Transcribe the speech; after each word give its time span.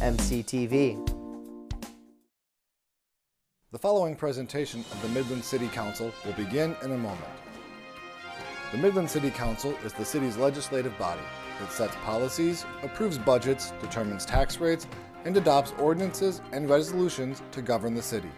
mctv. 0.00 0.96
The 3.70 3.78
following 3.78 4.16
presentation 4.16 4.80
of 4.80 5.02
the 5.02 5.08
Midland 5.08 5.44
City 5.44 5.68
Council 5.68 6.10
will 6.24 6.32
begin 6.32 6.74
in 6.82 6.92
a 6.92 6.96
moment. 6.96 7.20
The 8.72 8.78
Midland 8.78 9.10
City 9.10 9.30
Council 9.30 9.76
is 9.84 9.92
the 9.92 10.04
city's 10.04 10.38
legislative 10.38 10.96
body 10.98 11.20
that 11.60 11.70
sets 11.70 11.94
policies, 11.96 12.64
approves 12.82 13.18
budgets, 13.18 13.74
determines 13.82 14.24
tax 14.24 14.58
rates, 14.58 14.86
and 15.26 15.36
adopts 15.36 15.74
ordinances 15.78 16.40
and 16.52 16.70
resolutions 16.70 17.42
to 17.52 17.60
govern 17.60 17.94
the 17.94 18.02
city. 18.02 18.30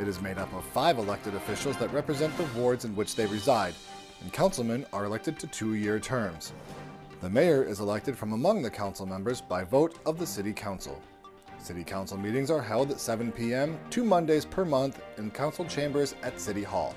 It 0.00 0.08
is 0.08 0.22
made 0.22 0.38
up 0.38 0.52
of 0.54 0.64
five 0.64 0.96
elected 0.96 1.34
officials 1.34 1.76
that 1.76 1.92
represent 1.92 2.34
the 2.38 2.48
wards 2.58 2.86
in 2.86 2.96
which 2.96 3.14
they 3.14 3.26
reside, 3.26 3.74
and 4.22 4.32
councilmen 4.32 4.86
are 4.94 5.04
elected 5.04 5.38
to 5.40 5.46
two 5.48 5.74
year 5.74 6.00
terms. 6.00 6.54
The 7.20 7.28
mayor 7.28 7.64
is 7.64 7.80
elected 7.80 8.16
from 8.16 8.32
among 8.32 8.62
the 8.62 8.70
council 8.70 9.04
members 9.04 9.40
by 9.40 9.64
vote 9.64 9.98
of 10.06 10.20
the 10.20 10.26
City 10.26 10.52
Council. 10.52 11.02
City 11.58 11.82
Council 11.82 12.16
meetings 12.16 12.48
are 12.48 12.62
held 12.62 12.92
at 12.92 13.00
7 13.00 13.32
p.m. 13.32 13.76
two 13.90 14.04
Mondays 14.04 14.44
per 14.44 14.64
month 14.64 15.00
in 15.16 15.32
council 15.32 15.64
chambers 15.64 16.14
at 16.22 16.40
City 16.40 16.62
Hall. 16.62 16.94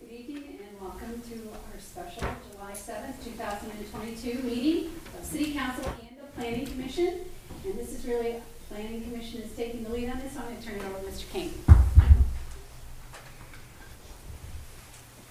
Good 0.00 0.10
evening 0.10 0.58
and 0.68 0.80
welcome 0.80 1.20
to 1.20 1.34
our 1.50 1.80
special 1.80 2.28
July 2.52 2.72
7th, 2.72 3.24
2022 3.24 4.42
meeting 4.44 4.92
of 5.18 5.24
City 5.24 5.52
Council 5.52 5.84
and 6.00 6.16
the 6.16 6.26
Planning 6.36 6.66
Commission. 6.66 7.20
And 7.64 7.76
this 7.76 7.92
is 7.92 8.04
really, 8.06 8.36
Planning 8.68 9.02
Commission 9.02 9.42
is 9.42 9.50
taking 9.56 9.82
the 9.82 9.90
lead 9.90 10.10
on 10.10 10.20
this, 10.20 10.34
so 10.34 10.40
I'm 10.40 10.46
going 10.46 10.58
to 10.58 10.64
turn 10.64 10.76
it 10.76 10.84
over 10.84 11.00
to 11.00 11.10
Mr. 11.10 11.28
King. 11.32 11.52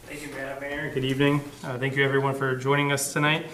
Thank 0.08 0.22
you, 0.22 0.28
Madam 0.36 0.60
Mayor. 0.62 0.92
Good 0.94 1.06
evening. 1.06 1.42
Uh, 1.64 1.78
Thank 1.78 1.96
you, 1.96 2.04
everyone, 2.04 2.36
for 2.36 2.58
joining 2.58 2.92
us 2.92 3.14
tonight. 3.14 3.48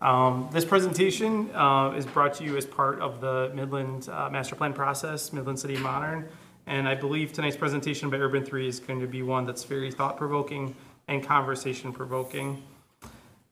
Um, 0.00 0.48
This 0.52 0.64
presentation 0.64 1.50
uh, 1.54 1.94
is 1.96 2.04
brought 2.04 2.34
to 2.34 2.44
you 2.44 2.56
as 2.56 2.66
part 2.66 3.00
of 3.00 3.20
the 3.20 3.50
Midland 3.54 4.08
uh, 4.10 4.28
Master 4.30 4.54
Plan 4.54 4.74
process, 4.74 5.32
Midland 5.32 5.58
City 5.58 5.76
Modern. 5.78 6.28
And 6.66 6.88
I 6.88 6.94
believe 6.94 7.32
tonight's 7.32 7.56
presentation 7.56 8.10
by 8.10 8.18
Urban 8.18 8.44
Three 8.44 8.68
is 8.68 8.80
going 8.80 9.00
to 9.00 9.06
be 9.06 9.22
one 9.22 9.46
that's 9.46 9.64
very 9.64 9.90
thought-provoking 9.90 10.74
and 11.08 11.22
conversation-provoking. 11.22 12.62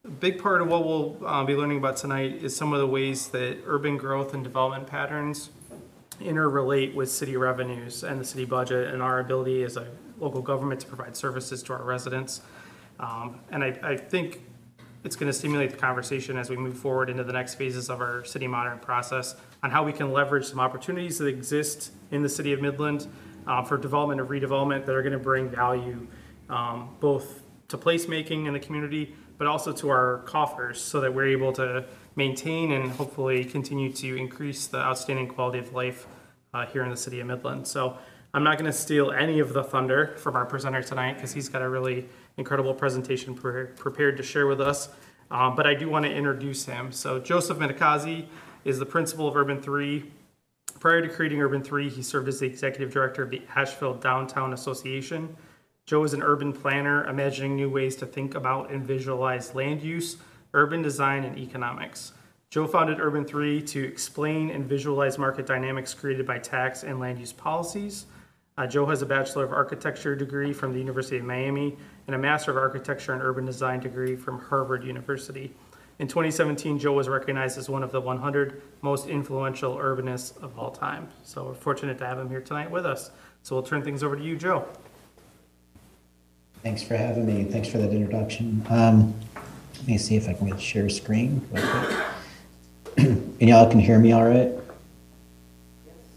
A 0.05 0.09
big 0.09 0.43
part 0.43 0.61
of 0.61 0.69
what 0.69 0.85
we'll 0.85 1.17
uh, 1.25 1.45
be 1.45 1.55
learning 1.55 1.79
about 1.79 1.97
tonight 1.97 2.43
is 2.43 2.55
some 2.55 2.75
of 2.75 2.81
the 2.81 2.87
ways 2.87 3.29
that 3.29 3.59
urban 3.67 3.97
growth 3.97 4.35
and 4.35 4.45
development 4.45 4.87
patterns 4.87 5.51
interrelate 6.21 6.95
with 6.95 7.11
city 7.11 7.37
revenues 7.37 8.05
and 8.05 8.21
the 8.21 8.25
city 8.25 8.45
budget 8.45 8.93
and 8.93 9.01
our 9.01 9.21
ability 9.21 9.63
as 9.63 9.77
a 9.77 9.87
local 10.19 10.43
government 10.43 10.81
to 10.81 10.87
provide 10.87 11.17
services 11.17 11.63
to 11.63 11.73
our 11.73 11.83
residents. 11.83 12.43
Um, 13.01 13.41
and 13.51 13.65
I, 13.65 13.79
I 13.83 13.97
think 13.97 14.43
it's 15.05 15.17
going 15.17 15.31
to 15.31 15.33
stimulate 15.33 15.71
the 15.71 15.77
conversation 15.77 16.37
as 16.37 16.49
we 16.49 16.57
move 16.57 16.77
forward 16.77 17.11
into 17.11 17.23
the 17.23 17.33
next 17.33 17.55
phases 17.57 17.91
of 17.91 18.01
our 18.01 18.25
city 18.25 18.47
modern 18.47 18.79
process 18.79 19.37
on 19.63 19.71
how 19.71 19.85
we 19.85 19.93
can 19.93 20.13
leverage 20.13 20.47
some 20.47 20.59
opportunities 20.59 21.19
that 21.19 21.27
exist 21.27 21.93
in 22.11 22.23
the 22.23 22.29
city 22.29 22.53
of 22.55 22.63
Midland 22.63 23.07
uh, 23.47 23.63
for 23.63 23.77
development 23.77 24.21
and 24.21 24.29
redevelopment 24.29 24.87
that 24.87 24.95
are 24.95 25.03
going 25.03 25.13
to 25.13 25.19
bring 25.19 25.49
value 25.49 26.07
um, 26.49 26.97
both 27.01 27.43
to 27.69 27.77
placemaking 27.77 28.47
in 28.47 28.55
the 28.55 28.61
community, 28.61 29.15
but 29.37 29.47
also 29.47 29.73
to 29.73 29.91
our 29.91 30.23
coffers 30.27 30.81
so 30.81 31.01
that 31.01 31.13
we're 31.13 31.29
able 31.29 31.53
to 31.53 31.85
maintain 32.17 32.73
and 32.73 32.91
hopefully 32.93 33.45
continue 33.45 33.93
to 33.93 34.17
increase 34.17 34.67
the 34.69 34.79
outstanding 34.79 35.29
quality 35.29 35.59
of 35.59 35.73
life 35.75 36.07
uh, 36.55 36.65
here 36.67 36.83
in 36.83 36.91
the 36.91 36.97
city 36.97 37.21
of 37.21 37.27
Midland. 37.27 37.67
So 37.67 37.99
I'm 38.33 38.43
not 38.43 38.59
going 38.59 38.71
to 38.71 38.77
steal 38.77 39.13
any 39.13 39.41
of 39.41 39.53
the 39.53 39.63
thunder 39.63 40.15
from 40.17 40.35
our 40.35 40.47
presenter 40.47 40.83
tonight 40.83 41.15
because 41.15 41.33
he's 41.33 41.49
got 41.49 41.63
a 41.63 41.69
really 41.69 42.09
incredible 42.37 42.75
presentation 42.75 43.35
pre- 43.35 43.67
prepared 43.67 44.17
to 44.17 44.23
share 44.23 44.47
with 44.47 44.61
us. 44.61 44.89
Um, 45.31 45.55
but 45.55 45.67
I 45.67 45.75
do 45.75 45.89
want 45.89 46.05
to 46.05 46.13
introduce 46.13 46.65
him. 46.65 46.93
So 46.93 47.19
Joseph 47.19 47.59
Minicozzi 47.59 48.27
is 48.65 48.79
the 48.79 48.87
principal 48.87 49.29
of 49.29 49.37
Urban 49.37 49.61
3. 49.61 50.05
Prior 50.81 51.01
to 51.01 51.09
creating 51.09 51.41
Urban 51.41 51.63
3, 51.63 51.89
he 51.89 52.03
served 52.03 52.29
as 52.29 52.41
the 52.41 52.47
executive 52.47 52.93
director 52.93 53.23
of 53.23 53.31
the 53.31 53.43
Asheville 53.55 53.95
Downtown 53.95 54.53
Association. 54.53 55.35
Joe 55.87 56.05
is 56.05 56.15
an 56.15 56.23
urban 56.23 56.53
planner, 56.53 57.07
imagining 57.07 57.57
new 57.57 57.69
ways 57.69 57.97
to 57.97 58.07
think 58.07 58.35
about 58.35 58.71
and 58.71 58.87
visualize 58.87 59.55
land 59.55 59.83
use, 59.83 60.17
urban 60.55 60.83
design, 60.83 61.25
and 61.25 61.39
economics. 61.39 62.13
Joe 62.49 62.67
founded 62.67 63.01
Urban 63.01 63.25
3 63.25 63.61
to 63.63 63.85
explain 63.85 64.51
and 64.51 64.65
visualize 64.65 65.19
market 65.19 65.45
dynamics 65.45 65.93
created 65.93 66.25
by 66.25 66.39
tax 66.39 66.85
and 66.85 67.01
land 67.01 67.19
use 67.19 67.33
policies. 67.33 68.07
Uh, 68.57 68.67
Joe 68.67 68.87
has 68.87 69.03
a 69.03 69.07
Bachelor 69.07 69.45
of 69.45 69.53
Architecture 69.53 70.15
degree 70.15 70.53
from 70.53 70.73
the 70.73 70.79
University 70.79 71.19
of 71.19 71.25
Miami 71.25 71.77
and 72.07 72.15
a 72.15 72.19
Master 72.19 72.51
of 72.51 72.57
Architecture 72.57 73.13
and 73.13 73.23
Urban 73.23 73.45
Design 73.45 73.81
degree 73.81 74.17
from 74.17 74.39
Harvard 74.39 74.85
University. 74.85 75.53
In 75.99 76.09
2017, 76.09 76.79
Joe 76.79 76.93
was 76.93 77.09
recognized 77.09 77.57
as 77.57 77.69
one 77.69 77.83
of 77.83 77.93
the 77.93 78.01
100 78.01 78.63
most 78.83 79.09
influential 79.09 79.77
urbanists 79.77 80.37
of 80.43 80.59
all 80.59 80.71
time. 80.71 81.09
So 81.23 81.45
we're 81.45 81.55
fortunate 81.55 81.99
to 81.99 82.07
have 82.07 82.19
him 82.19 82.29
here 82.29 82.41
tonight 82.41 82.71
with 82.71 82.85
us. 82.85 83.11
So 83.43 83.55
we'll 83.55 83.63
turn 83.63 83.83
things 83.83 84.03
over 84.03 84.17
to 84.17 84.23
you, 84.23 84.37
Joe. 84.37 84.67
Thanks 86.63 86.83
for 86.83 86.97
having 86.97 87.27
me. 87.27 87.45
Thanks 87.45 87.69
for 87.69 87.79
that 87.79 87.93
introduction. 87.93 88.67
Um, 88.71 89.15
let 89.77 89.87
me 89.87 89.99
see 89.99 90.17
if 90.17 90.29
I 90.29 90.33
can 90.33 90.49
get 90.49 90.61
share 90.61 90.89
screen. 90.89 91.47
real 91.53 91.67
quick. 91.67 91.97
and 92.97 93.41
y'all 93.41 93.71
can 93.71 93.79
hear 93.79 93.99
me 93.99 94.13
all 94.13 94.25
right? 94.25 94.51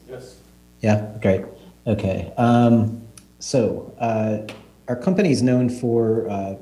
Yes. 0.09 0.37
Yeah, 0.81 1.17
great. 1.21 1.43
Okay. 1.85 2.33
Um, 2.37 3.01
so 3.39 3.93
uh, 3.99 4.39
our 4.87 4.95
company 4.95 5.31
is 5.31 5.41
known 5.41 5.69
for 5.69 6.29
uh, 6.29 6.55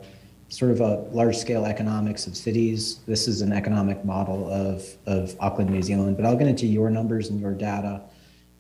sort 0.50 0.72
of 0.72 0.82
a 0.82 0.96
large 1.12 1.38
scale 1.38 1.66
economics 1.66 2.28
of 2.28 2.36
cities. 2.36 3.00
This 3.08 3.28
is 3.28 3.42
an 3.42 3.52
economic 3.52 4.04
model 4.04 4.50
of, 4.50 4.84
of 5.06 5.36
Auckland, 5.40 5.70
New 5.70 5.82
Zealand, 5.82 6.18
but 6.18 6.26
I'll 6.26 6.36
get 6.36 6.48
into 6.48 6.66
your 6.66 6.90
numbers 6.90 7.30
and 7.30 7.40
your 7.40 7.54
data. 7.54 8.02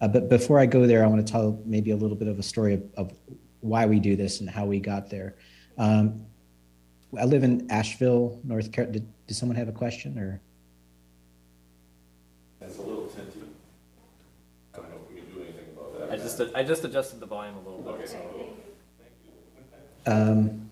Uh, 0.01 0.07
but 0.07 0.29
before 0.29 0.59
I 0.59 0.65
go 0.65 0.85
there, 0.85 1.03
I 1.03 1.07
want 1.07 1.25
to 1.25 1.31
tell 1.31 1.59
maybe 1.65 1.91
a 1.91 1.95
little 1.95 2.17
bit 2.17 2.27
of 2.27 2.37
a 2.37 2.43
story 2.43 2.75
of, 2.75 2.83
of 2.97 3.13
why 3.61 3.85
we 3.85 3.99
do 3.99 4.15
this 4.15 4.41
and 4.41 4.49
how 4.49 4.65
we 4.65 4.79
got 4.79 5.09
there. 5.09 5.35
Um, 5.77 6.25
I 7.17 7.25
live 7.25 7.43
in 7.43 7.69
Asheville, 7.71 8.39
North 8.43 8.71
Carolina. 8.71 8.99
Did, 8.99 9.27
did 9.27 9.33
someone 9.35 9.55
have 9.55 9.69
a 9.69 9.71
question 9.71 10.19
or? 10.19 10.41
It's 12.61 12.77
a 12.77 12.81
little 12.81 13.07
tinty. 13.07 13.41
I 14.73 14.77
don't 14.77 14.89
know 14.89 14.97
if 15.03 15.09
we 15.09 15.21
can 15.21 15.33
do 15.33 15.41
anything 15.41 15.65
about 15.75 15.99
that. 15.99 16.11
I 16.11 16.17
just, 16.17 16.41
I 16.55 16.63
just 16.63 16.83
adjusted 16.83 17.19
the 17.19 17.25
volume 17.25 17.55
a 17.55 17.59
little 17.59 17.87
Okay, 17.87 18.01
bit, 18.01 18.09
so. 18.09 18.17
Um, 20.05 20.69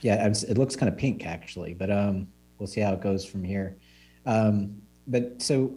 yeah, 0.00 0.26
it 0.26 0.58
looks 0.58 0.76
kind 0.76 0.92
of 0.92 0.98
pink 0.98 1.26
actually, 1.26 1.74
but 1.74 1.90
um, 1.90 2.28
we'll 2.58 2.66
see 2.66 2.80
how 2.80 2.92
it 2.92 3.00
goes 3.00 3.24
from 3.24 3.42
here. 3.42 3.76
Um, 4.26 4.82
but 5.06 5.40
so 5.40 5.74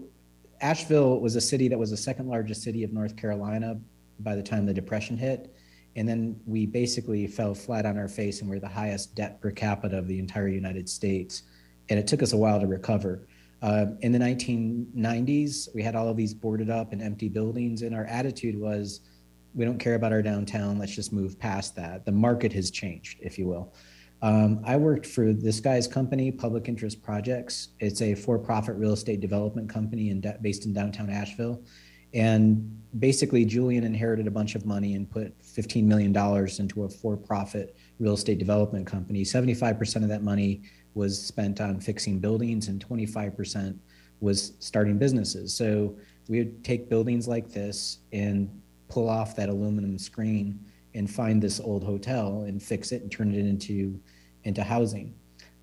Asheville 0.62 1.20
was 1.20 1.36
a 1.36 1.42
city 1.42 1.68
that 1.68 1.78
was 1.78 1.92
the 1.92 1.98
second 1.98 2.28
largest 2.28 2.64
city 2.64 2.84
of 2.84 2.92
North 2.92 3.16
Carolina 3.16 3.80
by 4.20 4.36
the 4.36 4.44
time 4.44 4.66
the 4.66 4.74
Depression 4.74 5.18
hit. 5.18 5.54
And 5.96 6.08
then 6.08 6.40
we 6.46 6.66
basically 6.66 7.26
fell 7.26 7.54
flat 7.54 7.86
on 7.86 7.98
our 7.98 8.08
face 8.08 8.42
and 8.42 8.50
we're 8.50 8.60
the 8.60 8.68
highest 8.68 9.16
debt 9.16 9.42
per 9.42 9.52
capita 9.52 9.98
of 9.98 10.08
the 10.08 10.20
entire 10.20 10.48
United 10.48 10.88
States. 10.88 11.44
And 11.90 11.98
it 11.98 12.06
took 12.06 12.22
us 12.22 12.34
a 12.34 12.38
while 12.38 12.60
to 12.60 12.68
recover. 12.68 13.28
Uh, 13.62 13.88
in 14.02 14.12
the 14.12 14.20
1990s, 14.20 15.74
we 15.74 15.82
had 15.82 15.96
all 15.96 16.08
of 16.08 16.18
these 16.18 16.34
boarded 16.34 16.70
up 16.70 16.94
and 16.94 17.02
empty 17.02 17.28
buildings, 17.28 17.82
and 17.82 17.96
our 17.96 18.06
attitude 18.06 18.60
was, 18.60 19.02
we 19.54 19.66
don't 19.66 19.80
care 19.80 19.96
about 19.96 20.12
our 20.12 20.22
downtown. 20.22 20.78
Let's 20.78 20.96
just 20.96 21.12
move 21.12 21.40
past 21.40 21.76
that. 21.76 22.06
The 22.06 22.12
market 22.12 22.54
has 22.54 22.72
changed, 22.72 23.20
if 23.22 23.38
you 23.38 23.48
will. 23.48 23.74
Um, 24.22 24.62
I 24.66 24.78
worked 24.78 25.06
for 25.06 25.32
this 25.32 25.60
guy's 25.60 25.88
company, 25.88 26.32
Public 26.32 26.68
Interest 26.68 27.02
Projects. 27.02 27.70
It's 27.80 28.02
a 28.02 28.16
for-profit 28.16 28.76
real 28.76 28.94
estate 28.94 29.20
development 29.20 29.70
company 29.70 30.10
in, 30.10 30.24
based 30.42 30.66
in 30.66 30.74
downtown 30.74 31.10
Asheville. 31.10 31.62
And 32.14 32.82
basically, 33.00 33.46
Julian 33.46 33.84
inherited 33.84 34.28
a 34.28 34.32
bunch 34.32 34.56
of 34.56 34.66
money 34.66 34.96
and 34.96 35.10
put 35.10 35.38
$15 35.42 35.84
million 35.84 36.16
into 36.60 36.84
a 36.86 36.90
for 36.90 37.18
profit 37.18 37.76
real 38.00 38.14
estate 38.14 38.40
development 38.40 38.88
company. 38.88 39.24
75% 39.24 40.04
of 40.04 40.10
that 40.10 40.24
money 40.24 40.62
was 40.96 41.22
spent 41.22 41.62
on 41.62 41.80
fixing 41.80 42.20
buildings, 42.20 42.70
and 42.70 42.86
25% 42.86 43.78
was 44.20 44.54
starting 44.60 44.98
businesses. 44.98 45.54
So 45.54 45.96
we 46.28 46.40
would 46.40 46.64
take 46.64 46.90
buildings 46.90 47.28
like 47.28 47.50
this 47.50 48.00
and 48.12 48.50
pull 48.88 49.10
off 49.10 49.36
that 49.36 49.50
aluminum 49.50 49.98
screen 49.98 50.60
and 50.94 51.10
find 51.10 51.42
this 51.42 51.60
old 51.60 51.84
hotel 51.84 52.44
and 52.48 52.62
fix 52.62 52.92
it 52.92 53.02
and 53.02 53.12
turn 53.12 53.34
it 53.34 53.40
into 53.40 54.00
into 54.44 54.64
housing. 54.64 55.14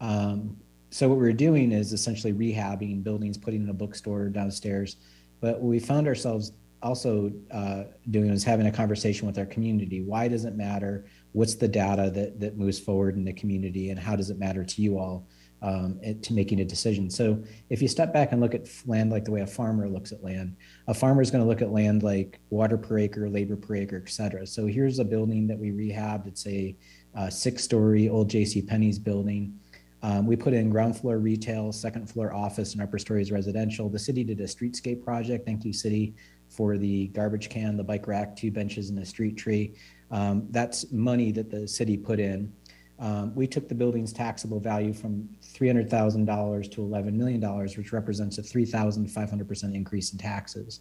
Um, 0.01 0.57
so 0.91 1.09
what 1.09 1.17
we 1.17 1.25
were 1.25 1.33
doing 1.33 1.73
is 1.73 1.93
essentially 1.93 2.33
rehabbing 2.33 3.03
buildings, 3.03 3.37
putting 3.37 3.63
in 3.63 3.69
a 3.69 3.75
bookstore 3.75 4.29
downstairs. 4.29 4.97
But 5.41 5.55
what 5.55 5.71
we 5.71 5.79
found 5.79 6.07
ourselves 6.07 6.53
also 6.83 7.33
uh, 7.51 7.85
doing 8.11 8.31
was 8.31 8.45
having 8.45 8.67
a 8.67 8.71
conversation 8.71 9.27
with 9.27 9.39
our 9.39 9.47
community. 9.47 10.03
Why 10.03 10.29
does 10.29 10.45
it 10.45 10.55
matter? 10.55 11.07
What's 11.33 11.55
the 11.55 11.67
data 11.67 12.11
that 12.15 12.39
that 12.39 12.59
moves 12.59 12.79
forward 12.79 13.17
in 13.17 13.25
the 13.25 13.33
community, 13.33 13.91
and 13.91 13.99
how 13.99 14.15
does 14.15 14.31
it 14.31 14.39
matter 14.39 14.65
to 14.65 14.83
you 14.83 14.99
all? 14.99 15.27
Um, 15.65 15.99
to 16.21 16.35
making 16.35 16.61
a 16.61 16.65
decision. 16.65 17.09
So 17.09 17.43
if 17.71 17.81
you 17.81 17.89
step 17.89 18.13
back 18.13 18.33
and 18.33 18.41
look 18.41 18.55
at 18.55 18.69
land 18.87 19.11
like 19.11 19.25
the 19.25 19.31
way 19.31 19.41
a 19.41 19.47
farmer 19.47 19.89
looks 19.89 20.13
at 20.13 20.23
land, 20.23 20.57
a 20.89 20.95
farmer 20.95 21.23
is 21.23 21.31
going 21.31 21.43
to 21.43 21.49
look 21.49 21.63
at 21.63 21.73
land 21.73 22.03
like 22.03 22.39
water 22.51 22.77
per 22.77 22.99
acre, 22.99 23.31
labor 23.31 23.57
per 23.57 23.75
acre, 23.77 24.03
et 24.07 24.11
cetera. 24.11 24.47
So 24.47 24.67
here's 24.67 24.99
a 24.99 25.05
building 25.05 25.47
that 25.47 25.59
we 25.59 25.71
rehabbed. 25.71 26.27
It's 26.27 26.47
a, 26.47 26.77
a 27.15 27.31
six-story 27.31 28.11
old 28.11 28.29
J.C. 28.29 28.61
Penney's 28.61 28.99
building. 28.99 29.59
Um, 30.03 30.27
we 30.27 30.37
put 30.37 30.53
in 30.53 30.69
ground 30.69 30.99
floor 30.99 31.17
retail, 31.17 31.73
second 31.73 32.11
floor 32.11 32.35
office, 32.35 32.75
and 32.75 32.83
upper 32.83 32.99
stories 32.99 33.33
residential. 33.33 33.89
The 33.89 33.99
city 33.99 34.23
did 34.23 34.39
a 34.41 34.45
streetscape 34.45 35.03
project. 35.03 35.47
Thank 35.47 35.65
you, 35.65 35.73
city, 35.73 36.15
for 36.51 36.77
the 36.77 37.07
garbage 37.09 37.49
can, 37.49 37.79
the 37.79 37.85
bike 37.85 38.07
rack, 38.07 38.37
two 38.37 38.51
benches, 38.51 38.91
and 38.91 38.99
a 38.99 39.07
street 39.07 39.39
tree. 39.39 39.73
Um, 40.11 40.47
that's 40.51 40.93
money 40.93 41.33
that 41.33 41.51
the 41.51 41.67
city 41.67 41.97
put 41.97 42.21
in. 42.21 42.53
Um, 42.99 43.35
we 43.35 43.47
took 43.47 43.69
the 43.69 43.75
building's 43.75 44.13
taxable 44.13 44.61
value 44.61 44.93
from 44.93 45.29
$300,000 45.55 46.71
to 46.73 46.81
$11 46.81 47.13
million, 47.13 47.41
which 47.41 47.93
represents 47.93 48.39
a 48.39 48.43
3,500% 48.43 49.75
increase 49.75 50.13
in 50.13 50.19
taxes. 50.19 50.81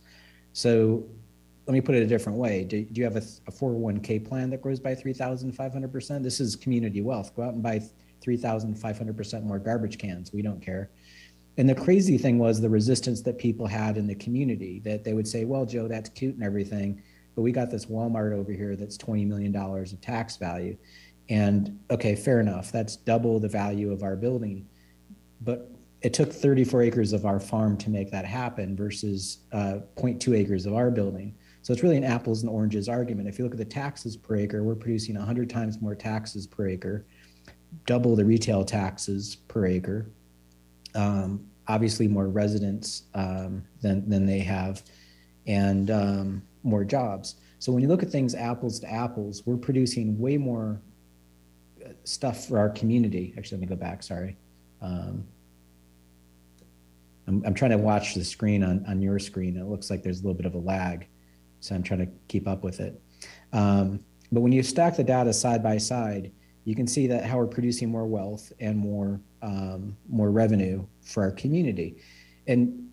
So 0.54 1.06
let 1.68 1.74
me 1.74 1.82
put 1.82 1.96
it 1.96 2.04
a 2.04 2.08
different 2.08 2.38
way. 2.38 2.64
Do, 2.64 2.84
do 2.84 3.00
you 3.00 3.06
have 3.06 3.16
a, 3.16 3.24
a 3.48 3.52
401k 3.52 4.28
plan 4.28 4.50
that 4.50 4.62
grows 4.62 4.80
by 4.80 4.96
3,500%? 4.96 6.24
This 6.24 6.40
is 6.40 6.56
community 6.56 7.02
wealth. 7.02 7.36
Go 7.36 7.44
out 7.44 7.54
and 7.54 7.64
buy 7.64 7.82
3,500% 8.26 9.44
more 9.44 9.60
garbage 9.60 9.98
cans. 9.98 10.34
We 10.34 10.42
don't 10.42 10.62
care. 10.62 10.90
And 11.58 11.70
the 11.70 11.76
crazy 11.76 12.18
thing 12.18 12.40
was 12.40 12.60
the 12.60 12.70
resistance 12.70 13.22
that 13.22 13.38
people 13.38 13.68
had 13.68 13.98
in 13.98 14.08
the 14.08 14.16
community 14.16 14.82
that 14.86 15.04
they 15.04 15.14
would 15.14 15.28
say, 15.28 15.46
well, 15.46 15.66
Joe, 15.66 15.88
that's 15.88 16.10
cute 16.10 16.34
and 16.34 16.44
everything, 16.44 17.02
but 17.36 17.44
we 17.44 17.52
got 17.52 17.70
this 17.70 17.86
Walmart 17.86 18.34
over 18.34 18.52
here 18.52 18.76
that's 18.76 18.98
$20 18.98 19.28
million 19.28 19.56
of 19.56 20.02
tax 20.02 20.38
value. 20.38 20.76
And 21.30 21.80
okay, 21.90 22.16
fair 22.16 22.40
enough. 22.40 22.72
That's 22.72 22.96
double 22.96 23.40
the 23.40 23.48
value 23.48 23.92
of 23.92 24.04
our 24.04 24.16
building. 24.16 24.68
But 25.42 25.70
it 26.02 26.14
took 26.14 26.32
34 26.32 26.82
acres 26.82 27.14
of 27.14 27.26
our 27.26 27.40
farm 27.40 27.78
to 27.78 27.90
make 27.90 28.12
that 28.12 28.26
happen 28.26 28.76
versus 28.76 29.40
uh, 29.54 29.80
0.2 29.96 30.38
acres 30.38 30.66
of 30.66 30.74
our 30.74 30.92
building. 30.92 31.34
So 31.62 31.72
it's 31.72 31.82
really 31.82 31.96
an 31.96 32.04
apples 32.04 32.42
and 32.42 32.50
oranges 32.50 32.90
argument. 32.90 33.30
If 33.30 33.40
you 33.40 33.46
look 33.46 33.54
at 33.54 33.58
the 33.58 33.66
taxes 33.66 34.18
per 34.18 34.36
acre, 34.36 34.64
we're 34.64 34.76
producing 34.76 35.16
100 35.16 35.50
times 35.50 35.82
more 35.82 35.96
taxes 35.96 36.46
per 36.46 36.68
acre, 36.68 37.06
double 37.86 38.18
the 38.18 38.26
retail 38.26 38.66
taxes 38.66 39.38
per 39.48 39.66
acre. 39.66 40.08
Um, 40.94 41.48
obviously, 41.70 42.10
more 42.10 42.28
residents 42.28 43.04
um, 43.14 43.64
than 43.82 44.08
than 44.10 44.26
they 44.26 44.40
have, 44.40 44.84
and 45.48 45.90
um, 45.90 46.44
more 46.64 46.84
jobs. 46.84 47.36
So 47.60 47.72
when 47.72 47.82
you 47.82 47.88
look 47.88 48.04
at 48.04 48.10
things 48.10 48.36
apples 48.36 48.78
to 48.82 48.92
apples, 48.92 49.44
we're 49.46 49.56
producing 49.56 50.20
way 50.20 50.36
more 50.36 50.82
stuff 52.04 52.48
for 52.48 52.60
our 52.60 52.70
community. 52.70 53.34
Actually, 53.38 53.58
let 53.58 53.62
me 53.62 53.68
go 53.68 53.76
back. 53.76 54.04
Sorry. 54.04 54.38
Um, 54.82 55.26
I'm, 57.28 57.44
I'm 57.46 57.54
trying 57.54 57.72
to 57.72 57.78
watch 57.78 58.16
the 58.16 58.24
screen 58.24 58.64
on, 58.64 58.86
on 58.88 59.02
your 59.02 59.20
screen. 59.20 59.58
It 59.58 59.66
looks 59.66 59.90
like 59.90 60.04
there's 60.04 60.20
a 60.20 60.24
little 60.24 60.36
bit 60.36 60.46
of 60.46 60.56
a 60.56 60.60
lag. 60.60 61.08
So 61.60 61.74
I'm 61.74 61.84
trying 61.84 62.02
to 62.02 62.12
keep 62.28 62.48
up 62.48 62.64
with 62.64 62.80
it. 62.80 63.02
Um, 63.54 64.04
but 64.32 64.42
when 64.42 64.52
you 64.52 64.64
stack 64.64 64.98
the 64.98 65.04
data 65.04 65.32
side 65.32 65.64
by 65.64 65.78
side, 65.78 66.32
you 66.66 66.76
can 66.76 66.88
see 66.88 67.08
that 67.08 67.26
how 67.26 67.38
we're 67.38 67.48
producing 67.48 67.90
more 67.90 68.06
wealth 68.06 68.52
and 68.60 68.78
more 68.78 69.20
um, 69.42 69.98
more 70.10 70.32
revenue 70.32 70.86
for 71.02 71.24
our 71.24 71.32
community. 71.32 71.98
And 72.48 72.90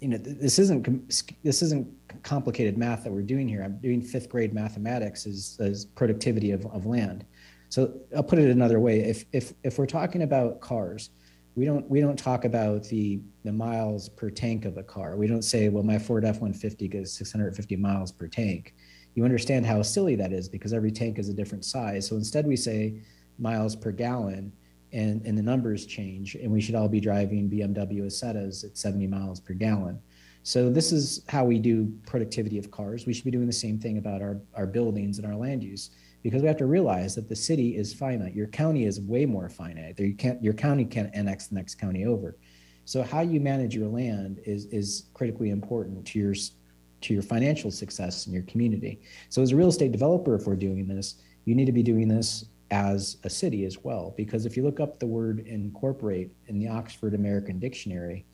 you 0.00 0.08
know 0.08 0.16
this 0.18 0.58
isn't 0.58 1.08
this 1.42 1.62
isn't 1.62 1.88
complicated 2.22 2.78
math 2.78 3.04
that 3.04 3.12
we're 3.12 3.22
doing 3.22 3.48
here. 3.48 3.62
I'm 3.62 3.78
doing 3.78 4.02
fifth 4.02 4.28
grade 4.28 4.52
mathematics 4.52 5.26
as, 5.26 5.58
as 5.60 5.84
productivity 5.84 6.52
of, 6.52 6.64
of 6.66 6.86
land. 6.86 7.24
So 7.72 7.90
I'll 8.14 8.22
put 8.22 8.38
it 8.38 8.50
another 8.50 8.80
way. 8.80 9.00
If 9.00 9.24
if 9.32 9.54
if 9.62 9.78
we're 9.78 9.86
talking 9.86 10.24
about 10.24 10.60
cars, 10.60 11.08
we 11.54 11.64
don't 11.64 11.88
we 11.88 12.02
don't 12.02 12.18
talk 12.18 12.44
about 12.44 12.84
the 12.84 13.18
the 13.44 13.52
miles 13.52 14.10
per 14.10 14.28
tank 14.28 14.66
of 14.66 14.76
a 14.76 14.82
car. 14.82 15.16
We 15.16 15.26
don't 15.26 15.40
say, 15.40 15.70
well, 15.70 15.82
my 15.82 15.98
Ford 15.98 16.22
F-150 16.26 16.92
goes 16.92 17.14
650 17.14 17.76
miles 17.76 18.12
per 18.12 18.28
tank. 18.28 18.74
You 19.14 19.24
understand 19.24 19.64
how 19.64 19.80
silly 19.80 20.16
that 20.16 20.34
is 20.34 20.50
because 20.50 20.74
every 20.74 20.90
tank 20.90 21.18
is 21.18 21.30
a 21.30 21.32
different 21.32 21.64
size. 21.64 22.06
So 22.06 22.16
instead, 22.16 22.46
we 22.46 22.56
say 22.56 23.00
miles 23.38 23.74
per 23.74 23.90
gallon, 23.90 24.52
and 24.92 25.24
and 25.24 25.38
the 25.38 25.42
numbers 25.42 25.86
change, 25.86 26.34
and 26.34 26.52
we 26.52 26.60
should 26.60 26.74
all 26.74 26.90
be 26.90 27.00
driving 27.00 27.48
BMW 27.48 28.02
Isettas 28.02 28.64
at 28.64 28.76
70 28.76 29.06
miles 29.06 29.40
per 29.40 29.54
gallon. 29.54 29.98
So 30.42 30.68
this 30.68 30.92
is 30.92 31.24
how 31.26 31.46
we 31.46 31.58
do 31.58 31.90
productivity 32.04 32.58
of 32.58 32.70
cars. 32.70 33.06
We 33.06 33.14
should 33.14 33.24
be 33.24 33.30
doing 33.30 33.46
the 33.46 33.52
same 33.52 33.78
thing 33.78 33.96
about 33.96 34.20
our, 34.20 34.42
our 34.54 34.66
buildings 34.66 35.16
and 35.18 35.26
our 35.26 35.36
land 35.36 35.62
use 35.62 35.90
because 36.22 36.42
we 36.42 36.48
have 36.48 36.56
to 36.58 36.66
realize 36.66 37.14
that 37.14 37.28
the 37.28 37.36
city 37.36 37.76
is 37.76 37.92
finite. 37.92 38.34
Your 38.34 38.46
county 38.46 38.84
is 38.84 39.00
way 39.00 39.26
more 39.26 39.48
finite. 39.48 39.98
You 39.98 40.14
can't, 40.14 40.42
your 40.42 40.54
county 40.54 40.84
can't 40.84 41.10
annex 41.14 41.48
the 41.48 41.56
next 41.56 41.76
county 41.76 42.06
over. 42.06 42.36
So 42.84 43.02
how 43.02 43.20
you 43.20 43.40
manage 43.40 43.74
your 43.74 43.88
land 43.88 44.40
is, 44.44 44.66
is 44.66 45.06
critically 45.14 45.50
important 45.50 46.06
to 46.08 46.18
your, 46.18 46.34
to 46.34 47.14
your 47.14 47.22
financial 47.22 47.70
success 47.70 48.26
in 48.26 48.32
your 48.32 48.42
community. 48.44 49.00
So 49.28 49.42
as 49.42 49.52
a 49.52 49.56
real 49.56 49.68
estate 49.68 49.92
developer, 49.92 50.34
if 50.34 50.46
we're 50.46 50.56
doing 50.56 50.86
this, 50.86 51.16
you 51.44 51.54
need 51.54 51.66
to 51.66 51.72
be 51.72 51.82
doing 51.82 52.08
this 52.08 52.46
as 52.70 53.18
a 53.24 53.30
city 53.30 53.64
as 53.64 53.78
well. 53.82 54.14
Because 54.16 54.46
if 54.46 54.56
you 54.56 54.62
look 54.62 54.80
up 54.80 54.98
the 54.98 55.06
word 55.06 55.40
incorporate 55.40 56.30
in 56.46 56.58
the 56.58 56.68
Oxford 56.68 57.14
American 57.14 57.58
Dictionary, 57.58 58.24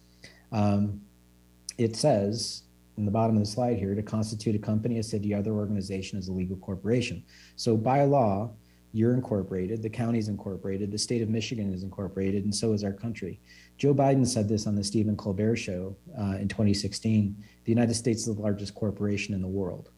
um, 0.52 1.00
it 1.76 1.96
says 1.96 2.62
in 2.98 3.04
the 3.04 3.10
bottom 3.10 3.36
of 3.36 3.42
the 3.42 3.48
slide 3.48 3.78
here 3.78 3.94
to 3.94 4.02
constitute 4.02 4.54
a 4.54 4.58
company, 4.58 4.98
a 4.98 5.02
city, 5.02 5.32
other 5.32 5.52
organization 5.52 6.18
as 6.18 6.28
a 6.28 6.32
legal 6.32 6.56
corporation. 6.56 7.22
So 7.56 7.76
by 7.76 8.02
law, 8.02 8.50
you're 8.92 9.14
incorporated, 9.14 9.82
the 9.82 9.90
county's 9.90 10.28
incorporated, 10.28 10.90
the 10.90 10.98
state 10.98 11.22
of 11.22 11.28
Michigan 11.28 11.72
is 11.72 11.82
incorporated, 11.82 12.44
and 12.44 12.54
so 12.54 12.72
is 12.72 12.82
our 12.82 12.92
country. 12.92 13.38
Joe 13.76 13.94
Biden 13.94 14.26
said 14.26 14.48
this 14.48 14.66
on 14.66 14.74
the 14.74 14.82
Stephen 14.82 15.16
Colbert 15.16 15.56
show 15.56 15.96
uh, 16.18 16.36
in 16.38 16.48
2016. 16.48 17.36
The 17.64 17.70
United 17.70 17.94
States 17.94 18.26
is 18.26 18.34
the 18.34 18.42
largest 18.42 18.74
corporation 18.74 19.34
in 19.34 19.42
the 19.42 19.48
world. 19.48 19.90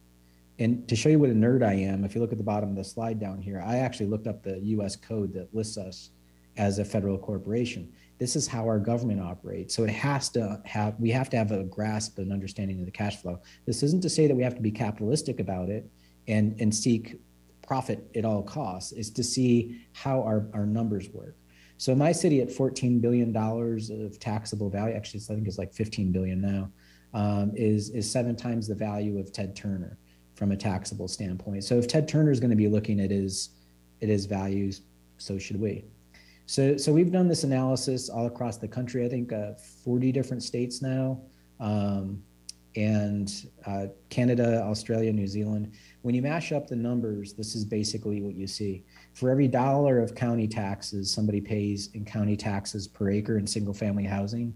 And 0.59 0.87
to 0.89 0.97
show 0.97 1.09
you 1.09 1.19
what 1.19 1.31
a 1.31 1.35
nerd 1.35 1.65
I 1.65 1.75
am, 1.75 2.05
if 2.05 2.15
you 2.15 2.21
look 2.21 2.33
at 2.33 2.39
the 2.39 2.45
bottom 2.45 2.69
of 2.69 2.77
the 2.77 2.85
slide 2.85 3.19
down 3.19 3.41
here, 3.41 3.63
I 3.65 3.79
actually 3.79 4.07
looked 4.07 4.27
up 4.27 4.43
the 4.43 4.59
US 4.59 4.97
code 4.97 5.33
that 5.35 5.55
lists 5.55 5.79
us 5.79 6.11
as 6.57 6.79
a 6.79 6.85
federal 6.85 7.17
corporation 7.17 7.91
this 8.21 8.37
is 8.37 8.47
how 8.47 8.67
our 8.67 8.79
government 8.79 9.19
operates. 9.19 9.75
So 9.75 9.83
it 9.85 9.91
has 9.91 10.29
to 10.31 10.61
have, 10.67 10.95
we 11.01 11.11
have 11.11 11.31
to 11.31 11.39
have 11.39 11.53
a 11.53 11.65
grasp 11.65 12.19
and 12.19 12.31
understanding 12.31 12.79
of 12.79 12.85
the 12.85 12.93
cash 12.93 13.17
flow. 13.17 13.41
This 13.67 13.83
isn't 13.83 14.03
to 14.03 14.11
say 14.11 14.27
that 14.27 14.37
we 14.37 14.43
have 14.43 14.55
to 14.55 14.61
be 14.61 14.71
capitalistic 14.71 15.41
about 15.41 15.71
it 15.71 15.91
and, 16.29 16.55
and 16.61 16.73
seek 16.73 17.19
profit 17.67 18.07
at 18.15 18.27
all 18.27 18.43
costs. 18.43 18.93
It's 18.93 19.09
to 19.11 19.25
see 19.25 19.87
how 19.95 20.23
our, 20.23 20.47
our 20.53 20.67
numbers 20.67 21.09
work. 21.09 21.35
So 21.79 21.95
my 21.95 22.13
city 22.13 22.43
at 22.43 22.49
$14 22.49 23.01
billion 23.01 23.35
of 23.35 24.19
taxable 24.21 24.69
value, 24.69 24.95
actually 24.95 25.21
I 25.21 25.35
think 25.35 25.49
it's 25.49 25.57
like 25.57 25.73
15 25.73 26.13
billion 26.13 26.43
now, 26.43 26.71
um, 27.15 27.53
is, 27.57 27.89
is 27.89 28.11
seven 28.11 28.37
times 28.37 28.69
the 28.69 28.75
value 28.75 29.19
of 29.19 29.33
Ted 29.33 29.57
Turner 29.57 29.97
from 30.35 30.53
a 30.53 30.57
taxable 30.57 31.09
standpoint. 31.09 31.65
So 31.65 31.79
if 31.79 31.89
Ted 31.89 32.07
Turner 32.07 32.31
is 32.31 32.39
going 32.39 32.51
to 32.51 32.57
be 32.57 32.69
looking 32.69 33.01
at 33.01 33.11
his, 33.11 33.49
at 34.03 34.09
his 34.11 34.27
values, 34.27 34.83
so 35.17 35.39
should 35.39 35.59
we. 35.59 35.85
So, 36.51 36.77
so 36.77 36.93
we've 36.93 37.13
done 37.13 37.29
this 37.29 37.45
analysis 37.45 38.09
all 38.09 38.27
across 38.27 38.57
the 38.57 38.67
country. 38.67 39.07
I 39.07 39.09
think 39.09 39.33
uh, 39.33 39.53
40 39.85 40.11
different 40.11 40.43
states 40.43 40.83
now, 40.83 41.21
um, 41.61 42.25
and 42.75 43.33
uh, 43.67 43.87
Canada, 44.09 44.61
Australia, 44.65 45.13
New 45.13 45.29
Zealand. 45.29 45.71
When 46.03 46.13
you 46.13 46.23
mash 46.23 46.51
up 46.51 46.67
the 46.67 46.75
numbers, 46.75 47.35
this 47.35 47.55
is 47.55 47.65
basically 47.65 48.21
what 48.21 48.35
you 48.35 48.49
see. 48.49 48.83
For 49.15 49.31
every 49.31 49.47
dollar 49.47 50.01
of 50.01 50.17
county 50.17 50.49
taxes 50.49 51.15
somebody 51.15 51.41
pays 51.41 51.91
in 51.95 52.05
county 52.05 52.37
taxes 52.37 52.89
per 52.89 53.11
acre 53.11 53.39
in 53.39 53.47
single-family 53.47 54.07
housing, 54.07 54.53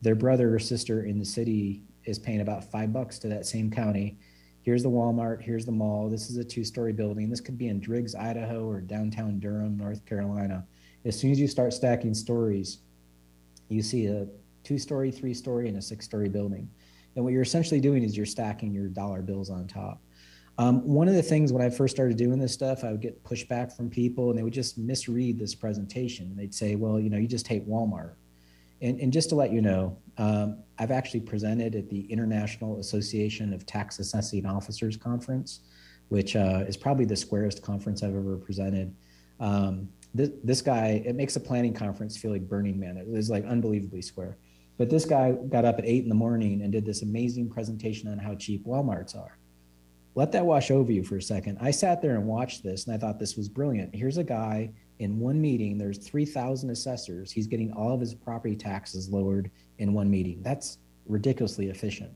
their 0.00 0.14
brother 0.14 0.54
or 0.54 0.58
sister 0.58 1.04
in 1.04 1.18
the 1.18 1.26
city 1.26 1.82
is 2.06 2.18
paying 2.18 2.40
about 2.40 2.70
five 2.72 2.90
bucks 2.90 3.18
to 3.18 3.28
that 3.28 3.44
same 3.44 3.70
county. 3.70 4.16
Here's 4.62 4.82
the 4.82 4.88
Walmart. 4.88 5.42
Here's 5.42 5.66
the 5.66 5.72
mall. 5.72 6.08
This 6.08 6.30
is 6.30 6.38
a 6.38 6.44
two-story 6.44 6.94
building. 6.94 7.28
This 7.28 7.42
could 7.42 7.58
be 7.58 7.68
in 7.68 7.80
Driggs, 7.80 8.14
Idaho, 8.14 8.66
or 8.66 8.80
downtown 8.80 9.40
Durham, 9.40 9.76
North 9.76 10.06
Carolina 10.06 10.64
as 11.04 11.18
soon 11.18 11.30
as 11.30 11.40
you 11.40 11.48
start 11.48 11.72
stacking 11.72 12.14
stories, 12.14 12.78
you 13.68 13.82
see 13.82 14.06
a 14.06 14.26
two 14.62 14.78
story, 14.78 15.10
three 15.10 15.34
story, 15.34 15.68
and 15.68 15.76
a 15.76 15.82
six 15.82 16.04
story 16.04 16.28
building. 16.28 16.68
And 17.16 17.24
what 17.24 17.32
you're 17.32 17.42
essentially 17.42 17.80
doing 17.80 18.02
is 18.02 18.16
you're 18.16 18.26
stacking 18.26 18.72
your 18.72 18.88
dollar 18.88 19.22
bills 19.22 19.50
on 19.50 19.66
top. 19.66 20.02
Um, 20.56 20.86
one 20.86 21.08
of 21.08 21.14
the 21.14 21.22
things 21.22 21.52
when 21.52 21.62
I 21.62 21.70
first 21.70 21.94
started 21.94 22.16
doing 22.16 22.38
this 22.38 22.52
stuff, 22.52 22.84
I 22.84 22.92
would 22.92 23.00
get 23.00 23.22
pushback 23.24 23.76
from 23.76 23.90
people 23.90 24.30
and 24.30 24.38
they 24.38 24.42
would 24.42 24.52
just 24.52 24.78
misread 24.78 25.38
this 25.38 25.54
presentation. 25.54 26.26
And 26.26 26.38
They'd 26.38 26.54
say, 26.54 26.76
well, 26.76 27.00
you 27.00 27.10
know, 27.10 27.18
you 27.18 27.26
just 27.26 27.46
hate 27.46 27.68
Walmart. 27.68 28.14
And, 28.80 29.00
and 29.00 29.12
just 29.12 29.28
to 29.30 29.34
let 29.34 29.52
you 29.52 29.62
know, 29.62 29.98
um, 30.18 30.58
I've 30.78 30.90
actually 30.90 31.20
presented 31.20 31.74
at 31.74 31.88
the 31.88 32.02
International 32.12 32.78
Association 32.78 33.52
of 33.52 33.66
Tax 33.66 33.98
Assessing 33.98 34.46
Officers 34.46 34.96
Conference, 34.96 35.60
which 36.08 36.36
uh, 36.36 36.64
is 36.68 36.76
probably 36.76 37.04
the 37.04 37.16
squarest 37.16 37.62
conference 37.62 38.02
I've 38.02 38.14
ever 38.14 38.36
presented. 38.36 38.94
Um, 39.40 39.88
this, 40.14 40.30
this 40.42 40.62
guy, 40.62 41.02
it 41.04 41.16
makes 41.16 41.36
a 41.36 41.40
planning 41.40 41.74
conference 41.74 42.16
feel 42.16 42.30
like 42.30 42.48
Burning 42.48 42.78
Man. 42.78 42.96
It 42.96 43.06
was 43.06 43.28
like 43.28 43.44
unbelievably 43.44 44.02
square. 44.02 44.36
But 44.78 44.90
this 44.90 45.04
guy 45.04 45.32
got 45.32 45.64
up 45.64 45.78
at 45.78 45.84
eight 45.84 46.04
in 46.04 46.08
the 46.08 46.14
morning 46.14 46.62
and 46.62 46.72
did 46.72 46.86
this 46.86 47.02
amazing 47.02 47.50
presentation 47.50 48.10
on 48.10 48.18
how 48.18 48.34
cheap 48.34 48.64
Walmarts 48.66 49.16
are. 49.16 49.38
Let 50.16 50.30
that 50.32 50.46
wash 50.46 50.70
over 50.70 50.92
you 50.92 51.02
for 51.02 51.16
a 51.16 51.22
second. 51.22 51.58
I 51.60 51.72
sat 51.72 52.00
there 52.00 52.14
and 52.14 52.26
watched 52.26 52.62
this 52.62 52.86
and 52.86 52.94
I 52.94 52.98
thought 52.98 53.18
this 53.18 53.36
was 53.36 53.48
brilliant. 53.48 53.94
Here's 53.94 54.18
a 54.18 54.24
guy 54.24 54.72
in 55.00 55.18
one 55.18 55.40
meeting, 55.40 55.76
there's 55.76 55.98
3,000 55.98 56.70
assessors. 56.70 57.32
He's 57.32 57.48
getting 57.48 57.72
all 57.72 57.92
of 57.92 58.00
his 58.00 58.14
property 58.14 58.54
taxes 58.54 59.08
lowered 59.08 59.50
in 59.78 59.92
one 59.92 60.08
meeting. 60.08 60.40
That's 60.42 60.78
ridiculously 61.06 61.68
efficient. 61.68 62.12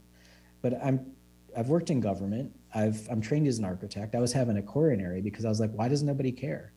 But 0.62 0.74
I'm 0.82 1.12
I've 1.56 1.68
worked 1.68 1.90
in 1.90 2.00
government. 2.00 2.52
I've 2.74 3.08
I'm 3.10 3.20
trained 3.20 3.48
as 3.48 3.58
an 3.58 3.64
architect. 3.64 4.14
I 4.14 4.20
was 4.20 4.32
having 4.32 4.58
a 4.58 4.62
coronary 4.62 5.20
because 5.20 5.44
I 5.44 5.48
was 5.48 5.58
like, 5.58 5.72
why 5.72 5.88
does 5.88 6.02
nobody 6.02 6.30
care? 6.30 6.72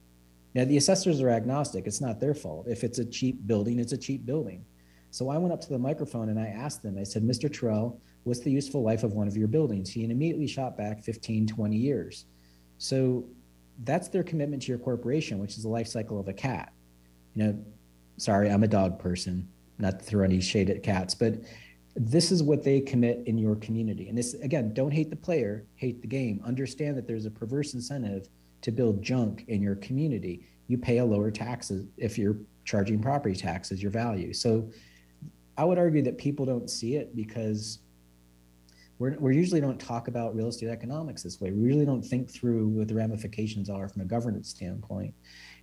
Now 0.54 0.66
the 0.66 0.78
assessors 0.78 1.22
are 1.22 1.30
agnostic. 1.30 1.88
It's 1.88 2.02
not 2.02 2.20
their 2.20 2.34
fault. 2.34 2.68
If 2.68 2.84
it's 2.84 3.00
a 3.00 3.06
cheap 3.06 3.46
building, 3.48 3.80
it's 3.80 3.94
a 3.94 3.98
cheap 3.98 4.26
building. 4.26 4.66
So 5.12 5.30
I 5.30 5.38
went 5.38 5.54
up 5.54 5.62
to 5.62 5.70
the 5.70 5.80
microphone 5.80 6.30
and 6.30 6.40
I 6.40 6.48
asked 6.48 6.84
them, 6.84 6.98
I 6.98 7.04
said, 7.04 7.24
Mr. 7.24 7.52
Terrell, 7.52 8.00
what's 8.24 8.40
the 8.40 8.52
useful 8.52 8.82
life 8.82 9.04
of 9.04 9.14
one 9.14 9.28
of 9.28 9.36
your 9.36 9.48
buildings? 9.48 9.90
He 9.90 10.04
immediately 10.04 10.48
shot 10.48 10.78
back 10.78 11.04
15, 11.04 11.48
20 11.48 11.76
years. 11.76 12.26
So 12.78 13.26
that's 13.84 14.08
their 14.08 14.24
commitment 14.24 14.64
to 14.64 14.70
your 14.70 14.78
corporation, 14.78 15.40
which 15.40 15.58
is 15.58 15.64
the 15.64 15.70
life 15.70 15.88
cycle 15.88 16.20
of 16.20 16.28
a 16.28 16.34
cat. 16.34 16.72
You 17.36 17.44
know, 17.44 17.66
sorry, 18.18 18.50
I'm 18.50 18.64
a 18.64 18.68
dog 18.68 19.00
person, 19.00 19.48
not 19.80 20.00
to 20.00 20.06
throw 20.06 20.24
any 20.24 20.40
shade 20.40 20.70
at 20.70 20.84
cats, 20.84 21.14
but 21.14 21.36
this 21.96 22.32
is 22.32 22.42
what 22.42 22.64
they 22.64 22.80
commit 22.80 23.24
in 23.26 23.38
your 23.38 23.56
community. 23.58 24.08
And 24.08 24.18
this, 24.18 24.34
again, 24.36 24.74
don't 24.74 24.92
hate 24.92 25.10
the 25.10 25.16
player, 25.16 25.66
hate 25.76 26.02
the 26.02 26.08
game. 26.08 26.42
Understand 26.46 26.98
that 26.98 27.06
there's 27.06 27.26
a 27.26 27.32
perverse 27.32 27.74
incentive 27.74 28.30
to 28.62 28.72
build 28.72 29.02
junk 29.02 29.46
in 29.48 29.62
your 29.62 29.76
community. 29.76 30.46
You 30.68 30.78
pay 30.78 31.00
a 31.00 31.06
lower 31.06 31.32
taxes 31.32 31.88
if 31.98 32.18
you're 32.18 32.38
charging 32.66 33.02
property 33.02 33.36
taxes, 33.36 33.82
your 33.82 33.92
value. 33.92 34.34
So 34.34 34.70
I 35.58 35.66
would 35.66 35.78
argue 35.78 36.02
that 36.04 36.18
people 36.18 36.46
don't 36.46 36.70
see 36.70 36.96
it 36.96 37.16
because 37.16 37.80
we're, 39.00 39.18
we 39.20 39.36
usually 39.36 39.62
don't 39.62 39.80
talk 39.80 40.08
about 40.08 40.36
real 40.36 40.48
estate 40.48 40.70
economics 40.70 41.24
this 41.24 41.42
way. 41.42 41.52
We 41.52 41.68
really 41.68 41.86
don't 41.86 42.04
think 42.04 42.30
through 42.30 42.68
what 42.68 42.88
the 42.88 42.94
ramifications 42.96 43.70
are 43.70 43.90
from 43.90 44.04
a 44.04 44.06
governance 44.06 44.50
standpoint. 44.50 45.14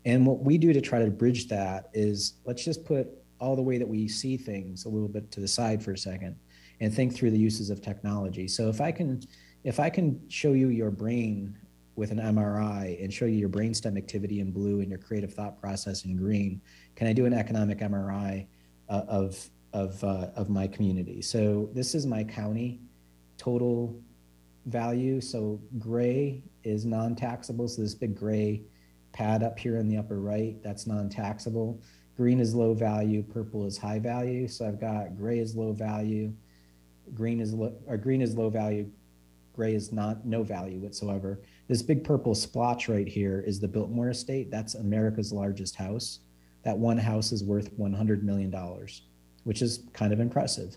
And 0.04 0.26
what 0.26 0.40
we 0.40 0.58
do 0.58 0.72
to 0.72 0.80
try 0.80 0.98
to 1.04 1.10
bridge 1.10 1.48
that 1.48 1.88
is 1.94 2.34
let's 2.44 2.64
just 2.64 2.84
put 2.84 3.08
all 3.40 3.54
the 3.54 3.62
way 3.62 3.78
that 3.78 3.86
we 3.86 4.08
see 4.08 4.36
things 4.36 4.84
a 4.84 4.88
little 4.88 5.08
bit 5.08 5.30
to 5.30 5.40
the 5.40 5.48
side 5.48 5.82
for 5.82 5.92
a 5.92 5.98
second 5.98 6.36
and 6.80 6.92
think 6.92 7.14
through 7.14 7.30
the 7.30 7.38
uses 7.38 7.70
of 7.70 7.80
technology. 7.80 8.48
So 8.48 8.68
if 8.68 8.80
I 8.80 8.90
can 8.92 9.22
if 9.64 9.80
I 9.80 9.90
can 9.90 10.20
show 10.28 10.52
you 10.52 10.68
your 10.68 10.90
brain 10.90 11.56
with 11.98 12.12
an 12.12 12.18
MRI 12.18 13.02
and 13.02 13.12
show 13.12 13.24
you 13.24 13.36
your 13.36 13.48
brainstem 13.48 13.98
activity 13.98 14.38
in 14.38 14.52
blue 14.52 14.80
and 14.80 14.88
your 14.88 15.00
creative 15.00 15.34
thought 15.34 15.60
process 15.60 16.04
in 16.04 16.16
green, 16.16 16.60
can 16.94 17.08
I 17.08 17.12
do 17.12 17.26
an 17.26 17.34
economic 17.34 17.80
MRI 17.80 18.46
uh, 18.88 19.02
of 19.08 19.50
of 19.72 20.02
uh, 20.04 20.28
of 20.36 20.48
my 20.48 20.68
community? 20.68 21.20
So 21.20 21.68
this 21.74 21.94
is 21.94 22.06
my 22.06 22.22
county 22.22 22.80
total 23.36 24.00
value. 24.66 25.20
So 25.20 25.60
gray 25.78 26.42
is 26.62 26.86
non-taxable. 26.86 27.68
So 27.68 27.82
this 27.82 27.94
big 27.94 28.16
gray 28.16 28.62
pad 29.12 29.42
up 29.42 29.58
here 29.58 29.76
in 29.76 29.88
the 29.88 29.96
upper 29.96 30.20
right, 30.20 30.56
that's 30.62 30.86
non-taxable. 30.86 31.80
Green 32.16 32.40
is 32.40 32.54
low 32.54 32.74
value, 32.74 33.22
purple 33.22 33.66
is 33.66 33.76
high 33.76 33.98
value. 33.98 34.46
So 34.46 34.66
I've 34.66 34.80
got 34.80 35.16
gray 35.16 35.38
is 35.40 35.56
low 35.56 35.72
value, 35.72 36.32
green 37.14 37.40
is 37.40 37.54
low, 37.54 37.74
or 37.86 37.96
green 37.96 38.22
is 38.22 38.36
low 38.36 38.50
value, 38.50 38.90
gray 39.54 39.74
is 39.74 39.92
not 39.92 40.24
no 40.24 40.44
value 40.44 40.78
whatsoever. 40.78 41.40
This 41.68 41.82
big 41.82 42.02
purple 42.02 42.34
splotch 42.34 42.88
right 42.88 43.06
here 43.06 43.44
is 43.46 43.60
the 43.60 43.68
Biltmore 43.68 44.08
estate. 44.08 44.50
That's 44.50 44.74
America's 44.74 45.32
largest 45.32 45.76
house. 45.76 46.20
That 46.64 46.76
one 46.76 46.96
house 46.96 47.30
is 47.30 47.44
worth 47.44 47.76
$100 47.78 48.22
million, 48.22 48.52
which 49.44 49.60
is 49.60 49.84
kind 49.92 50.12
of 50.12 50.18
impressive. 50.18 50.76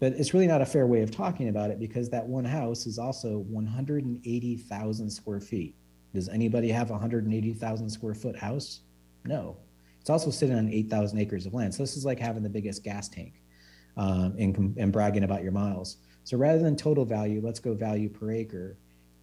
But 0.00 0.12
it's 0.14 0.34
really 0.34 0.48
not 0.48 0.60
a 0.60 0.66
fair 0.66 0.86
way 0.86 1.02
of 1.02 1.10
talking 1.10 1.48
about 1.48 1.70
it 1.70 1.78
because 1.78 2.10
that 2.10 2.26
one 2.26 2.44
house 2.44 2.86
is 2.86 2.98
also 2.98 3.38
180,000 3.48 5.10
square 5.10 5.40
feet. 5.40 5.74
Does 6.12 6.28
anybody 6.28 6.70
have 6.70 6.90
a 6.90 6.94
180,000 6.94 7.88
square 7.88 8.14
foot 8.14 8.36
house? 8.36 8.80
No. 9.24 9.56
It's 10.00 10.10
also 10.10 10.30
sitting 10.30 10.56
on 10.56 10.68
8,000 10.68 11.18
acres 11.18 11.46
of 11.46 11.54
land. 11.54 11.74
So 11.74 11.82
this 11.82 11.96
is 11.96 12.04
like 12.04 12.18
having 12.18 12.42
the 12.42 12.48
biggest 12.48 12.82
gas 12.82 13.08
tank 13.08 13.34
um, 13.96 14.34
and, 14.38 14.76
and 14.76 14.92
bragging 14.92 15.24
about 15.24 15.42
your 15.42 15.52
miles. 15.52 15.98
So 16.24 16.36
rather 16.36 16.58
than 16.58 16.76
total 16.76 17.04
value, 17.04 17.40
let's 17.42 17.60
go 17.60 17.74
value 17.74 18.08
per 18.08 18.32
acre. 18.32 18.76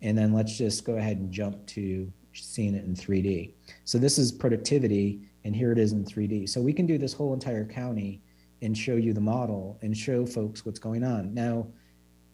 And 0.03 0.15
then 0.17 0.33
let's 0.33 0.55
just 0.55 0.85
go 0.85 0.97
ahead 0.97 1.17
and 1.17 1.31
jump 1.31 1.65
to 1.67 2.11
seeing 2.33 2.75
it 2.75 2.85
in 2.85 2.93
3D. 2.93 3.53
So 3.85 3.97
this 3.97 4.19
is 4.19 4.31
productivity, 4.31 5.21
and 5.43 5.55
here 5.55 5.71
it 5.71 5.79
is 5.79 5.93
in 5.93 6.05
3D. 6.05 6.47
So 6.49 6.61
we 6.61 6.73
can 6.73 6.85
do 6.85 6.97
this 6.97 7.13
whole 7.13 7.33
entire 7.33 7.65
county 7.65 8.21
and 8.61 8.77
show 8.77 8.95
you 8.95 9.13
the 9.13 9.21
model 9.21 9.79
and 9.81 9.97
show 9.97 10.25
folks 10.25 10.65
what's 10.65 10.79
going 10.79 11.03
on. 11.03 11.33
Now, 11.33 11.67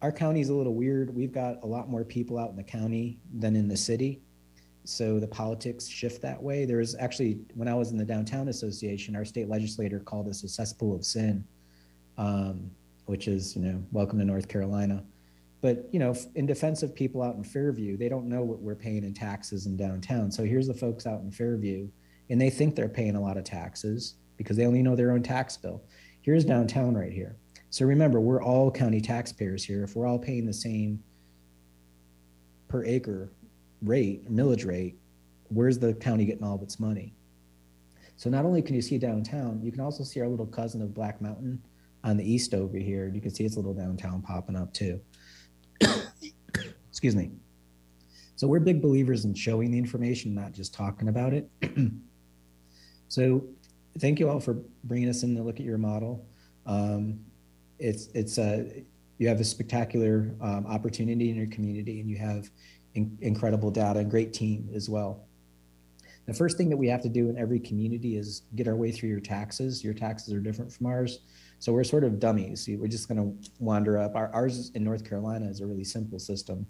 our 0.01 0.11
county 0.11 0.41
is 0.41 0.49
a 0.49 0.53
little 0.53 0.75
weird. 0.75 1.15
We've 1.15 1.31
got 1.31 1.63
a 1.63 1.65
lot 1.65 1.89
more 1.89 2.03
people 2.03 2.37
out 2.37 2.49
in 2.49 2.57
the 2.57 2.63
county 2.63 3.19
than 3.33 3.55
in 3.55 3.67
the 3.67 3.77
city 3.77 4.21
so 4.89 5.19
the 5.19 5.27
politics 5.27 5.87
shift 5.87 6.21
that 6.23 6.41
way. 6.41 6.65
There's 6.65 6.95
actually, 6.95 7.39
when 7.53 7.67
I 7.67 7.75
was 7.75 7.91
in 7.91 7.97
the 7.97 8.05
Downtown 8.05 8.47
Association, 8.47 9.15
our 9.15 9.23
state 9.23 9.47
legislator 9.47 9.99
called 9.99 10.27
us 10.27 10.43
a 10.43 10.47
cesspool 10.47 10.95
of 10.95 11.05
sin, 11.05 11.45
um, 12.17 12.71
which 13.05 13.27
is, 13.27 13.55
you 13.55 13.61
know, 13.61 13.83
welcome 13.91 14.17
to 14.19 14.25
North 14.25 14.47
Carolina. 14.47 15.03
But, 15.61 15.89
you 15.91 15.99
know, 15.99 16.15
in 16.35 16.45
defense 16.45 16.83
of 16.83 16.95
people 16.95 17.21
out 17.21 17.35
in 17.35 17.43
Fairview, 17.43 17.97
they 17.97 18.07
don't 18.07 18.29
know 18.29 18.43
what 18.43 18.59
we're 18.59 18.75
paying 18.75 19.03
in 19.03 19.13
taxes 19.13 19.65
in 19.65 19.75
downtown. 19.75 20.31
So 20.31 20.43
here's 20.45 20.67
the 20.67 20.73
folks 20.73 21.05
out 21.05 21.21
in 21.21 21.31
Fairview, 21.31 21.89
and 22.29 22.39
they 22.39 22.49
think 22.49 22.75
they're 22.75 22.87
paying 22.87 23.15
a 23.15 23.21
lot 23.21 23.37
of 23.37 23.43
taxes 23.43 24.15
because 24.37 24.55
they 24.55 24.65
only 24.65 24.81
know 24.81 24.95
their 24.95 25.11
own 25.11 25.21
tax 25.21 25.57
bill. 25.57 25.83
Here's 26.21 26.45
downtown 26.45 26.95
right 26.95 27.11
here. 27.11 27.35
So 27.71 27.85
remember, 27.85 28.19
we're 28.21 28.41
all 28.41 28.71
county 28.71 29.01
taxpayers 29.01 29.63
here. 29.63 29.83
If 29.83 29.95
we're 29.95 30.07
all 30.07 30.17
paying 30.17 30.45
the 30.45 30.53
same 30.53 31.03
per 32.67 32.85
acre 32.85 33.31
rate, 33.81 34.31
millage 34.31 34.65
rate, 34.65 34.97
where's 35.49 35.77
the 35.77 35.93
county 35.93 36.25
getting 36.25 36.43
all 36.43 36.55
of 36.55 36.61
its 36.61 36.79
money? 36.79 37.13
So 38.15 38.29
not 38.29 38.45
only 38.45 38.61
can 38.61 38.75
you 38.75 38.81
see 38.81 38.97
downtown, 38.97 39.61
you 39.61 39.71
can 39.71 39.81
also 39.81 40.03
see 40.03 40.19
our 40.19 40.27
little 40.27 40.45
cousin 40.45 40.81
of 40.81 40.93
Black 40.93 41.21
Mountain 41.21 41.61
on 42.03 42.17
the 42.17 42.31
east 42.31 42.53
over 42.53 42.77
here. 42.77 43.07
You 43.07 43.21
can 43.21 43.33
see 43.33 43.45
its 43.45 43.55
little 43.55 43.73
downtown 43.73 44.21
popping 44.21 44.55
up 44.55 44.73
too. 44.73 44.99
Excuse 46.89 47.15
me. 47.15 47.31
So 48.35 48.47
we're 48.47 48.59
big 48.59 48.81
believers 48.81 49.25
in 49.25 49.33
showing 49.33 49.71
the 49.71 49.77
information, 49.77 50.33
not 50.33 50.53
just 50.53 50.73
talking 50.73 51.09
about 51.09 51.33
it. 51.33 51.49
so 53.07 53.43
thank 53.99 54.19
you 54.19 54.29
all 54.29 54.39
for 54.39 54.57
bringing 54.85 55.09
us 55.09 55.23
in 55.23 55.35
to 55.35 55.43
look 55.43 55.59
at 55.59 55.65
your 55.65 55.77
model. 55.77 56.25
Um, 56.65 57.19
it's 57.79 58.07
it's 58.13 58.37
a 58.37 58.61
uh, 58.61 58.63
you 59.17 59.27
have 59.27 59.41
a 59.41 59.43
spectacular 59.43 60.33
um, 60.39 60.65
opportunity 60.65 61.29
in 61.29 61.35
your 61.35 61.47
community, 61.47 61.99
and 61.99 62.09
you 62.09 62.17
have 62.17 62.49
in, 62.95 63.17
incredible 63.21 63.69
data 63.69 63.99
and 63.99 64.09
great 64.09 64.33
team 64.33 64.69
as 64.73 64.89
well. 64.89 65.25
The 66.25 66.33
first 66.33 66.57
thing 66.57 66.69
that 66.69 66.77
we 66.77 66.87
have 66.87 67.01
to 67.01 67.09
do 67.09 67.29
in 67.29 67.37
every 67.37 67.59
community 67.59 68.15
is 68.15 68.43
get 68.55 68.67
our 68.67 68.75
way 68.75 68.91
through 68.91 69.09
your 69.09 69.19
taxes. 69.19 69.83
Your 69.83 69.93
taxes 69.93 70.33
are 70.33 70.39
different 70.39 70.71
from 70.71 70.85
ours. 70.85 71.19
So 71.59 71.73
we're 71.73 71.83
sort 71.83 72.03
of 72.03 72.19
dummies. 72.19 72.67
We're 72.67 72.87
just 72.87 73.07
going 73.07 73.17
to 73.17 73.49
wander 73.59 73.97
up. 73.97 74.15
Our, 74.15 74.33
ours 74.33 74.71
in 74.75 74.83
North 74.83 75.07
Carolina 75.07 75.47
is 75.47 75.61
a 75.61 75.67
really 75.67 75.83
simple 75.83 76.17
system 76.17 76.65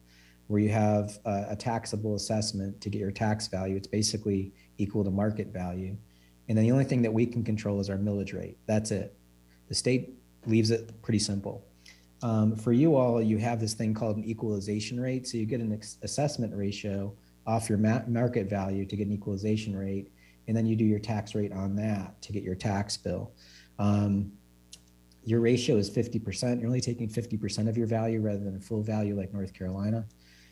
where 0.47 0.59
you 0.59 0.69
have 0.69 1.19
a, 1.25 1.45
a 1.49 1.55
taxable 1.55 2.15
assessment 2.15 2.81
to 2.81 2.89
get 2.89 2.99
your 2.99 3.11
tax 3.11 3.47
value. 3.47 3.75
It's 3.75 3.87
basically 3.87 4.51
equal 4.79 5.03
to 5.03 5.11
market 5.11 5.53
value. 5.53 5.95
And 6.47 6.57
then 6.57 6.65
the 6.65 6.71
only 6.71 6.85
thing 6.85 7.03
that 7.03 7.13
we 7.13 7.27
can 7.27 7.43
control 7.43 7.79
is 7.79 7.89
our 7.89 7.97
millage 7.97 8.33
rate. 8.33 8.57
That's 8.65 8.89
it. 8.89 9.15
The 9.67 9.75
state 9.75 10.15
leaves 10.47 10.71
it 10.71 10.99
pretty 11.03 11.19
simple. 11.19 11.63
Um, 12.23 12.55
for 12.55 12.73
you 12.73 12.95
all, 12.95 13.21
you 13.21 13.37
have 13.37 13.59
this 13.59 13.75
thing 13.75 13.93
called 13.93 14.17
an 14.17 14.25
equalization 14.25 14.99
rate. 14.99 15.27
So 15.27 15.37
you 15.37 15.45
get 15.45 15.61
an 15.61 15.79
assessment 16.01 16.55
ratio 16.55 17.13
off 17.45 17.69
your 17.69 17.77
ma- 17.77 18.01
market 18.07 18.49
value 18.49 18.85
to 18.85 18.95
get 18.95 19.05
an 19.05 19.13
equalization 19.13 19.75
rate, 19.75 20.11
and 20.47 20.57
then 20.57 20.65
you 20.65 20.75
do 20.75 20.83
your 20.83 20.99
tax 20.99 21.35
rate 21.35 21.53
on 21.53 21.75
that 21.75 22.19
to 22.23 22.33
get 22.33 22.43
your 22.43 22.55
tax 22.55 22.97
bill. 22.97 23.31
Um, 23.77 24.31
your 25.29 25.41
ratio 25.41 25.75
is 25.77 25.91
50%. 25.91 26.59
You're 26.59 26.67
only 26.67 26.81
taking 26.81 27.07
50% 27.07 27.69
of 27.69 27.77
your 27.77 27.85
value 27.85 28.19
rather 28.19 28.43
than 28.43 28.55
a 28.55 28.59
full 28.59 28.81
value 28.81 29.15
like 29.15 29.31
North 29.31 29.53
Carolina. 29.53 30.07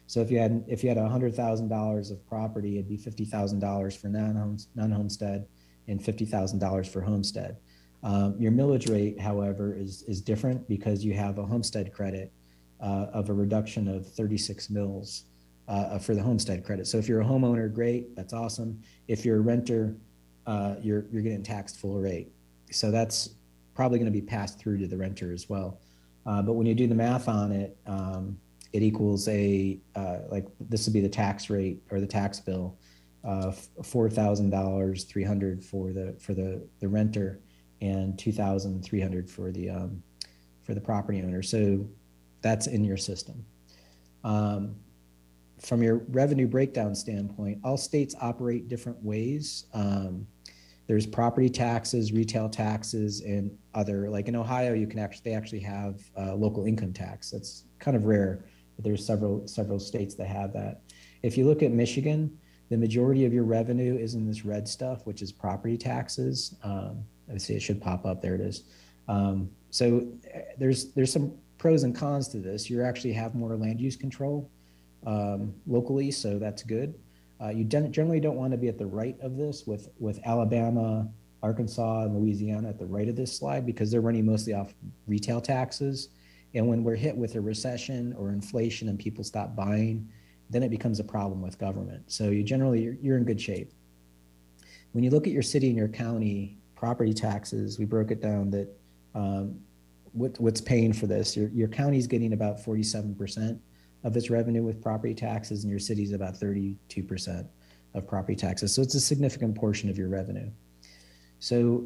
So 0.06 0.22
if 0.22 0.30
you 0.30 0.38
had 0.38 0.64
if 0.68 0.84
you 0.84 0.90
had 0.90 1.00
$100,000 1.00 2.12
of 2.12 2.28
property, 2.28 2.78
it'd 2.78 2.88
be 2.88 2.98
$50,000 2.98 3.98
for 3.98 4.08
non 4.08 4.58
non 4.76 4.92
homestead 4.92 5.48
and 5.88 6.00
$50,000 6.00 6.88
for 6.88 7.02
homestead. 7.02 7.58
Um, 8.04 8.36
your 8.38 8.52
millage 8.52 8.90
rate, 8.90 9.20
however, 9.20 9.74
is, 9.76 10.04
is 10.04 10.22
different 10.22 10.68
because 10.70 11.04
you 11.04 11.14
have 11.16 11.40
a 11.40 11.46
homestead 11.46 11.92
credit 11.92 12.32
uh, 12.80 13.08
of 13.12 13.30
a 13.30 13.34
reduction 13.34 13.88
of 13.88 14.08
36 14.08 14.70
mills 14.70 15.24
uh, 15.68 15.98
for 15.98 16.14
the 16.14 16.22
homestead 16.22 16.64
credit. 16.64 16.86
So 16.86 17.00
if 17.00 17.10
you're 17.10 17.22
a 17.22 17.26
homeowner, 17.26 17.74
great, 17.74 18.16
that's 18.16 18.34
awesome. 18.34 18.80
If 19.08 19.26
you're 19.26 19.38
a 19.38 19.42
renter, 19.42 19.96
uh, 20.46 20.76
you're, 20.82 21.06
you're 21.12 21.24
getting 21.24 21.42
taxed 21.42 21.78
full 21.80 22.00
rate. 22.00 22.32
So 22.72 22.92
that's 22.92 23.32
probably 23.78 24.00
going 24.00 24.12
to 24.12 24.20
be 24.22 24.26
passed 24.26 24.60
through 24.60 24.80
to 24.80 24.88
the 24.88 24.98
renter 24.98 25.32
as 25.32 25.48
well. 25.48 25.80
Uh, 26.26 26.42
but 26.42 26.54
when 26.54 26.66
you 26.66 26.74
do 26.74 26.88
the 26.88 26.96
math 26.96 27.30
on 27.30 27.52
it, 27.52 27.78
um, 27.86 28.36
it 28.74 28.82
equals 28.82 29.28
a 29.28 29.80
uh, 29.96 30.18
like 30.30 30.46
this 30.60 30.86
would 30.86 30.94
be 30.94 31.00
the 31.00 31.08
tax 31.08 31.50
rate 31.50 31.78
or 31.92 32.00
the 32.02 32.08
tax 32.08 32.40
bill, 32.40 32.76
uh, 33.24 33.52
four 33.84 34.10
thousand 34.10 34.50
dollars, 34.50 35.04
three 35.04 35.24
hundred 35.24 35.64
for 35.64 35.94
the 35.94 36.16
for 36.20 36.34
the 36.34 36.68
the 36.80 36.88
renter, 36.88 37.40
and 37.82 38.18
two 38.18 38.32
thousand 38.32 38.84
three 38.84 39.00
hundred 39.00 39.30
for 39.30 39.52
the 39.52 39.70
um, 39.70 40.02
for 40.64 40.74
the 40.74 40.82
property 40.82 41.22
owner. 41.22 41.44
So 41.44 41.88
that's 42.42 42.68
in 42.68 42.84
your 42.84 42.98
system. 42.98 43.46
Um, 44.24 44.76
from 45.62 45.82
your 45.82 45.98
revenue 46.10 46.48
breakdown 46.48 46.94
standpoint, 46.96 47.60
all 47.64 47.78
states 47.78 48.16
operate 48.22 48.68
different 48.68 49.02
ways. 49.04 49.66
Um, 49.74 50.28
there's 50.88 51.06
property 51.06 51.50
taxes, 51.50 52.14
retail 52.14 52.50
taxes, 52.50 53.22
and 53.22 53.52
other. 53.74 54.10
Like 54.10 54.28
in 54.30 54.36
Ohio, 54.36 54.74
you 54.74 54.88
can 54.88 55.00
actually 55.00 55.22
they 55.26 55.36
actually 55.36 55.60
have 55.60 56.00
uh, 56.18 56.34
local 56.34 56.66
income 56.66 56.94
tax. 56.94 57.30
That's 57.30 57.66
kind 57.80 57.98
of 57.98 58.06
rare, 58.06 58.46
but 58.76 58.86
there's 58.86 59.06
several 59.06 59.46
several 59.48 59.80
states 59.80 60.16
that 60.16 60.28
have 60.28 60.54
that. 60.54 60.82
If 61.24 61.38
you 61.38 61.46
look 61.46 61.62
at 61.62 61.72
Michigan, 61.72 62.38
the 62.70 62.78
majority 62.78 63.26
of 63.26 63.34
your 63.34 63.44
revenue 63.44 63.98
is 63.98 64.16
in 64.16 64.26
this 64.26 64.46
red 64.46 64.68
stuff, 64.68 65.06
which 65.06 65.22
is 65.22 65.32
property 65.32 65.78
taxes. 65.78 66.56
Um, 66.64 67.04
I 67.34 67.38
see 67.38 67.56
it 67.56 67.62
should 67.62 67.82
pop 67.82 68.06
up. 68.06 68.22
There 68.22 68.36
it 68.36 68.42
is. 68.42 68.64
Um, 69.10 69.50
so 69.70 70.08
uh, 70.34 70.40
there's 70.58 70.94
there's 70.94 71.12
some 71.12 71.34
pros 71.58 71.84
and 71.84 71.94
cons 71.94 72.30
to 72.30 72.38
this. 72.38 72.70
You 72.70 72.82
actually 72.82 73.14
have 73.14 73.36
more 73.36 73.58
land 73.58 73.82
use 73.82 73.98
control 73.98 74.50
um, 75.06 75.54
locally, 75.66 76.12
so 76.12 76.40
that's 76.40 76.64
good. 76.64 76.96
Uh, 77.42 77.50
you 77.50 77.64
generally 77.64 78.20
don't 78.20 78.36
want 78.36 78.52
to 78.52 78.58
be 78.58 78.68
at 78.68 78.78
the 78.78 78.86
right 78.86 79.16
of 79.22 79.38
this 79.38 79.68
with, 79.68 79.90
with 80.00 80.20
Alabama, 80.26 81.08
Arkansas, 81.44 82.04
and 82.04 82.16
Louisiana 82.16 82.70
at 82.70 82.80
the 82.80 82.86
right 82.86 83.08
of 83.08 83.16
this 83.16 83.38
slide 83.38 83.66
because 83.66 83.92
they're 83.92 84.02
running 84.02 84.26
mostly 84.26 84.54
off 84.54 84.74
retail 85.06 85.40
taxes. 85.40 86.10
And 86.56 86.68
when 86.68 86.84
we're 86.84 86.96
hit 86.96 87.16
with 87.16 87.36
a 87.36 87.42
recession 87.42 88.14
or 88.18 88.32
inflation 88.32 88.90
and 88.90 88.98
people 88.98 89.24
stop 89.24 89.56
buying, 89.56 90.10
then 90.50 90.64
it 90.64 90.70
becomes 90.70 91.00
a 91.00 91.04
problem 91.04 91.42
with 91.42 91.60
government. 91.60 92.04
So 92.08 92.30
you 92.30 92.44
generally 92.44 92.82
you're, 92.82 92.96
you're 93.02 93.18
in 93.18 93.26
good 93.26 93.40
shape. 93.40 93.72
When 94.94 95.04
you 95.04 95.12
look 95.12 95.28
at 95.28 95.34
your 95.34 95.44
city 95.44 95.68
and 95.68 95.78
your 95.78 95.90
county 95.90 96.58
property 96.76 97.14
taxes, 97.14 97.78
we 97.78 97.86
broke 97.86 98.12
it 98.12 98.22
down 98.22 98.50
that 98.52 98.70
um, 99.14 99.60
what, 100.14 100.40
what's 100.40 100.62
paying 100.62 100.94
for 100.94 101.06
this. 101.06 101.36
Your, 101.36 101.50
your 101.50 101.68
county's 101.68 102.08
getting 102.08 102.34
about 102.34 102.64
47% 102.64 103.60
of 104.04 104.16
its 104.16 104.30
revenue 104.30 104.64
with 104.64 104.82
property 104.82 105.14
taxes, 105.14 105.64
and 105.64 105.72
your 105.72 105.80
city's 105.80 106.14
about 106.14 106.36
32% 106.36 107.48
of 107.94 108.08
property 108.08 108.36
taxes. 108.36 108.74
So 108.74 108.82
it's 108.82 108.96
a 108.96 109.00
significant 109.00 109.56
portion 109.56 109.90
of 109.90 109.98
your 109.98 110.10
revenue. 110.10 110.50
So 111.40 111.86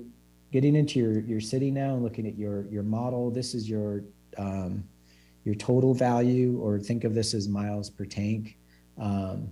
getting 0.51 0.75
into 0.75 1.00
your, 1.00 1.20
your 1.22 1.41
city 1.41 1.72
now 1.72 1.94
and 1.94 2.03
looking 2.03 2.27
at 2.27 2.38
your, 2.38 2.65
your 2.68 2.84
model, 2.84 3.32
this 3.32 3.53
is 3.53 3.70
your, 3.70 4.03
um, 4.38 4.84
your 5.46 5.56
total 5.56 5.94
value, 5.94 6.60
or 6.62 6.80
think 6.80 7.03
of 7.03 7.13
this 7.15 7.34
as 7.34 7.48
miles 7.48 7.89
per 7.89 8.06
tank. 8.06 8.58
Um, 9.00 9.50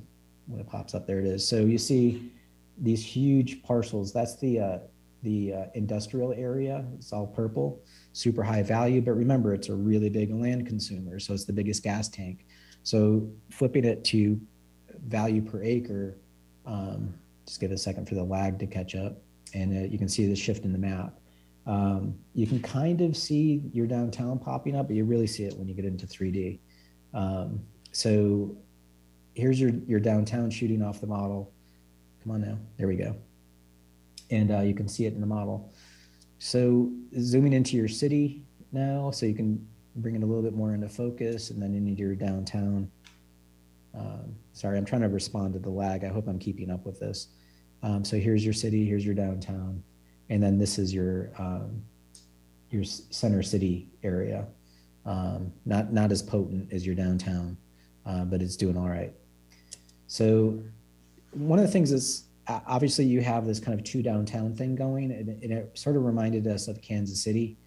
when 0.48 0.60
it 0.60 0.68
pops 0.68 0.94
up, 0.94 1.08
there 1.08 1.20
it 1.20 1.26
is. 1.26 1.48
So 1.48 1.58
you 1.58 1.78
see 1.78 2.32
these 2.78 3.06
huge 3.06 3.62
parcels. 3.64 4.12
That's 4.12 4.36
the 4.38 4.60
uh, 4.60 4.78
the 5.24 5.54
uh, 5.54 5.66
industrial 5.74 6.34
area. 6.34 6.86
It's 6.96 7.12
all 7.12 7.28
purple, 7.28 7.82
super 8.14 8.44
high 8.44 8.64
value. 8.64 9.02
But 9.02 9.14
remember, 9.14 9.54
it's 9.54 9.70
a 9.70 9.76
really 9.76 10.10
big 10.10 10.34
land 10.34 10.66
consumer. 10.66 11.20
So 11.20 11.34
it's 11.34 11.46
the 11.46 11.54
biggest 11.54 11.84
gas 11.84 12.08
tank. 12.08 12.46
So 12.84 13.30
flipping 13.50 13.86
it 13.86 14.04
to 14.06 14.40
value 15.08 15.42
per 15.42 15.62
acre, 15.64 16.18
um, 16.66 17.14
just 17.46 17.60
give 17.60 17.72
it 17.72 17.76
a 17.76 17.78
second 17.78 18.08
for 18.08 18.16
the 18.16 18.24
lag 18.24 18.60
to 18.60 18.68
catch 18.68 18.96
up. 18.96 19.22
And 19.54 19.86
uh, 19.86 19.88
you 19.88 19.98
can 19.98 20.10
see 20.10 20.28
the 20.28 20.36
shift 20.36 20.66
in 20.66 20.72
the 20.72 20.78
map. 20.78 21.20
Um, 21.66 22.16
you 22.34 22.48
can 22.48 22.62
kind 22.62 23.02
of 23.02 23.16
see 23.16 23.62
your 23.74 23.86
downtown 23.86 24.40
popping 24.40 24.76
up, 24.76 24.88
but 24.88 24.96
you 24.96 25.06
really 25.06 25.28
see 25.28 25.44
it 25.44 25.56
when 25.58 25.68
you 25.68 25.74
get 25.74 25.86
into 25.86 26.08
3D. 26.08 26.60
Um, 27.14 27.60
so 27.92 28.56
here's 29.34 29.60
your, 29.60 29.72
your 29.88 30.00
downtown 30.00 30.50
shooting 30.50 30.82
off 30.82 31.02
the 31.02 31.08
model. 31.08 31.52
Come 32.24 32.34
on 32.34 32.42
now, 32.42 32.58
there 32.78 32.88
we 32.88 32.96
go 32.96 33.16
and 34.32 34.52
uh, 34.52 34.62
you 34.62 34.74
can 34.74 34.88
see 34.88 35.06
it 35.06 35.14
in 35.14 35.22
the 35.22 35.28
model. 35.28 35.72
So 36.38 36.92
zooming 37.20 37.54
into 37.54 37.76
your 37.76 37.88
city 37.88 38.44
now, 38.72 39.12
so 39.12 39.26
you 39.26 39.36
can 39.36 39.66
bring 40.02 40.16
it 40.16 40.24
a 40.24 40.26
little 40.26 40.44
bit 40.44 40.54
more 40.54 40.74
into 40.74 40.90
focus 40.90 41.50
and 41.50 41.62
then 41.62 41.74
into 41.74 41.92
your 41.92 42.16
downtown. 42.16 42.90
Um, 43.98 44.36
sorry, 44.54 44.78
I'm 44.78 44.86
trying 44.86 45.02
to 45.02 45.10
respond 45.10 45.54
to 45.54 45.60
the 45.60 45.70
lag. 45.70 46.04
I 46.04 46.10
hope 46.10 46.28
I'm 46.28 46.40
keeping 46.40 46.70
up 46.70 46.86
with 46.86 47.00
this. 47.00 47.28
Um, 47.82 48.04
so 48.04 48.18
here's 48.18 48.44
your 48.44 48.54
city, 48.54 48.86
here's 48.86 49.06
your 49.06 49.16
downtown, 49.16 49.84
and 50.30 50.44
then 50.44 50.58
this 50.58 50.78
is 50.78 50.94
your 50.94 51.32
um, 51.38 51.82
your 52.70 52.84
center 52.84 53.42
city 53.42 53.88
area. 54.04 54.46
Um, 55.06 55.52
not 55.66 55.94
not 55.94 56.12
as 56.12 56.22
potent 56.22 56.72
as 56.72 56.86
your 56.86 56.96
downtown, 56.96 57.58
uh, 58.06 58.26
but 58.26 58.42
it's 58.42 58.58
doing 58.58 58.78
all 58.78 58.90
right. 58.90 59.14
So 60.08 60.62
one 61.32 61.60
of 61.60 61.66
the 61.66 61.72
things 61.72 61.92
is 61.92 62.26
obviously 62.68 63.06
you 63.06 63.22
have 63.22 63.46
this 63.46 63.60
kind 63.60 63.78
of 63.78 63.86
two 63.86 64.02
downtown 64.02 64.56
thing 64.56 64.76
going 64.76 65.12
and, 65.12 65.30
and 65.30 65.54
it 65.54 65.78
sort 65.78 65.96
of 65.96 66.04
reminded 66.04 66.48
us 66.48 66.68
of 66.68 66.82
kansas 66.82 67.22
city 67.22 67.58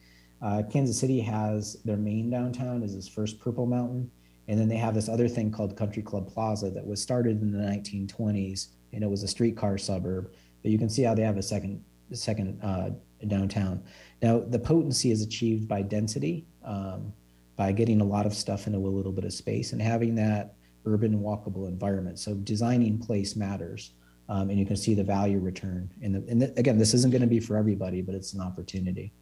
uh, 0.42 0.62
kansas 0.70 0.98
city 0.98 1.20
has 1.20 1.76
their 1.84 1.96
main 1.96 2.30
downtown 2.30 2.82
is 2.82 2.94
this 2.94 3.08
first 3.08 3.38
purple 3.40 3.66
mountain 3.66 4.10
and 4.48 4.58
then 4.58 4.68
they 4.68 4.76
have 4.76 4.94
this 4.94 5.08
other 5.08 5.28
thing 5.28 5.50
called 5.50 5.76
country 5.76 6.02
club 6.02 6.32
plaza 6.32 6.70
that 6.70 6.86
was 6.86 7.00
started 7.00 7.40
in 7.42 7.52
the 7.52 7.58
1920s 7.58 8.68
and 8.92 9.02
it 9.02 9.10
was 9.10 9.22
a 9.22 9.28
streetcar 9.28 9.78
suburb 9.78 10.32
but 10.62 10.70
you 10.70 10.78
can 10.78 10.88
see 10.88 11.02
how 11.02 11.14
they 11.14 11.22
have 11.22 11.36
a 11.36 11.42
second 11.42 11.82
second 12.12 12.60
uh, 12.62 12.90
downtown 13.28 13.82
now 14.22 14.40
the 14.40 14.58
potency 14.58 15.10
is 15.10 15.22
achieved 15.22 15.66
by 15.68 15.80
density 15.80 16.46
um, 16.64 17.12
by 17.56 17.70
getting 17.70 18.00
a 18.00 18.04
lot 18.04 18.26
of 18.26 18.34
stuff 18.34 18.66
into 18.66 18.78
a 18.78 18.88
little 18.88 19.12
bit 19.12 19.24
of 19.24 19.32
space 19.32 19.72
and 19.72 19.80
having 19.80 20.14
that 20.14 20.54
urban 20.84 21.20
walkable 21.20 21.68
environment 21.68 22.18
so 22.18 22.34
designing 22.34 22.98
place 22.98 23.36
matters 23.36 23.92
um, 24.28 24.50
and 24.50 24.58
you 24.58 24.64
can 24.64 24.76
see 24.76 24.94
the 24.94 25.04
value 25.04 25.38
return. 25.38 25.90
And, 26.02 26.14
the, 26.14 26.30
and 26.30 26.58
again, 26.58 26.78
this 26.78 26.94
isn't 26.94 27.10
going 27.10 27.22
to 27.22 27.28
be 27.28 27.40
for 27.40 27.56
everybody, 27.56 28.02
but 28.02 28.14
it's 28.14 28.32
an 28.32 28.40
opportunity. 28.40 29.12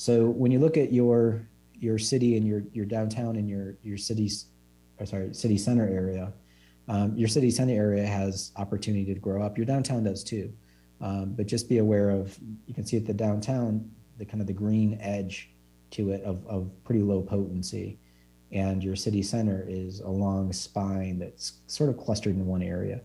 So 0.00 0.30
when 0.30 0.50
you 0.50 0.58
look 0.60 0.78
at 0.78 0.94
your 0.94 1.46
your 1.74 1.98
city 1.98 2.38
and 2.38 2.46
your 2.46 2.62
your 2.72 2.86
downtown 2.86 3.36
and 3.36 3.46
your 3.46 3.76
your 3.82 3.98
city's, 3.98 4.46
or 4.98 5.04
sorry, 5.04 5.34
city 5.34 5.58
center 5.58 5.86
area, 5.86 6.32
um, 6.88 7.14
your 7.18 7.28
city 7.28 7.50
center 7.50 7.74
area 7.74 8.06
has 8.06 8.50
opportunity 8.56 9.12
to 9.12 9.20
grow 9.20 9.42
up. 9.42 9.58
Your 9.58 9.66
downtown 9.66 10.02
does 10.04 10.24
too, 10.24 10.54
um, 11.02 11.34
but 11.36 11.44
just 11.44 11.68
be 11.68 11.78
aware 11.78 12.08
of. 12.08 12.34
You 12.66 12.72
can 12.72 12.86
see 12.86 12.96
at 12.96 13.04
the 13.04 13.12
downtown 13.12 13.90
the 14.16 14.24
kind 14.24 14.40
of 14.40 14.46
the 14.46 14.54
green 14.54 14.96
edge 15.02 15.50
to 15.90 16.12
it 16.12 16.22
of, 16.22 16.46
of 16.46 16.70
pretty 16.82 17.02
low 17.02 17.20
potency, 17.20 17.98
and 18.52 18.82
your 18.82 18.96
city 18.96 19.20
center 19.22 19.66
is 19.68 20.00
a 20.00 20.08
long 20.08 20.50
spine 20.50 21.18
that's 21.18 21.60
sort 21.66 21.90
of 21.90 21.98
clustered 21.98 22.36
in 22.36 22.46
one 22.46 22.62
area. 22.62 23.02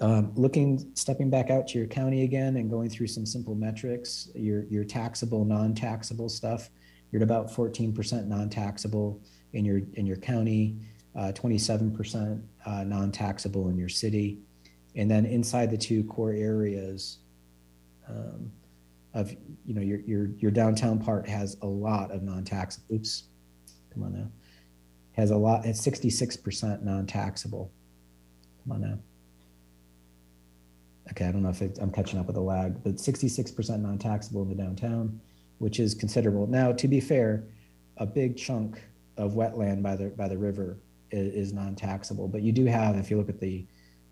Um, 0.00 0.32
looking, 0.36 0.92
stepping 0.94 1.28
back 1.28 1.50
out 1.50 1.66
to 1.68 1.78
your 1.78 1.88
county 1.88 2.22
again 2.22 2.56
and 2.56 2.70
going 2.70 2.88
through 2.88 3.08
some 3.08 3.26
simple 3.26 3.56
metrics, 3.56 4.28
your, 4.34 4.62
your 4.64 4.84
taxable, 4.84 5.44
non-taxable 5.44 6.28
stuff, 6.28 6.70
you're 7.10 7.20
at 7.20 7.24
about 7.24 7.50
14% 7.50 8.26
non-taxable 8.26 9.20
in 9.54 9.64
your, 9.64 9.80
in 9.94 10.06
your 10.06 10.16
county, 10.16 10.76
uh, 11.16 11.32
27% 11.34 12.40
uh, 12.64 12.84
non-taxable 12.84 13.70
in 13.70 13.76
your 13.76 13.88
city. 13.88 14.38
And 14.94 15.10
then 15.10 15.26
inside 15.26 15.68
the 15.68 15.78
two 15.78 16.04
core 16.04 16.32
areas 16.32 17.18
um, 18.08 18.52
of, 19.14 19.34
you 19.66 19.74
know, 19.74 19.80
your, 19.80 19.98
your, 20.00 20.30
your 20.38 20.52
downtown 20.52 21.00
part 21.00 21.28
has 21.28 21.56
a 21.62 21.66
lot 21.66 22.12
of 22.12 22.22
non-tax, 22.22 22.80
oops, 22.92 23.24
come 23.92 24.04
on 24.04 24.12
now, 24.12 24.30
has 25.16 25.32
a 25.32 25.36
lot, 25.36 25.66
it's 25.66 25.84
66% 25.84 26.82
non-taxable. 26.82 27.72
Come 28.62 28.72
on 28.72 28.80
now 28.80 28.98
okay, 31.10 31.26
I 31.26 31.32
don't 31.32 31.42
know 31.42 31.50
if 31.50 31.62
it, 31.62 31.78
I'm 31.80 31.90
catching 31.90 32.18
up 32.18 32.26
with 32.26 32.34
the 32.34 32.42
lag, 32.42 32.82
but 32.82 32.96
66% 32.96 33.80
non-taxable 33.80 34.42
in 34.42 34.48
the 34.48 34.54
downtown, 34.54 35.20
which 35.58 35.80
is 35.80 35.94
considerable. 35.94 36.46
Now, 36.46 36.72
to 36.72 36.88
be 36.88 37.00
fair, 37.00 37.44
a 37.96 38.06
big 38.06 38.36
chunk 38.36 38.80
of 39.16 39.32
wetland 39.32 39.82
by 39.82 39.96
the 39.96 40.08
by 40.10 40.28
the 40.28 40.38
river 40.38 40.78
is, 41.10 41.48
is 41.48 41.52
non-taxable, 41.52 42.28
but 42.28 42.42
you 42.42 42.52
do 42.52 42.66
have, 42.66 42.96
if 42.96 43.10
you 43.10 43.16
look 43.16 43.28
at 43.28 43.40
the 43.40 43.66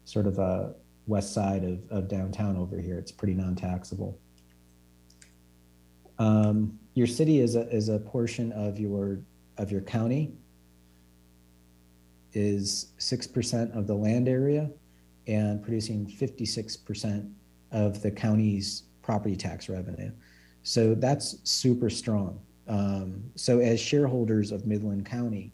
sort 0.05 0.27
of 0.27 0.39
uh, 0.39 0.69
west 1.07 1.33
side 1.33 1.63
of, 1.65 1.81
of 1.91 2.09
downtown 2.09 2.57
over 2.57 2.81
here, 2.81 2.99
it's 2.99 3.13
pretty 3.13 3.35
non-taxable. 3.35 4.19
Um, 6.19 6.79
your 6.95 7.07
city 7.07 7.41
is 7.41 7.57
a 7.57 7.69
is 7.69 7.89
a 7.89 7.99
portion 7.99 8.53
of 8.53 8.79
your 8.81 9.21
of 9.59 9.71
your 9.71 9.83
county. 9.83 10.33
Is 12.33 12.93
six 12.99 13.27
percent 13.27 13.73
of 13.73 13.87
the 13.87 13.95
land 13.95 14.29
area 14.29 14.71
and 15.27 15.63
producing 15.63 16.07
56% 16.07 17.31
of 17.73 18.03
the 18.03 18.11
county's 18.11 18.85
property 19.03 19.37
tax 19.37 19.69
revenue. 19.69 20.11
So 20.63 20.95
that's 20.95 21.37
super 21.49 21.91
strong. 21.91 22.41
Um, 22.69 23.23
so 23.37 23.61
as 23.61 23.81
shareholders 23.81 24.51
of 24.53 24.67
Midland 24.67 25.07
County, 25.07 25.53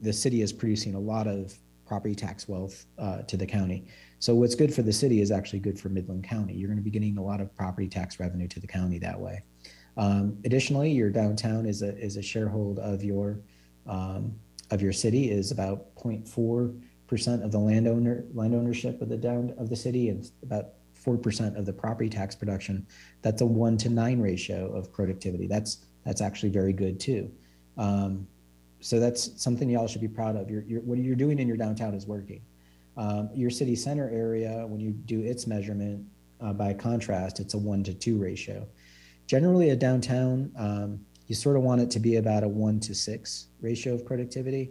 the 0.00 0.12
city 0.12 0.42
is 0.42 0.52
producing 0.52 0.94
a 0.94 1.00
lot 1.00 1.26
of 1.26 1.54
property 1.86 2.14
tax 2.14 2.46
wealth 2.46 2.84
uh, 2.98 3.22
to 3.22 3.36
the 3.36 3.46
county. 3.46 3.86
So 4.18 4.34
what's 4.34 4.54
good 4.54 4.72
for 4.72 4.82
the 4.82 4.92
city 4.92 5.22
is 5.22 5.30
actually 5.30 5.60
good 5.60 5.80
for 5.80 5.88
Midland 5.88 6.24
County. 6.24 6.54
You're 6.54 6.68
going 6.68 6.78
to 6.78 6.84
be 6.84 6.90
getting 6.90 7.16
a 7.16 7.22
lot 7.22 7.40
of 7.40 7.54
property 7.54 7.88
tax 7.88 8.20
revenue 8.20 8.48
to 8.48 8.60
the 8.60 8.66
county 8.66 8.98
that 8.98 9.18
way. 9.18 9.42
Um, 9.96 10.38
additionally, 10.44 10.90
your 10.92 11.10
downtown 11.10 11.66
is 11.66 11.82
a 11.82 11.96
is 11.98 12.16
a 12.16 12.20
sharehold 12.20 12.78
of 12.78 13.02
your 13.02 13.40
um, 13.86 14.38
of 14.70 14.82
your 14.82 14.92
city 14.92 15.30
is 15.30 15.50
about 15.50 15.94
0.4 15.96 16.80
percent 17.08 17.42
of 17.42 17.50
the 17.50 17.58
landowner 17.58 18.24
land 18.32 18.54
ownership 18.54 19.02
of 19.02 19.08
the 19.08 19.16
down 19.16 19.52
of 19.58 19.68
the 19.68 19.76
city 19.76 20.08
and 20.10 20.30
about 20.42 20.74
four 20.94 21.16
percent 21.16 21.56
of 21.56 21.66
the 21.66 21.72
property 21.72 22.08
tax 22.08 22.36
production. 22.36 22.86
That's 23.22 23.40
a 23.42 23.46
one 23.46 23.76
to 23.78 23.88
nine 23.88 24.20
ratio 24.20 24.72
of 24.72 24.92
productivity. 24.92 25.46
That's 25.48 25.78
that's 26.04 26.20
actually 26.20 26.50
very 26.50 26.72
good 26.72 27.00
too. 27.00 27.30
Um, 27.76 28.28
so 28.80 29.00
that's 29.00 29.42
something 29.42 29.68
y'all 29.68 29.88
should 29.88 30.00
be 30.00 30.08
proud 30.08 30.36
of. 30.36 30.48
You're, 30.48 30.62
you're, 30.62 30.80
what 30.82 30.98
you're 30.98 31.16
doing 31.16 31.40
in 31.40 31.48
your 31.48 31.56
downtown 31.56 31.94
is 31.94 32.06
working. 32.06 32.42
Um, 32.96 33.30
your 33.34 33.50
city 33.50 33.74
center 33.74 34.08
area, 34.10 34.64
when 34.66 34.80
you 34.80 34.92
do 34.92 35.20
its 35.20 35.46
measurement, 35.46 36.06
uh, 36.40 36.52
by 36.52 36.72
contrast, 36.74 37.40
it's 37.40 37.54
a 37.54 37.58
one 37.58 37.82
to 37.84 37.94
two 37.94 38.18
ratio. 38.18 38.66
Generally, 39.26 39.70
a 39.70 39.76
downtown, 39.76 40.52
um, 40.56 41.00
you 41.26 41.34
sort 41.34 41.56
of 41.56 41.62
want 41.62 41.80
it 41.80 41.90
to 41.90 42.00
be 42.00 42.16
about 42.16 42.42
a 42.44 42.48
one 42.48 42.80
to 42.80 42.94
six 42.94 43.48
ratio 43.60 43.94
of 43.94 44.06
productivity. 44.06 44.70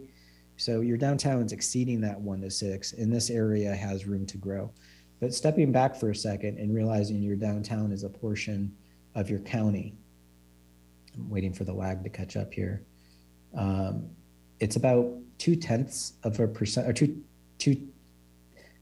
So 0.58 0.80
your 0.80 0.96
downtown 0.96 1.42
is 1.42 1.52
exceeding 1.52 2.00
that 2.00 2.20
one 2.20 2.40
to 2.40 2.50
six, 2.50 2.92
and 2.92 3.12
this 3.12 3.30
area 3.30 3.74
has 3.74 4.06
room 4.06 4.26
to 4.26 4.36
grow. 4.36 4.72
But 5.20 5.32
stepping 5.32 5.70
back 5.70 5.94
for 5.94 6.10
a 6.10 6.14
second 6.14 6.58
and 6.58 6.74
realizing 6.74 7.22
your 7.22 7.36
downtown 7.36 7.92
is 7.92 8.02
a 8.02 8.08
portion 8.08 8.76
of 9.14 9.30
your 9.30 9.38
county. 9.38 9.94
I'm 11.14 11.30
waiting 11.30 11.52
for 11.52 11.62
the 11.62 11.72
lag 11.72 12.02
to 12.02 12.10
catch 12.10 12.36
up 12.36 12.52
here. 12.52 12.82
Um, 13.56 14.08
it's 14.58 14.74
about 14.74 15.06
two 15.38 15.54
tenths 15.54 16.14
of 16.24 16.40
a 16.40 16.48
percent 16.48 16.88
or 16.88 16.92
two, 16.92 17.22
two, 17.58 17.88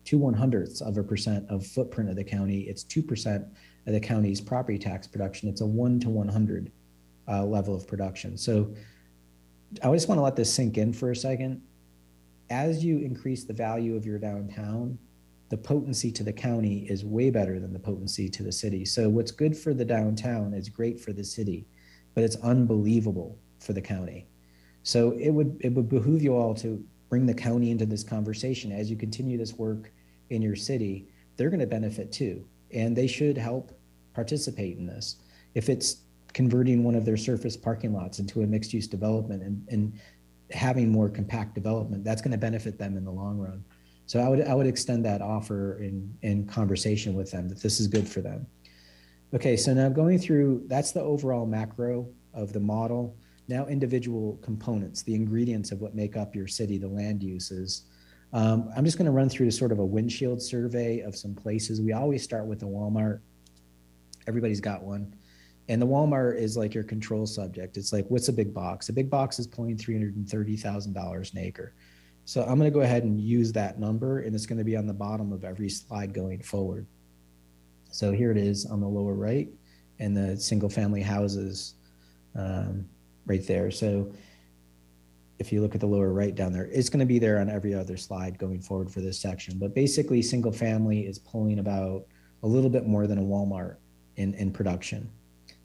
two 0.07 0.17
one 0.17 0.35
hundredths 0.35 0.81
of 0.81 0.97
a 0.97 1.03
percent 1.03 1.45
of 1.51 1.67
footprint 1.67 2.09
of 2.09 2.17
the 2.17 2.25
county. 2.25 2.61
It's 2.61 2.85
2% 2.85 3.47
of 3.87 3.93
the 3.93 4.01
county's 4.01 4.41
property 4.41 4.79
tax 4.79 5.07
production. 5.07 5.51
It's 5.51 5.61
a 5.61 5.67
one 5.67 6.01
to 6.01 6.09
100 6.09 6.73
uh, 7.29 7.45
level 7.45 7.75
of 7.75 7.87
production. 7.87 8.39
So 8.39 8.75
I 9.83 9.93
just 9.93 10.09
want 10.09 10.19
to 10.19 10.23
let 10.23 10.37
this 10.37 10.53
sink 10.53 10.79
in 10.79 10.93
for 10.93 11.11
a 11.11 11.17
second. 11.17 11.63
As 12.51 12.85
you 12.85 12.99
increase 12.99 13.45
the 13.45 13.53
value 13.53 13.97
of 13.97 14.07
your 14.07 14.19
downtown, 14.19 14.99
the 15.49 15.57
potency 15.57 16.11
to 16.13 16.25
the 16.25 16.33
county 16.33 16.87
is 16.89 17.05
way 17.05 17.31
better 17.31 17.61
than 17.61 17.73
the 17.73 17.79
potency 17.79 18.29
to 18.29 18.43
the 18.43 18.53
city. 18.53 18.85
So 18.85 19.09
what's 19.09 19.31
good 19.31 19.57
for 19.57 19.75
the 19.75 19.85
downtown 19.85 20.55
is 20.55 20.69
great 20.69 21.01
for 21.01 21.13
the 21.13 21.25
city, 21.25 21.67
but 22.15 22.25
it's 22.25 22.37
unbelievable 22.37 23.39
for 23.61 23.73
the 23.73 23.81
county. 23.81 24.27
So 24.83 25.13
it 25.13 25.31
would 25.31 25.57
it 25.61 25.73
would 25.73 25.89
behoove 25.89 26.23
you 26.23 26.37
all 26.37 26.55
to 26.57 26.83
bring 27.09 27.27
the 27.27 27.35
county 27.35 27.71
into 27.71 27.87
this 27.87 28.05
conversation 28.05 28.73
as 28.73 28.91
you 28.91 28.97
continue 28.97 29.39
this 29.39 29.55
work 29.55 29.93
in 30.31 30.43
your 30.43 30.57
city. 30.57 31.09
They're 31.37 31.51
going 31.51 31.61
to 31.61 31.67
benefit 31.67 32.13
too, 32.13 32.47
and 32.73 32.97
they 32.97 33.07
should 33.07 33.37
help 33.37 33.79
participate 34.15 34.79
in 34.79 34.87
this. 34.87 35.17
If 35.55 35.69
it's 35.69 36.03
converting 36.37 36.85
one 36.85 36.95
of 36.95 37.07
their 37.07 37.17
surface 37.17 37.57
parking 37.57 37.95
lots 37.95 38.19
into 38.19 38.43
a 38.43 38.47
mixed 38.47 38.75
use 38.75 38.87
development 38.87 39.43
and, 39.43 39.67
and 39.71 39.99
having 40.51 40.93
more 40.93 41.09
compact 41.09 41.55
development, 41.55 42.05
that's 42.05 42.21
going 42.21 42.31
to 42.31 42.37
benefit 42.37 42.79
them 42.79 42.95
in 42.99 43.07
the 43.07 43.11
long 43.11 43.39
run. 43.39 43.65
So 44.05 44.21
I 44.21 44.29
would 44.29 44.43
I 44.43 44.55
would 44.55 44.67
extend 44.67 45.03
that 45.07 45.23
offer 45.23 45.79
in 45.79 46.15
in 46.21 46.47
conversation 46.47 47.15
with 47.15 47.31
them 47.31 47.49
that 47.49 47.63
this 47.63 47.81
is 47.81 47.87
good 47.87 48.07
for 48.07 48.21
them. 48.21 48.47
Okay, 49.33 49.57
so 49.57 49.73
now 49.73 49.89
going 49.89 50.19
through 50.19 50.65
that's 50.67 50.93
the 50.93 51.01
overall 51.01 51.47
macro 51.47 52.07
of 52.35 52.53
the 52.53 52.61
model. 52.61 53.17
Now 53.49 53.65
individual 53.67 54.39
components, 54.43 55.03
the 55.03 55.15
ingredients 55.15 55.73
of 55.73 55.81
what 55.81 55.95
make 55.95 56.19
up 56.19 56.37
your 56.37 56.49
city, 56.49 56.77
the 56.77 56.87
land 56.87 57.23
uses. 57.23 57.87
Um, 58.35 58.71
I'm 58.77 58.85
just 58.85 58.99
going 58.99 59.07
to 59.07 59.19
run 59.21 59.31
through 59.31 59.51
sort 59.53 59.73
of 59.73 59.79
a 59.79 59.87
windshield 59.87 60.43
survey 60.43 61.01
of 61.01 61.17
some 61.17 61.35
places. 61.35 61.81
We 61.81 61.95
always 61.95 62.23
start 62.23 62.45
with 62.47 62.63
a 62.63 62.67
Walmart. 62.67 63.21
Everybody's 64.27 64.61
got 64.61 64.83
one. 64.83 65.15
And 65.69 65.83
the 65.83 65.87
Walmart 65.87 66.39
is 66.39 66.57
like 66.57 66.75
your 66.75 66.85
control 66.85 67.27
subject. 67.27 67.77
It's 67.77 67.93
like, 67.93 68.07
what's 68.09 68.29
a 68.29 68.33
big 68.33 68.55
box? 68.55 68.89
A 68.89 68.93
big 68.93 69.11
box 69.11 69.39
is 69.39 69.47
pulling 69.47 69.77
$330,000 69.77 71.33
an 71.33 71.39
acre. 71.39 71.75
So 72.25 72.43
I'm 72.43 72.59
going 72.59 72.71
to 72.71 72.75
go 72.75 72.81
ahead 72.81 73.05
and 73.05 73.21
use 73.21 73.53
that 73.53 73.79
number, 73.79 74.21
and 74.21 74.35
it's 74.35 74.47
going 74.47 74.59
to 74.59 74.65
be 74.65 74.77
on 74.77 74.87
the 74.87 74.93
bottom 74.93 75.33
of 75.33 75.45
every 75.45 75.69
slide 75.69 76.13
going 76.13 76.43
forward. 76.43 76.87
So 77.91 78.13
here 78.13 78.31
it 78.31 78.37
is 78.37 78.67
on 78.67 78.81
the 78.81 78.89
lower 78.89 79.15
right, 79.15 79.49
and 79.99 80.17
the 80.17 80.37
single 80.37 80.69
family 80.69 81.03
houses 81.03 81.75
um, 82.35 82.89
right 83.27 83.47
there. 83.47 83.71
So 83.71 84.13
if 85.39 85.53
you 85.53 85.61
look 85.61 85.75
at 85.75 85.81
the 85.81 85.87
lower 85.87 86.13
right 86.13 86.35
down 86.35 86.53
there, 86.53 86.67
it's 86.67 86.89
going 86.89 87.01
to 87.01 87.07
be 87.07 87.19
there 87.19 87.39
on 87.39 87.49
every 87.49 87.75
other 87.75 87.97
slide 87.97 88.39
going 88.39 88.61
forward 88.61 88.91
for 88.91 89.01
this 89.01 89.19
section. 89.19 89.59
But 89.59 89.75
basically, 89.75 90.23
single 90.23 90.53
family 90.53 91.07
is 91.07 91.19
pulling 91.19 91.59
about 91.59 92.07
a 92.43 92.47
little 92.47 92.71
bit 92.71 92.87
more 92.87 93.07
than 93.07 93.19
a 93.19 93.23
Walmart 93.23 93.77
in, 94.17 94.35
in 94.35 94.51
production. 94.51 95.11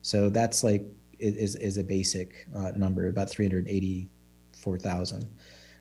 So 0.02 0.30
that's 0.30 0.64
like 0.64 0.86
is 1.20 1.56
is 1.56 1.78
a 1.78 1.84
basic 1.84 2.48
uh, 2.56 2.72
number, 2.76 3.08
about 3.08 3.30
384,000. 3.30 5.26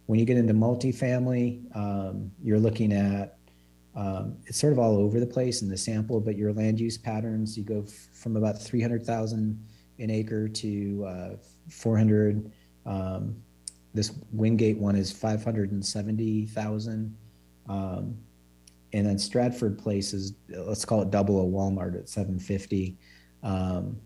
When 0.06 0.18
you 0.18 0.24
get 0.24 0.36
into 0.36 0.54
multifamily, 0.54 1.76
um, 1.76 2.32
you're 2.42 2.58
looking 2.58 2.92
at 2.92 3.38
um, 3.94 4.36
it's 4.46 4.58
sort 4.58 4.72
of 4.72 4.78
all 4.78 4.98
over 4.98 5.18
the 5.18 5.26
place 5.26 5.62
in 5.62 5.68
the 5.68 5.76
sample, 5.76 6.20
but 6.20 6.36
your 6.36 6.52
land 6.52 6.78
use 6.78 6.96
patterns, 6.96 7.58
you 7.58 7.64
go 7.64 7.84
f- 7.86 8.08
from 8.12 8.36
about 8.36 8.60
300,000 8.60 9.66
an 9.98 10.10
acre 10.10 10.48
to 10.48 11.04
uh, 11.06 11.30
400. 11.68 12.52
Um, 12.86 13.36
this 13.92 14.12
Wingate 14.32 14.78
one 14.78 14.94
is 14.94 15.10
570,000. 15.10 17.16
Um, 17.68 18.16
and 18.92 19.06
then 19.06 19.18
Stratford 19.18 19.78
Place 19.78 20.12
is, 20.12 20.34
let's 20.48 20.84
call 20.84 21.02
it 21.02 21.10
double 21.10 21.40
a 21.40 21.44
Walmart 21.44 21.98
at 21.98 22.08
750. 22.08 22.96
Um, 23.42 23.96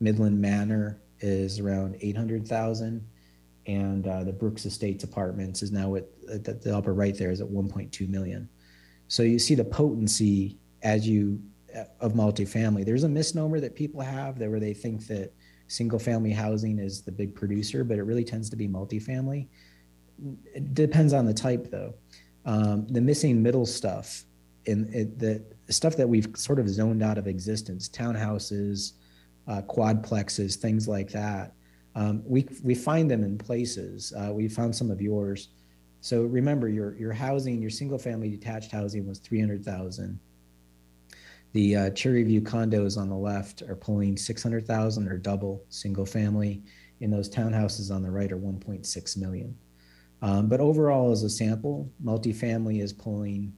Midland 0.00 0.40
Manor 0.40 1.00
is 1.20 1.60
around 1.60 1.96
800,000 2.00 3.06
and 3.66 4.06
uh, 4.06 4.22
the 4.22 4.32
Brooks 4.32 4.64
Estates 4.64 5.04
Apartments 5.04 5.62
is 5.62 5.72
now 5.72 5.94
at, 5.96 6.04
at 6.30 6.62
the 6.62 6.76
upper 6.76 6.94
right 6.94 7.16
there 7.16 7.30
is 7.30 7.40
at 7.40 7.48
1.2 7.48 8.08
million. 8.08 8.48
So 9.08 9.22
you 9.22 9.38
see 9.38 9.54
the 9.54 9.64
potency 9.64 10.58
as 10.82 11.08
you 11.08 11.40
uh, 11.76 11.84
of 12.00 12.12
multifamily. 12.12 12.84
There's 12.84 13.04
a 13.04 13.08
misnomer 13.08 13.60
that 13.60 13.74
people 13.74 14.00
have 14.00 14.38
that 14.38 14.50
where 14.50 14.60
they 14.60 14.74
think 14.74 15.06
that 15.08 15.32
single 15.68 15.98
family 15.98 16.30
housing 16.30 16.78
is 16.78 17.02
the 17.02 17.12
big 17.12 17.34
producer, 17.34 17.82
but 17.82 17.98
it 17.98 18.02
really 18.02 18.24
tends 18.24 18.48
to 18.50 18.56
be 18.56 18.68
multifamily. 18.68 19.48
It 20.54 20.74
depends 20.74 21.12
on 21.12 21.26
the 21.26 21.34
type 21.34 21.70
though. 21.70 21.94
Um, 22.44 22.86
the 22.88 23.00
missing 23.00 23.42
middle 23.42 23.66
stuff 23.66 24.24
in 24.66 24.88
it, 24.92 25.18
the 25.18 25.42
stuff 25.72 25.96
that 25.96 26.08
we've 26.08 26.28
sort 26.36 26.58
of 26.60 26.68
zoned 26.68 27.02
out 27.02 27.18
of 27.18 27.26
existence, 27.26 27.88
townhouses, 27.88 28.92
uh, 29.48 29.62
quadplexes, 29.62 30.56
things 30.56 30.88
like 30.88 31.10
that. 31.10 31.52
Um, 31.94 32.22
we 32.26 32.46
we 32.62 32.74
find 32.74 33.10
them 33.10 33.24
in 33.24 33.38
places. 33.38 34.12
Uh, 34.16 34.32
we 34.32 34.48
found 34.48 34.74
some 34.74 34.90
of 34.90 35.00
yours. 35.00 35.48
So 36.00 36.22
remember, 36.22 36.68
your 36.68 36.94
your 36.96 37.12
housing, 37.12 37.60
your 37.60 37.70
single 37.70 37.98
family 37.98 38.28
detached 38.28 38.70
housing 38.70 39.06
was 39.06 39.18
three 39.18 39.40
hundred 39.40 39.64
thousand. 39.64 40.20
The 41.52 41.76
uh, 41.76 41.90
Cherry 41.90 42.22
View 42.22 42.42
condos 42.42 42.98
on 42.98 43.08
the 43.08 43.16
left 43.16 43.62
are 43.62 43.76
pulling 43.76 44.16
six 44.16 44.42
hundred 44.42 44.66
thousand 44.66 45.08
or 45.08 45.16
double 45.16 45.64
single 45.70 46.06
family. 46.06 46.62
And 47.00 47.12
those 47.12 47.28
townhouses 47.28 47.94
on 47.94 48.02
the 48.02 48.10
right 48.10 48.32
are 48.32 48.38
one 48.38 48.58
point 48.58 48.86
six 48.86 49.16
million. 49.16 49.56
Um, 50.22 50.48
but 50.48 50.60
overall, 50.60 51.12
as 51.12 51.22
a 51.22 51.30
sample, 51.30 51.90
multifamily 52.02 52.82
is 52.82 52.92
pulling 52.92 53.52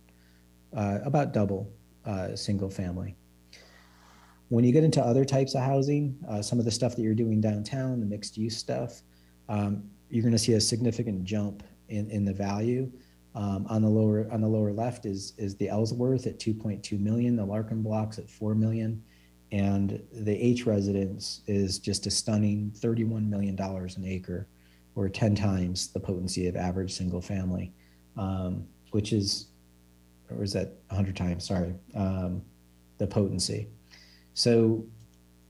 uh, 0.76 0.98
about 1.04 1.32
double 1.32 1.72
uh, 2.04 2.34
single 2.34 2.70
family. 2.70 3.16
When 4.48 4.64
you 4.64 4.72
get 4.72 4.84
into 4.84 5.02
other 5.02 5.24
types 5.24 5.54
of 5.54 5.62
housing, 5.62 6.16
uh, 6.28 6.40
some 6.40 6.58
of 6.58 6.64
the 6.64 6.70
stuff 6.70 6.96
that 6.96 7.02
you're 7.02 7.14
doing 7.14 7.40
downtown, 7.40 8.00
the 8.00 8.06
mixed 8.06 8.36
use 8.36 8.56
stuff, 8.56 9.02
um, 9.48 9.84
you're 10.10 10.22
going 10.22 10.32
to 10.32 10.38
see 10.38 10.54
a 10.54 10.60
significant 10.60 11.24
jump 11.24 11.62
in, 11.88 12.10
in 12.10 12.24
the 12.24 12.32
value. 12.32 12.90
Um, 13.34 13.66
on 13.68 13.82
the 13.82 13.88
lower 13.88 14.26
on 14.32 14.40
the 14.40 14.48
lower 14.48 14.72
left 14.72 15.04
is 15.04 15.34
is 15.36 15.54
the 15.56 15.68
Ellsworth 15.68 16.26
at 16.26 16.40
2.2 16.40 16.98
million, 16.98 17.36
the 17.36 17.44
Larkin 17.44 17.82
blocks 17.82 18.18
at 18.18 18.28
4 18.28 18.54
million, 18.54 19.02
and 19.52 20.02
the 20.12 20.34
H 20.34 20.66
residence 20.66 21.42
is 21.46 21.78
just 21.78 22.06
a 22.06 22.10
stunning 22.10 22.72
31 22.74 23.28
million 23.28 23.54
dollars 23.54 23.96
an 23.96 24.04
acre, 24.04 24.48
or 24.94 25.08
10 25.08 25.34
times 25.34 25.88
the 25.88 26.00
potency 26.00 26.48
of 26.48 26.56
average 26.56 26.92
single 26.92 27.20
family, 27.20 27.72
um, 28.16 28.66
which 28.90 29.12
is, 29.12 29.48
or 30.30 30.42
is 30.42 30.52
that 30.54 30.72
100 30.88 31.14
times? 31.14 31.46
Sorry, 31.46 31.74
um, 31.94 32.42
the 32.96 33.06
potency. 33.06 33.68
So 34.38 34.84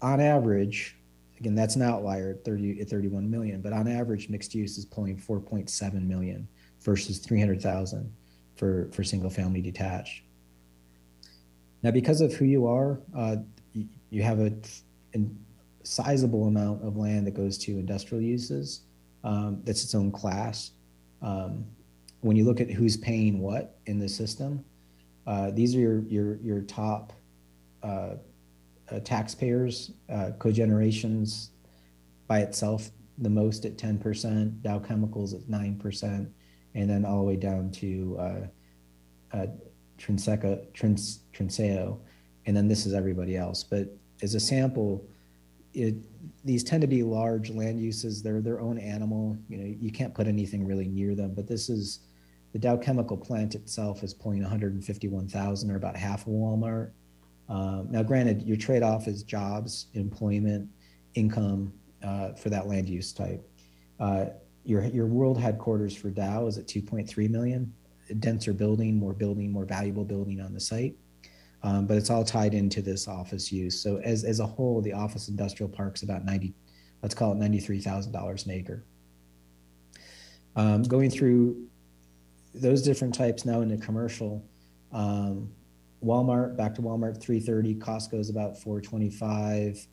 on 0.01 0.19
average, 0.19 0.97
again, 1.39 1.55
that's 1.55 1.77
an 1.77 1.83
outlier 1.83 2.31
at 2.31 2.43
30 2.43 2.81
at 2.81 2.89
31 2.89 3.31
million, 3.31 3.61
but 3.61 3.75
on 3.75 3.87
average, 3.87 4.31
mixed 4.31 4.55
use 4.55 4.79
is 4.79 4.87
pulling 4.87 5.19
4.7 5.19 6.07
million 6.07 6.49
versus 6.81 7.19
300,000 7.19 8.11
for, 8.57 8.89
for 8.91 9.05
single 9.05 9.29
family 9.29 9.61
detached. 9.61 10.23
Now, 11.83 11.91
because 11.91 12.23
of 12.23 12.33
who 12.33 12.47
you 12.47 12.67
are, 12.67 12.99
uh, 13.15 13.37
you, 14.09 14.23
have 14.23 14.41
a 14.41 14.55
in 15.13 15.39
sizable 15.83 16.47
amount 16.47 16.83
of 16.83 16.97
land 16.97 17.27
that 17.27 17.35
goes 17.35 17.59
to 17.59 17.73
industrial 17.73 18.23
uses. 18.23 18.81
Um, 19.23 19.61
that's 19.65 19.85
its 19.85 19.95
own 19.95 20.11
class. 20.11 20.71
Um, 21.21 21.67
when 22.23 22.39
you 22.39 22.47
look 22.47 22.59
at 22.59 22.71
who's 22.71 22.97
paying 22.97 23.41
what 23.41 23.77
in 23.85 23.99
the 23.99 24.09
system, 24.09 24.65
uh, 25.27 25.51
these 25.51 25.77
are 25.77 25.79
your 25.79 26.01
your 26.05 26.37
your 26.37 26.61
top 26.63 27.13
uh, 27.83 28.15
uh, 28.91 29.01
taxpayers. 29.01 29.93
Uh, 30.09 30.31
cogenerations 30.39 31.49
by 32.27 32.41
itself 32.41 32.91
the 33.19 33.31
most 33.31 33.65
at 33.65 33.77
10%, 33.77 34.63
Dow 34.63 34.79
Chemicals 34.79 35.35
at 35.35 35.43
9%, 35.43 36.31
and 36.75 36.91
then 36.91 37.05
all 37.05 37.19
the 37.19 37.25
way 37.25 37.37
down 37.37 37.71
to 37.73 38.17
uh, 38.19 39.37
uh, 39.37 39.47
Trinseca, 39.99 40.73
Trins, 40.73 41.21
Trinseo, 41.35 41.99
and 42.47 42.57
then 42.57 42.69
this 42.69 42.87
is 42.87 42.95
everybody 42.95 43.37
else. 43.37 43.65
But 43.65 43.89
as 44.23 44.35
a 44.35 44.41
sample, 44.41 45.05
it, 45.75 45.97
these 46.45 46.63
tend 46.63 46.81
to 46.83 46.87
be 46.87 47.03
large 47.03 47.51
land 47.51 47.81
uses. 47.81 48.23
They're 48.23 48.41
their 48.41 48.61
own 48.61 48.79
animal. 48.79 49.37
You 49.49 49.59
know, 49.59 49.77
you 49.81 49.91
can't 49.91 50.15
put 50.15 50.27
anything 50.27 50.65
really 50.65 50.89
near 50.89 51.15
them. 51.15 51.35
But 51.35 51.49
this 51.49 51.69
is 51.69 52.01
the 52.53 52.59
Dow 52.59 52.77
Chemical 52.77 53.17
plant 53.17 53.55
itself 53.55 54.03
is 54.03 54.15
pulling 54.15 54.41
151,000 54.41 55.71
or 55.71 55.77
about 55.77 55.97
half 55.97 56.23
of 56.23 56.33
Walmart. 56.33 56.93
Um, 57.49 57.89
now, 57.91 58.03
granted, 58.03 58.43
your 58.43 58.57
trade-off 58.57 59.09
is 59.09 59.23
jobs, 59.23 59.87
employment, 59.95 60.69
income 61.15 61.73
uh, 62.03 62.33
for 62.33 62.51
that 62.51 62.67
land 62.67 62.89
use 62.89 63.13
type. 63.13 63.47
Uh, 63.99 64.27
your 64.65 64.85
your 64.85 65.07
world 65.07 65.39
headquarters 65.39 65.97
for 65.97 66.11
Dow 66.11 66.47
is 66.47 66.59
at 66.59 66.67
2.3 66.67 67.31
million. 67.31 67.73
A 68.11 68.15
denser 68.15 68.53
building, 68.53 68.97
more 68.97 69.13
building, 69.13 69.51
more 69.51 69.65
valuable 69.65 70.05
building 70.05 70.41
on 70.41 70.53
the 70.53 70.61
site. 70.61 70.95
Um, 71.63 71.87
but 71.87 71.97
it's 71.97 72.11
all 72.11 72.25
tied 72.25 72.55
into 72.55 72.83
this 72.83 73.09
office 73.09 73.51
use. 73.51 73.81
So 73.81 73.97
as, 73.99 74.25
as 74.25 74.41
a 74.41 74.47
whole, 74.47 74.81
the 74.81 74.93
office 74.93 75.29
industrial 75.29 75.69
park's 75.69 76.03
about 76.03 76.25
90, 76.25 76.55
let's 77.03 77.15
call 77.15 77.33
it 77.33 77.39
$93,000 77.39 78.47
an 78.47 78.53
acre. 78.53 78.85
Um, 80.55 80.83
going 80.85 81.11
through 81.11 81.67
those 82.55 82.83
different 82.83 83.15
types 83.15 83.45
now 83.45 83.61
into 83.61 83.77
commercial, 83.77 84.45
um, 84.93 85.51
Walmart, 86.05 86.57
back 86.57 86.75
to 86.77 86.83
Walmart, 86.83 87.21
330, 87.21 87.75
Costco 87.77 88.19
is 88.19 88.31
about 88.31 88.59
425. 88.59 89.87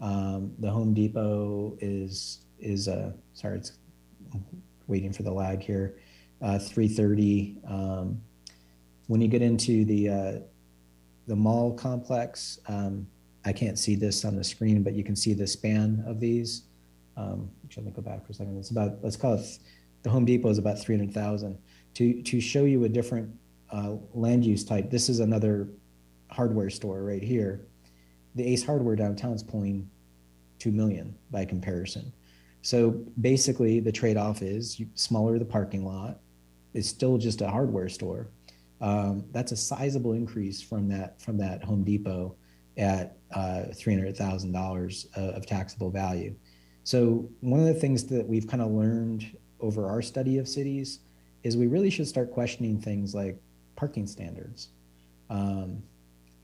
Um, 0.00 0.52
the 0.58 0.70
Home 0.70 0.92
Depot 0.92 1.76
is, 1.80 2.40
is 2.58 2.88
uh, 2.88 3.12
sorry, 3.34 3.58
it's 3.58 3.72
waiting 4.88 5.12
for 5.12 5.22
the 5.22 5.30
lag 5.30 5.62
here, 5.62 5.94
uh, 6.40 6.58
330. 6.58 7.58
Um, 7.68 8.20
when 9.06 9.20
you 9.20 9.28
get 9.28 9.42
into 9.42 9.84
the, 9.84 10.08
uh, 10.08 10.32
the 11.28 11.36
mall 11.36 11.74
complex, 11.74 12.58
um, 12.66 13.06
I 13.44 13.52
can't 13.52 13.78
see 13.78 13.94
this 13.94 14.24
on 14.24 14.36
the 14.36 14.44
screen, 14.44 14.82
but 14.82 14.94
you 14.94 15.04
can 15.04 15.16
see 15.16 15.34
the 15.34 15.46
span 15.46 16.02
of 16.06 16.18
these. 16.18 16.62
Um, 17.16 17.50
let 17.76 17.84
me 17.86 17.92
go 17.92 18.02
back 18.02 18.24
for 18.24 18.32
a 18.32 18.34
second. 18.34 18.58
It's 18.58 18.70
about, 18.70 18.98
let's 19.02 19.16
call 19.16 19.34
it, 19.34 19.58
the 20.02 20.10
Home 20.10 20.24
Depot 20.24 20.48
is 20.48 20.58
about 20.58 20.80
300,000. 20.80 21.58
To, 21.94 22.22
to 22.22 22.40
show 22.40 22.64
you 22.64 22.84
a 22.84 22.88
different 22.88 23.30
uh, 23.72 23.96
land 24.12 24.44
use 24.44 24.64
type, 24.64 24.90
this 24.90 25.08
is 25.08 25.20
another 25.20 25.68
hardware 26.30 26.70
store 26.70 27.02
right 27.02 27.22
here. 27.22 27.66
The 28.34 28.46
Ace 28.46 28.64
Hardware 28.64 28.96
downtown 28.96 29.32
is 29.32 29.42
pulling 29.42 29.88
2 30.58 30.70
million 30.70 31.16
by 31.30 31.44
comparison. 31.44 32.12
So 32.62 32.90
basically, 33.20 33.80
the 33.80 33.90
trade 33.90 34.16
off 34.16 34.42
is 34.42 34.80
smaller 34.94 35.38
the 35.38 35.44
parking 35.44 35.84
lot, 35.84 36.20
it's 36.74 36.88
still 36.88 37.18
just 37.18 37.40
a 37.40 37.48
hardware 37.48 37.88
store. 37.88 38.28
Um, 38.80 39.24
that's 39.32 39.52
a 39.52 39.56
sizable 39.56 40.12
increase 40.12 40.62
from 40.62 40.88
that 40.88 41.20
from 41.20 41.36
that 41.38 41.62
Home 41.64 41.84
Depot 41.84 42.34
at 42.76 43.16
uh, 43.32 43.64
three 43.74 43.94
hundred 43.94 44.16
thousand 44.16 44.52
dollars 44.52 45.06
of 45.14 45.46
taxable 45.46 45.90
value. 45.90 46.34
So 46.84 47.28
one 47.40 47.60
of 47.60 47.66
the 47.66 47.74
things 47.74 48.04
that 48.06 48.26
we've 48.26 48.46
kind 48.46 48.62
of 48.62 48.70
learned 48.70 49.36
over 49.60 49.88
our 49.88 50.02
study 50.02 50.38
of 50.38 50.48
cities 50.48 51.00
is 51.44 51.56
we 51.56 51.66
really 51.66 51.90
should 51.90 52.08
start 52.08 52.32
questioning 52.32 52.80
things 52.80 53.14
like 53.14 53.40
parking 53.82 54.06
standards, 54.06 54.68
um, 55.28 55.82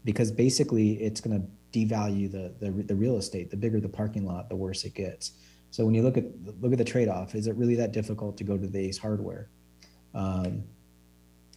because 0.04 0.32
basically 0.32 0.94
it's 0.94 1.20
going 1.20 1.40
to 1.40 1.46
devalue 1.78 2.28
the, 2.28 2.52
the 2.58 2.82
the 2.82 2.96
real 2.96 3.16
estate. 3.16 3.48
The 3.48 3.56
bigger 3.56 3.78
the 3.78 3.88
parking 3.88 4.26
lot, 4.26 4.48
the 4.48 4.56
worse 4.56 4.82
it 4.82 4.94
gets. 4.94 5.34
So 5.70 5.84
when 5.84 5.94
you 5.94 6.02
look 6.02 6.16
at 6.16 6.24
look 6.60 6.72
at 6.72 6.78
the 6.78 6.90
trade 6.94 7.08
off, 7.08 7.36
is 7.36 7.46
it 7.46 7.54
really 7.54 7.76
that 7.76 7.92
difficult 7.92 8.36
to 8.38 8.44
go 8.44 8.58
to 8.58 8.66
the 8.66 8.80
Ace 8.88 8.98
Hardware? 8.98 9.50
Um, 10.16 10.64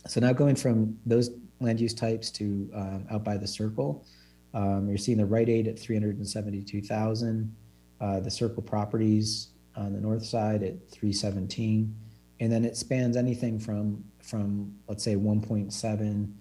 so 0.08 0.20
now 0.20 0.34
going 0.34 0.56
from 0.56 1.00
those 1.04 1.32
land 1.60 1.80
use 1.80 1.96
types 1.96 2.30
to 2.32 2.70
um, 2.76 3.08
out 3.10 3.24
by 3.24 3.38
the 3.38 3.48
circle, 3.48 4.06
um, 4.54 4.88
you're 4.88 5.00
seeing 5.00 5.18
the 5.18 5.26
Rite 5.26 5.50
Aid 5.50 5.68
at 5.68 5.80
372,000, 5.80 7.56
uh, 8.00 8.20
the 8.20 8.30
circle 8.30 8.62
properties 8.62 9.48
on 9.76 9.94
the 9.94 10.00
north 10.00 10.26
side 10.26 10.62
at 10.62 10.76
317, 10.92 11.96
and 12.40 12.52
then 12.52 12.66
it 12.66 12.78
spans 12.78 13.18
anything 13.18 13.60
from 13.60 14.04
from 14.24 14.74
let's 14.88 15.04
say 15.04 15.16
1.7 15.16 16.34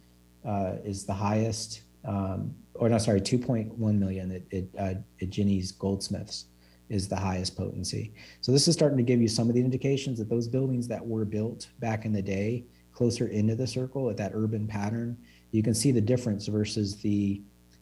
uh, 0.46 0.76
is 0.84 1.04
the 1.04 1.12
highest, 1.12 1.82
um, 2.04 2.54
or 2.74 2.88
no, 2.88 2.98
sorry, 2.98 3.20
2.1 3.20 3.78
million 3.78 4.32
at, 4.32 4.42
at, 4.56 4.64
uh, 4.78 4.98
at 5.20 5.30
Ginny's 5.30 5.72
Goldsmiths 5.72 6.46
is 6.88 7.08
the 7.08 7.16
highest 7.16 7.56
potency. 7.56 8.12
So 8.40 8.52
this 8.52 8.66
is 8.66 8.74
starting 8.74 8.98
to 8.98 9.04
give 9.04 9.20
you 9.20 9.28
some 9.28 9.48
of 9.48 9.54
the 9.54 9.60
indications 9.60 10.18
that 10.18 10.28
those 10.28 10.48
buildings 10.48 10.88
that 10.88 11.06
were 11.06 11.24
built 11.24 11.68
back 11.78 12.04
in 12.04 12.12
the 12.12 12.22
day 12.22 12.64
closer 12.92 13.28
into 13.28 13.54
the 13.54 13.66
circle 13.66 14.10
at 14.10 14.16
that 14.16 14.32
urban 14.34 14.66
pattern, 14.66 15.16
you 15.52 15.62
can 15.62 15.74
see 15.74 15.92
the 15.92 16.00
difference 16.00 16.46
versus 16.48 16.96
the 16.96 17.40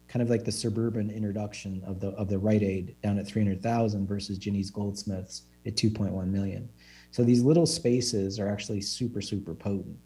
kind 0.09 0.23
of 0.23 0.31
like 0.31 0.45
the 0.45 0.53
suburban 0.53 1.11
introduction 1.11 1.83
of 1.87 2.01
the 2.01 2.09
of 2.11 2.29
the 2.29 2.39
Rite 2.39 2.63
Aid 2.63 2.97
down 3.03 3.19
at 3.19 3.27
300,000 3.27 4.07
versus 4.07 4.39
Ginny's 4.39 4.71
Goldsmiths 4.71 5.43
at 5.67 5.77
2.1 5.77 6.29
million. 6.29 6.69
So 7.11 7.25
these 7.25 7.43
little 7.43 7.67
spaces 7.67 8.39
are 8.39 8.49
actually 8.49 8.81
super 8.81 9.21
super 9.21 9.55
potent. 9.55 9.97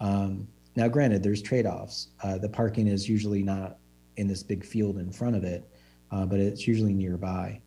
Um, 0.00 0.48
now, 0.76 0.88
granted, 0.88 1.22
there's 1.22 1.40
trade-offs. 1.40 2.08
Uh, 2.22 2.36
the 2.36 2.50
parking 2.50 2.86
is 2.86 3.08
usually 3.08 3.42
not 3.42 3.78
in 4.18 4.28
this 4.28 4.42
big 4.42 4.64
field 4.64 4.98
in 4.98 5.10
front 5.10 5.34
of 5.34 5.42
it, 5.42 5.64
uh, 6.10 6.26
but 6.26 6.38
it's 6.38 6.68
usually 6.68 6.92
nearby. 6.92 7.60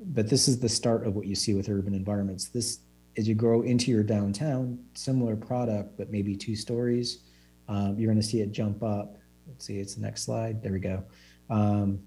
But 0.00 0.28
this 0.30 0.48
is 0.48 0.58
the 0.58 0.68
start 0.68 1.06
of 1.06 1.14
what 1.14 1.26
you 1.26 1.34
see 1.34 1.54
with 1.54 1.68
urban 1.68 1.94
environments. 1.94 2.48
This 2.48 2.80
as 3.18 3.28
you 3.28 3.34
grow 3.34 3.60
into 3.62 3.90
your 3.90 4.02
downtown, 4.02 4.78
similar 4.94 5.36
product, 5.36 5.98
but 5.98 6.10
maybe 6.10 6.34
two 6.34 6.56
stories, 6.56 7.18
um, 7.68 7.98
you're 7.98 8.10
going 8.10 8.20
to 8.20 8.26
see 8.26 8.40
it 8.40 8.52
jump 8.52 8.82
up. 8.82 9.18
Let's 9.46 9.66
see, 9.66 9.78
it's 9.78 9.94
the 9.94 10.00
next 10.00 10.22
slide. 10.22 10.62
There 10.62 10.72
we 10.72 10.80
go. 10.80 11.04
Um, 11.50 12.00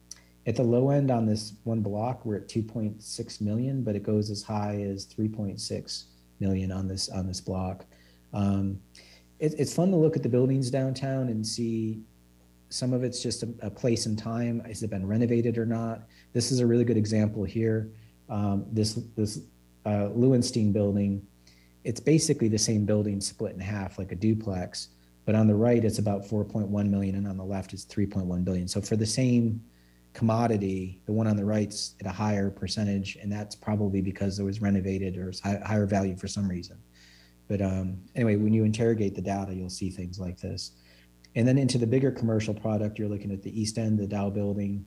at 0.48 0.56
the 0.56 0.64
low 0.64 0.92
end 0.92 1.10
on 1.10 1.26
this 1.26 1.54
one 1.64 1.82
block, 1.82 2.26
we're 2.26 2.38
at 2.38 2.48
2.6 2.48 3.42
million, 3.42 3.84
but 3.84 3.96
it 3.96 4.04
goes 4.04 4.30
as 4.30 4.44
high 4.44 4.82
as 4.82 5.06
3.6 5.06 6.04
million 6.40 6.72
on 6.72 6.88
this 6.88 7.10
on 7.10 7.26
this 7.26 7.42
block. 7.42 7.86
Um, 8.34 8.80
it, 9.40 9.54
it's 9.58 9.74
fun 9.74 9.90
to 9.92 9.98
look 9.98 10.16
at 10.16 10.24
the 10.24 10.30
buildings 10.30 10.70
downtown 10.70 11.30
and 11.30 11.46
see 11.46 12.02
some 12.70 12.94
of 12.94 13.04
it's 13.04 13.22
just 13.22 13.44
a, 13.44 13.50
a, 13.62 13.70
place 13.70 14.06
and 14.06 14.18
time. 14.18 14.60
Has 14.66 14.84
it 14.84 14.90
been 14.90 15.08
renovated 15.08 15.58
or 15.58 15.66
not? 15.66 16.02
This 16.34 16.52
is 16.52 16.60
a 16.60 16.68
really 16.68 16.84
good 16.84 16.98
example 16.98 17.44
here. 17.44 17.90
Um, 18.30 18.66
this 18.72 18.94
this 19.16 19.40
uh, 19.86 20.10
Lewenstein 20.16 20.74
building, 20.74 21.26
it's 21.84 22.00
basically 22.00 22.48
the 22.50 22.58
same 22.58 22.86
building 22.86 23.22
split 23.22 23.54
in 23.54 23.60
half 23.60 23.98
like 23.98 24.12
a 24.12 24.16
duplex, 24.16 24.90
but 25.26 25.36
on 25.36 25.48
the 25.48 25.56
right 25.56 25.84
it's 25.84 26.00
about 26.00 26.24
4.1 26.24 26.90
million 26.90 27.16
and 27.16 27.28
on 27.28 27.38
the 27.38 27.44
left 27.44 27.74
it's 27.74 27.86
3.1 27.86 28.44
billion. 28.44 28.68
So 28.68 28.82
for 28.82 28.96
the 28.96 29.06
same 29.06 29.62
commodity, 30.16 31.02
the 31.06 31.12
one 31.12 31.28
on 31.28 31.36
the 31.36 31.46
right's 31.46 31.96
at 32.00 32.08
a 32.08 32.12
higher 32.12 32.50
percentage, 32.50 33.18
and 33.22 33.32
that's 33.32 33.56
probably 33.56 34.02
because 34.02 34.40
it 34.40 34.44
was 34.44 34.62
renovated 34.62 35.18
or 35.18 35.32
higher 35.44 35.86
value 35.86 36.16
for 36.16 36.28
some 36.28 36.48
reason. 36.48 36.78
But 37.48 37.62
um, 37.62 37.98
anyway, 38.16 38.38
when 38.38 38.54
you 38.54 38.64
interrogate 38.64 39.14
the 39.14 39.22
data, 39.22 39.54
you'll 39.54 39.70
see 39.70 39.90
things 39.90 40.20
like 40.20 40.40
this. 40.40 40.72
And 41.36 41.48
then 41.48 41.58
into 41.58 41.78
the 41.78 41.86
bigger 41.86 42.12
commercial 42.12 42.54
product, 42.54 42.98
you're 42.98 43.10
looking 43.10 43.32
at 43.32 43.44
the 43.44 43.60
East 43.60 43.78
End, 43.78 44.00
the 44.00 44.08
Dow 44.08 44.30
building 44.30 44.86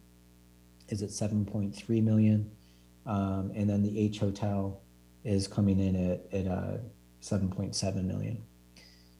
is 0.89 1.03
at 1.03 1.11
7.3 1.11 2.03
million. 2.03 2.51
Um, 3.07 3.53
and 3.55 3.69
then 3.69 3.83
the 3.83 3.99
H 3.99 4.19
Hotel 4.19 4.81
is 5.25 5.47
coming 5.47 5.79
in 5.79 5.95
at, 5.95 6.21
at 6.33 6.51
uh, 6.51 6.79
7.7 7.23 8.05
million. 8.05 8.43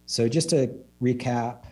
So 0.07 0.27
just 0.29 0.51
to 0.51 0.75
recap, 1.03 1.65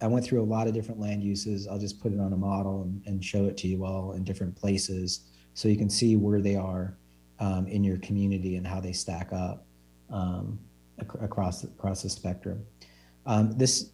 I 0.00 0.06
went 0.06 0.24
through 0.24 0.42
a 0.42 0.44
lot 0.44 0.66
of 0.68 0.74
different 0.74 1.00
land 1.00 1.22
uses. 1.22 1.66
I'll 1.66 1.78
just 1.78 2.00
put 2.00 2.12
it 2.12 2.20
on 2.20 2.32
a 2.32 2.36
model 2.36 2.82
and, 2.82 3.02
and 3.06 3.24
show 3.24 3.46
it 3.46 3.56
to 3.58 3.68
you 3.68 3.84
all 3.84 4.12
in 4.12 4.24
different 4.24 4.54
places 4.54 5.22
so 5.54 5.68
you 5.68 5.76
can 5.76 5.90
see 5.90 6.16
where 6.16 6.40
they 6.40 6.54
are 6.54 6.96
um, 7.40 7.66
in 7.66 7.82
your 7.82 7.98
community 7.98 8.56
and 8.56 8.66
how 8.66 8.80
they 8.80 8.92
stack 8.92 9.32
up 9.32 9.66
um, 10.10 10.58
ac- 11.00 11.18
across, 11.20 11.64
across 11.64 12.02
the 12.02 12.08
spectrum. 12.08 12.64
Um, 13.26 13.52
this, 13.58 13.90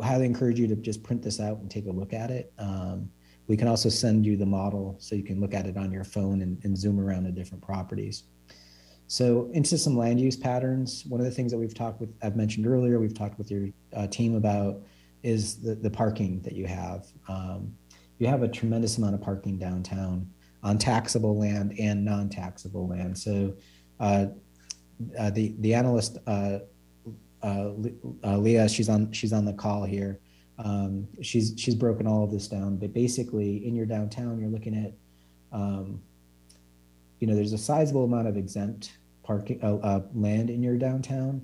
I 0.00 0.06
highly 0.06 0.26
encourage 0.26 0.58
you 0.58 0.68
to 0.68 0.76
just 0.76 1.02
print 1.02 1.22
this 1.22 1.40
out 1.40 1.58
and 1.58 1.70
take 1.70 1.86
a 1.86 1.90
look 1.90 2.12
at 2.12 2.30
it. 2.30 2.52
Um, 2.58 3.10
we 3.48 3.56
can 3.56 3.66
also 3.66 3.88
send 3.88 4.24
you 4.24 4.36
the 4.36 4.46
model 4.46 4.96
so 5.00 5.16
you 5.16 5.24
can 5.24 5.40
look 5.40 5.54
at 5.54 5.66
it 5.66 5.76
on 5.76 5.90
your 5.90 6.04
phone 6.04 6.42
and, 6.42 6.64
and 6.64 6.78
zoom 6.78 7.00
around 7.00 7.24
the 7.24 7.32
different 7.32 7.62
properties. 7.62 8.24
So 9.10 9.50
into 9.54 9.76
some 9.76 9.96
land 9.96 10.20
use 10.20 10.36
patterns, 10.36 11.04
one 11.04 11.20
of 11.20 11.24
the 11.24 11.32
things 11.32 11.50
that 11.50 11.58
we've 11.58 11.74
talked 11.74 12.00
with, 12.00 12.10
I've 12.22 12.36
mentioned 12.36 12.64
earlier, 12.64 13.00
we've 13.00 13.12
talked 13.12 13.38
with 13.38 13.50
your 13.50 13.66
uh, 13.92 14.06
team 14.06 14.36
about 14.36 14.82
is 15.24 15.60
the, 15.60 15.74
the 15.74 15.90
parking 15.90 16.40
that 16.42 16.52
you 16.52 16.68
have. 16.68 17.08
Um, 17.28 17.74
you 18.18 18.28
have 18.28 18.44
a 18.44 18.48
tremendous 18.48 18.98
amount 18.98 19.16
of 19.16 19.20
parking 19.20 19.58
downtown 19.58 20.30
on 20.62 20.78
taxable 20.78 21.36
land 21.36 21.74
and 21.76 22.04
non-taxable 22.04 22.86
land. 22.86 23.18
So 23.18 23.56
uh, 23.98 24.26
uh, 25.18 25.30
the 25.30 25.56
the 25.58 25.74
analyst 25.74 26.18
uh, 26.28 26.60
uh, 27.42 27.70
uh, 28.22 28.38
Leah, 28.38 28.68
she's 28.68 28.88
on 28.88 29.10
she's 29.10 29.32
on 29.32 29.44
the 29.44 29.54
call 29.54 29.82
here. 29.82 30.20
Um, 30.56 31.08
she's 31.20 31.54
she's 31.56 31.74
broken 31.74 32.06
all 32.06 32.22
of 32.22 32.30
this 32.30 32.46
down, 32.46 32.76
but 32.76 32.94
basically 32.94 33.66
in 33.66 33.74
your 33.74 33.86
downtown, 33.86 34.38
you're 34.38 34.50
looking 34.50 34.76
at, 34.76 34.92
um, 35.52 36.00
you 37.18 37.26
know, 37.26 37.34
there's 37.34 37.54
a 37.54 37.58
sizable 37.58 38.04
amount 38.04 38.28
of 38.28 38.36
exempt 38.36 38.92
parking 39.30 39.62
uh, 39.62 39.76
uh, 39.76 40.02
land 40.12 40.50
in 40.50 40.60
your 40.60 40.76
downtown. 40.76 41.40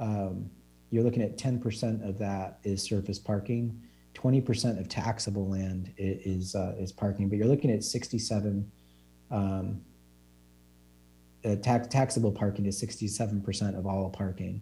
Um, 0.00 0.50
you're 0.90 1.04
looking 1.04 1.22
at 1.22 1.38
10% 1.38 2.08
of 2.08 2.18
that 2.18 2.58
is 2.64 2.82
surface 2.82 3.20
parking. 3.20 3.80
20% 4.16 4.80
of 4.80 4.88
taxable 4.88 5.48
land 5.48 5.92
is 5.96 6.56
uh, 6.56 6.74
is 6.80 6.90
parking, 6.90 7.28
but 7.28 7.38
you're 7.38 7.46
looking 7.46 7.70
at 7.70 7.84
67. 7.84 8.68
Um, 9.30 9.80
uh, 11.44 11.54
tax 11.62 11.86
taxable 11.86 12.32
parking 12.32 12.66
is 12.66 12.82
67% 12.82 13.78
of 13.78 13.86
all 13.86 14.10
parking. 14.10 14.60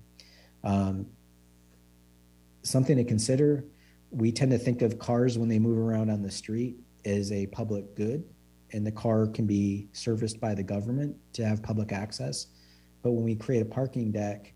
Um, 0.62 1.06
something 2.62 2.98
to 2.98 3.04
consider. 3.04 3.64
We 4.10 4.30
tend 4.32 4.50
to 4.50 4.58
think 4.58 4.82
of 4.82 4.98
cars 4.98 5.38
when 5.38 5.48
they 5.48 5.58
move 5.58 5.78
around 5.78 6.10
on 6.10 6.20
the 6.20 6.30
street 6.30 6.76
as 7.06 7.32
a 7.32 7.46
public 7.46 7.96
good, 7.96 8.22
and 8.74 8.86
the 8.86 8.92
car 8.92 9.28
can 9.28 9.46
be 9.46 9.88
serviced 9.94 10.38
by 10.40 10.54
the 10.54 10.62
government 10.62 11.16
to 11.32 11.46
have 11.46 11.62
public 11.62 11.90
access. 11.90 12.48
But 13.06 13.12
when 13.12 13.22
we 13.22 13.36
create 13.36 13.62
a 13.62 13.66
parking 13.66 14.10
deck, 14.10 14.52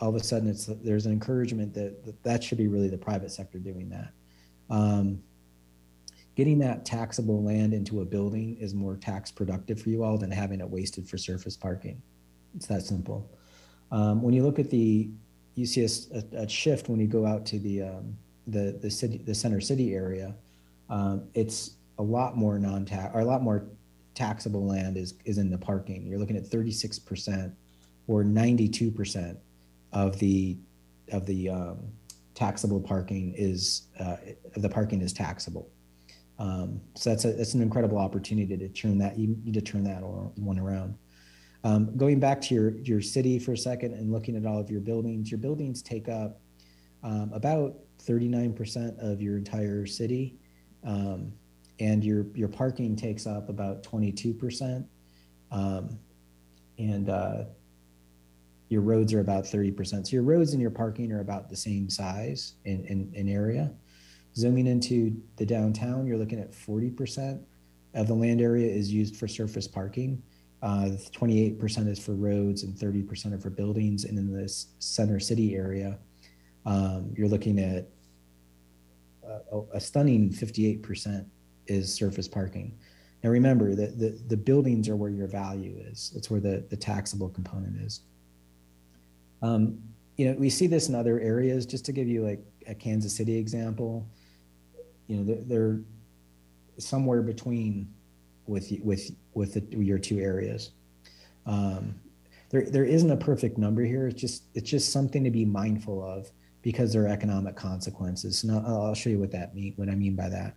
all 0.00 0.08
of 0.08 0.14
a 0.14 0.24
sudden 0.24 0.48
it's 0.48 0.64
there's 0.64 1.04
an 1.04 1.12
encouragement 1.12 1.74
that 1.74 2.02
that, 2.06 2.22
that 2.22 2.42
should 2.42 2.56
be 2.56 2.66
really 2.66 2.88
the 2.88 2.96
private 2.96 3.30
sector 3.30 3.58
doing 3.58 3.90
that. 3.90 4.12
Um, 4.70 5.22
getting 6.34 6.58
that 6.60 6.86
taxable 6.86 7.42
land 7.42 7.74
into 7.74 8.00
a 8.00 8.04
building 8.06 8.56
is 8.56 8.72
more 8.72 8.96
tax 8.96 9.30
productive 9.30 9.82
for 9.82 9.90
you 9.90 10.02
all 10.04 10.16
than 10.16 10.30
having 10.30 10.60
it 10.60 10.70
wasted 10.70 11.06
for 11.06 11.18
surface 11.18 11.54
parking. 11.54 12.00
It's 12.56 12.64
that 12.68 12.80
simple. 12.80 13.30
Um, 13.90 14.22
when 14.22 14.32
you 14.32 14.42
look 14.42 14.58
at 14.58 14.70
the, 14.70 15.10
you 15.54 15.66
see 15.66 15.84
a 15.84 16.48
shift 16.48 16.88
when 16.88 16.98
you 16.98 17.06
go 17.06 17.26
out 17.26 17.44
to 17.44 17.58
the 17.58 17.82
um, 17.82 18.16
the 18.46 18.78
the 18.80 18.90
city, 18.90 19.18
the 19.18 19.34
center 19.34 19.60
city 19.60 19.94
area. 19.94 20.34
Um, 20.88 21.24
it's 21.34 21.72
a 21.98 22.02
lot 22.02 22.38
more 22.38 22.58
non-tax 22.58 23.14
or 23.14 23.20
a 23.20 23.24
lot 23.26 23.42
more 23.42 23.66
taxable 24.14 24.66
land 24.66 24.96
is 24.96 25.12
is 25.26 25.36
in 25.36 25.50
the 25.50 25.58
parking. 25.58 26.06
You're 26.06 26.18
looking 26.18 26.38
at 26.38 26.46
36 26.46 26.98
percent 26.98 27.52
or 28.06 28.24
92 28.24 28.90
percent 28.90 29.38
of 29.92 30.18
the 30.18 30.56
of 31.12 31.26
the 31.26 31.48
um, 31.48 31.78
taxable 32.34 32.80
parking 32.80 33.34
is 33.36 33.88
uh, 33.98 34.16
the 34.56 34.68
parking 34.68 35.00
is 35.00 35.12
taxable. 35.12 35.70
Um, 36.38 36.80
so 36.94 37.10
that's 37.10 37.24
a 37.24 37.32
that's 37.32 37.54
an 37.54 37.62
incredible 37.62 37.98
opportunity 37.98 38.56
to 38.56 38.68
turn 38.68 38.98
that 38.98 39.18
you 39.18 39.36
need 39.44 39.54
to 39.54 39.60
turn 39.60 39.84
that 39.84 40.02
one 40.02 40.58
around. 40.58 40.96
Um, 41.64 41.96
going 41.96 42.18
back 42.18 42.40
to 42.42 42.54
your 42.54 42.70
your 42.78 43.00
city 43.00 43.38
for 43.38 43.52
a 43.52 43.56
second 43.56 43.94
and 43.94 44.10
looking 44.10 44.36
at 44.36 44.46
all 44.46 44.58
of 44.58 44.70
your 44.70 44.80
buildings, 44.80 45.30
your 45.30 45.38
buildings 45.38 45.82
take 45.82 46.08
up 46.08 46.40
um, 47.04 47.30
about 47.32 47.76
39% 48.04 48.98
of 48.98 49.20
your 49.20 49.36
entire 49.36 49.86
city, 49.86 50.36
um, 50.84 51.32
and 51.78 52.02
your 52.02 52.26
your 52.34 52.48
parking 52.48 52.96
takes 52.96 53.26
up 53.26 53.48
about 53.48 53.82
22%, 53.84 54.84
um, 55.52 55.98
and 56.78 57.08
uh, 57.08 57.44
your 58.72 58.80
roads 58.80 59.12
are 59.12 59.20
about 59.20 59.44
30%. 59.44 60.06
So 60.06 60.12
your 60.12 60.22
roads 60.22 60.52
and 60.52 60.60
your 60.60 60.70
parking 60.70 61.12
are 61.12 61.20
about 61.20 61.50
the 61.50 61.56
same 61.56 61.90
size 61.90 62.54
in, 62.64 62.86
in, 62.86 63.12
in 63.14 63.28
area. 63.28 63.70
Zooming 64.34 64.66
into 64.66 65.14
the 65.36 65.44
downtown, 65.44 66.06
you're 66.06 66.16
looking 66.16 66.40
at 66.40 66.52
40% 66.52 67.42
of 67.94 68.06
the 68.06 68.14
land 68.14 68.40
area 68.40 68.66
is 68.66 68.90
used 68.90 69.16
for 69.16 69.28
surface 69.28 69.68
parking. 69.68 70.22
Uh, 70.62 70.92
28% 71.12 71.86
is 71.86 71.98
for 71.98 72.12
roads 72.14 72.62
and 72.62 72.74
30% 72.74 73.34
are 73.34 73.38
for 73.38 73.50
buildings. 73.50 74.04
And 74.04 74.18
in 74.18 74.32
this 74.32 74.68
center 74.78 75.20
city 75.20 75.54
area, 75.54 75.98
um, 76.64 77.12
you're 77.14 77.28
looking 77.28 77.58
at 77.58 77.88
a, 79.52 79.60
a 79.74 79.80
stunning 79.80 80.30
58% 80.30 81.26
is 81.66 81.92
surface 81.92 82.26
parking. 82.26 82.78
Now 83.22 83.28
remember 83.28 83.74
that 83.74 83.98
the, 83.98 84.18
the 84.28 84.36
buildings 84.36 84.88
are 84.88 84.96
where 84.96 85.10
your 85.10 85.28
value 85.28 85.76
is. 85.78 86.10
That's 86.14 86.30
where 86.30 86.40
the, 86.40 86.64
the 86.70 86.76
taxable 86.76 87.28
component 87.28 87.76
is. 87.82 88.00
Um, 89.42 89.78
you 90.16 90.26
know, 90.30 90.38
we 90.38 90.50
see 90.50 90.66
this 90.66 90.88
in 90.88 90.94
other 90.94 91.20
areas. 91.20 91.66
Just 91.66 91.84
to 91.86 91.92
give 91.92 92.08
you 92.08 92.24
like 92.24 92.40
a 92.66 92.74
Kansas 92.74 93.14
City 93.14 93.36
example, 93.36 94.06
you 95.08 95.16
know, 95.16 95.24
they're, 95.24 95.42
they're 95.44 95.80
somewhere 96.78 97.22
between 97.22 97.92
with 98.46 98.72
with 98.82 99.10
with 99.34 99.54
the, 99.54 99.76
your 99.76 99.98
two 99.98 100.18
areas. 100.18 100.70
Um, 101.46 101.94
there 102.50 102.68
there 102.70 102.84
isn't 102.84 103.10
a 103.10 103.16
perfect 103.16 103.58
number 103.58 103.82
here. 103.82 104.06
It's 104.06 104.20
just 104.20 104.44
it's 104.54 104.70
just 104.70 104.92
something 104.92 105.24
to 105.24 105.30
be 105.30 105.44
mindful 105.44 106.02
of 106.02 106.30
because 106.62 106.92
there 106.92 107.02
are 107.04 107.08
economic 107.08 107.56
consequences. 107.56 108.44
And 108.44 108.52
I'll, 108.52 108.84
I'll 108.84 108.94
show 108.94 109.10
you 109.10 109.18
what 109.18 109.32
that 109.32 109.54
mean 109.54 109.72
what 109.76 109.88
I 109.88 109.94
mean 109.94 110.14
by 110.14 110.28
that. 110.28 110.54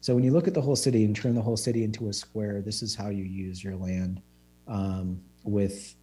So 0.00 0.14
when 0.14 0.22
you 0.22 0.32
look 0.32 0.46
at 0.46 0.54
the 0.54 0.60
whole 0.60 0.76
city 0.76 1.04
and 1.04 1.16
turn 1.16 1.34
the 1.34 1.42
whole 1.42 1.56
city 1.56 1.82
into 1.82 2.08
a 2.08 2.12
square, 2.12 2.60
this 2.60 2.82
is 2.82 2.94
how 2.94 3.08
you 3.08 3.24
use 3.24 3.64
your 3.64 3.74
land 3.74 4.20
um, 4.68 5.20
with 5.44 5.94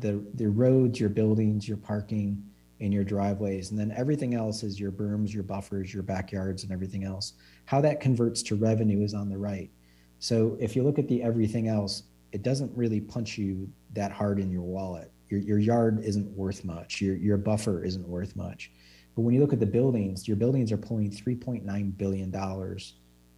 the 0.00 0.22
the 0.34 0.48
roads, 0.48 1.00
your 1.00 1.08
buildings, 1.08 1.66
your 1.66 1.76
parking, 1.76 2.42
and 2.80 2.92
your 2.92 3.04
driveways, 3.04 3.70
and 3.70 3.78
then 3.78 3.92
everything 3.96 4.34
else 4.34 4.62
is 4.62 4.78
your 4.78 4.92
berms, 4.92 5.32
your 5.32 5.42
buffers, 5.42 5.92
your 5.92 6.02
backyards, 6.02 6.62
and 6.62 6.72
everything 6.72 7.04
else. 7.04 7.34
How 7.64 7.80
that 7.80 8.00
converts 8.00 8.42
to 8.44 8.56
revenue 8.56 9.02
is 9.02 9.14
on 9.14 9.28
the 9.28 9.38
right. 9.38 9.70
So 10.18 10.56
if 10.60 10.76
you 10.76 10.82
look 10.82 10.98
at 10.98 11.08
the 11.08 11.22
everything 11.22 11.68
else, 11.68 12.04
it 12.32 12.42
doesn't 12.42 12.76
really 12.76 13.00
punch 13.00 13.38
you 13.38 13.68
that 13.94 14.12
hard 14.12 14.38
in 14.38 14.50
your 14.50 14.62
wallet. 14.62 15.10
Your 15.28 15.40
your 15.40 15.58
yard 15.58 16.00
isn't 16.04 16.28
worth 16.36 16.64
much. 16.64 17.00
Your 17.00 17.16
your 17.16 17.36
buffer 17.36 17.84
isn't 17.84 18.06
worth 18.06 18.36
much. 18.36 18.70
But 19.14 19.22
when 19.22 19.34
you 19.34 19.40
look 19.40 19.52
at 19.52 19.60
the 19.60 19.66
buildings, 19.66 20.28
your 20.28 20.36
buildings 20.36 20.70
are 20.70 20.76
pulling 20.76 21.10
3.9 21.10 21.96
billion 21.96 22.30
dollars 22.30 22.94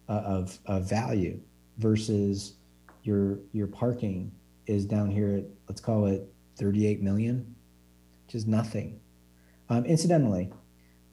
uh, 0.07 0.21
of 0.25 0.59
of 0.65 0.87
value 0.87 1.39
versus 1.77 2.53
your 3.03 3.39
your 3.51 3.67
parking 3.67 4.31
is 4.67 4.85
down 4.85 5.09
here 5.09 5.37
at 5.37 5.43
let's 5.67 5.81
call 5.81 6.05
it 6.05 6.30
38 6.57 7.01
million, 7.01 7.55
which 8.25 8.35
is 8.35 8.45
nothing. 8.45 8.99
Um, 9.69 9.85
incidentally, 9.85 10.51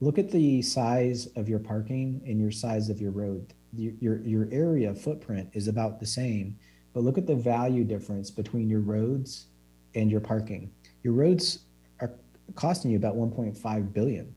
look 0.01 0.17
at 0.17 0.31
the 0.31 0.61
size 0.61 1.27
of 1.35 1.47
your 1.47 1.59
parking 1.59 2.21
and 2.25 2.39
your 2.39 2.51
size 2.51 2.89
of 2.89 2.99
your 3.01 3.11
road. 3.11 3.53
Your, 3.73 3.93
your, 3.99 4.21
your 4.21 4.49
area 4.51 4.93
footprint 4.93 5.49
is 5.53 5.67
about 5.67 5.99
the 5.99 6.05
same, 6.05 6.57
but 6.93 7.03
look 7.03 7.17
at 7.17 7.27
the 7.27 7.35
value 7.35 7.83
difference 7.83 8.31
between 8.31 8.69
your 8.69 8.81
roads 8.81 9.47
and 9.95 10.09
your 10.09 10.19
parking. 10.19 10.71
Your 11.03 11.13
roads 11.13 11.59
are 12.01 12.11
costing 12.55 12.91
you 12.91 12.97
about 12.97 13.15
1.5 13.15 13.93
billion, 13.93 14.35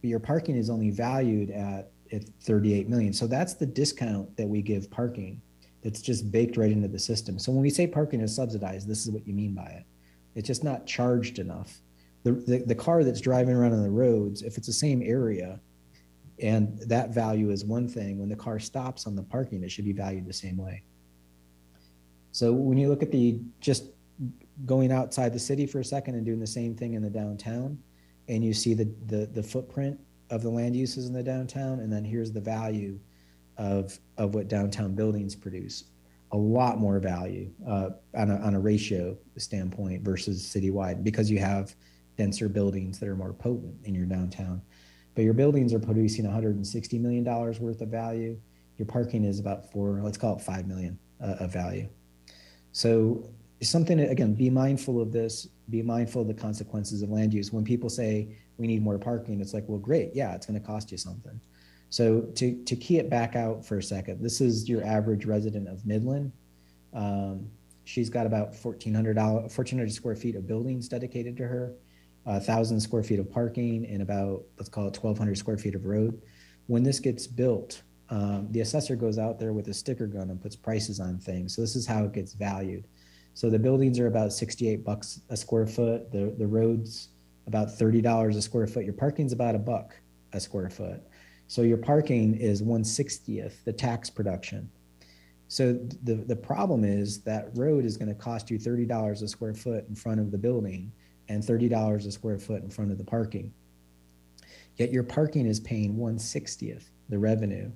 but 0.00 0.08
your 0.08 0.20
parking 0.20 0.56
is 0.56 0.70
only 0.70 0.90
valued 0.90 1.50
at, 1.50 1.90
at 2.12 2.24
38 2.42 2.88
million. 2.88 3.12
So 3.12 3.26
that's 3.26 3.54
the 3.54 3.66
discount 3.66 4.36
that 4.36 4.46
we 4.46 4.62
give 4.62 4.90
parking 4.90 5.40
that's 5.82 6.02
just 6.02 6.30
baked 6.30 6.56
right 6.56 6.72
into 6.72 6.88
the 6.88 6.98
system. 6.98 7.38
So 7.38 7.52
when 7.52 7.62
we 7.62 7.70
say 7.70 7.86
parking 7.86 8.20
is 8.20 8.34
subsidized, 8.34 8.88
this 8.88 9.06
is 9.06 9.12
what 9.12 9.26
you 9.26 9.32
mean 9.32 9.54
by 9.54 9.66
it. 9.66 9.84
It's 10.38 10.46
just 10.46 10.62
not 10.62 10.86
charged 10.86 11.40
enough. 11.40 11.80
The, 12.22 12.32
the, 12.32 12.58
the 12.58 12.74
car 12.74 13.02
that's 13.02 13.20
driving 13.20 13.56
around 13.56 13.72
on 13.72 13.82
the 13.82 13.90
roads, 13.90 14.42
if 14.42 14.56
it's 14.56 14.68
the 14.68 14.72
same 14.72 15.02
area 15.02 15.60
and 16.40 16.78
that 16.82 17.12
value 17.12 17.50
is 17.50 17.64
one 17.64 17.88
thing, 17.88 18.20
when 18.20 18.28
the 18.28 18.36
car 18.36 18.60
stops 18.60 19.08
on 19.08 19.16
the 19.16 19.22
parking, 19.24 19.64
it 19.64 19.72
should 19.72 19.84
be 19.84 19.92
valued 19.92 20.26
the 20.26 20.32
same 20.32 20.56
way. 20.56 20.84
So 22.30 22.52
when 22.52 22.78
you 22.78 22.88
look 22.88 23.02
at 23.02 23.10
the 23.10 23.40
just 23.60 23.86
going 24.64 24.92
outside 24.92 25.32
the 25.32 25.40
city 25.40 25.66
for 25.66 25.80
a 25.80 25.84
second 25.84 26.14
and 26.14 26.24
doing 26.24 26.38
the 26.38 26.46
same 26.46 26.76
thing 26.76 26.94
in 26.94 27.02
the 27.02 27.10
downtown, 27.10 27.76
and 28.28 28.44
you 28.44 28.54
see 28.54 28.74
the, 28.74 28.88
the, 29.06 29.26
the 29.26 29.42
footprint 29.42 29.98
of 30.30 30.42
the 30.42 30.50
land 30.50 30.76
uses 30.76 31.06
in 31.06 31.12
the 31.12 31.22
downtown, 31.22 31.80
and 31.80 31.92
then 31.92 32.04
here's 32.04 32.30
the 32.30 32.40
value 32.40 33.00
of, 33.56 33.98
of 34.18 34.36
what 34.36 34.46
downtown 34.46 34.94
buildings 34.94 35.34
produce 35.34 35.84
a 36.32 36.36
lot 36.36 36.78
more 36.78 36.98
value 36.98 37.50
uh, 37.66 37.90
on, 38.14 38.30
a, 38.30 38.36
on 38.36 38.54
a 38.54 38.60
ratio 38.60 39.16
standpoint 39.36 40.02
versus 40.02 40.42
citywide 40.42 41.02
because 41.02 41.30
you 41.30 41.38
have 41.38 41.74
denser 42.16 42.48
buildings 42.48 42.98
that 42.98 43.08
are 43.08 43.16
more 43.16 43.32
potent 43.32 43.74
in 43.84 43.94
your 43.94 44.04
downtown. 44.04 44.60
But 45.14 45.24
your 45.24 45.34
buildings 45.34 45.72
are 45.72 45.78
producing 45.78 46.24
160 46.24 46.98
million 46.98 47.24
dollars 47.24 47.60
worth 47.60 47.80
of 47.80 47.88
value. 47.88 48.38
Your 48.76 48.86
parking 48.86 49.24
is 49.24 49.40
about 49.40 49.70
four, 49.72 50.00
let's 50.02 50.18
call 50.18 50.36
it 50.36 50.42
five 50.42 50.66
million 50.66 50.98
uh, 51.22 51.36
of 51.40 51.52
value. 51.52 51.88
So 52.72 53.30
something 53.62 53.98
again, 53.98 54.34
be 54.34 54.50
mindful 54.50 55.00
of 55.00 55.12
this. 55.12 55.48
Be 55.70 55.82
mindful 55.82 56.22
of 56.22 56.28
the 56.28 56.34
consequences 56.34 57.02
of 57.02 57.10
land 57.10 57.34
use. 57.34 57.52
When 57.52 57.64
people 57.64 57.88
say 57.88 58.36
we 58.56 58.66
need 58.66 58.82
more 58.82 58.98
parking, 58.98 59.40
it's 59.40 59.54
like, 59.54 59.64
well, 59.66 59.78
great, 59.78 60.10
yeah, 60.14 60.34
it's 60.34 60.46
going 60.46 60.60
to 60.60 60.66
cost 60.66 60.92
you 60.92 60.98
something. 60.98 61.40
So 61.90 62.20
to, 62.20 62.62
to 62.64 62.76
key 62.76 62.98
it 62.98 63.08
back 63.08 63.34
out 63.36 63.64
for 63.64 63.78
a 63.78 63.82
second, 63.82 64.22
this 64.22 64.40
is 64.40 64.68
your 64.68 64.84
average 64.84 65.24
resident 65.24 65.68
of 65.68 65.84
Midland. 65.86 66.32
Um, 66.92 67.50
she's 67.84 68.10
got 68.10 68.26
about 68.26 68.48
1,400, 68.48 69.16
1,400 69.16 69.92
square 69.92 70.16
feet 70.16 70.36
of 70.36 70.46
buildings 70.46 70.88
dedicated 70.88 71.36
to 71.38 71.46
her, 71.46 71.72
a 72.26 72.32
1,000 72.32 72.80
square 72.80 73.02
feet 73.02 73.18
of 73.18 73.30
parking, 73.30 73.86
and 73.86 74.02
about, 74.02 74.42
let's 74.58 74.68
call 74.68 74.84
it 74.84 74.96
1,200 74.96 75.36
square 75.38 75.56
feet 75.56 75.74
of 75.74 75.86
road. 75.86 76.20
When 76.66 76.82
this 76.82 77.00
gets 77.00 77.26
built, 77.26 77.82
um, 78.10 78.48
the 78.50 78.60
assessor 78.60 78.96
goes 78.96 79.18
out 79.18 79.38
there 79.38 79.52
with 79.52 79.68
a 79.68 79.74
sticker 79.74 80.06
gun 80.06 80.30
and 80.30 80.40
puts 80.40 80.56
prices 80.56 81.00
on 81.00 81.18
things. 81.18 81.54
So 81.54 81.62
this 81.62 81.76
is 81.76 81.86
how 81.86 82.04
it 82.04 82.12
gets 82.12 82.32
valued. 82.34 82.86
So 83.34 83.48
the 83.48 83.58
buildings 83.58 83.98
are 84.00 84.08
about 84.08 84.32
68 84.32 84.84
bucks 84.84 85.20
a 85.30 85.36
square 85.36 85.66
foot. 85.66 86.10
The 86.10 86.34
the 86.38 86.46
roads 86.46 87.10
about 87.46 87.68
$30 87.68 88.36
a 88.36 88.42
square 88.42 88.66
foot. 88.66 88.84
Your 88.84 88.94
parking's 88.94 89.32
about 89.32 89.54
a 89.54 89.58
buck 89.58 89.94
a 90.32 90.40
square 90.40 90.68
foot. 90.68 91.02
So 91.48 91.62
your 91.62 91.78
parking 91.78 92.34
is 92.34 92.62
160th 92.62 93.64
the 93.64 93.72
tax 93.72 94.10
production. 94.10 94.70
So 95.48 95.72
the 96.04 96.16
the 96.16 96.36
problem 96.36 96.84
is 96.84 97.22
that 97.22 97.48
road 97.56 97.86
is 97.86 97.96
going 97.96 98.10
to 98.10 98.14
cost 98.14 98.50
you 98.50 98.58
$30 98.58 99.22
a 99.22 99.28
square 99.28 99.54
foot 99.54 99.88
in 99.88 99.94
front 99.94 100.20
of 100.20 100.30
the 100.30 100.38
building 100.38 100.92
and 101.28 101.42
$30 101.42 102.06
a 102.06 102.10
square 102.12 102.38
foot 102.38 102.62
in 102.62 102.70
front 102.70 102.92
of 102.92 102.98
the 102.98 103.04
parking. 103.04 103.52
Yet 104.76 104.92
your 104.92 105.02
parking 105.02 105.46
is 105.46 105.58
paying 105.58 105.96
160th 105.96 106.84
the 107.08 107.18
revenue 107.18 107.72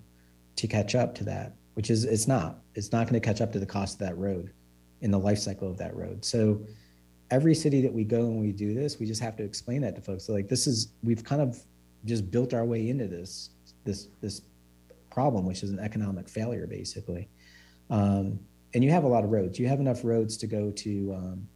to 0.57 0.67
catch 0.67 0.95
up 0.95 1.15
to 1.17 1.25
that, 1.25 1.57
which 1.75 1.91
is 1.91 2.05
it's 2.05 2.29
not. 2.29 2.59
It's 2.75 2.93
not 2.93 3.09
going 3.09 3.19
to 3.21 3.27
catch 3.27 3.41
up 3.41 3.53
to 3.53 3.59
the 3.59 3.67
cost 3.67 3.95
of 3.95 4.07
that 4.07 4.19
road 4.19 4.53
in 5.01 5.11
the 5.11 5.19
life 5.19 5.39
cycle 5.39 5.71
of 5.71 5.79
that 5.79 5.97
road. 5.97 6.25
So 6.27 6.61
every 7.31 7.55
city 7.55 7.81
that 7.81 7.93
we 7.93 8.05
go 8.05 8.21
and 8.21 8.39
we 8.39 8.53
do 8.53 8.75
this, 8.75 9.01
we 9.01 9.07
just 9.07 9.23
have 9.23 9.37
to 9.37 9.43
explain 9.43 9.81
that 9.81 9.97
to 9.97 10.03
folks. 10.03 10.25
So 10.25 10.35
like 10.35 10.49
this 10.49 10.67
is 10.67 10.93
we've 11.03 11.25
kind 11.25 11.41
of 11.41 11.59
just 12.05 12.31
built 12.31 12.53
our 12.53 12.65
way 12.65 12.91
into 12.91 13.07
this 13.07 13.51
this 13.85 14.09
this 14.21 14.43
problem, 15.11 15.47
which 15.47 15.63
is 15.63 15.71
an 15.71 15.79
economic 15.79 16.29
failure 16.29 16.67
basically. 16.67 17.29
Um, 17.91 18.41
and 18.75 18.83
you 18.83 18.91
have 18.91 19.05
a 19.05 19.09
lot 19.09 19.25
of 19.25 19.31
roads. 19.31 19.59
You 19.59 19.69
have 19.69 19.81
enough 19.81 20.05
roads 20.05 20.37
to 20.39 20.47
go 20.47 20.71
to 20.71 21.15
um, 21.15 21.49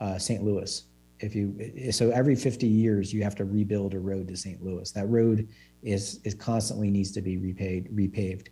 uh, 0.00 0.18
St. 0.18 0.42
Louis. 0.44 0.84
If 1.20 1.34
you 1.34 1.92
so 1.92 2.10
every 2.10 2.34
50 2.34 2.66
years 2.66 3.12
you 3.12 3.22
have 3.22 3.36
to 3.36 3.44
rebuild 3.44 3.94
a 3.94 4.00
road 4.00 4.28
to 4.28 4.36
St. 4.36 4.62
Louis. 4.62 4.90
That 4.92 5.08
road 5.08 5.48
is 5.82 6.20
is 6.24 6.34
constantly 6.34 6.90
needs 6.90 7.12
to 7.12 7.20
be 7.20 7.36
repaid 7.36 7.88
repaved. 7.94 8.48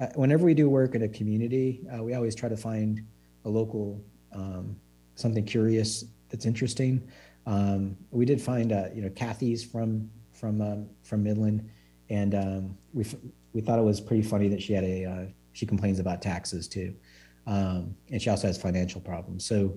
Uh, 0.00 0.06
whenever 0.14 0.44
we 0.44 0.54
do 0.54 0.68
work 0.68 0.94
in 0.94 1.02
a 1.02 1.08
community, 1.08 1.82
uh, 1.92 2.02
we 2.02 2.14
always 2.14 2.34
try 2.34 2.48
to 2.48 2.56
find 2.56 3.02
a 3.44 3.48
local 3.48 4.02
um, 4.32 4.76
something 5.16 5.44
curious 5.44 6.04
that's 6.30 6.46
interesting. 6.46 7.06
Um, 7.46 7.96
we 8.10 8.24
did 8.24 8.40
find 8.40 8.72
uh, 8.72 8.86
you 8.94 9.02
know 9.02 9.10
Kathy's 9.10 9.64
from 9.64 10.10
from 10.32 10.60
um, 10.60 10.88
from 11.02 11.22
Midland, 11.22 11.68
and 12.10 12.34
um, 12.34 12.78
we 12.92 13.04
we 13.52 13.60
thought 13.60 13.78
it 13.78 13.82
was 13.82 14.00
pretty 14.00 14.22
funny 14.22 14.48
that 14.48 14.62
she 14.62 14.72
had 14.72 14.84
a 14.84 15.04
uh, 15.04 15.26
she 15.52 15.66
complains 15.66 15.98
about 15.98 16.22
taxes 16.22 16.68
too, 16.68 16.94
um, 17.46 17.94
and 18.10 18.20
she 18.20 18.30
also 18.30 18.46
has 18.46 18.60
financial 18.60 19.00
problems. 19.00 19.44
So 19.44 19.74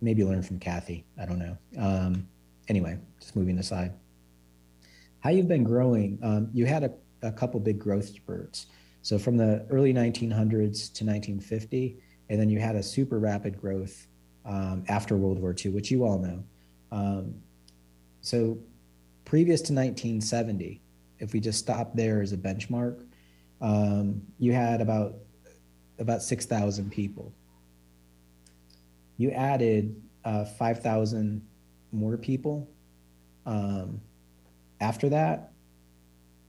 maybe 0.00 0.24
learn 0.24 0.42
from 0.42 0.58
Kathy. 0.58 1.04
I 1.20 1.26
don't 1.26 1.38
know. 1.38 1.56
Um, 1.78 2.28
anyway, 2.68 2.98
just 3.20 3.36
moving 3.36 3.58
aside. 3.58 3.92
How 5.20 5.30
you've 5.30 5.48
been 5.48 5.64
growing? 5.64 6.18
Um, 6.22 6.50
you 6.52 6.66
had 6.66 6.84
a, 6.84 6.92
a 7.22 7.32
couple 7.32 7.58
big 7.60 7.78
growth 7.78 8.06
spurts. 8.06 8.66
So 9.02 9.18
from 9.18 9.36
the 9.36 9.66
early 9.70 9.92
1900s 9.92 10.92
to 10.94 11.04
1950, 11.04 11.98
and 12.28 12.40
then 12.40 12.50
you 12.50 12.58
had 12.58 12.76
a 12.76 12.82
super 12.82 13.18
rapid 13.18 13.60
growth 13.60 14.06
um, 14.44 14.84
after 14.88 15.16
World 15.16 15.38
War 15.38 15.54
II, 15.56 15.72
which 15.72 15.90
you 15.90 16.04
all 16.04 16.18
know. 16.18 16.44
Um, 16.92 17.34
so 18.20 18.58
previous 19.24 19.60
to 19.62 19.72
1970, 19.72 20.80
if 21.18 21.32
we 21.32 21.40
just 21.40 21.58
stop 21.58 21.94
there 21.94 22.20
as 22.22 22.32
a 22.32 22.36
benchmark, 22.36 23.04
um, 23.60 24.22
you 24.38 24.52
had 24.52 24.80
about 24.80 25.14
about 25.98 26.22
6,000 26.22 26.90
people. 26.90 27.32
You 29.16 29.30
added 29.30 30.00
uh, 30.24 30.44
5,000 30.44 31.40
more 31.90 32.18
people 32.18 32.68
um, 33.46 34.00
after 34.80 35.08
that, 35.08 35.52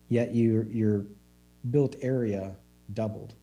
yet 0.10 0.36
your 0.36 0.64
your 0.64 1.06
built 1.72 1.96
area 2.02 2.56
doubled. 2.94 3.36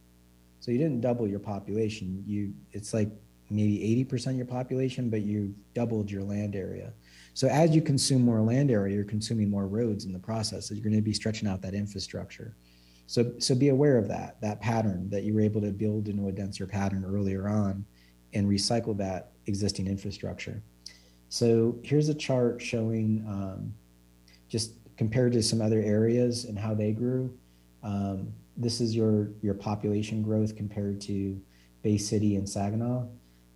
So 0.61 0.71
you 0.71 0.79
didn't 0.79 1.01
double 1.01 1.29
your 1.29 1.39
population. 1.39 2.23
You 2.27 2.53
it's 2.73 2.93
like 2.93 3.11
maybe 3.51 4.05
80% 4.11 4.29
of 4.29 4.37
your 4.37 4.47
population, 4.47 5.11
but 5.11 5.23
you 5.23 5.55
doubled 5.75 6.11
your 6.11 6.23
land 6.23 6.57
area. 6.57 6.93
So 7.35 7.49
as 7.49 7.75
you 7.75 7.83
consume 7.83 8.23
more 8.23 8.41
land 8.41 8.71
area, 8.71 8.95
you're 8.95 9.05
consuming 9.05 9.51
more 9.51 9.67
roads 9.67 10.05
in 10.05 10.13
the 10.13 10.19
process. 10.19 10.69
So 10.69 10.75
you're 10.75 10.85
going 10.85 10.97
to 10.97 11.03
be 11.03 11.13
stretching 11.13 11.49
out 11.49 11.61
that 11.63 11.75
infrastructure. 11.75 12.57
So 13.07 13.35
so 13.39 13.55
be 13.55 13.69
aware 13.69 13.99
of 13.99 14.09
that 14.09 14.41
that 14.41 14.61
pattern 14.61 15.11
that 15.11 15.25
you 15.25 15.35
were 15.35 15.43
able 15.43 15.61
to 15.61 15.73
build 15.73 16.09
into 16.09 16.29
a 16.29 16.33
denser 16.33 16.67
pattern 16.67 17.05
earlier 17.05 17.49
on, 17.49 17.85
and 18.33 18.49
recycle 18.49 18.97
that 18.99 19.33
existing 19.47 19.87
infrastructure. 19.87 20.63
So 21.29 21.77
here's 21.83 22.09
a 22.09 22.15
chart 22.15 22.63
showing 22.63 23.25
um, 23.29 23.75
just 24.49 24.75
compared 24.97 25.33
to 25.33 25.43
some 25.43 25.61
other 25.61 25.81
areas 25.81 26.45
and 26.45 26.59
how 26.59 26.75
they 26.75 26.93
grew. 26.93 27.37
Um, 27.83 28.33
this 28.57 28.81
is 28.81 28.95
your 28.95 29.31
your 29.43 29.55
population 29.55 30.23
growth 30.23 30.57
compared 30.57 31.01
to 31.03 31.41
Bay 31.83 31.99
City 31.99 32.37
and 32.37 32.49
Saginaw. 32.49 33.07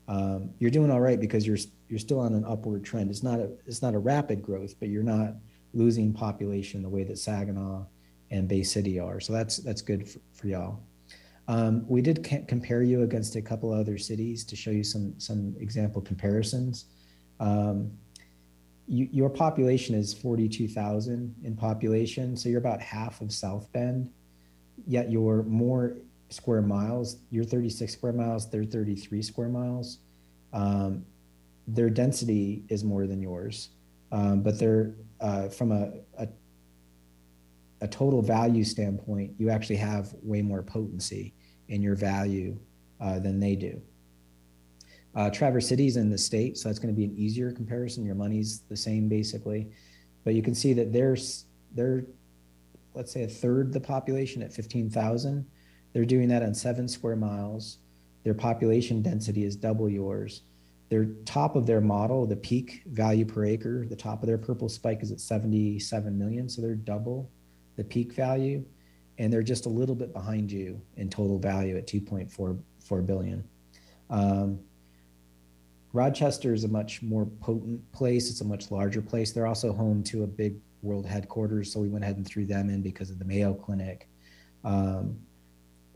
Um, 0.09 0.51
you're 0.59 0.71
doing 0.71 0.91
all 0.91 1.01
right 1.01 1.21
because 1.21 1.47
you're 1.47 1.59
you're 1.89 1.99
still 1.99 2.21
on 2.21 2.35
an 2.35 2.45
upward 2.45 2.85
trend. 2.85 3.11
It's 3.11 3.23
not 3.23 3.39
a 3.39 3.51
it's 3.67 3.83
not 3.83 3.95
a 3.95 3.99
rapid 3.99 4.43
growth, 4.43 4.75
but 4.81 4.89
you're 4.89 5.03
not 5.03 5.35
losing 5.75 6.13
population 6.13 6.83
the 6.83 6.89
way 6.89 7.05
that 7.05 7.19
Saginaw 7.19 7.85
and 8.31 8.49
Bay 8.49 8.63
City 8.63 8.99
are. 8.99 9.21
So 9.21 9.33
that's 9.33 9.59
that's 9.59 9.83
good 9.83 10.09
for, 10.09 10.21
for 10.33 10.47
y'all. 10.47 10.81
Um, 11.47 11.87
we 11.89 12.03
did 12.03 12.25
compare 12.47 12.83
you 12.83 13.03
against 13.03 13.37
a 13.37 13.43
couple 13.43 13.73
other 13.73 13.97
cities 13.97 14.45
to 14.45 14.57
show 14.57 14.71
you 14.71 14.85
some 14.85 15.15
some 15.19 15.55
example 15.61 16.01
comparisons. 16.01 16.87
Um, 17.41 17.93
you, 18.87 19.09
your 19.13 19.29
population 19.29 19.95
is 19.95 20.15
42,000 20.15 21.35
in 21.45 21.57
population, 21.57 22.37
so 22.37 22.49
you're 22.49 22.59
about 22.59 22.81
half 22.81 23.21
of 23.21 23.33
South 23.33 23.71
Bend. 23.73 24.11
Yet 24.87 25.11
you're 25.11 25.43
more 25.43 25.97
square 26.29 26.63
miles. 26.63 27.19
You're 27.31 27.45
36 27.45 27.93
square 27.93 28.13
miles. 28.13 28.51
They're 28.51 28.65
33 28.65 29.23
square 29.23 29.49
miles. 29.49 29.99
Um, 30.53 31.05
their 31.67 31.91
density 31.91 32.65
is 32.69 32.85
more 32.85 33.07
than 33.07 33.21
yours, 33.21 33.71
um, 34.13 34.43
but 34.43 34.59
they're 34.59 34.95
uh, 35.21 35.49
from 35.49 35.73
a, 35.73 35.93
a 36.17 36.29
a 37.81 37.89
total 37.89 38.23
value 38.23 38.65
standpoint, 38.65 39.33
you 39.39 39.51
actually 39.51 39.77
have 39.77 40.15
way 40.23 40.43
more 40.43 40.63
potency 40.63 41.35
in 41.69 41.83
your 41.83 41.95
value 41.95 42.59
uh, 43.01 43.19
than 43.19 43.39
they 43.39 43.55
do. 43.55 43.81
Uh, 45.15 45.31
Traverse 45.31 45.69
City's 45.69 45.97
in 45.97 46.11
the 46.11 46.19
state, 46.19 46.59
so 46.59 46.69
that's 46.69 46.79
going 46.79 46.93
to 46.93 46.97
be 46.97 47.05
an 47.05 47.17
easier 47.17 47.51
comparison. 47.53 48.05
Your 48.05 48.15
money's 48.15 48.61
the 48.69 48.77
same 48.77 49.09
basically, 49.09 49.71
but 50.25 50.35
you 50.35 50.43
can 50.43 50.55
see 50.55 50.73
that 50.75 50.93
there's 50.93 51.47
they're 51.75 52.05
let's 52.95 53.13
say 53.13 53.23
a 53.25 53.29
third 53.29 53.73
the 53.73 53.81
population 53.81 54.43
at 54.43 54.53
15,000. 54.53 55.47
They're 55.93 56.05
doing 56.05 56.29
that 56.29 56.43
on 56.43 56.55
seven 56.55 56.89
square 56.89 57.17
miles. 57.17 57.79
Their 58.25 58.35
population 58.35 59.03
density 59.03 59.45
is 59.45 59.57
double 59.57 59.89
yours. 59.89 60.43
Their 60.89 61.07
top 61.25 61.55
of 61.55 61.67
their 61.67 61.81
model, 61.81 62.27
the 62.27 62.37
peak 62.37 62.83
value 62.87 63.25
per 63.25 63.45
acre, 63.45 63.87
the 63.87 63.97
top 63.97 64.23
of 64.23 64.27
their 64.27 64.39
purple 64.39 64.69
spike 64.69 65.03
is 65.03 65.13
at 65.13 65.21
77 65.21 66.19
million, 66.19 66.49
so 66.49 66.63
they're 66.63 66.75
double 66.75 67.31
the 67.77 67.85
peak 67.85 68.13
value, 68.13 68.65
and 69.19 69.33
they're 69.33 69.43
just 69.43 69.67
a 69.67 69.69
little 69.69 69.95
bit 69.95 70.13
behind 70.13 70.51
you 70.51 70.81
in 70.97 71.09
total 71.09 71.39
value 71.39 71.77
at 71.77 71.87
2.44 71.87 73.07
billion. 73.07 73.45
Um, 74.11 74.59
Rochester 75.93 76.53
is 76.53 76.65
a 76.65 76.69
much 76.69 77.03
more 77.03 77.25
potent 77.25 77.91
place. 77.93 78.31
It's 78.31 78.41
a 78.41 78.45
much 78.45 78.71
larger 78.71 79.01
place. 79.01 79.33
They're 79.33 79.47
also 79.47 79.73
home 79.73 80.03
to 80.05 80.25
a 80.25 80.27
big 80.27 80.57
world 80.83 81.07
headquarters, 81.07 81.73
so 81.73 81.81
we 81.81 81.89
went 81.89 82.05
ahead 82.05 82.17
and 82.17 82.27
threw 82.27 82.45
them 82.45 82.69
in 82.69 82.83
because 82.83 83.11
of 83.11 83.19
the 83.19 83.25
Mayo 83.25 83.55
Clinic. 83.55 84.09
Um, 84.65 85.19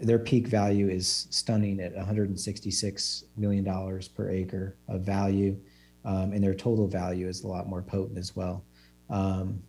their 0.02 0.18
peak 0.18 0.48
value 0.48 0.88
is 0.88 1.28
stunning 1.30 1.80
at 1.80 1.94
166 1.94 3.24
million 3.36 3.64
dollars 3.64 4.08
per 4.08 4.28
acre 4.30 4.76
of 4.88 5.02
value, 5.02 5.56
um, 6.04 6.32
and 6.32 6.42
their 6.42 6.54
total 6.54 6.88
value 6.88 7.28
is 7.28 7.44
a 7.44 7.46
lot 7.46 7.68
more 7.68 7.82
potent 7.82 8.18
as 8.18 8.34
well. 8.34 8.64
Um, 9.10 9.62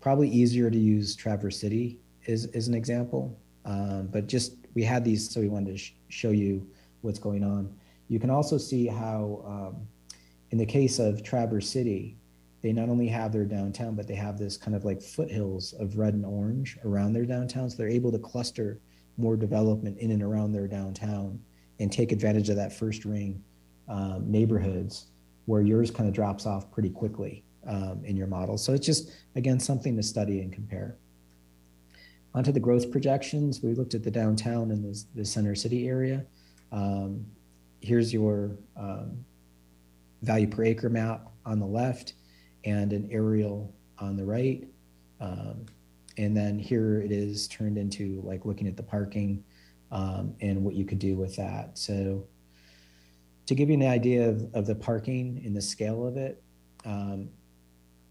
probably 0.00 0.28
easier 0.28 0.70
to 0.70 0.78
use 0.78 1.16
Traverse 1.16 1.58
City 1.58 1.98
is, 2.26 2.46
is 2.46 2.68
an 2.68 2.74
example. 2.74 3.38
Um, 3.64 4.08
but 4.12 4.26
just 4.26 4.56
we 4.74 4.82
had 4.82 5.04
these, 5.04 5.30
so 5.30 5.40
we 5.40 5.48
wanted 5.48 5.72
to 5.72 5.78
sh- 5.78 5.94
show 6.08 6.30
you 6.30 6.66
what's 7.00 7.18
going 7.18 7.42
on. 7.42 7.74
You 8.08 8.20
can 8.20 8.30
also 8.30 8.58
see 8.58 8.86
how, 8.86 9.42
um, 9.46 9.86
in 10.50 10.58
the 10.58 10.66
case 10.66 10.98
of 10.98 11.22
Traverse 11.22 11.68
City, 11.68 12.16
they 12.60 12.72
not 12.72 12.88
only 12.88 13.06
have 13.08 13.32
their 13.32 13.44
downtown, 13.44 13.94
but 13.94 14.06
they 14.06 14.14
have 14.14 14.38
this 14.38 14.56
kind 14.56 14.76
of 14.76 14.84
like 14.84 15.00
foothills 15.00 15.72
of 15.74 15.96
red 15.96 16.14
and 16.14 16.26
orange 16.26 16.76
around 16.84 17.12
their 17.12 17.24
downtown. 17.24 17.70
So 17.70 17.76
they're 17.76 17.88
able 17.88 18.12
to 18.12 18.18
cluster 18.18 18.80
more 19.18 19.36
development 19.36 19.98
in 19.98 20.12
and 20.12 20.22
around 20.22 20.52
their 20.52 20.66
downtown 20.66 21.38
and 21.80 21.92
take 21.92 22.12
advantage 22.12 22.48
of 22.48 22.56
that 22.56 22.72
first 22.72 23.04
ring 23.04 23.42
um, 23.88 24.24
neighborhoods 24.30 25.08
where 25.46 25.62
yours 25.62 25.90
kind 25.90 26.08
of 26.08 26.14
drops 26.14 26.46
off 26.46 26.70
pretty 26.70 26.90
quickly 26.90 27.44
um, 27.66 28.02
in 28.04 28.16
your 28.16 28.26
model. 28.26 28.56
So 28.56 28.72
it's 28.72 28.86
just, 28.86 29.10
again, 29.34 29.58
something 29.58 29.96
to 29.96 30.02
study 30.02 30.40
and 30.40 30.52
compare. 30.52 30.96
Onto 32.34 32.52
the 32.52 32.60
growth 32.60 32.90
projections, 32.92 33.62
we 33.62 33.74
looked 33.74 33.94
at 33.94 34.02
the 34.02 34.10
downtown 34.10 34.70
and 34.70 34.84
the, 34.84 35.04
the 35.14 35.24
center 35.24 35.54
city 35.54 35.88
area. 35.88 36.24
Um, 36.70 37.26
here's 37.80 38.12
your 38.12 38.56
um, 38.76 39.24
value 40.22 40.46
per 40.46 40.64
acre 40.64 40.90
map 40.90 41.28
on 41.46 41.58
the 41.58 41.66
left 41.66 42.14
and 42.64 42.92
an 42.92 43.08
aerial 43.10 43.74
on 43.98 44.16
the 44.16 44.24
right. 44.24 44.68
Um, 45.20 45.66
and 46.18 46.36
then 46.36 46.58
here 46.58 47.00
it 47.00 47.12
is 47.12 47.48
turned 47.48 47.78
into 47.78 48.20
like 48.24 48.44
looking 48.44 48.66
at 48.66 48.76
the 48.76 48.82
parking 48.82 49.42
um, 49.92 50.34
and 50.40 50.62
what 50.62 50.74
you 50.74 50.84
could 50.84 50.98
do 50.98 51.16
with 51.16 51.34
that. 51.36 51.78
So 51.78 52.26
to 53.46 53.54
give 53.54 53.70
you 53.70 53.76
an 53.76 53.86
idea 53.86 54.28
of, 54.28 54.46
of 54.52 54.66
the 54.66 54.74
parking 54.74 55.40
and 55.44 55.56
the 55.56 55.62
scale 55.62 56.06
of 56.06 56.16
it, 56.16 56.42
um, 56.84 57.30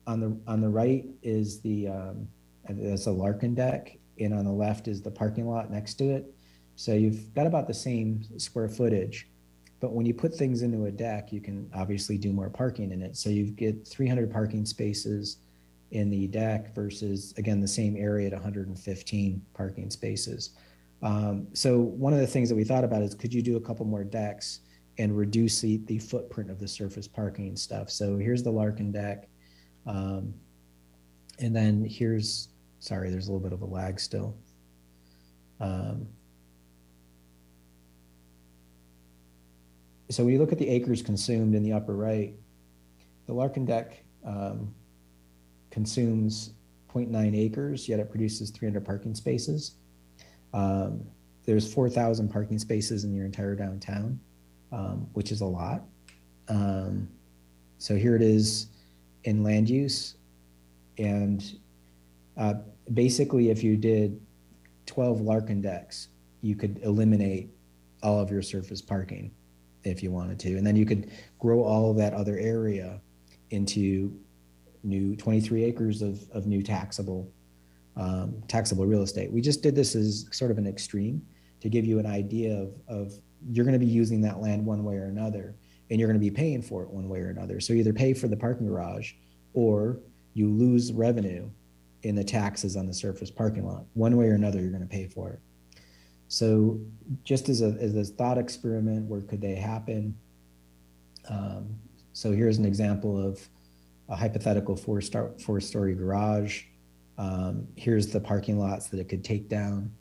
on 0.07 0.21
the 0.21 0.39
on 0.47 0.61
the 0.61 0.69
right 0.69 1.05
is 1.21 1.59
the 1.59 1.89
um, 1.89 2.27
that's 2.69 3.07
a 3.07 3.11
Larkin 3.11 3.53
deck, 3.53 3.97
and 4.19 4.33
on 4.33 4.45
the 4.45 4.51
left 4.51 4.87
is 4.87 5.01
the 5.01 5.11
parking 5.11 5.47
lot 5.47 5.69
next 5.69 5.95
to 5.95 6.05
it. 6.05 6.33
So 6.75 6.93
you've 6.93 7.33
got 7.33 7.45
about 7.45 7.67
the 7.67 7.73
same 7.73 8.23
square 8.39 8.69
footage, 8.69 9.27
but 9.79 9.93
when 9.93 10.05
you 10.05 10.13
put 10.13 10.33
things 10.33 10.61
into 10.61 10.85
a 10.85 10.91
deck, 10.91 11.33
you 11.33 11.41
can 11.41 11.69
obviously 11.75 12.17
do 12.17 12.31
more 12.31 12.49
parking 12.49 12.91
in 12.91 13.01
it. 13.01 13.17
So 13.17 13.29
you 13.29 13.45
get 13.51 13.87
300 13.87 14.31
parking 14.31 14.65
spaces 14.65 15.37
in 15.91 16.09
the 16.09 16.27
deck 16.27 16.73
versus 16.75 17.33
again 17.37 17.61
the 17.61 17.67
same 17.67 17.95
area 17.95 18.27
at 18.27 18.33
115 18.33 19.41
parking 19.53 19.89
spaces. 19.89 20.51
Um, 21.01 21.47
so 21.53 21.77
one 21.79 22.13
of 22.13 22.19
the 22.19 22.27
things 22.27 22.49
that 22.49 22.55
we 22.55 22.63
thought 22.63 22.83
about 22.83 23.01
is 23.01 23.13
could 23.13 23.33
you 23.33 23.41
do 23.41 23.55
a 23.57 23.61
couple 23.61 23.85
more 23.85 24.03
decks 24.03 24.61
and 24.97 25.15
reduce 25.15 25.61
the, 25.61 25.77
the 25.85 25.99
footprint 25.99 26.49
of 26.49 26.59
the 26.59 26.67
surface 26.67 27.07
parking 27.07 27.55
stuff. 27.55 27.89
So 27.89 28.17
here's 28.17 28.43
the 28.43 28.51
Larkin 28.51 28.91
deck. 28.91 29.27
Um, 29.85 30.33
and 31.39 31.55
then 31.55 31.85
here's, 31.85 32.49
sorry, 32.79 33.09
there's 33.09 33.27
a 33.27 33.31
little 33.31 33.43
bit 33.43 33.53
of 33.53 33.61
a 33.61 33.65
lag 33.65 33.99
still. 33.99 34.35
Um, 35.59 36.07
so 40.09 40.23
when 40.23 40.33
you 40.33 40.39
look 40.39 40.51
at 40.51 40.57
the 40.57 40.69
acres 40.69 41.01
consumed 41.01 41.53
in 41.53 41.63
the 41.63 41.73
upper 41.73 41.95
right, 41.95 42.33
the 43.27 43.33
Larkin 43.33 43.65
deck 43.65 44.03
um, 44.25 44.73
consumes 45.77 46.53
0.9 46.91 47.37
acres, 47.37 47.87
yet 47.87 47.99
it 47.99 48.09
produces 48.09 48.49
300 48.49 48.83
parking 48.83 49.13
spaces. 49.13 49.75
Um, 50.51 51.05
there's 51.45 51.71
4,000 51.71 52.29
parking 52.29 52.57
spaces 52.57 53.03
in 53.03 53.13
your 53.13 53.27
entire 53.27 53.53
downtown, 53.53 54.19
um, 54.71 55.07
which 55.13 55.31
is 55.31 55.41
a 55.41 55.45
lot. 55.45 55.83
Um, 56.47 57.07
so 57.77 57.95
here 57.95 58.15
it 58.15 58.23
is 58.23 58.69
in 59.25 59.43
land 59.43 59.69
use. 59.69 60.15
And 60.97 61.45
uh, 62.37 62.55
basically, 62.91 63.51
if 63.51 63.63
you 63.63 63.77
did 63.77 64.19
12 64.87 65.21
Larkin 65.21 65.61
decks, 65.61 66.07
you 66.41 66.55
could 66.55 66.79
eliminate 66.81 67.51
all 68.01 68.19
of 68.19 68.31
your 68.31 68.41
surface 68.41 68.81
parking 68.81 69.29
if 69.83 70.01
you 70.01 70.09
wanted 70.09 70.39
to. 70.39 70.57
And 70.57 70.65
then 70.65 70.75
you 70.75 70.87
could 70.87 71.11
grow 71.37 71.61
all 71.63 71.91
of 71.91 71.97
that 71.97 72.15
other 72.15 72.35
area 72.39 72.99
into 73.51 74.19
new 74.87 75.15
23 75.15 75.63
acres 75.63 76.01
of, 76.01 76.27
of 76.31 76.47
new 76.47 76.63
taxable 76.63 77.31
um, 77.97 78.43
taxable 78.47 78.85
real 78.85 79.01
estate. 79.01 79.31
We 79.31 79.41
just 79.41 79.63
did 79.63 79.75
this 79.75 79.95
as 79.95 80.27
sort 80.31 80.51
of 80.51 80.57
an 80.59 80.67
extreme 80.67 81.25
to 81.61 81.69
give 81.69 81.83
you 81.83 81.97
an 81.97 82.05
idea 82.05 82.55
of, 82.55 82.73
of 82.87 83.13
you're 83.51 83.65
going 83.65 83.79
to 83.79 83.83
be 83.83 83.91
using 83.91 84.21
that 84.21 84.39
land 84.39 84.65
one 84.65 84.83
way 84.83 84.95
or 84.95 85.05
another, 85.05 85.55
and 85.89 85.99
you're 85.99 86.07
going 86.07 86.19
to 86.19 86.23
be 86.23 86.31
paying 86.31 86.61
for 86.61 86.83
it 86.83 86.89
one 86.89 87.09
way 87.09 87.19
or 87.19 87.29
another. 87.29 87.59
So 87.59 87.73
either 87.73 87.93
pay 87.93 88.13
for 88.13 88.27
the 88.27 88.37
parking 88.37 88.67
garage, 88.67 89.13
or 89.53 89.99
you 90.33 90.47
lose 90.49 90.93
revenue 90.93 91.49
in 92.03 92.15
the 92.15 92.23
taxes 92.23 92.75
on 92.75 92.85
the 92.85 92.93
surface 92.93 93.31
parking 93.31 93.65
lot. 93.65 93.85
One 93.95 94.15
way 94.15 94.27
or 94.27 94.35
another, 94.35 94.59
you're 94.59 94.69
going 94.69 94.81
to 94.81 94.87
pay 94.87 95.07
for 95.07 95.31
it. 95.31 95.39
So 96.27 96.79
just 97.23 97.49
as 97.49 97.61
a 97.61 97.77
as 97.79 97.95
a 97.95 98.03
thought 98.03 98.37
experiment, 98.37 99.07
where 99.07 99.21
could 99.21 99.41
they 99.41 99.55
happen? 99.55 100.15
Um, 101.29 101.75
so 102.13 102.31
here's 102.31 102.57
an 102.57 102.65
example 102.65 103.17
of 103.17 103.47
a 104.09 104.15
hypothetical 104.15 104.75
four 104.75 105.01
star 105.01 105.31
four 105.39 105.59
story 105.59 105.93
garage. 105.93 106.63
Um, 107.17 107.67
here's 107.75 108.07
the 108.07 108.19
parking 108.19 108.59
lots 108.59 108.87
that 108.87 108.99
it 108.99 109.09
could 109.09 109.23
take 109.23 109.49
down. 109.49 109.91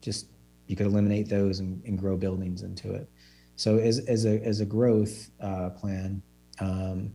Just 0.00 0.26
you 0.66 0.76
could 0.76 0.86
eliminate 0.86 1.28
those 1.28 1.58
and, 1.58 1.82
and 1.84 1.98
grow 1.98 2.16
buildings 2.16 2.62
into 2.62 2.92
it. 2.94 3.08
So 3.56 3.78
as, 3.78 3.98
as 4.06 4.24
a 4.24 4.42
as 4.42 4.60
a 4.60 4.64
growth 4.64 5.30
uh, 5.40 5.70
plan, 5.70 6.22
um, 6.60 7.12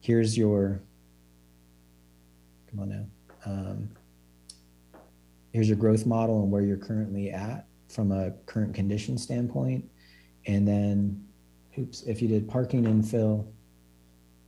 here's 0.00 0.36
your. 0.36 0.80
Come 2.70 2.80
on 2.80 2.88
now. 2.88 3.04
Um, 3.44 3.90
here's 5.52 5.68
your 5.68 5.76
growth 5.76 6.06
model 6.06 6.42
and 6.42 6.50
where 6.50 6.62
you're 6.62 6.78
currently 6.78 7.30
at 7.30 7.66
from 7.88 8.10
a 8.10 8.30
current 8.46 8.74
condition 8.74 9.18
standpoint, 9.18 9.84
and 10.46 10.66
then, 10.66 11.22
oops, 11.78 12.02
if 12.04 12.22
you 12.22 12.28
did 12.28 12.48
parking 12.48 12.84
infill, 12.84 13.46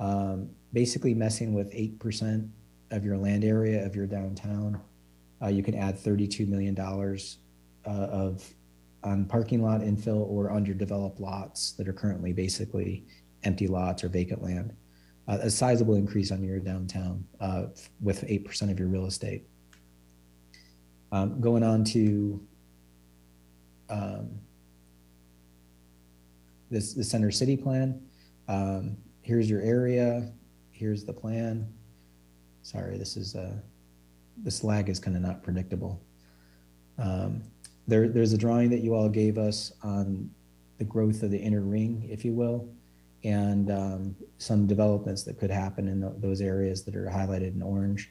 um, 0.00 0.48
basically 0.74 1.14
messing 1.14 1.54
with 1.54 1.70
eight 1.72 1.98
percent 1.98 2.50
of 2.90 3.04
your 3.04 3.16
land 3.16 3.44
area 3.44 3.84
of 3.84 3.96
your 3.96 4.06
downtown. 4.06 4.80
Uh, 5.42 5.48
you 5.48 5.62
can 5.62 5.74
add 5.74 5.98
$32 5.98 6.46
million 6.46 6.78
uh, 6.78 7.90
of 7.90 8.54
on 9.02 9.26
parking 9.26 9.62
lot 9.62 9.80
infill 9.80 10.26
or 10.28 10.50
underdeveloped 10.50 11.20
lots 11.20 11.72
that 11.72 11.86
are 11.86 11.92
currently 11.92 12.32
basically 12.32 13.04
empty 13.42 13.66
lots 13.66 14.02
or 14.02 14.08
vacant 14.08 14.42
land. 14.42 14.74
Uh, 15.28 15.38
a 15.42 15.50
sizable 15.50 15.94
increase 15.94 16.30
on 16.30 16.42
your 16.42 16.58
downtown 16.58 17.24
uh, 17.40 17.64
with 18.00 18.22
8% 18.22 18.70
of 18.70 18.78
your 18.78 18.88
real 18.88 19.06
estate. 19.06 19.46
Um, 21.12 21.40
going 21.40 21.62
on 21.62 21.84
to 21.84 22.46
um, 23.90 24.30
this 26.70 26.94
the 26.94 27.04
center 27.04 27.30
city 27.30 27.56
plan. 27.56 28.00
Um, 28.48 28.96
here's 29.22 29.48
your 29.48 29.60
area. 29.60 30.32
Here's 30.74 31.04
the 31.04 31.12
plan. 31.12 31.72
Sorry, 32.62 32.98
this 32.98 33.16
is 33.16 33.36
uh, 33.36 33.54
this 34.36 34.64
lag 34.64 34.88
is 34.88 34.98
kind 34.98 35.16
of 35.16 35.22
not 35.22 35.44
predictable. 35.44 36.02
Um, 36.98 37.44
there, 37.86 38.08
there's 38.08 38.32
a 38.32 38.38
drawing 38.38 38.70
that 38.70 38.80
you 38.80 38.92
all 38.94 39.08
gave 39.08 39.38
us 39.38 39.72
on 39.84 40.28
the 40.78 40.84
growth 40.84 41.22
of 41.22 41.30
the 41.30 41.38
inner 41.38 41.60
ring, 41.60 42.08
if 42.10 42.24
you 42.24 42.32
will, 42.32 42.68
and 43.22 43.70
um, 43.70 44.16
some 44.38 44.66
developments 44.66 45.22
that 45.22 45.38
could 45.38 45.50
happen 45.50 45.86
in 45.86 46.00
th- 46.00 46.14
those 46.16 46.40
areas 46.40 46.82
that 46.84 46.96
are 46.96 47.06
highlighted 47.06 47.54
in 47.54 47.62
orange. 47.62 48.10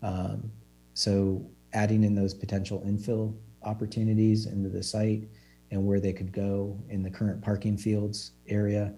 Um, 0.00 0.52
so 0.94 1.44
adding 1.72 2.04
in 2.04 2.14
those 2.14 2.34
potential 2.34 2.84
infill 2.86 3.34
opportunities 3.64 4.46
into 4.46 4.68
the 4.68 4.82
site 4.82 5.24
and 5.72 5.84
where 5.84 5.98
they 5.98 6.12
could 6.12 6.30
go 6.30 6.80
in 6.88 7.02
the 7.02 7.10
current 7.10 7.42
parking 7.42 7.76
fields 7.76 8.30
area. 8.46 8.94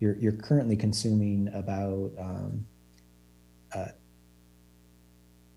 You're, 0.00 0.16
you're 0.16 0.32
currently 0.32 0.76
consuming 0.76 1.48
about 1.54 2.10
um, 2.18 2.66
uh, 3.74 3.88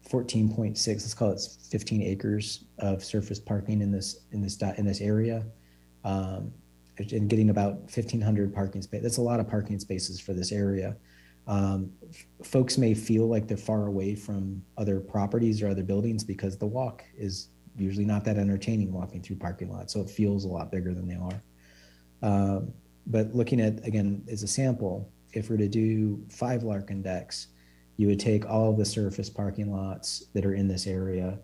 14.6 0.09 0.87
let's 0.87 1.13
call 1.13 1.31
it 1.31 1.41
15 1.69 2.01
acres 2.01 2.63
of 2.79 3.03
surface 3.03 3.39
parking 3.39 3.81
in 3.81 3.91
this 3.91 4.21
in 4.31 4.41
this 4.41 4.57
in 4.77 4.85
this 4.85 5.01
area 5.01 5.45
um, 6.05 6.51
and 6.97 7.29
getting 7.29 7.49
about 7.49 7.73
1500 7.73 8.53
parking 8.53 8.81
space 8.81 9.01
that's 9.01 9.17
a 9.17 9.21
lot 9.21 9.39
of 9.39 9.47
parking 9.47 9.79
spaces 9.79 10.19
for 10.19 10.33
this 10.33 10.51
area. 10.51 10.95
Um, 11.45 11.91
folks 12.43 12.77
may 12.77 12.93
feel 12.93 13.27
like 13.27 13.47
they're 13.47 13.55
far 13.55 13.87
away 13.87 14.15
from 14.15 14.61
other 14.77 14.99
properties 14.99 15.61
or 15.61 15.69
other 15.69 15.83
buildings 15.83 16.23
because 16.23 16.57
the 16.57 16.65
walk 16.65 17.05
is 17.17 17.49
usually 17.77 18.05
not 18.05 18.25
that 18.25 18.37
entertaining 18.37 18.91
walking 18.91 19.21
through 19.21 19.37
parking 19.37 19.71
lots 19.71 19.93
so 19.93 20.01
it 20.01 20.09
feels 20.09 20.43
a 20.43 20.47
lot 20.47 20.71
bigger 20.71 20.93
than 20.93 21.07
they 21.07 21.15
are. 21.15 21.41
Um, 22.21 22.73
but 23.07 23.33
looking 23.33 23.59
at 23.59 23.85
again 23.85 24.23
as 24.31 24.43
a 24.43 24.47
sample 24.47 25.11
if 25.33 25.49
we're 25.49 25.57
to 25.57 25.67
do 25.67 26.23
five 26.29 26.63
larkin 26.63 27.01
decks 27.01 27.47
you 27.97 28.07
would 28.07 28.19
take 28.19 28.47
all 28.47 28.73
the 28.73 28.85
surface 28.85 29.29
parking 29.29 29.71
lots 29.71 30.27
that 30.33 30.45
are 30.45 30.53
in 30.53 30.67
this 30.67 30.87
area 30.87 31.39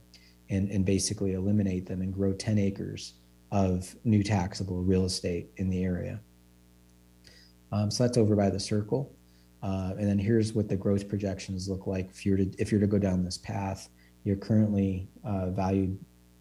and, 0.49 0.69
and 0.69 0.85
basically 0.85 1.33
eliminate 1.33 1.87
them 1.87 2.01
and 2.01 2.13
grow 2.13 2.31
10 2.31 2.59
acres 2.59 3.15
of 3.51 3.95
new 4.03 4.23
taxable 4.23 4.81
real 4.81 5.05
estate 5.05 5.49
in 5.57 5.69
the 5.69 5.83
area. 5.83 6.19
Um, 7.71 7.89
so 7.89 8.03
that's 8.03 8.17
over 8.17 8.35
by 8.35 8.49
the 8.49 8.59
circle. 8.59 9.15
Uh, 9.63 9.93
and 9.97 10.07
then 10.07 10.19
here's 10.19 10.53
what 10.53 10.69
the 10.69 10.75
growth 10.75 11.07
projections 11.07 11.67
look 11.69 11.87
like 11.87 12.09
if 12.09 12.25
you're 12.25 12.37
to 12.37 12.51
if 12.59 12.71
you're 12.71 12.81
to 12.81 12.87
go 12.87 12.99
down 12.99 13.23
this 13.23 13.37
path. 13.37 13.89
You're 14.25 14.35
currently 14.35 15.07
uh, 15.23 15.49
valued 15.49 15.97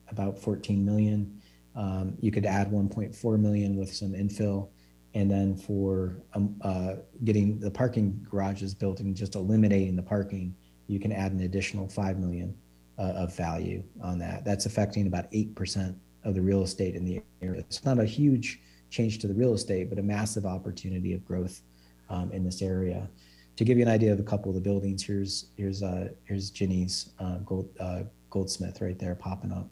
about 0.09 0.39
14 0.39 0.85
million. 0.85 1.41
Um, 1.75 2.17
you 2.21 2.31
could 2.31 2.45
add 2.45 2.71
1.4 2.71 3.41
million 3.41 3.77
with 3.77 3.93
some 3.95 4.13
infill 4.13 4.69
and 5.15 5.31
then 5.31 5.57
for 5.57 6.17
um, 6.35 6.57
uh, 6.63 6.95
getting 7.25 7.59
the 7.59 7.71
parking 7.71 8.27
garages 8.29 8.75
built 8.75 9.01
and 9.01 9.15
just 9.15 9.35
eliminating 9.35 9.97
the 9.97 10.03
parking, 10.03 10.55
you 10.87 10.99
can 10.99 11.13
add 11.13 11.33
an 11.33 11.41
additional 11.41 11.89
five 11.89 12.19
million 12.19 12.57
uh, 12.99 13.03
of 13.03 13.37
value 13.37 13.83
on 14.03 14.19
that. 14.19 14.45
That's 14.45 14.67
affecting 14.67 15.07
about 15.07 15.27
eight 15.33 15.55
percent 15.55 15.97
of 16.25 16.35
the 16.35 16.41
real 16.41 16.63
estate 16.63 16.95
in 16.95 17.05
the 17.05 17.23
area. 17.43 17.61
It's 17.61 17.85
not 17.85 17.99
a 17.99 18.05
huge 18.05 18.61
change 18.91 19.19
to 19.19 19.27
the 19.27 19.35
real 19.35 19.55
estate, 19.55 19.89
but 19.89 19.99
a 19.99 20.03
massive 20.03 20.47
opportunity 20.47 21.15
of 21.15 21.25
growth 21.25 21.63
um, 22.09 22.31
in 22.33 22.45
this 22.45 22.63
area. 22.63 23.09
To 23.57 23.65
give 23.65 23.77
you 23.77 23.83
an 23.83 23.91
idea 23.91 24.13
of 24.13 24.21
a 24.21 24.23
couple 24.23 24.49
of 24.49 24.55
the 24.55 24.61
buildings, 24.61 25.03
here's 25.03 25.47
here's 25.57 25.83
uh, 25.83 26.09
here's 26.25 26.51
Ginny's 26.51 27.11
uh, 27.19 27.37
Gold 27.39 27.69
uh, 27.79 28.03
Goldsmith 28.31 28.81
right 28.81 28.99
there 28.99 29.15
popping 29.15 29.53
up. 29.53 29.69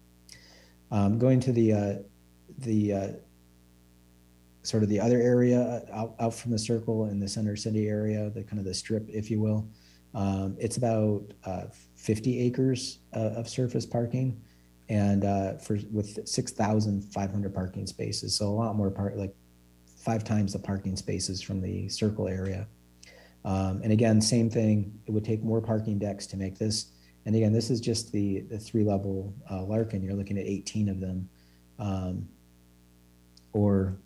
Um, 0.90 1.18
going 1.18 1.40
to 1.40 1.52
the 1.52 1.72
uh, 1.72 1.94
the 2.58 3.20
sort 4.62 4.82
of 4.82 4.88
the 4.88 5.00
other 5.00 5.20
area 5.20 5.60
uh, 5.60 5.80
out, 5.92 6.14
out 6.20 6.34
from 6.34 6.50
the 6.50 6.58
circle 6.58 7.06
in 7.06 7.18
the 7.18 7.28
center 7.28 7.56
city 7.56 7.88
area, 7.88 8.30
the 8.30 8.42
kind 8.42 8.58
of 8.58 8.64
the 8.64 8.74
strip, 8.74 9.08
if 9.08 9.30
you 9.30 9.40
will. 9.40 9.68
Um, 10.14 10.56
it's 10.58 10.76
about 10.76 11.22
uh, 11.44 11.66
50 11.96 12.40
acres 12.40 12.98
uh, 13.14 13.30
of 13.36 13.48
surface 13.48 13.86
parking 13.86 14.40
and 14.88 15.24
uh, 15.24 15.54
for 15.54 15.78
with 15.92 16.26
6,500 16.28 17.54
parking 17.54 17.86
spaces. 17.86 18.34
So 18.34 18.48
a 18.48 18.50
lot 18.50 18.74
more 18.74 18.90
part, 18.90 19.16
like 19.16 19.34
five 19.86 20.24
times 20.24 20.52
the 20.52 20.58
parking 20.58 20.96
spaces 20.96 21.40
from 21.40 21.60
the 21.60 21.88
circle 21.88 22.28
area. 22.28 22.66
Um, 23.44 23.80
and 23.82 23.92
again, 23.92 24.20
same 24.20 24.50
thing, 24.50 24.98
it 25.06 25.12
would 25.12 25.24
take 25.24 25.42
more 25.42 25.60
parking 25.60 25.98
decks 25.98 26.26
to 26.28 26.36
make 26.36 26.58
this. 26.58 26.86
And 27.24 27.36
again, 27.36 27.52
this 27.52 27.70
is 27.70 27.80
just 27.80 28.12
the, 28.12 28.40
the 28.40 28.58
three 28.58 28.82
level 28.82 29.32
uh, 29.50 29.62
Larkin. 29.62 30.02
You're 30.02 30.14
looking 30.14 30.38
at 30.38 30.46
18 30.46 30.88
of 30.88 31.00
them. 31.00 31.28
Um, 31.78 32.28
or 33.52 33.96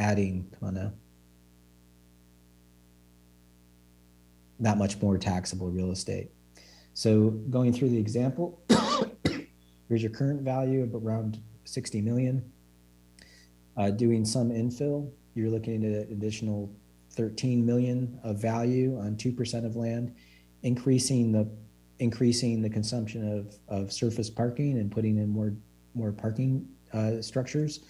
adding, 0.00 0.50
on 0.62 0.74
now. 0.74 0.92
Not 4.58 4.78
much 4.78 5.00
more 5.00 5.18
taxable 5.18 5.70
real 5.70 5.92
estate. 5.92 6.30
So 6.94 7.30
going 7.50 7.72
through 7.72 7.90
the 7.90 7.98
example, 7.98 8.62
here's 9.88 10.02
your 10.02 10.10
current 10.10 10.42
value 10.42 10.82
of 10.82 10.94
around 10.94 11.40
60 11.64 12.00
million. 12.00 12.50
Uh, 13.76 13.90
doing 13.90 14.24
some 14.24 14.50
infill, 14.50 15.10
you're 15.34 15.50
looking 15.50 15.84
at 15.84 16.06
an 16.06 16.12
additional 16.12 16.74
13 17.10 17.64
million 17.64 18.18
of 18.24 18.40
value 18.40 18.98
on 18.98 19.16
2% 19.16 19.64
of 19.64 19.76
land, 19.76 20.14
increasing 20.62 21.32
the 21.32 21.48
increasing 21.98 22.62
the 22.62 22.70
consumption 22.70 23.38
of, 23.38 23.58
of 23.68 23.92
surface 23.92 24.30
parking 24.30 24.78
and 24.78 24.90
putting 24.90 25.18
in 25.18 25.28
more 25.28 25.52
more 25.94 26.12
parking 26.12 26.66
uh, 26.94 27.20
structures, 27.20 27.80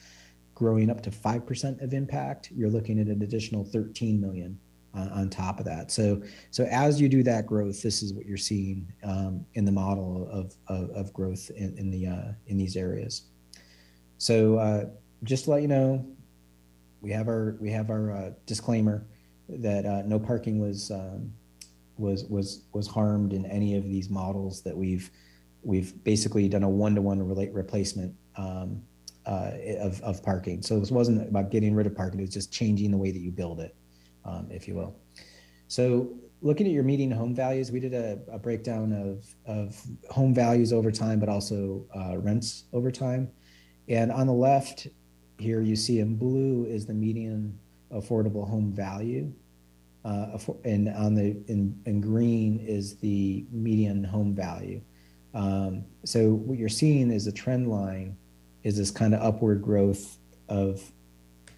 growing 0.61 0.90
up 0.90 1.00
to 1.00 1.11
5% 1.11 1.82
of 1.82 1.94
impact, 1.94 2.50
you're 2.54 2.68
looking 2.68 3.00
at 3.00 3.06
an 3.06 3.22
additional 3.22 3.64
13 3.64 4.20
million 4.20 4.58
on, 4.92 5.08
on 5.08 5.30
top 5.30 5.58
of 5.58 5.64
that. 5.64 5.90
So, 5.90 6.22
so 6.50 6.64
as 6.64 7.00
you 7.00 7.08
do 7.08 7.22
that 7.22 7.46
growth, 7.46 7.80
this 7.80 8.02
is 8.02 8.12
what 8.12 8.26
you're 8.26 8.36
seeing 8.36 8.92
um, 9.02 9.46
in 9.54 9.64
the 9.64 9.72
model 9.72 10.28
of, 10.30 10.54
of, 10.68 10.90
of 10.90 11.14
growth 11.14 11.50
in, 11.56 11.78
in 11.78 11.90
the 11.90 12.06
uh, 12.06 12.32
in 12.48 12.58
these 12.58 12.76
areas. 12.76 13.22
So, 14.18 14.58
uh, 14.58 14.84
just 15.24 15.44
to 15.44 15.52
let 15.52 15.62
you 15.62 15.68
know, 15.68 16.06
we 17.00 17.11
have 17.11 17.28
our 17.28 17.56
we 17.58 17.70
have 17.70 17.88
our 17.88 18.12
uh, 18.12 18.30
disclaimer 18.44 19.06
that 19.48 19.86
uh, 19.86 20.02
no 20.02 20.18
parking 20.18 20.61
was 20.61 20.90
um, 20.90 21.32
was 21.96 22.24
was 22.24 22.64
was 22.74 22.86
harmed 22.86 23.32
in 23.32 23.46
any 23.46 23.76
of 23.78 23.84
these 23.84 24.11
models 24.11 24.61
that 24.64 24.76
we've 24.76 25.11
we've 25.62 26.04
basically 26.04 26.50
done 26.50 26.64
a 26.64 26.68
one-to-one 26.68 27.26
replacement 27.50 28.14
um, 28.36 28.82
uh, 29.26 29.52
of, 29.78 30.00
of 30.02 30.22
parking. 30.22 30.62
So 30.62 30.78
this 30.80 30.90
wasn't 30.90 31.28
about 31.28 31.50
getting 31.50 31.74
rid 31.74 31.86
of 31.86 31.94
parking, 31.94 32.20
it 32.20 32.24
was 32.24 32.30
just 32.30 32.52
changing 32.52 32.90
the 32.90 32.96
way 32.96 33.10
that 33.10 33.20
you 33.20 33.30
build 33.30 33.60
it, 33.60 33.74
um, 34.24 34.48
if 34.50 34.66
you 34.66 34.74
will. 34.74 34.96
So 35.68 36.14
looking 36.42 36.66
at 36.66 36.72
your 36.72 36.82
median 36.82 37.10
home 37.10 37.34
values, 37.34 37.70
we 37.70 37.80
did 37.80 37.94
a, 37.94 38.18
a 38.32 38.38
breakdown 38.38 38.92
of, 38.92 39.24
of 39.46 39.80
home 40.10 40.34
values 40.34 40.72
over 40.72 40.90
time, 40.90 41.20
but 41.20 41.28
also 41.28 41.86
uh, 41.94 42.18
rents 42.18 42.64
over 42.72 42.90
time. 42.90 43.30
And 43.88 44.10
on 44.10 44.26
the 44.26 44.32
left 44.32 44.88
here, 45.38 45.60
you 45.60 45.76
see 45.76 46.00
in 46.00 46.16
blue 46.16 46.64
is 46.64 46.86
the 46.86 46.94
median 46.94 47.58
affordable 47.92 48.48
home 48.48 48.72
value. 48.72 49.32
Uh, 50.04 50.38
and 50.64 50.88
on 50.88 51.14
the 51.14 51.36
in, 51.48 51.78
in 51.84 52.00
green 52.00 52.58
is 52.66 52.96
the 52.96 53.44
median 53.50 54.02
home 54.02 54.34
value. 54.34 54.80
Um, 55.34 55.84
so 56.04 56.30
what 56.30 56.58
you're 56.58 56.68
seeing 56.70 57.10
is 57.10 57.26
a 57.26 57.32
trend 57.32 57.68
line 57.68 58.16
is 58.62 58.76
this 58.76 58.90
kind 58.90 59.14
of 59.14 59.22
upward 59.22 59.62
growth 59.62 60.18
of 60.48 60.82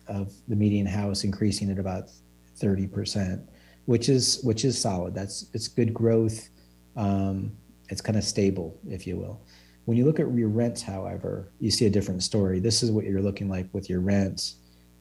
of 0.09 0.33
the 0.49 0.57
median 0.57 0.87
house 0.87 1.23
increasing 1.23 1.71
at 1.71 1.79
about 1.79 2.11
30%, 2.59 3.47
which 3.87 4.09
is 4.09 4.41
which 4.43 4.65
is 4.65 4.79
solid. 4.79 5.15
That's 5.15 5.47
it's 5.53 5.69
good 5.69 5.95
growth. 5.95 6.49
Um, 6.97 7.53
it's 7.89 8.01
kind 8.01 8.19
of 8.19 8.25
stable, 8.25 8.79
if 8.89 9.07
you 9.07 9.17
will. 9.17 9.41
When 9.85 9.97
you 9.97 10.05
look 10.05 10.21
at 10.21 10.33
your 10.33 10.49
rents, 10.49 10.83
however, 10.83 11.53
you 11.59 11.71
see 11.71 11.87
a 11.87 11.91
different 11.91 12.23
story. 12.23 12.61
This 12.61 12.83
is 12.83 12.91
what 12.91 13.05
you're 13.05 13.23
looking 13.23 13.49
like 13.49 13.69
with 13.73 13.91
your 13.91 14.01
rents, 14.01 14.57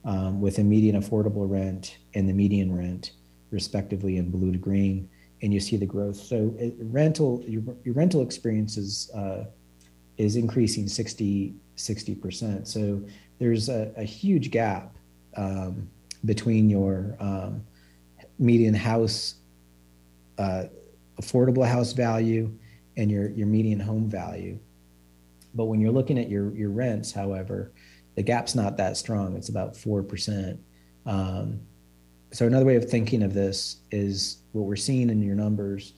um, 0.05 0.41
with 0.41 0.57
a 0.57 0.63
median 0.63 1.01
affordable 1.01 1.49
rent 1.49 1.97
and 2.15 2.27
the 2.27 2.33
median 2.33 2.75
rent, 2.75 3.11
respectively, 3.51 4.17
in 4.17 4.31
blue 4.31 4.51
to 4.51 4.57
green 4.57 5.09
and 5.41 5.53
you 5.53 5.59
see 5.59 5.77
the 5.77 5.85
growth. 5.85 6.17
So 6.17 6.53
it, 6.57 6.75
rental, 6.79 7.43
your, 7.47 7.63
your 7.83 7.95
rental 7.95 8.21
experience 8.21 8.77
is, 8.77 9.09
uh, 9.15 9.45
is 10.17 10.35
increasing 10.35 10.87
60, 10.87 11.55
60%. 11.77 12.67
So 12.67 13.01
there's 13.39 13.69
a, 13.69 13.91
a 13.97 14.03
huge 14.03 14.51
gap 14.51 14.95
um, 15.35 15.89
between 16.25 16.69
your 16.69 17.15
um, 17.19 17.63
median 18.37 18.73
house, 18.73 19.35
uh, 20.37 20.65
affordable 21.19 21.67
house 21.67 21.93
value 21.93 22.51
and 22.97 23.09
your, 23.09 23.29
your 23.29 23.47
median 23.47 23.79
home 23.79 24.09
value. 24.09 24.57
But 25.53 25.65
when 25.65 25.81
you're 25.81 25.91
looking 25.91 26.17
at 26.17 26.29
your, 26.29 26.53
your 26.55 26.69
rents, 26.69 27.11
however, 27.11 27.71
the 28.15 28.23
gap's 28.23 28.55
not 28.55 28.77
that 28.77 28.97
strong. 28.97 29.35
It's 29.35 29.49
about 29.49 29.73
4%. 29.73 30.57
Um, 31.05 31.59
so 32.31 32.47
another 32.47 32.65
way 32.65 32.75
of 32.75 32.89
thinking 32.89 33.23
of 33.23 33.33
this 33.33 33.77
is 33.91 34.37
what 34.53 34.63
we're 34.63 34.75
seeing 34.75 35.09
in 35.09 35.21
your 35.21 35.35
numbers 35.35 35.93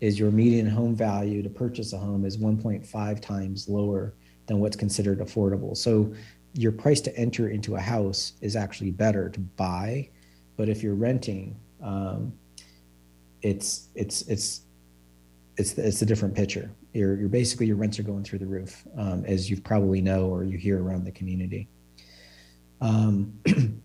is 0.00 0.18
your 0.18 0.30
median 0.30 0.68
home 0.68 0.94
value 0.94 1.42
to 1.42 1.48
purchase 1.48 1.92
a 1.92 1.98
home 1.98 2.24
is 2.24 2.36
1.5 2.36 3.20
times 3.20 3.68
lower 3.68 4.14
than 4.46 4.58
what's 4.58 4.76
considered 4.76 5.18
affordable. 5.20 5.76
So 5.76 6.12
your 6.54 6.72
price 6.72 7.00
to 7.02 7.16
enter 7.16 7.48
into 7.48 7.76
a 7.76 7.80
house 7.80 8.34
is 8.40 8.56
actually 8.56 8.90
better 8.90 9.28
to 9.30 9.40
buy, 9.40 10.08
but 10.56 10.68
if 10.68 10.82
you're 10.82 10.94
renting, 10.94 11.56
um, 11.82 12.32
it's 13.42 13.88
it's 13.94 14.22
it's 14.22 14.62
it's 15.56 15.76
it's 15.78 16.02
a 16.02 16.06
different 16.06 16.34
picture. 16.34 16.70
You're, 16.92 17.16
you're 17.16 17.28
basically 17.28 17.66
your 17.66 17.76
rents 17.76 17.98
are 17.98 18.02
going 18.02 18.22
through 18.22 18.40
the 18.40 18.46
roof, 18.46 18.84
um, 18.96 19.24
as 19.24 19.48
you 19.48 19.60
probably 19.60 20.00
know 20.00 20.26
or 20.26 20.44
you 20.44 20.58
hear 20.58 20.82
around 20.82 21.04
the 21.04 21.12
community. 21.12 21.68
Um, 22.80 23.32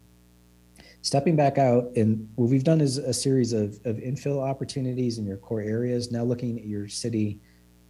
stepping 1.01 1.35
back 1.35 1.57
out 1.57 1.91
and 1.95 2.27
what 2.35 2.49
we've 2.49 2.63
done 2.63 2.81
is 2.81 2.97
a 2.97 3.13
series 3.13 3.53
of, 3.53 3.79
of 3.85 3.95
infill 3.97 4.41
opportunities 4.41 5.19
in 5.19 5.25
your 5.25 5.37
core 5.37 5.61
areas 5.61 6.11
now 6.11 6.23
looking 6.23 6.59
at 6.59 6.65
your 6.65 6.87
city 6.87 7.39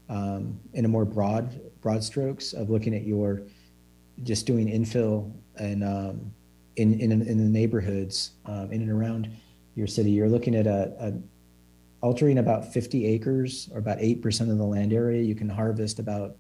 in 0.10 0.86
a 0.86 0.88
more 0.88 1.06
broad 1.06 1.60
broad 1.82 2.04
strokes 2.04 2.54
of 2.54 2.70
looking 2.70 2.96
at 2.96 3.06
your 3.06 3.42
just 4.24 4.46
doing 4.46 4.68
infill 4.68 5.32
and 5.58 5.84
um, 5.84 6.32
in, 6.76 7.00
in, 7.00 7.12
in 7.12 7.38
the 7.38 7.60
neighborhoods 7.60 8.32
um, 8.46 8.72
in 8.72 8.82
and 8.82 8.92
around 8.92 9.30
your 9.76 9.88
city. 9.88 10.12
You're 10.12 10.30
looking 10.30 10.56
at 10.56 10.68
a, 10.68 10.94
a 11.00 11.14
altering 12.02 12.38
about 12.38 12.72
50 12.72 13.06
acres 13.06 13.70
or 13.74 13.80
about 13.80 13.98
8% 13.98 14.52
of 14.52 14.58
the 14.58 14.64
land 14.64 14.94
area. 14.94 15.22
You 15.22 15.36
can 15.36 15.50
harvest 15.50 16.00
about 16.00 16.36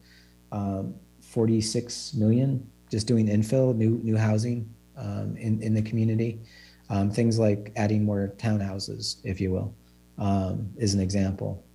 um, 0.52 0.96
46 1.22 2.14
million 2.14 2.70
just 2.90 3.06
doing 3.06 3.28
infill 3.28 3.76
new 3.76 4.00
new 4.04 4.16
housing 4.16 4.74
um, 4.96 5.36
in, 5.38 5.62
in 5.62 5.74
the 5.74 5.82
community. 5.82 6.40
Um, 6.90 7.12
things 7.12 7.38
like 7.38 7.74
adding 7.76 8.06
more 8.06 8.34
townhouses, 8.38 9.18
if 9.26 9.42
you 9.42 9.52
will, 9.52 9.76
um, 10.18 10.72
is 10.78 10.94
an 10.94 11.02
example. 11.02 11.67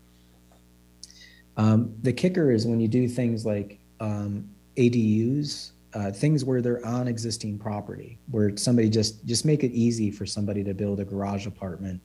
Um, 1.56 1.94
the 2.02 2.12
kicker 2.12 2.50
is 2.50 2.66
when 2.66 2.80
you 2.80 2.88
do 2.88 3.08
things 3.08 3.44
like 3.44 3.78
um, 4.00 4.48
ADUs, 4.76 5.72
uh, 5.94 6.10
things 6.10 6.44
where 6.44 6.62
they're 6.62 6.84
on 6.86 7.08
existing 7.08 7.58
property, 7.58 8.18
where 8.30 8.56
somebody 8.56 8.88
just 8.88 9.24
just 9.26 9.44
make 9.44 9.62
it 9.62 9.72
easy 9.72 10.10
for 10.10 10.24
somebody 10.24 10.64
to 10.64 10.72
build 10.74 11.00
a 11.00 11.04
garage 11.04 11.46
apartment 11.46 12.00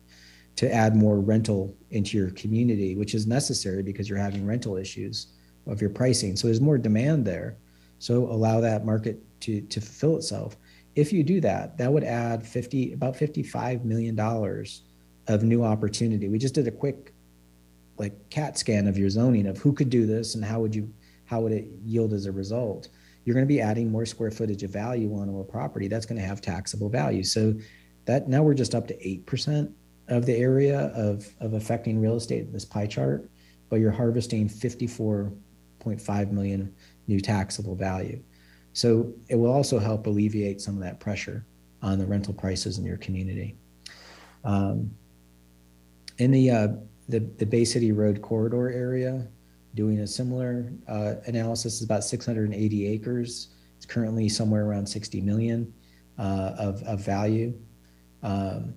to 0.56 0.72
add 0.72 0.96
more 0.96 1.20
rental 1.20 1.74
into 1.90 2.18
your 2.18 2.30
community, 2.30 2.96
which 2.96 3.14
is 3.14 3.26
necessary 3.26 3.82
because 3.82 4.08
you're 4.08 4.18
having 4.18 4.44
rental 4.44 4.76
issues 4.76 5.28
of 5.66 5.80
your 5.80 5.90
pricing. 5.90 6.36
So 6.36 6.48
there's 6.48 6.60
more 6.60 6.78
demand 6.78 7.24
there. 7.24 7.56
So 8.00 8.24
allow 8.24 8.60
that 8.60 8.84
market 8.84 9.18
to 9.40 9.60
to 9.62 9.80
fulfill 9.80 10.16
itself 10.16 10.56
if 10.98 11.12
you 11.12 11.22
do 11.22 11.40
that, 11.40 11.78
that 11.78 11.92
would 11.92 12.02
add 12.02 12.44
50, 12.44 12.92
about 12.92 13.14
$55 13.14 13.84
million 13.84 14.18
of 15.28 15.42
new 15.44 15.62
opportunity. 15.62 16.28
We 16.28 16.38
just 16.38 16.54
did 16.54 16.66
a 16.66 16.72
quick 16.72 17.14
like 17.98 18.30
CAT 18.30 18.58
scan 18.58 18.86
of 18.86 18.96
your 18.96 19.10
zoning 19.10 19.46
of 19.46 19.58
who 19.58 19.72
could 19.72 19.90
do 19.90 20.06
this 20.06 20.34
and 20.34 20.44
how 20.44 20.60
would 20.60 20.74
you, 20.74 20.92
how 21.24 21.40
would 21.40 21.52
it 21.52 21.68
yield 21.84 22.12
as 22.12 22.26
a 22.26 22.32
result? 22.32 22.88
You're 23.24 23.34
going 23.34 23.46
to 23.46 23.48
be 23.48 23.60
adding 23.60 23.90
more 23.90 24.06
square 24.06 24.30
footage 24.30 24.62
of 24.62 24.70
value 24.70 25.12
onto 25.14 25.40
a 25.40 25.44
property 25.44 25.88
that's 25.88 26.06
going 26.06 26.20
to 26.20 26.26
have 26.26 26.40
taxable 26.40 26.88
value. 26.88 27.24
So 27.24 27.54
that 28.06 28.28
now 28.28 28.42
we're 28.42 28.54
just 28.54 28.74
up 28.74 28.86
to 28.88 28.94
8% 28.96 29.70
of 30.08 30.24
the 30.24 30.34
area 30.34 30.86
of, 30.94 31.28
of 31.40 31.52
affecting 31.52 32.00
real 32.00 32.16
estate 32.16 32.46
in 32.46 32.52
this 32.52 32.64
pie 32.64 32.86
chart, 32.86 33.28
but 33.68 33.76
you're 33.76 33.90
harvesting 33.90 34.48
54.5 34.48 36.30
million 36.30 36.74
new 37.06 37.20
taxable 37.20 37.74
value. 37.74 38.22
So 38.72 39.12
it 39.28 39.36
will 39.36 39.52
also 39.52 39.78
help 39.78 40.06
alleviate 40.06 40.60
some 40.60 40.76
of 40.76 40.82
that 40.82 41.00
pressure 41.00 41.44
on 41.82 41.98
the 41.98 42.06
rental 42.06 42.32
prices 42.32 42.78
in 42.78 42.84
your 42.84 42.96
community. 42.96 43.56
Um, 44.44 44.90
in 46.18 46.30
the, 46.30 46.50
uh, 46.50 46.68
the, 47.08 47.20
the 47.20 47.46
Bay 47.46 47.64
City 47.64 47.92
Road 47.92 48.20
corridor 48.22 48.70
area, 48.70 49.26
doing 49.74 50.00
a 50.00 50.06
similar 50.06 50.72
uh, 50.88 51.14
analysis 51.26 51.76
is 51.76 51.82
about 51.82 52.04
680 52.04 52.86
acres. 52.86 53.48
It's 53.76 53.86
currently 53.86 54.28
somewhere 54.28 54.66
around 54.66 54.86
60 54.86 55.20
million 55.20 55.72
uh, 56.18 56.54
of, 56.58 56.82
of 56.82 57.00
value. 57.00 57.54
Um, 58.22 58.74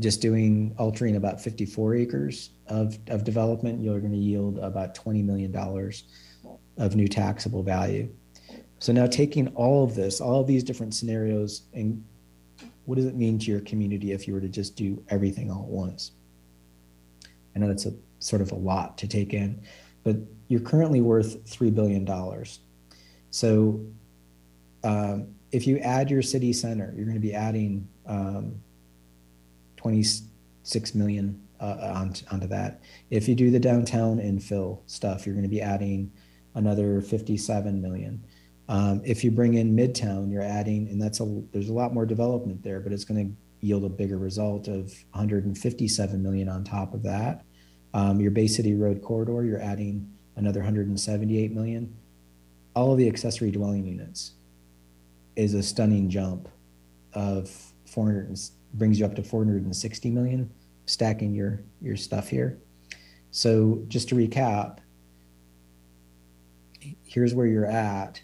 just 0.00 0.20
doing 0.20 0.74
altering 0.78 1.16
about 1.16 1.40
54 1.40 1.94
acres 1.94 2.50
of, 2.66 2.98
of 3.08 3.24
development, 3.24 3.80
you're 3.80 4.00
going 4.00 4.12
to 4.12 4.18
yield 4.18 4.58
about 4.58 4.96
$20 4.96 5.24
million 5.24 5.54
of 6.78 6.96
new 6.96 7.06
taxable 7.06 7.62
value. 7.62 8.08
So 8.80 8.92
now 8.92 9.06
taking 9.06 9.48
all 9.48 9.84
of 9.84 9.94
this, 9.94 10.20
all 10.20 10.40
of 10.40 10.48
these 10.48 10.64
different 10.64 10.94
scenarios, 10.94 11.62
and 11.72 12.04
what 12.84 12.96
does 12.96 13.04
it 13.04 13.14
mean 13.14 13.38
to 13.38 13.50
your 13.50 13.60
community 13.60 14.10
if 14.10 14.26
you 14.26 14.34
were 14.34 14.40
to 14.40 14.48
just 14.48 14.74
do 14.74 15.02
everything 15.08 15.50
all 15.50 15.62
at 15.62 15.68
once? 15.68 16.12
I 17.54 17.58
know 17.58 17.68
that's 17.68 17.86
a 17.86 17.92
sort 18.18 18.42
of 18.42 18.52
a 18.52 18.56
lot 18.56 18.98
to 18.98 19.08
take 19.08 19.34
in, 19.34 19.62
but 20.04 20.16
you're 20.48 20.60
currently 20.60 21.00
worth 21.00 21.44
$3 21.50 21.74
billion. 21.74 22.06
So 23.30 23.84
um, 24.84 25.28
if 25.50 25.66
you 25.66 25.78
add 25.78 26.10
your 26.10 26.22
city 26.22 26.52
center, 26.52 26.92
you're 26.96 27.04
going 27.04 27.16
to 27.16 27.20
be 27.20 27.34
adding 27.34 27.88
um, 28.06 28.54
26 29.76 30.94
million 30.94 31.40
uh, 31.60 31.92
onto, 31.94 32.24
onto 32.30 32.46
that. 32.48 32.80
If 33.10 33.28
you 33.28 33.34
do 33.34 33.50
the 33.50 33.60
downtown 33.60 34.18
infill 34.18 34.80
stuff, 34.86 35.26
you're 35.26 35.34
going 35.34 35.44
to 35.44 35.50
be 35.50 35.60
adding 35.60 36.10
another 36.54 37.00
57 37.00 37.80
million. 37.80 38.24
Um, 38.68 39.02
if 39.04 39.24
you 39.24 39.30
bring 39.30 39.54
in 39.54 39.76
Midtown, 39.76 40.30
you're 40.30 40.42
adding, 40.42 40.88
and 40.88 41.00
that's 41.00 41.20
a 41.20 41.42
there's 41.52 41.68
a 41.68 41.72
lot 41.72 41.92
more 41.92 42.06
development 42.06 42.62
there, 42.62 42.80
but 42.80 42.92
it's 42.92 43.04
going 43.04 43.28
to 43.28 43.36
yield 43.62 43.84
a 43.84 43.88
bigger 43.88 44.18
result 44.18 44.68
of 44.68 44.92
157 45.12 46.22
million 46.22 46.48
on 46.48 46.64
top 46.64 46.92
of 46.92 47.02
that. 47.04 47.44
Um, 47.94 48.20
your 48.20 48.30
Bay 48.30 48.46
City 48.46 48.74
Road 48.74 49.02
corridor, 49.02 49.44
you're 49.44 49.60
adding 49.60 50.12
another 50.36 50.60
178 50.60 51.52
million. 51.52 51.96
All 52.74 52.92
of 52.92 52.98
the 52.98 53.08
accessory 53.08 53.50
dwelling 53.50 53.86
units 53.86 54.32
is 55.36 55.54
a 55.54 55.62
stunning 55.62 56.10
jump 56.10 56.48
of 57.14 57.50
400 57.86 58.38
brings 58.74 58.98
you 58.98 59.04
up 59.04 59.14
to 59.14 59.22
460 59.22 60.10
million 60.10 60.50
stacking 60.86 61.34
your 61.34 61.62
your 61.80 61.96
stuff 61.96 62.28
here 62.28 62.58
so 63.30 63.82
just 63.88 64.08
to 64.08 64.14
recap 64.14 64.78
here's 67.04 67.34
where 67.34 67.46
you're 67.46 67.66
at 67.66 68.20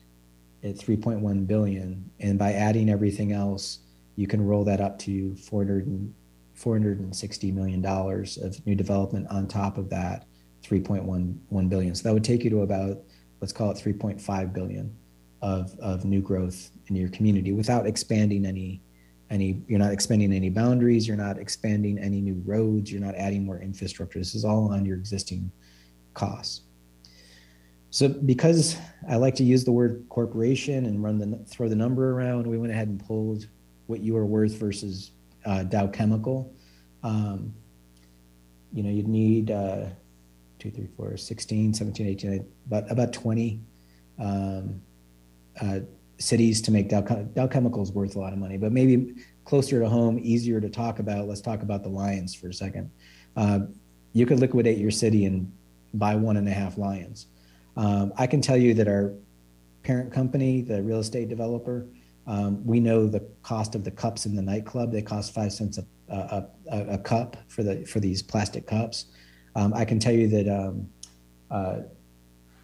at 0.64 0.76
3.1 0.76 1.46
billion 1.46 2.10
and 2.18 2.38
by 2.38 2.52
adding 2.52 2.88
everything 2.88 3.32
else 3.32 3.80
you 4.18 4.26
can 4.26 4.44
roll 4.44 4.64
that 4.64 4.80
up 4.80 4.98
to 4.98 5.36
400 5.36 5.86
and 5.86 6.12
460 6.54 7.52
million 7.52 7.80
dollars 7.80 8.36
of 8.36 8.66
new 8.66 8.74
development 8.74 9.28
on 9.30 9.46
top 9.46 9.78
of 9.78 9.88
that 9.90 10.26
3.11 10.64 11.68
billion. 11.68 11.94
So 11.94 12.02
that 12.02 12.12
would 12.12 12.24
take 12.24 12.42
you 12.42 12.50
to 12.50 12.62
about 12.62 12.98
let's 13.40 13.52
call 13.52 13.70
it 13.70 13.76
3.5 13.76 14.52
billion 14.52 14.92
of, 15.40 15.78
of 15.78 16.04
new 16.04 16.20
growth 16.20 16.72
in 16.88 16.96
your 16.96 17.10
community 17.10 17.52
without 17.52 17.86
expanding 17.86 18.44
any 18.44 18.82
any 19.30 19.62
you're 19.68 19.78
not 19.78 19.92
expanding 19.92 20.32
any 20.32 20.50
boundaries 20.50 21.06
you're 21.06 21.16
not 21.16 21.38
expanding 21.38 21.96
any 21.96 22.20
new 22.20 22.42
roads 22.44 22.90
you're 22.90 23.00
not 23.00 23.14
adding 23.14 23.46
more 23.46 23.60
infrastructure. 23.60 24.18
This 24.18 24.34
is 24.34 24.44
all 24.44 24.72
on 24.72 24.84
your 24.84 24.96
existing 24.96 25.48
costs. 26.14 26.62
So 27.90 28.08
because 28.08 28.76
i 29.08 29.14
like 29.14 29.36
to 29.36 29.44
use 29.44 29.64
the 29.64 29.70
word 29.70 30.04
corporation 30.08 30.86
and 30.86 31.04
run 31.04 31.18
the 31.20 31.38
throw 31.46 31.68
the 31.68 31.76
number 31.76 32.10
around 32.10 32.48
we 32.48 32.58
went 32.58 32.72
ahead 32.72 32.88
and 32.88 32.98
pulled 33.06 33.46
what 33.88 34.00
you 34.00 34.16
are 34.16 34.24
worth 34.24 34.54
versus 34.56 35.10
uh, 35.44 35.64
dow 35.64 35.86
chemical 35.86 36.54
um, 37.02 37.52
you 38.72 38.82
know 38.82 38.90
you'd 38.90 39.08
need 39.08 39.50
uh, 39.50 39.86
2 40.60 40.70
3 40.70 40.88
4 40.96 41.16
16 41.16 41.74
17 41.74 42.06
18 42.06 42.46
about 42.66 42.90
about 42.90 43.12
20 43.12 43.60
um, 44.18 44.80
uh, 45.60 45.80
cities 46.18 46.60
to 46.62 46.70
make 46.70 46.88
Dow, 46.88 47.00
Dow 47.00 47.46
Chemicals 47.46 47.92
worth 47.92 48.16
a 48.16 48.18
lot 48.18 48.32
of 48.32 48.38
money, 48.38 48.56
but 48.56 48.72
maybe 48.72 49.14
closer 49.44 49.80
to 49.80 49.88
home, 49.88 50.18
easier 50.22 50.60
to 50.60 50.68
talk 50.68 50.98
about. 50.98 51.26
Let's 51.26 51.40
talk 51.40 51.62
about 51.62 51.82
the 51.82 51.88
Lions 51.88 52.34
for 52.34 52.48
a 52.48 52.54
second. 52.54 52.90
Uh, 53.36 53.60
you 54.12 54.26
could 54.26 54.40
liquidate 54.40 54.78
your 54.78 54.90
city 54.90 55.26
and 55.26 55.50
buy 55.94 56.14
one 56.14 56.36
and 56.36 56.48
a 56.48 56.52
half 56.52 56.76
Lions. 56.76 57.26
Um, 57.76 58.12
I 58.16 58.26
can 58.26 58.40
tell 58.40 58.56
you 58.56 58.74
that 58.74 58.88
our 58.88 59.12
parent 59.84 60.12
company, 60.12 60.60
the 60.60 60.82
real 60.82 60.98
estate 60.98 61.28
developer, 61.28 61.86
um, 62.28 62.64
we 62.64 62.78
know 62.78 63.06
the 63.06 63.26
cost 63.42 63.74
of 63.74 63.84
the 63.84 63.90
cups 63.90 64.26
in 64.26 64.36
the 64.36 64.42
nightclub. 64.42 64.92
They 64.92 65.00
cost 65.00 65.34
five 65.34 65.50
cents 65.50 65.78
a, 65.78 66.14
a, 66.14 66.44
a, 66.70 66.86
a 66.94 66.98
cup 66.98 67.38
for 67.48 67.62
the 67.62 67.84
for 67.86 68.00
these 68.00 68.22
plastic 68.22 68.66
cups. 68.66 69.06
Um, 69.56 69.72
I 69.74 69.86
can 69.86 69.98
tell 69.98 70.12
you 70.12 70.28
that 70.28 70.46
um, 70.46 70.88
uh, 71.50 71.80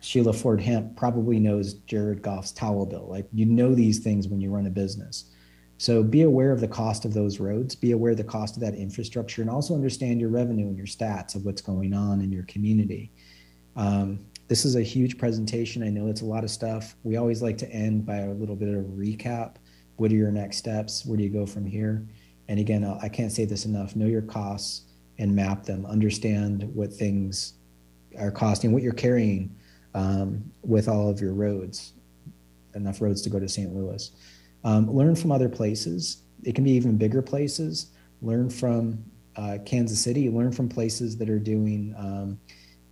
Sheila 0.01 0.35
Ford 0.35 0.61
Hamp 0.61 0.97
probably 0.97 1.41
knows 1.41 1.75
Jared 1.87 2.21
Goff's 2.21 2.53
towel 2.53 2.85
bill. 2.85 3.07
Like 3.09 3.27
you 3.33 3.47
know 3.47 3.75
these 3.75 4.01
things 4.01 4.29
when 4.29 4.41
you 4.41 4.51
run 4.51 4.67
a 4.67 4.71
business. 4.71 5.31
So 5.79 6.03
be 6.05 6.23
aware 6.23 6.53
of 6.53 6.61
the 6.61 6.69
cost 6.69 7.07
of 7.07 7.15
those 7.15 7.41
roads, 7.41 7.75
be 7.75 7.93
aware 7.93 8.12
of 8.12 8.19
the 8.19 8.25
cost 8.25 8.57
of 8.57 8.61
that 8.61 8.75
infrastructure, 8.75 9.41
and 9.41 9.51
also 9.51 9.75
understand 9.75 10.21
your 10.21 10.29
revenue 10.29 10.67
and 10.67 10.77
your 10.77 10.87
stats 10.87 11.35
of 11.35 11.47
what's 11.47 11.62
going 11.62 11.95
on 11.95 12.21
in 12.21 12.31
your 12.31 12.45
community. 12.45 13.11
Um, 13.77 14.27
this 14.49 14.64
is 14.64 14.76
a 14.76 14.82
huge 14.82 15.18
presentation. 15.18 15.82
I 15.82 15.88
know 15.88 16.09
it's 16.09 16.20
a 16.20 16.26
lot 16.26 16.45
of 16.45 16.51
stuff. 16.51 16.97
We 17.03 17.16
always 17.16 17.42
like 17.42 17.59
to 17.59 17.70
end 17.70 18.05
by 18.05 18.18
a 18.18 18.32
little 18.32 18.57
bit 18.57 18.68
of 18.68 18.74
a 18.74 18.88
recap. 18.88 19.57
What 19.97 20.11
are 20.11 20.16
your 20.16 20.30
next 20.30 20.59
steps? 20.59 21.05
Where 21.07 21.16
do 21.16 21.22
you 21.22 21.30
go 21.30 21.47
from 21.47 21.64
here? 21.64 22.07
And 22.49 22.61
again, 22.61 22.84
I 22.84 23.09
can't 23.09 23.32
say 23.32 23.45
this 23.45 23.64
enough. 23.64 23.97
Know 23.97 24.07
your 24.07 24.22
costs 24.22 24.82
and 25.18 25.34
map 25.34 25.64
them. 25.64 25.86
Understand 25.86 26.62
what 26.74 26.92
things 26.92 27.55
are 28.18 28.30
costing, 28.30 28.72
what 28.72 28.82
you're 28.82 28.92
carrying 28.92 29.55
um, 29.95 30.45
with 30.62 30.88
all 30.88 31.09
of 31.09 31.20
your 31.20 31.32
roads, 31.32 31.92
enough 32.74 33.01
roads 33.01 33.22
to 33.22 33.30
go 33.30 33.38
to 33.38 33.49
St. 33.49 33.74
Louis. 33.74 34.11
Um, 34.64 34.90
learn 34.90 35.14
from 35.14 35.32
other 35.32 35.49
places. 35.49 36.22
It 36.42 36.55
can 36.55 36.64
be 36.64 36.72
even 36.72 36.97
bigger 36.97 37.22
places. 37.22 37.92
Learn 38.20 38.51
from 38.51 39.03
uh, 39.36 39.59
Kansas 39.64 40.01
City. 40.01 40.28
Learn 40.28 40.53
from 40.53 40.68
places 40.68 41.16
that 41.18 41.30
are 41.30 41.38
doing 41.38 41.95
um, 41.97 42.38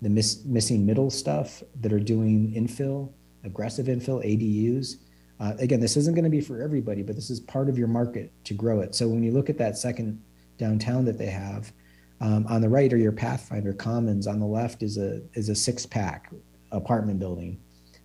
the 0.03 0.11
miss, 0.11 0.45
missing 0.45 0.85
middle 0.85 1.11
stuff, 1.11 1.63
that 1.81 1.93
are 1.93 2.01
doing 2.01 2.53
infill, 2.55 3.13
aggressive 3.45 3.87
infill, 3.87 4.23
ADUs. 4.25 4.97
Uh, 5.41 5.55
again, 5.59 5.81
this 5.81 5.97
isn't 5.97 6.15
going 6.15 6.25
to 6.25 6.31
be 6.31 6.41
for 6.41 6.61
everybody, 6.61 7.03
but 7.03 7.17
this 7.17 7.31
is 7.31 7.41
part 7.41 7.69
of 7.69 7.79
your 7.79 7.89
market 7.89 8.31
to 8.45 8.55
grow 8.55 8.81
it. 8.81 8.95
So 8.95 9.09
when 9.09 9.23
you 9.23 9.33
look 9.33 9.49
at 9.49 9.59
that 9.59 9.79
second 9.79 10.23
downtown 10.59 11.05
that 11.07 11.19
they 11.19 11.27
have, 11.27 11.73
um, 12.21 12.47
on 12.49 12.61
the 12.61 12.69
right 12.69 12.93
are 12.93 12.99
your 12.99 13.13
Pathfinder 13.13 13.73
Commons. 13.73 14.29
On 14.29 14.39
the 14.39 14.47
left 14.47 14.85
is 14.85 14.97
a 14.97 15.21
is 15.35 15.49
a 15.49 15.55
six 15.57 15.85
pack 15.85 16.33
apartment 16.71 17.19
building 17.19 17.61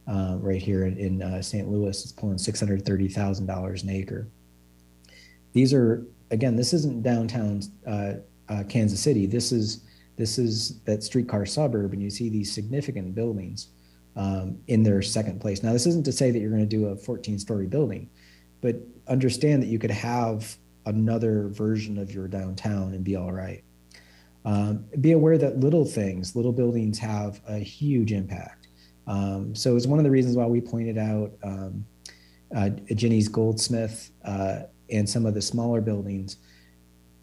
uh, 0.08 0.38
right 0.40 0.62
here 0.62 0.86
in, 0.88 0.98
in 0.98 1.22
uh, 1.22 1.42
St. 1.42 1.70
Louis. 1.70 2.04
It's 2.04 2.12
pulling 2.12 2.40
six 2.40 2.60
hundred 2.60 2.84
thirty 2.84 3.08
thousand 3.08 3.46
dollars 3.46 3.84
an 3.84 3.92
acre. 3.92 4.28
These 5.54 5.72
are 5.72 6.08
again, 6.32 6.56
this 6.56 6.74
isn't 6.74 7.04
downtown 7.04 7.62
uh, 7.86 8.14
uh, 8.50 8.64
Kansas 8.68 9.00
City. 9.00 9.28
This 9.28 9.52
is 9.52 9.84
this 10.18 10.38
is 10.38 10.80
that 10.82 11.04
streetcar 11.04 11.46
suburb, 11.46 11.94
and 11.94 12.02
you 12.02 12.10
see 12.10 12.30
these 12.30 12.52
significant 12.52 13.16
buildings 13.16 13.70
um, 14.16 14.58
in 14.68 14.84
their 14.84 15.02
second 15.02 15.40
place. 15.40 15.64
Now, 15.64 15.72
this 15.74 15.86
isn't 15.86 16.04
to 16.06 16.12
say 16.12 16.32
that 16.32 16.40
you're 16.40 16.50
going 16.50 16.68
to 16.68 16.78
do 16.78 16.88
a 16.88 16.96
14 16.96 17.38
story 17.38 17.68
building, 17.68 18.10
but 18.62 18.76
understand 19.08 19.62
that 19.62 19.68
you 19.68 19.78
could 19.78 19.92
have 19.92 20.58
another 20.88 21.50
version 21.50 21.98
of 22.00 22.12
your 22.12 22.28
downtown 22.28 22.94
and 22.94 23.04
be 23.04 23.16
all 23.16 23.32
right. 23.32 23.64
Um, 24.44 24.86
be 25.02 25.12
aware 25.12 25.38
that 25.38 25.60
little 25.60 25.86
things, 25.86 26.36
little 26.36 26.54
buildings 26.54 26.98
have 27.00 27.42
a 27.48 27.60
huge 27.60 28.12
impact. 28.12 28.70
Um, 29.06 29.54
so 29.54 29.76
it's 29.76 29.86
one 29.86 30.00
of 30.00 30.04
the 30.04 30.12
reasons 30.12 30.36
why 30.36 30.46
we 30.46 30.62
pointed 30.62 30.98
out 30.98 31.32
um, 31.44 31.86
uh, 32.56 32.70
Ginny's 32.96 33.28
Goldsmith 33.28 34.12
uh, 34.26 34.62
and 34.90 35.08
some 35.08 35.26
of 35.26 35.34
the 35.34 35.42
smaller 35.42 35.82
buildings. 35.82 36.38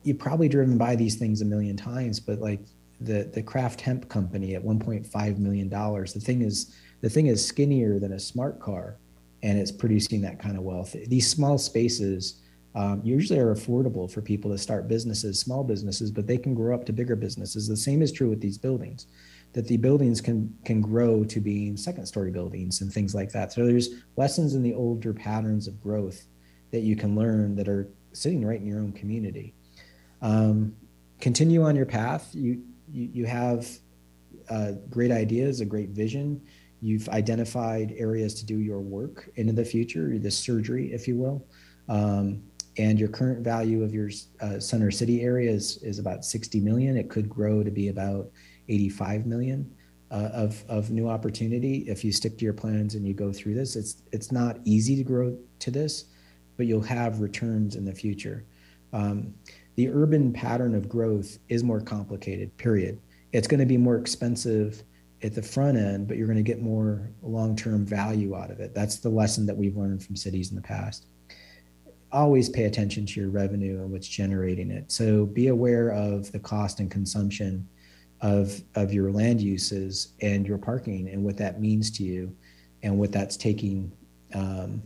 You've 0.02 0.18
probably 0.18 0.48
driven 0.48 0.76
by 0.78 0.96
these 0.96 1.16
things 1.16 1.40
a 1.40 1.44
million 1.44 1.76
times, 1.76 2.20
but 2.20 2.40
like 2.40 2.60
the 3.04 3.24
the 3.24 3.42
Kraft 3.42 3.80
Hemp 3.80 4.08
Company 4.08 4.54
at 4.54 4.64
1.5 4.64 5.38
million 5.38 5.68
dollars, 5.68 6.12
the 6.12 6.20
thing 6.20 6.42
is 6.42 6.74
the 7.00 7.10
thing 7.10 7.26
is 7.26 7.44
skinnier 7.44 7.98
than 7.98 8.12
a 8.12 8.20
smart 8.20 8.60
car, 8.60 8.96
and 9.42 9.58
it's 9.58 9.72
producing 9.72 10.22
that 10.22 10.38
kind 10.38 10.56
of 10.56 10.62
wealth. 10.62 10.96
These 11.06 11.28
small 11.28 11.58
spaces 11.58 12.40
um, 12.74 13.00
usually 13.04 13.38
are 13.38 13.54
affordable 13.54 14.10
for 14.10 14.20
people 14.20 14.50
to 14.50 14.58
start 14.58 14.88
businesses, 14.88 15.38
small 15.38 15.62
businesses, 15.62 16.10
but 16.10 16.26
they 16.26 16.38
can 16.38 16.54
grow 16.54 16.74
up 16.74 16.84
to 16.86 16.92
bigger 16.92 17.14
businesses. 17.14 17.68
The 17.68 17.76
same 17.76 18.02
is 18.02 18.10
true 18.10 18.28
with 18.28 18.40
these 18.40 18.58
buildings, 18.58 19.06
that 19.52 19.68
the 19.68 19.76
buildings 19.76 20.20
can 20.20 20.52
can 20.64 20.80
grow 20.80 21.24
to 21.24 21.40
being 21.40 21.76
second 21.76 22.06
story 22.06 22.30
buildings 22.30 22.80
and 22.80 22.92
things 22.92 23.14
like 23.14 23.30
that. 23.32 23.52
So 23.52 23.66
there's 23.66 23.90
lessons 24.16 24.54
in 24.54 24.62
the 24.62 24.74
older 24.74 25.12
patterns 25.12 25.68
of 25.68 25.80
growth 25.80 26.26
that 26.72 26.80
you 26.80 26.96
can 26.96 27.14
learn 27.14 27.54
that 27.54 27.68
are 27.68 27.88
sitting 28.12 28.44
right 28.44 28.60
in 28.60 28.66
your 28.66 28.80
own 28.80 28.92
community. 28.92 29.54
Um, 30.22 30.74
continue 31.20 31.62
on 31.62 31.76
your 31.76 31.86
path. 31.86 32.34
You 32.34 32.62
you, 32.90 33.08
you 33.12 33.26
have 33.26 33.68
uh, 34.50 34.72
great 34.90 35.10
ideas, 35.10 35.60
a 35.60 35.64
great 35.64 35.90
vision. 35.90 36.40
You've 36.80 37.08
identified 37.08 37.94
areas 37.96 38.34
to 38.34 38.46
do 38.46 38.58
your 38.58 38.80
work 38.80 39.30
into 39.36 39.52
the 39.52 39.64
future, 39.64 40.18
the 40.18 40.30
surgery, 40.30 40.92
if 40.92 41.08
you 41.08 41.16
will. 41.16 41.46
Um, 41.88 42.42
and 42.76 42.98
your 42.98 43.08
current 43.08 43.44
value 43.44 43.82
of 43.82 43.94
your 43.94 44.10
uh, 44.40 44.58
center 44.58 44.90
city 44.90 45.22
area 45.22 45.50
is, 45.50 45.78
is 45.82 45.98
about 45.98 46.24
60 46.24 46.60
million. 46.60 46.96
It 46.96 47.08
could 47.08 47.28
grow 47.28 47.62
to 47.62 47.70
be 47.70 47.88
about 47.88 48.30
85 48.68 49.26
million 49.26 49.72
uh, 50.10 50.30
of, 50.32 50.64
of 50.68 50.90
new 50.90 51.08
opportunity 51.08 51.84
if 51.88 52.04
you 52.04 52.12
stick 52.12 52.36
to 52.38 52.44
your 52.44 52.54
plans 52.54 52.94
and 52.94 53.06
you 53.06 53.14
go 53.14 53.32
through 53.32 53.54
this. 53.54 53.76
It's, 53.76 54.02
it's 54.12 54.32
not 54.32 54.58
easy 54.64 54.96
to 54.96 55.04
grow 55.04 55.36
to 55.60 55.70
this, 55.70 56.06
but 56.56 56.66
you'll 56.66 56.82
have 56.82 57.20
returns 57.20 57.76
in 57.76 57.84
the 57.84 57.94
future. 57.94 58.44
Um, 58.92 59.34
the 59.76 59.88
urban 59.88 60.32
pattern 60.32 60.74
of 60.74 60.88
growth 60.88 61.38
is 61.48 61.64
more 61.64 61.80
complicated, 61.80 62.56
period. 62.56 63.00
It's 63.32 63.48
going 63.48 63.60
to 63.60 63.66
be 63.66 63.76
more 63.76 63.96
expensive 63.96 64.82
at 65.22 65.34
the 65.34 65.42
front 65.42 65.76
end, 65.76 66.06
but 66.06 66.16
you're 66.16 66.26
going 66.26 66.36
to 66.36 66.42
get 66.42 66.60
more 66.60 67.10
long 67.22 67.56
term 67.56 67.84
value 67.84 68.36
out 68.36 68.50
of 68.50 68.60
it. 68.60 68.74
That's 68.74 68.98
the 68.98 69.08
lesson 69.08 69.46
that 69.46 69.56
we've 69.56 69.76
learned 69.76 70.04
from 70.04 70.16
cities 70.16 70.50
in 70.50 70.56
the 70.56 70.62
past. 70.62 71.06
Always 72.12 72.48
pay 72.48 72.64
attention 72.64 73.06
to 73.06 73.20
your 73.20 73.30
revenue 73.30 73.80
and 73.80 73.90
what's 73.90 74.06
generating 74.06 74.70
it. 74.70 74.92
So 74.92 75.26
be 75.26 75.48
aware 75.48 75.90
of 75.90 76.30
the 76.30 76.38
cost 76.38 76.78
and 76.78 76.90
consumption 76.90 77.66
of, 78.20 78.62
of 78.76 78.92
your 78.92 79.10
land 79.10 79.40
uses 79.40 80.12
and 80.20 80.46
your 80.46 80.58
parking 80.58 81.08
and 81.08 81.24
what 81.24 81.36
that 81.38 81.60
means 81.60 81.90
to 81.92 82.04
you 82.04 82.34
and 82.84 82.96
what 82.96 83.10
that's 83.10 83.36
taking, 83.36 83.90
um, 84.34 84.82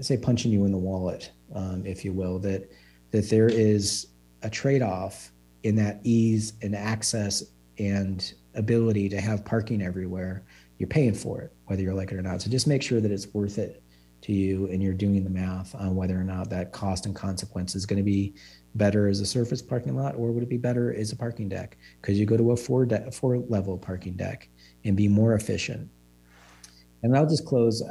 say, 0.00 0.16
punching 0.16 0.50
you 0.50 0.64
in 0.64 0.72
the 0.72 0.78
wallet, 0.78 1.30
um, 1.54 1.86
if 1.86 2.04
you 2.04 2.12
will, 2.12 2.40
that, 2.40 2.68
that 3.10 3.28
there 3.28 3.48
is 3.48 4.08
a 4.42 4.50
trade 4.50 4.82
off 4.82 5.32
in 5.62 5.76
that 5.76 6.00
ease 6.04 6.54
and 6.62 6.74
access 6.74 7.44
and 7.78 8.34
ability 8.54 9.08
to 9.08 9.20
have 9.20 9.44
parking 9.44 9.82
everywhere, 9.82 10.44
you're 10.78 10.88
paying 10.88 11.14
for 11.14 11.40
it, 11.42 11.52
whether 11.66 11.82
you 11.82 11.92
like 11.94 12.12
it 12.12 12.16
or 12.16 12.22
not. 12.22 12.40
So 12.40 12.50
just 12.50 12.66
make 12.66 12.82
sure 12.82 13.00
that 13.00 13.10
it's 13.10 13.32
worth 13.34 13.58
it 13.58 13.82
to 14.22 14.32
you 14.32 14.66
and 14.66 14.82
you're 14.82 14.94
doing 14.94 15.24
the 15.24 15.30
math 15.30 15.74
on 15.74 15.96
whether 15.96 16.18
or 16.18 16.24
not 16.24 16.50
that 16.50 16.72
cost 16.72 17.06
and 17.06 17.14
consequence 17.14 17.74
is 17.74 17.86
going 17.86 17.98
to 17.98 18.02
be 18.02 18.34
better 18.74 19.08
as 19.08 19.20
a 19.20 19.26
surface 19.26 19.62
parking 19.62 19.96
lot 19.96 20.14
or 20.14 20.30
would 20.30 20.42
it 20.42 20.48
be 20.48 20.56
better 20.56 20.94
as 20.94 21.12
a 21.12 21.16
parking 21.16 21.48
deck? 21.48 21.76
Because 22.00 22.18
you 22.18 22.26
go 22.26 22.36
to 22.36 22.52
a 22.52 22.56
four, 22.56 22.86
de- 22.86 23.10
four 23.10 23.38
level 23.38 23.76
parking 23.78 24.14
deck 24.14 24.48
and 24.84 24.96
be 24.96 25.08
more 25.08 25.34
efficient. 25.34 25.88
And 27.02 27.16
I'll 27.16 27.28
just 27.28 27.46
close. 27.46 27.82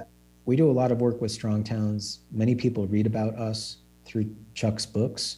We 0.45 0.55
do 0.55 0.70
a 0.70 0.74
lot 0.74 0.91
of 0.91 1.01
work 1.01 1.20
with 1.22 1.32
strong 1.32 1.63
towns. 1.63 2.20
Many 2.32 2.55
people 2.55 2.88
read 2.88 3.07
about 3.07 3.36
us 3.36 3.78
through 4.10 4.36
Chuck's 4.55 4.86
books 4.86 5.38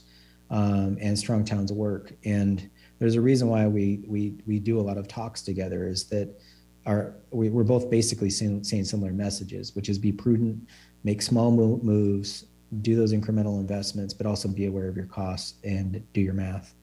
um, 0.49 0.97
and 1.01 1.17
strong 1.17 1.43
towns 1.43 1.71
work. 1.73 2.13
And 2.25 2.69
there's 2.99 3.15
a 3.15 3.21
reason 3.21 3.47
why 3.47 3.67
we 3.67 4.03
we 4.07 4.35
we 4.47 4.59
do 4.59 4.79
a 4.79 4.81
lot 4.81 4.97
of 4.97 5.07
talks 5.07 5.41
together 5.41 5.87
is 5.87 6.05
that 6.05 6.39
our 6.85 7.15
we, 7.31 7.49
we're 7.49 7.63
both 7.63 7.89
basically 7.89 8.29
saying, 8.29 8.63
saying 8.63 8.85
similar 8.85 9.11
messages 9.11 9.75
which 9.75 9.89
is 9.89 9.97
be 9.97 10.11
prudent 10.11 10.67
make 11.03 11.21
small 11.21 11.51
moves 11.51 12.45
do 12.81 12.95
those 12.95 13.13
incremental 13.13 13.59
investments 13.59 14.13
but 14.13 14.25
also 14.25 14.47
be 14.47 14.65
aware 14.65 14.87
of 14.87 14.95
your 14.95 15.05
costs 15.05 15.59
and 15.63 16.03
do 16.13 16.21
your 16.21 16.33
math. 16.33 16.73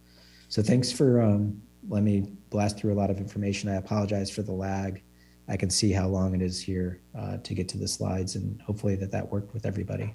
So 0.48 0.62
thanks 0.62 0.90
for 0.90 1.20
um, 1.20 1.60
let 1.88 2.02
me 2.02 2.32
blast 2.50 2.78
through 2.78 2.92
a 2.92 2.98
lot 2.98 3.10
of 3.10 3.18
information. 3.18 3.70
I 3.70 3.76
apologize 3.76 4.30
for 4.30 4.42
the 4.42 4.52
lag. 4.52 5.02
I 5.48 5.56
can 5.56 5.70
see 5.70 5.92
how 5.92 6.08
long 6.08 6.34
it 6.34 6.42
is 6.42 6.60
here 6.60 7.00
uh, 7.18 7.38
to 7.38 7.54
get 7.54 7.68
to 7.70 7.78
the 7.78 7.88
slides 7.88 8.34
and 8.36 8.60
hopefully 8.62 8.96
that 8.96 9.10
that 9.12 9.30
worked 9.30 9.54
with 9.54 9.66
everybody 9.66 10.14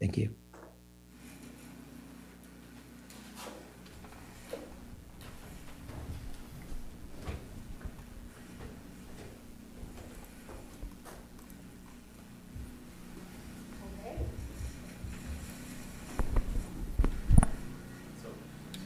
thank 0.00 0.16
you. 0.16 0.34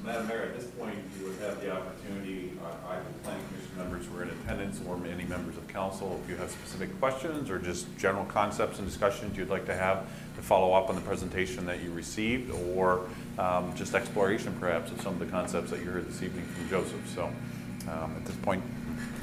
Madam 0.04 0.26
Mayor, 0.26 0.42
at 0.42 0.56
this 0.58 0.68
point, 0.72 0.98
you 1.18 1.26
would 1.26 1.38
have 1.38 1.60
the 1.60 1.70
opportunity, 1.70 2.52
uh, 2.64 2.96
commission 3.24 3.76
members 3.76 4.04
who 4.06 4.18
are 4.18 4.24
in 4.24 4.30
attendance 4.30 4.80
or 4.86 4.96
members 5.32 5.56
of 5.56 5.66
council, 5.68 6.20
if 6.22 6.30
you 6.30 6.36
have 6.36 6.50
specific 6.50 6.98
questions 7.00 7.48
or 7.48 7.58
just 7.58 7.86
general 7.96 8.24
concepts 8.26 8.78
and 8.78 8.86
discussions 8.86 9.36
you'd 9.36 9.48
like 9.48 9.64
to 9.64 9.74
have 9.74 10.06
to 10.37 10.43
follow 10.43 10.72
up 10.72 10.89
on 10.89 10.95
the 10.95 11.01
presentation 11.01 11.66
that 11.66 11.83
you 11.83 11.93
received, 11.93 12.51
or 12.76 13.09
um, 13.39 13.74
just 13.74 13.95
exploration 13.95 14.55
perhaps 14.59 14.91
of 14.91 15.01
some 15.03 15.14
of 15.14 15.18
the 15.18 15.26
concepts 15.26 15.70
that 15.70 15.80
you 15.80 15.87
heard 15.87 16.09
this 16.09 16.22
evening 16.22 16.45
from 16.47 16.68
Joseph. 16.68 17.09
So 17.14 17.24
um, 17.89 18.14
at 18.16 18.24
this 18.24 18.37
point, 18.37 18.62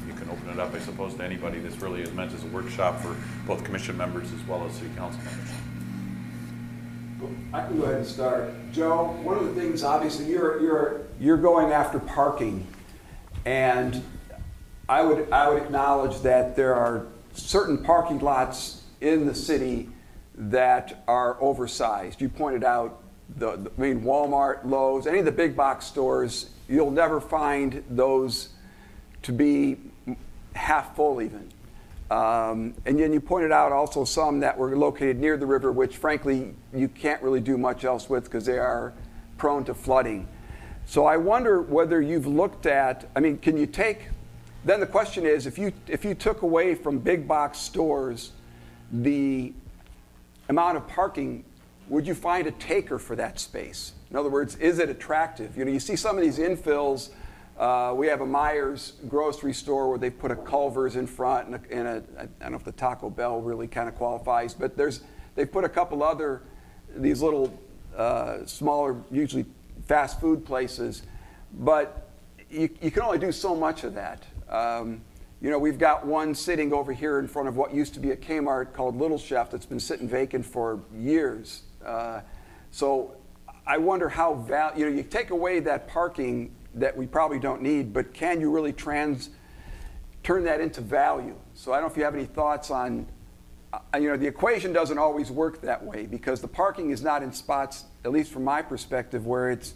you 0.07 0.14
can 0.14 0.30
open 0.30 0.49
it 0.49 0.60
up, 0.60 0.74
I 0.74 0.80
suppose, 0.80 1.14
to 1.16 1.24
anybody. 1.24 1.60
This 1.60 1.76
really 1.78 2.01
is 2.01 2.12
meant 2.14 2.34
as 2.34 2.43
a 2.43 2.47
workshop 2.47 2.99
for 3.01 3.16
both 3.45 3.64
commission 3.64 3.95
members 3.97 4.32
as 4.32 4.47
well 4.47 4.66
as 4.66 4.74
city 4.74 4.89
council 4.95 5.22
members. 5.24 5.49
I 7.53 7.66
can 7.66 7.78
go 7.78 7.84
ahead 7.84 7.97
and 7.97 8.05
start. 8.05 8.53
Joe, 8.72 9.05
one 9.24 9.38
of 9.38 9.53
the 9.53 9.62
things, 9.62 9.84
obviously, 9.84 10.26
you're, 10.26 10.62
you're, 10.62 11.01
you're 11.20 11.38
going 11.38 11.72
after 11.72 11.99
parking. 11.99 12.66
And 13.45 14.01
I 14.88 15.03
would, 15.03 15.30
I 15.32 15.49
would 15.49 15.62
acknowledge 15.62 16.22
that 16.22 16.55
there 16.55 16.76
are 16.76 17.07
certain 17.34 17.84
parking 17.84 18.20
lots 18.20 18.84
in 19.01 19.26
the 19.26 19.36
city 19.36 19.89
that 20.39 21.03
are 21.07 21.37
oversized. 21.41 22.21
You 22.21 22.29
pointed 22.29 22.63
out 22.63 23.01
the, 23.37 23.57
the 23.57 23.71
I 23.77 23.81
mean, 23.81 24.01
Walmart, 24.01 24.63
Lowe's, 24.63 25.05
any 25.05 25.19
of 25.19 25.25
the 25.25 25.31
big 25.31 25.55
box 25.55 25.85
stores, 25.85 26.49
you'll 26.67 26.91
never 26.91 27.19
find 27.19 27.83
those 27.89 28.49
to 29.23 29.33
be 29.33 29.77
half 30.53 30.95
full 30.95 31.21
even. 31.21 31.51
Um, 32.09 32.73
and 32.85 32.97
then 32.97 33.13
you 33.13 33.19
pointed 33.19 33.51
out 33.51 33.71
also 33.71 34.03
some 34.03 34.39
that 34.39 34.57
were 34.57 34.75
located 34.75 35.19
near 35.19 35.37
the 35.37 35.45
river, 35.45 35.71
which 35.71 35.97
frankly 35.97 36.55
you 36.73 36.87
can't 36.87 37.21
really 37.21 37.41
do 37.41 37.57
much 37.57 37.83
else 37.83 38.09
with 38.09 38.23
because 38.23 38.45
they 38.45 38.57
are 38.57 38.93
prone 39.37 39.63
to 39.65 39.73
flooding. 39.73 40.27
So 40.85 41.05
I 41.05 41.17
wonder 41.17 41.61
whether 41.61 42.01
you've 42.01 42.25
looked 42.25 42.65
at, 42.65 43.07
I 43.15 43.19
mean, 43.19 43.37
can 43.37 43.57
you 43.57 43.67
take, 43.67 44.07
then 44.65 44.79
the 44.79 44.87
question 44.87 45.25
is 45.25 45.45
if 45.45 45.59
you, 45.59 45.71
if 45.87 46.03
you 46.03 46.15
took 46.15 46.41
away 46.41 46.73
from 46.73 46.97
big 46.97 47.27
box 47.27 47.59
stores 47.59 48.31
the 48.91 49.53
amount 50.50 50.78
of 50.78 50.88
parking, 50.88 51.45
would 51.88 52.06
you 52.06 52.14
find 52.14 52.47
a 52.47 52.52
taker 52.52 53.00
for 53.00 53.16
that 53.16 53.39
space? 53.39 53.93
In 54.10 54.16
other 54.16 54.30
words, 54.30 54.56
is 54.58 54.80
it 54.80 54.89
attractive? 54.89 55.56
You 55.56 55.66
know, 55.66 55.72
you 55.72 55.80
see 55.80 55.95
some 55.95 56.18
of 56.18 56.24
these 56.24 56.39
infills 56.39 57.10
uh, 57.60 57.93
we 57.93 58.08
have 58.08 58.22
a 58.22 58.26
Meijer 58.26 58.93
grocery 59.10 59.54
store 59.54 59.89
where 59.89 59.97
they 59.97 60.10
put 60.10 60.32
a 60.32 60.36
Culver's 60.36 60.95
in 60.95 61.06
front 61.06 61.47
and 61.47 61.56
a, 61.56 61.62
and 61.70 61.88
a 61.88 62.04
I 62.18 62.26
don't 62.43 62.52
know 62.52 62.58
if 62.58 62.64
the 62.64 62.72
Taco 62.72 63.10
Bell 63.10 63.41
really 63.41 63.68
kind 63.68 63.89
of 63.89 63.95
qualifies, 63.95 64.54
but 64.54 64.78
there's 64.78 65.02
they've 65.36 65.52
put 65.52 65.66
a 65.66 65.70
couple 65.70 66.02
other 66.02 66.41
these 66.95 67.22
little 67.22 67.54
uh, 67.97 68.45
smaller, 68.45 68.95
usually 69.12 69.45
fast 69.86 70.22
food 70.22 70.45
places, 70.45 71.04
but 71.60 72.10
you, 72.50 72.70
you 72.82 72.91
can 72.91 73.04
only 73.04 73.20
do 73.20 73.32
so 73.32 73.54
much 73.54 73.84
of 73.84 73.93
that. 73.93 74.24
Um, 74.47 75.02
you 75.41 75.49
know, 75.49 75.57
we've 75.57 75.77
got 75.77 76.05
one 76.05 76.35
sitting 76.35 76.73
over 76.73 76.91
here 76.91 77.19
in 77.19 77.27
front 77.27 77.47
of 77.47 77.55
what 77.55 77.73
used 77.73 77.93
to 77.93 77.99
be 77.99 78.11
a 78.11 78.15
Kmart 78.15 78.73
called 78.73 78.97
Little 78.97 79.17
Chef 79.17 79.49
that's 79.49 79.65
been 79.65 79.79
sitting 79.79 80.07
vacant 80.07 80.45
for 80.45 80.81
years. 80.93 81.63
Uh, 81.85 82.21
so 82.71 83.15
I 83.65 83.77
wonder 83.77 84.09
how 84.09 84.33
val- 84.33 84.77
you 84.77 84.85
know 84.85 84.91
you 84.91 85.03
take 85.03 85.29
away 85.29 85.61
that 85.61 85.87
parking 85.87 86.53
that 86.75 86.95
we 86.95 87.07
probably 87.07 87.39
don't 87.39 87.61
need, 87.61 87.93
but 87.93 88.13
can 88.13 88.41
you 88.41 88.51
really 88.51 88.73
trans 88.73 89.29
turn 90.23 90.43
that 90.43 90.59
into 90.59 90.81
value? 90.81 91.35
So 91.53 91.71
I 91.71 91.75
don't 91.75 91.83
know 91.85 91.91
if 91.91 91.97
you 91.97 92.03
have 92.03 92.15
any 92.15 92.25
thoughts 92.25 92.69
on, 92.69 93.07
uh, 93.71 93.79
you 93.97 94.09
know, 94.09 94.17
the 94.17 94.27
equation 94.27 94.73
doesn't 94.73 94.97
always 94.97 95.31
work 95.31 95.61
that 95.61 95.83
way 95.83 96.05
because 96.05 96.41
the 96.41 96.47
parking 96.47 96.89
is 96.89 97.01
not 97.01 97.23
in 97.23 97.31
spots, 97.31 97.85
at 98.03 98.11
least 98.11 98.31
from 98.31 98.43
my 98.43 98.61
perspective, 98.61 99.25
where 99.25 99.51
it's 99.51 99.73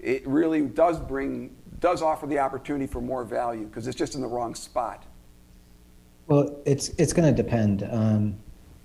it 0.00 0.26
really 0.26 0.62
does 0.62 1.00
bring 1.00 1.56
does 1.80 2.02
offer 2.02 2.26
the 2.26 2.38
opportunity 2.38 2.86
for 2.86 3.00
more 3.00 3.24
value 3.24 3.66
because 3.66 3.86
it's 3.86 3.96
just 3.96 4.14
in 4.14 4.20
the 4.20 4.26
wrong 4.26 4.54
spot. 4.54 5.04
Well, 6.26 6.56
it's 6.64 6.88
it's 6.90 7.12
going 7.12 7.34
to 7.34 7.42
depend. 7.42 7.86
Um, 7.90 8.36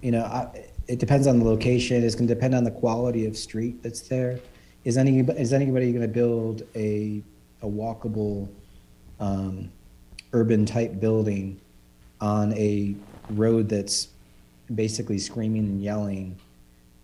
you 0.02 0.12
know, 0.12 0.24
I, 0.24 0.70
it 0.88 1.00
depends 1.00 1.28
on 1.28 1.40
the 1.40 1.46
location. 1.46 2.04
It's 2.04 2.16
going 2.16 2.28
to 2.28 2.34
depend 2.34 2.56
on 2.56 2.64
the 2.64 2.72
quality 2.72 3.26
of 3.26 3.38
street 3.38 3.82
that's 3.84 4.02
there. 4.02 4.40
Is 4.84 4.98
any 4.98 5.20
is 5.20 5.54
anybody 5.54 5.92
going 5.92 6.02
to 6.02 6.08
build 6.08 6.64
a 6.76 7.22
a 7.62 7.68
walkable 7.68 8.50
um, 9.20 9.72
urban 10.34 10.66
type 10.66 11.00
building 11.00 11.60
on 12.22 12.54
a 12.54 12.96
road 13.32 13.70
that's 13.70 14.10
basically 14.74 15.20
screaming 15.20 15.66
and 15.66 15.82
yelling 15.82 16.38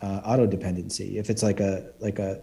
uh, 0.02 0.22
auto 0.26 0.46
dependency? 0.46 1.18
If 1.18 1.30
it's 1.30 1.44
like 1.44 1.60
a 1.60 1.92
like 2.00 2.20
a 2.20 2.42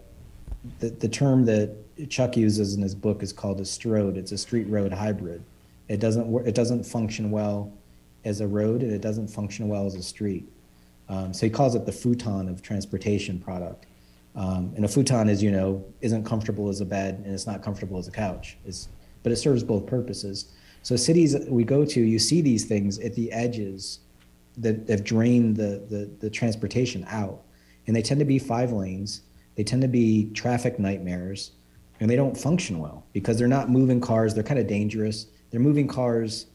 the, 0.79 0.89
the 0.89 1.09
term 1.09 1.45
that 1.45 1.75
Chuck 2.09 2.35
uses 2.35 2.75
in 2.75 2.81
his 2.81 2.95
book 2.95 3.21
is 3.23 3.31
called 3.31 3.59
a 3.59 3.65
stroad. 3.65 4.17
It's 4.17 4.31
a 4.31 4.37
street 4.37 4.67
road 4.67 4.91
hybrid. 4.91 5.43
It 5.87 5.99
doesn't. 5.99 6.47
It 6.47 6.55
doesn't 6.55 6.85
function 6.85 7.29
well 7.31 7.71
as 8.25 8.41
a 8.41 8.47
road, 8.47 8.81
and 8.81 8.91
it 8.91 9.01
doesn't 9.01 9.27
function 9.27 9.67
well 9.67 9.85
as 9.85 9.95
a 9.95 10.03
street. 10.03 10.47
Um, 11.09 11.33
so 11.33 11.45
he 11.45 11.49
calls 11.49 11.75
it 11.75 11.85
the 11.85 11.91
futon 11.91 12.47
of 12.47 12.61
transportation 12.61 13.39
product. 13.39 13.85
Um, 14.35 14.73
and 14.75 14.85
a 14.85 14.87
futon 14.87 15.29
is, 15.29 15.43
you 15.43 15.51
know, 15.51 15.85
isn't 16.01 16.23
comfortable 16.23 16.69
as 16.69 16.81
a 16.81 16.85
bed 16.85 17.21
and 17.23 17.33
it's 17.33 17.45
not 17.45 17.61
comfortable 17.61 17.99
as 17.99 18.07
a 18.07 18.11
couch. 18.11 18.57
It's, 18.65 18.89
but 19.21 19.31
it 19.31 19.35
serves 19.35 19.63
both 19.63 19.85
purposes. 19.85 20.51
So 20.81 20.95
cities 20.95 21.35
we 21.47 21.63
go 21.63 21.85
to, 21.85 22.01
you 22.01 22.19
see 22.19 22.41
these 22.41 22.65
things 22.65 22.99
at 22.99 23.13
the 23.13 23.31
edges 23.31 23.99
that 24.57 24.87
have 24.89 25.03
drained 25.03 25.55
the, 25.55 25.83
the, 25.89 26.09
the 26.19 26.29
transportation 26.29 27.05
out. 27.09 27.43
And 27.85 27.95
they 27.95 28.01
tend 28.01 28.19
to 28.19 28.25
be 28.25 28.39
five 28.39 28.71
lanes. 28.71 29.21
They 29.55 29.63
tend 29.63 29.81
to 29.81 29.87
be 29.87 30.31
traffic 30.33 30.79
nightmares 30.79 31.51
and 31.99 32.09
they 32.09 32.15
don't 32.15 32.37
function 32.37 32.79
well 32.79 33.05
because 33.13 33.37
they're 33.37 33.47
not 33.47 33.69
moving 33.69 34.01
cars. 34.01 34.33
They're 34.33 34.43
kind 34.43 34.59
of 34.59 34.67
dangerous. 34.67 35.27
They're 35.51 35.59
moving 35.59 35.87
cars 35.87 36.47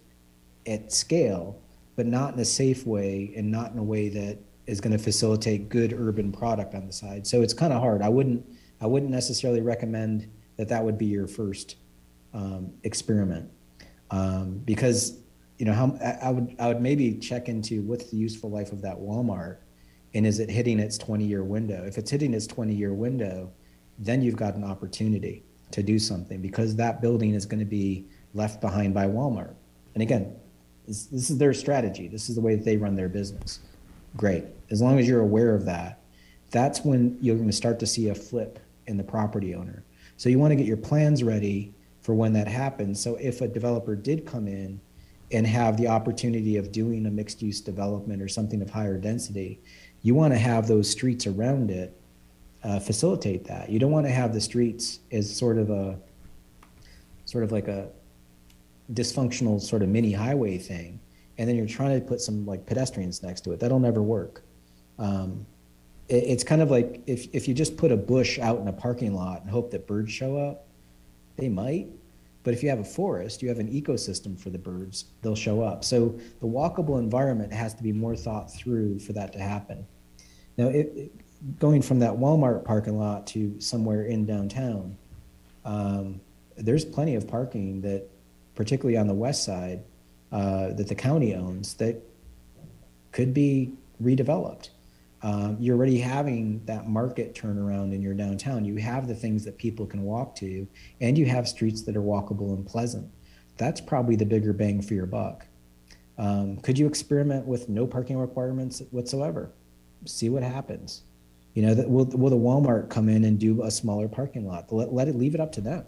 at 0.66 0.92
scale, 0.92 1.60
but 1.96 2.06
not 2.06 2.34
in 2.34 2.40
a 2.40 2.44
safe 2.44 2.86
way 2.86 3.32
and 3.36 3.50
not 3.50 3.72
in 3.72 3.78
a 3.78 3.82
way 3.82 4.08
that 4.08 4.38
is 4.66 4.80
going 4.80 4.96
to 4.96 5.02
facilitate 5.02 5.68
good 5.68 5.92
urban 5.92 6.30
product 6.30 6.74
on 6.74 6.86
the 6.86 6.92
side. 6.92 7.26
So 7.26 7.40
it's 7.42 7.54
kind 7.54 7.72
of 7.72 7.80
hard. 7.80 8.02
I 8.02 8.08
wouldn't 8.08 8.44
I 8.80 8.86
wouldn't 8.86 9.10
necessarily 9.10 9.60
recommend 9.60 10.30
that 10.56 10.68
that 10.68 10.84
would 10.84 10.98
be 10.98 11.06
your 11.06 11.26
first 11.26 11.76
um, 12.34 12.72
experiment 12.84 13.50
um, 14.10 14.58
because 14.64 15.18
you 15.58 15.66
know 15.66 15.72
how 15.72 15.96
I- 16.00 16.28
I 16.28 16.30
would 16.30 16.56
I 16.58 16.68
would 16.68 16.80
maybe 16.80 17.14
check 17.14 17.48
into 17.48 17.82
what's 17.82 18.10
the 18.10 18.16
useful 18.16 18.50
life 18.50 18.72
of 18.72 18.82
that 18.82 18.96
Walmart 18.98 19.58
and 20.14 20.26
is 20.26 20.38
it 20.40 20.48
hitting 20.50 20.78
its 20.78 20.98
20 20.98 21.24
year 21.24 21.44
window? 21.44 21.84
If 21.84 21.98
it's 21.98 22.10
hitting 22.10 22.34
its 22.34 22.46
20 22.46 22.74
year 22.74 22.94
window, 22.94 23.50
then 23.98 24.22
you've 24.22 24.36
got 24.36 24.54
an 24.54 24.64
opportunity 24.64 25.42
to 25.70 25.82
do 25.82 25.98
something 25.98 26.40
because 26.40 26.76
that 26.76 27.00
building 27.00 27.34
is 27.34 27.44
going 27.44 27.60
to 27.60 27.66
be 27.66 28.06
left 28.34 28.60
behind 28.60 28.94
by 28.94 29.06
Walmart. 29.06 29.54
And 29.94 30.02
again, 30.02 30.34
this, 30.86 31.06
this 31.06 31.30
is 31.30 31.38
their 31.38 31.52
strategy. 31.52 32.08
This 32.08 32.28
is 32.28 32.34
the 32.34 32.40
way 32.40 32.54
that 32.54 32.64
they 32.64 32.76
run 32.76 32.94
their 32.94 33.08
business. 33.08 33.60
Great. 34.16 34.44
As 34.70 34.80
long 34.80 34.98
as 34.98 35.06
you're 35.06 35.20
aware 35.20 35.54
of 35.54 35.64
that, 35.66 36.00
that's 36.50 36.84
when 36.84 37.18
you're 37.20 37.36
going 37.36 37.48
to 37.48 37.52
start 37.52 37.78
to 37.80 37.86
see 37.86 38.08
a 38.08 38.14
flip 38.14 38.58
in 38.86 38.96
the 38.96 39.04
property 39.04 39.54
owner. 39.54 39.84
So 40.16 40.28
you 40.28 40.38
want 40.38 40.52
to 40.52 40.56
get 40.56 40.66
your 40.66 40.78
plans 40.78 41.22
ready 41.22 41.74
for 42.00 42.14
when 42.14 42.32
that 42.32 42.48
happens. 42.48 43.00
So 43.02 43.16
if 43.16 43.42
a 43.42 43.48
developer 43.48 43.94
did 43.94 44.24
come 44.24 44.48
in 44.48 44.80
and 45.30 45.46
have 45.46 45.76
the 45.76 45.88
opportunity 45.88 46.56
of 46.56 46.72
doing 46.72 47.04
a 47.04 47.10
mixed 47.10 47.42
use 47.42 47.60
development 47.60 48.22
or 48.22 48.28
something 48.28 48.62
of 48.62 48.70
higher 48.70 48.96
density, 48.96 49.60
you 50.02 50.14
want 50.14 50.32
to 50.32 50.38
have 50.38 50.66
those 50.66 50.88
streets 50.88 51.26
around 51.26 51.70
it 51.70 51.97
uh, 52.64 52.80
facilitate 52.80 53.44
that. 53.44 53.70
You 53.70 53.78
don't 53.78 53.92
want 53.92 54.06
to 54.06 54.12
have 54.12 54.32
the 54.32 54.40
streets 54.40 55.00
as 55.12 55.34
sort 55.34 55.58
of 55.58 55.70
a 55.70 55.98
sort 57.24 57.44
of 57.44 57.52
like 57.52 57.68
a 57.68 57.88
dysfunctional 58.92 59.60
sort 59.60 59.82
of 59.82 59.88
mini 59.88 60.12
highway 60.12 60.58
thing, 60.58 60.98
and 61.36 61.48
then 61.48 61.56
you're 61.56 61.66
trying 61.66 62.00
to 62.00 62.06
put 62.06 62.20
some 62.20 62.46
like 62.46 62.66
pedestrians 62.66 63.22
next 63.22 63.42
to 63.42 63.52
it. 63.52 63.60
That'll 63.60 63.78
never 63.78 64.02
work. 64.02 64.42
Um, 64.98 65.46
it, 66.08 66.24
it's 66.24 66.44
kind 66.44 66.62
of 66.62 66.70
like 66.70 67.02
if 67.06 67.28
if 67.32 67.46
you 67.46 67.54
just 67.54 67.76
put 67.76 67.92
a 67.92 67.96
bush 67.96 68.38
out 68.38 68.58
in 68.60 68.68
a 68.68 68.72
parking 68.72 69.14
lot 69.14 69.42
and 69.42 69.50
hope 69.50 69.70
that 69.70 69.86
birds 69.86 70.10
show 70.10 70.36
up, 70.36 70.66
they 71.36 71.48
might. 71.48 71.88
But 72.44 72.54
if 72.54 72.62
you 72.62 72.70
have 72.70 72.78
a 72.78 72.84
forest, 72.84 73.42
you 73.42 73.48
have 73.50 73.58
an 73.58 73.70
ecosystem 73.70 74.38
for 74.38 74.48
the 74.48 74.58
birds, 74.58 75.06
they'll 75.20 75.36
show 75.36 75.60
up. 75.60 75.84
So 75.84 76.18
the 76.40 76.46
walkable 76.46 76.98
environment 76.98 77.52
has 77.52 77.74
to 77.74 77.82
be 77.82 77.92
more 77.92 78.16
thought 78.16 78.50
through 78.50 79.00
for 79.00 79.12
that 79.12 79.32
to 79.34 79.38
happen. 79.38 79.86
Now, 80.56 80.68
it, 80.68 81.12
going 81.58 81.82
from 81.82 82.00
that 82.00 82.12
Walmart 82.12 82.64
parking 82.64 82.98
lot 82.98 83.26
to 83.28 83.60
somewhere 83.60 84.04
in 84.04 84.26
downtown, 84.26 84.96
um, 85.64 86.20
there's 86.56 86.84
plenty 86.84 87.14
of 87.14 87.28
parking 87.28 87.80
that, 87.82 88.08
particularly 88.54 88.96
on 88.96 89.06
the 89.06 89.14
west 89.14 89.44
side, 89.44 89.82
uh, 90.32 90.68
that 90.72 90.88
the 90.88 90.94
county 90.94 91.34
owns 91.34 91.74
that 91.74 92.02
could 93.12 93.32
be 93.32 93.72
redeveloped. 94.02 94.70
Um, 95.22 95.56
you're 95.58 95.76
already 95.76 95.98
having 95.98 96.64
that 96.66 96.88
market 96.88 97.34
turnaround 97.34 97.92
in 97.92 98.02
your 98.02 98.14
downtown. 98.14 98.64
You 98.64 98.76
have 98.76 99.08
the 99.08 99.14
things 99.14 99.44
that 99.44 99.58
people 99.58 99.86
can 99.86 100.02
walk 100.02 100.36
to, 100.36 100.66
and 101.00 101.18
you 101.18 101.26
have 101.26 101.48
streets 101.48 101.82
that 101.82 101.96
are 101.96 102.02
walkable 102.02 102.54
and 102.54 102.64
pleasant. 102.64 103.10
That's 103.56 103.80
probably 103.80 104.14
the 104.14 104.26
bigger 104.26 104.52
bang 104.52 104.80
for 104.80 104.94
your 104.94 105.06
buck. 105.06 105.46
Um, 106.18 106.58
could 106.58 106.78
you 106.78 106.86
experiment 106.86 107.46
with 107.46 107.68
no 107.68 107.86
parking 107.86 108.18
requirements 108.18 108.82
whatsoever? 108.90 109.50
See 110.04 110.28
what 110.28 110.42
happens. 110.42 111.02
You 111.58 111.66
know, 111.66 111.74
that 111.74 111.90
will, 111.90 112.04
will 112.04 112.30
the 112.30 112.36
Walmart 112.36 112.88
come 112.88 113.08
in 113.08 113.24
and 113.24 113.36
do 113.36 113.64
a 113.64 113.70
smaller 113.72 114.06
parking 114.06 114.46
lot? 114.46 114.72
Let, 114.72 114.92
let 114.92 115.08
it 115.08 115.16
leave 115.16 115.34
it 115.34 115.40
up 115.40 115.50
to 115.54 115.60
them. 115.60 115.84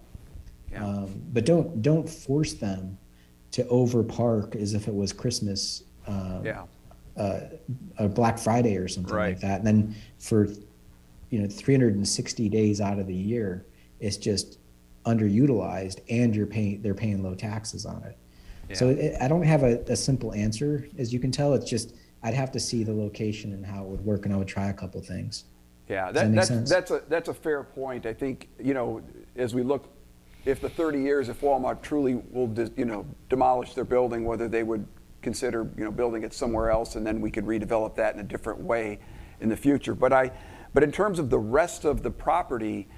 Yeah. 0.72 0.84
Um, 0.84 1.22
but 1.32 1.46
don't 1.46 1.80
don't 1.80 2.08
force 2.08 2.54
them 2.54 2.98
to 3.52 3.64
over 3.68 4.02
park 4.02 4.56
as 4.56 4.74
if 4.74 4.88
it 4.88 4.94
was 4.94 5.12
Christmas. 5.12 5.84
Um, 6.08 6.44
Yeah. 6.44 6.64
uh, 7.16 7.40
a 7.98 8.08
Black 8.08 8.36
Friday 8.36 8.76
or 8.78 8.88
something 8.88 9.14
Right. 9.14 9.28
like 9.34 9.40
that. 9.42 9.58
And 9.58 9.66
then 9.68 9.94
for, 10.18 10.48
you 11.30 11.38
know, 11.40 11.46
360 11.46 12.48
days 12.48 12.80
out 12.80 12.98
of 12.98 13.06
the 13.06 13.14
year, 13.14 13.64
it's 14.00 14.16
just 14.16 14.58
underutilized 15.06 16.00
and 16.10 16.34
you're 16.34 16.46
paying, 16.48 16.82
they're 16.82 16.94
paying 16.94 17.22
low 17.22 17.36
taxes 17.36 17.86
on 17.86 18.02
it. 18.02 18.16
So 18.76 18.88
Yeah. 18.90 18.96
it, 18.96 19.22
I 19.22 19.28
don't 19.28 19.44
have 19.44 19.62
a, 19.62 19.78
a 19.86 19.94
simple 19.94 20.32
answer, 20.34 20.88
as 20.98 21.12
you 21.12 21.20
can 21.20 21.30
tell. 21.30 21.54
It's 21.54 21.70
just, 21.70 21.94
I'd 22.24 22.34
have 22.34 22.50
to 22.52 22.58
see 22.60 22.82
the 22.82 22.92
location 22.92 23.52
and 23.52 23.64
how 23.64 23.84
it 23.84 23.88
would 23.88 24.04
work 24.04 24.24
and 24.24 24.34
I 24.34 24.36
would 24.36 24.48
try 24.48 24.68
a 24.70 24.74
couple 24.74 25.00
things. 25.00 25.44
Yeah, 25.90 26.12
that 26.12 26.32
that, 26.32 26.48
that's, 26.48 26.70
that's 26.70 26.90
a, 26.92 27.02
that's 27.08 27.28
a 27.28 27.34
fair 27.34 27.64
point. 27.64 28.06
I 28.06 28.14
think, 28.14 28.48
you 28.60 28.74
know, 28.74 29.02
as 29.34 29.54
we 29.54 29.64
look, 29.64 29.88
if 30.44 30.60
the 30.60 30.70
30 30.70 31.00
years, 31.00 31.28
if 31.28 31.40
Walmart 31.40 31.82
truly 31.82 32.22
will, 32.30 32.48
you 32.76 32.84
know, 32.84 33.04
demolish 33.28 33.74
their 33.74 33.84
building, 33.84 34.24
whether 34.24 34.48
they 34.48 34.62
would 34.62 34.86
consider, 35.20 35.68
you 35.76 35.84
know, 35.84 35.90
building 35.90 36.22
it 36.22 36.32
somewhere 36.32 36.70
else, 36.70 36.94
and 36.94 37.04
then 37.04 37.20
we 37.20 37.30
could 37.30 37.44
redevelop 37.44 37.96
that 37.96 38.14
in 38.14 38.20
a 38.20 38.24
different 38.24 38.60
way 38.60 39.00
in 39.40 39.48
the 39.48 39.56
future. 39.56 39.94
But 39.94 40.12
I, 40.12 40.30
but 40.72 40.84
in 40.84 40.92
terms 40.92 41.18
of 41.18 41.28
the 41.28 41.40
rest 41.40 41.84
of 41.84 42.04
the 42.04 42.10
property, 42.10 42.88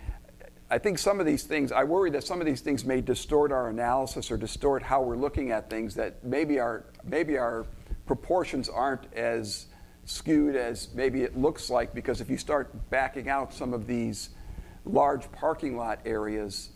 I 0.71 0.77
think 0.77 0.99
some 0.99 1.19
of 1.19 1.25
these 1.25 1.45
things, 1.45 1.73
I 1.73 1.85
worry 1.85 2.11
that 2.11 2.25
some 2.25 2.41
of 2.41 2.47
these 2.47 2.61
things 2.61 2.85
may 2.85 3.01
distort 3.01 3.53
our 3.53 3.71
analysis 3.71 4.31
or 4.31 4.37
distort 4.37 4.83
how 4.83 5.01
we're 5.01 5.17
looking 5.17 5.51
at 5.51 5.71
things 5.71 5.95
that 5.95 6.23
maybe 6.23 6.61
our, 6.61 6.85
maybe 7.05 7.39
our 7.39 7.65
proportions 8.07 8.69
aren't 8.69 9.13
as 9.15 9.67
skewed 10.05 10.57
as 10.57 10.89
maybe 10.95 11.23
it 11.23 11.37
looks 11.37 11.71
like 11.71 11.95
because 11.95 12.21
if 12.21 12.29
you 12.29 12.37
start 12.37 12.91
backing 12.91 13.29
out 13.29 13.55
some 13.55 13.73
of 13.73 13.87
these 13.87 14.31
large 14.85 15.31
parking 15.33 15.77
lot 15.77 16.01
areas, 16.05 16.71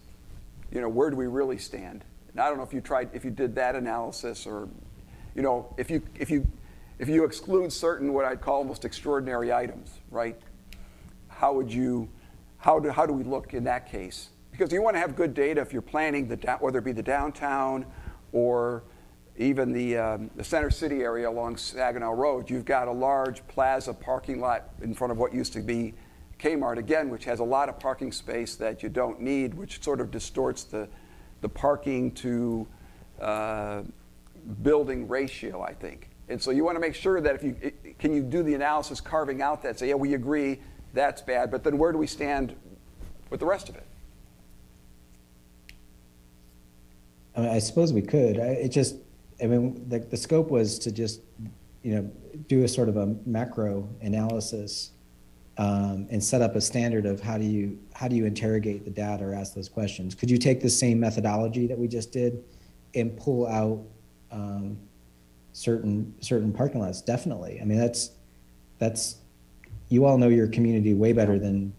you 0.70 0.80
know, 0.80 0.88
where 0.88 1.10
do 1.10 1.16
we 1.16 1.26
really 1.26 1.58
stand? 1.58 2.04
And 2.32 2.40
I 2.40 2.48
don't 2.48 2.58
know 2.58 2.64
if 2.64 2.72
you 2.72 2.80
tried, 2.80 3.10
if 3.12 3.24
you 3.24 3.30
did 3.30 3.54
that 3.56 3.74
analysis 3.74 4.46
or, 4.46 4.68
you 5.34 5.42
know, 5.42 5.74
if 5.76 5.90
you, 5.90 6.02
if 6.14 6.30
you, 6.30 6.46
if 6.98 7.08
you 7.08 7.24
exclude 7.24 7.72
certain 7.72 8.12
what 8.12 8.24
I'd 8.24 8.40
call 8.40 8.56
almost 8.56 8.84
extraordinary 8.84 9.52
items, 9.52 9.90
right? 10.10 10.36
How 11.28 11.52
would 11.52 11.72
you, 11.72 12.08
how 12.58 12.78
do, 12.78 12.90
how 12.90 13.06
do 13.06 13.12
we 13.12 13.24
look 13.24 13.54
in 13.54 13.64
that 13.64 13.90
case? 13.90 14.30
Because 14.50 14.72
you 14.72 14.82
want 14.82 14.94
to 14.94 15.00
have 15.00 15.16
good 15.16 15.34
data 15.34 15.60
if 15.60 15.72
you're 15.72 15.82
planning 15.82 16.28
the, 16.28 16.36
whether 16.60 16.78
it 16.78 16.84
be 16.84 16.92
the 16.92 17.02
downtown 17.02 17.84
or 18.32 18.84
even 19.38 19.72
the, 19.72 19.96
um, 19.96 20.30
the 20.36 20.44
center 20.44 20.70
city 20.70 21.02
area 21.02 21.28
along 21.28 21.56
Saginaw 21.56 22.12
Road. 22.12 22.48
You've 22.48 22.64
got 22.64 22.88
a 22.88 22.92
large 22.92 23.46
plaza 23.48 23.92
parking 23.92 24.40
lot 24.40 24.70
in 24.82 24.94
front 24.94 25.10
of 25.12 25.18
what 25.18 25.34
used 25.34 25.52
to 25.54 25.60
be 25.60 25.94
Kmart 26.38 26.78
again, 26.78 27.08
which 27.08 27.24
has 27.24 27.40
a 27.40 27.44
lot 27.44 27.68
of 27.68 27.78
parking 27.78 28.12
space 28.12 28.56
that 28.56 28.82
you 28.82 28.88
don't 28.88 29.20
need, 29.20 29.54
which 29.54 29.82
sort 29.82 30.00
of 30.00 30.10
distorts 30.10 30.64
the, 30.64 30.88
the 31.40 31.48
parking 31.48 32.12
to 32.12 32.66
uh, 33.20 33.82
building 34.62 35.08
ratio, 35.08 35.62
I 35.62 35.72
think. 35.72 36.10
And 36.28 36.42
so 36.42 36.50
you 36.50 36.64
want 36.64 36.76
to 36.76 36.80
make 36.80 36.94
sure 36.94 37.20
that 37.20 37.34
if 37.34 37.42
you, 37.42 37.72
can 37.98 38.12
you 38.12 38.22
do 38.22 38.42
the 38.42 38.54
analysis 38.54 39.00
carving 39.00 39.42
out 39.42 39.62
that, 39.62 39.78
say, 39.78 39.88
yeah, 39.88 39.94
we 39.94 40.14
agree, 40.14 40.60
that's 40.92 41.22
bad, 41.22 41.50
but 41.50 41.62
then 41.62 41.78
where 41.78 41.92
do 41.92 41.98
we 41.98 42.06
stand 42.06 42.54
with 43.30 43.40
the 43.40 43.46
rest 43.46 43.68
of 43.68 43.76
it? 43.76 43.86
I, 47.36 47.40
mean, 47.40 47.50
I 47.50 47.58
suppose 47.58 47.92
we 47.92 48.02
could. 48.02 48.40
I, 48.40 48.46
it 48.46 48.68
just, 48.70 48.96
I 49.42 49.46
mean, 49.46 49.88
the, 49.88 49.98
the 49.98 50.16
scope 50.16 50.50
was 50.50 50.78
to 50.80 50.92
just, 50.92 51.20
you 51.82 51.94
know, 51.94 52.10
do 52.48 52.64
a 52.64 52.68
sort 52.68 52.88
of 52.88 52.96
a 52.96 53.14
macro 53.26 53.88
analysis 54.00 54.92
um, 55.58 56.06
and 56.10 56.22
set 56.22 56.42
up 56.42 56.54
a 56.54 56.60
standard 56.60 57.06
of 57.06 57.20
how 57.20 57.38
do 57.38 57.44
you 57.44 57.78
how 57.94 58.08
do 58.08 58.16
you 58.16 58.26
interrogate 58.26 58.84
the 58.84 58.90
data 58.90 59.24
or 59.24 59.34
ask 59.34 59.54
those 59.54 59.68
questions. 59.68 60.14
Could 60.14 60.30
you 60.30 60.38
take 60.38 60.60
the 60.60 60.70
same 60.70 61.00
methodology 61.00 61.66
that 61.66 61.78
we 61.78 61.88
just 61.88 62.12
did 62.12 62.44
and 62.94 63.16
pull 63.16 63.46
out 63.46 63.82
um, 64.30 64.76
certain 65.52 66.14
certain 66.20 66.52
parking 66.52 66.80
lots? 66.80 67.00
Definitely. 67.00 67.60
I 67.60 67.64
mean, 67.64 67.78
that's 67.78 68.10
that's 68.78 69.16
you 69.88 70.04
all 70.04 70.18
know 70.18 70.28
your 70.28 70.48
community 70.48 70.92
way 70.92 71.12
better 71.12 71.38
than 71.38 71.72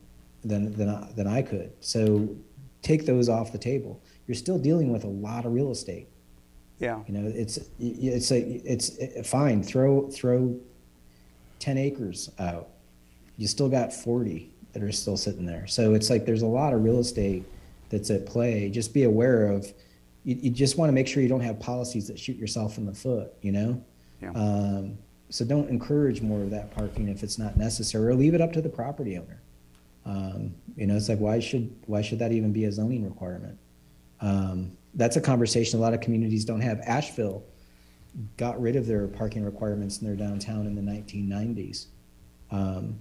than 0.44 0.76
than 0.76 1.08
than 1.16 1.28
I 1.28 1.42
could. 1.44 1.72
So 1.80 2.36
take 2.82 3.06
those 3.06 3.30
off 3.30 3.52
the 3.52 3.58
table. 3.58 4.02
You're 4.26 4.36
still 4.36 4.58
dealing 4.58 4.92
with 4.92 5.04
a 5.04 5.10
lot 5.10 5.46
of 5.46 5.54
real 5.54 5.72
estate. 5.72 6.08
Yeah. 6.80 7.00
You 7.08 7.14
know, 7.14 7.32
it's 7.34 7.60
it's 7.80 8.32
a 8.32 8.40
it's 8.40 9.00
uh, 9.00 9.24
fine. 9.24 9.64
Throw 9.64 10.10
throw 10.10 10.60
ten 11.60 11.78
acres 11.78 12.30
out. 12.40 12.70
You 13.38 13.48
still 13.48 13.70
got 13.70 13.92
forty 13.94 14.52
that 14.74 14.84
are 14.84 14.92
still 14.92 15.18
sitting 15.18 15.46
there. 15.46 15.66
So 15.68 15.94
it's 15.94 16.10
like 16.10 16.26
there's 16.26 16.44
a 16.44 16.48
lot 16.48 16.74
of 16.74 16.84
real 16.84 17.00
estate 17.00 17.46
that's 17.90 18.12
at 18.12 18.26
play. 18.26 18.70
Just 18.70 18.94
be 18.94 19.04
aware 19.04 19.48
of. 19.48 19.74
You, 20.24 20.36
you 20.36 20.50
just 20.52 20.78
want 20.78 20.90
to 20.90 20.94
make 20.94 21.08
sure 21.08 21.24
you 21.24 21.30
don't 21.30 21.42
have 21.42 21.60
policies 21.60 22.08
that 22.08 22.20
shoot 22.20 22.38
yourself 22.38 22.78
in 22.78 22.86
the 22.86 22.94
foot. 22.94 23.34
You 23.42 23.52
know. 23.54 23.84
Yeah. 24.22 24.32
Um, 24.32 24.98
so 25.30 25.46
don't 25.46 25.70
encourage 25.70 26.22
more 26.22 26.42
of 26.42 26.52
that 26.52 26.72
parking 26.76 27.10
if 27.10 27.24
it's 27.24 27.38
not 27.38 27.58
necessary, 27.58 28.08
or 28.08 28.16
leave 28.16 28.34
it 28.34 28.42
up 28.42 28.54
to 28.54 28.62
the 28.62 28.70
property 28.70 29.18
owner. 29.18 29.42
Um, 30.06 30.56
you 30.76 30.88
know, 30.88 30.96
it's 30.96 31.10
like 31.10 31.20
why 31.20 31.40
should 31.40 31.76
why 31.86 32.02
should 32.02 32.20
that 32.20 32.32
even 32.32 32.54
be 32.54 32.66
a 32.66 32.72
zoning 32.72 33.04
requirement? 33.04 33.58
Um, 34.22 34.78
that's 34.98 35.16
a 35.16 35.22
conversation 35.22 35.80
a 35.80 35.82
lot 35.82 35.94
of 35.94 36.02
communities 36.02 36.44
don't 36.44 36.62
have. 36.62 36.82
Asheville 36.82 37.46
got 38.36 38.60
rid 38.60 38.76
of 38.76 38.88
their 38.88 39.08
parking 39.08 39.46
requirements 39.46 40.00
in 40.00 40.08
their 40.08 40.16
downtown 40.16 40.66
in 40.66 40.76
the 40.76 40.82
1990s. 40.82 41.86
Um, 42.52 43.00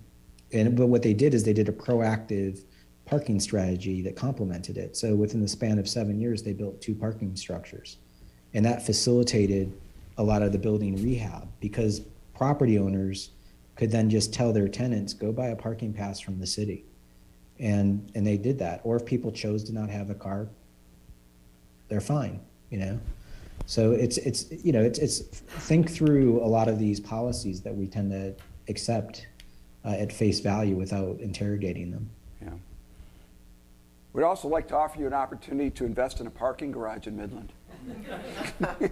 and 0.52 0.76
but 0.76 0.86
what 0.86 1.02
they 1.02 1.14
did 1.14 1.34
is 1.34 1.42
they 1.42 1.52
did 1.52 1.68
a 1.68 1.72
proactive 1.72 2.60
parking 3.06 3.40
strategy 3.40 4.02
that 4.02 4.14
complemented 4.14 4.76
it. 4.76 4.96
So 4.96 5.14
within 5.14 5.40
the 5.40 5.48
span 5.48 5.78
of 5.78 5.88
seven 5.88 6.20
years, 6.20 6.42
they 6.42 6.52
built 6.52 6.80
two 6.80 6.94
parking 6.94 7.34
structures, 7.34 7.96
and 8.52 8.64
that 8.64 8.84
facilitated 8.84 9.72
a 10.18 10.22
lot 10.22 10.42
of 10.42 10.52
the 10.52 10.58
building 10.58 11.02
rehab 11.02 11.48
because 11.60 12.00
property 12.34 12.78
owners 12.78 13.30
could 13.74 13.90
then 13.90 14.08
just 14.08 14.32
tell 14.32 14.52
their 14.52 14.68
tenants, 14.68 15.12
go 15.12 15.32
buy 15.32 15.48
a 15.48 15.56
parking 15.56 15.92
pass 15.92 16.18
from 16.20 16.38
the 16.38 16.46
city. 16.46 16.84
And, 17.58 18.10
and 18.14 18.26
they 18.26 18.36
did 18.36 18.58
that. 18.58 18.80
Or 18.84 18.96
if 18.96 19.04
people 19.04 19.30
chose 19.30 19.64
to 19.64 19.72
not 19.72 19.90
have 19.90 20.10
a 20.10 20.14
car, 20.14 20.48
they're 21.88 22.00
fine, 22.00 22.40
you 22.70 22.78
know? 22.78 22.98
So 23.66 23.92
it's, 23.92 24.18
it's, 24.18 24.46
you 24.50 24.72
know, 24.72 24.82
it's, 24.82 24.98
it's, 24.98 25.20
think 25.20 25.90
through 25.90 26.42
a 26.42 26.46
lot 26.46 26.68
of 26.68 26.78
these 26.78 27.00
policies 27.00 27.60
that 27.62 27.74
we 27.74 27.86
tend 27.86 28.10
to 28.12 28.34
accept 28.68 29.26
uh, 29.84 29.90
at 29.90 30.12
face 30.12 30.40
value 30.40 30.76
without 30.76 31.18
interrogating 31.20 31.90
them. 31.90 32.08
Yeah. 32.42 32.50
We'd 34.12 34.22
also 34.22 34.48
like 34.48 34.68
to 34.68 34.76
offer 34.76 34.98
you 34.98 35.06
an 35.06 35.14
opportunity 35.14 35.70
to 35.70 35.84
invest 35.84 36.20
in 36.20 36.26
a 36.26 36.30
parking 36.30 36.70
garage 36.70 37.06
in 37.06 37.16
Midland. 37.16 37.52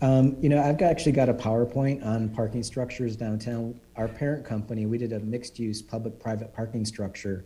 Um, 0.00 0.36
you 0.40 0.48
know, 0.48 0.62
I've 0.62 0.78
got, 0.78 0.90
actually 0.90 1.12
got 1.12 1.28
a 1.28 1.34
PowerPoint 1.34 2.06
on 2.06 2.28
parking 2.28 2.62
structures 2.62 3.16
downtown. 3.16 3.78
Our 3.96 4.06
parent 4.06 4.44
company, 4.44 4.86
we 4.86 4.96
did 4.96 5.12
a 5.12 5.18
mixed-use 5.20 5.82
public-private 5.82 6.54
parking 6.54 6.84
structure 6.84 7.44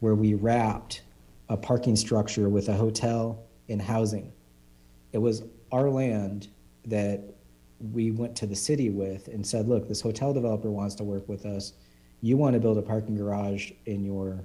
where 0.00 0.14
we 0.14 0.34
wrapped 0.34 1.02
a 1.50 1.56
parking 1.56 1.96
structure 1.96 2.48
with 2.48 2.68
a 2.68 2.72
hotel 2.72 3.42
and 3.68 3.82
housing. 3.82 4.32
It 5.12 5.18
was 5.18 5.42
our 5.72 5.90
land 5.90 6.48
that 6.86 7.34
we 7.92 8.12
went 8.12 8.36
to 8.36 8.46
the 8.46 8.54
city 8.54 8.88
with 8.88 9.26
and 9.28 9.44
said, 9.44 9.66
look, 9.68 9.88
this 9.88 10.00
hotel 10.00 10.32
developer 10.32 10.70
wants 10.70 10.94
to 10.94 11.04
work 11.04 11.28
with 11.28 11.44
us. 11.44 11.72
You 12.22 12.36
want 12.36 12.54
to 12.54 12.60
build 12.60 12.78
a 12.78 12.82
parking 12.82 13.16
garage 13.16 13.72
in 13.86 14.04
your 14.04 14.44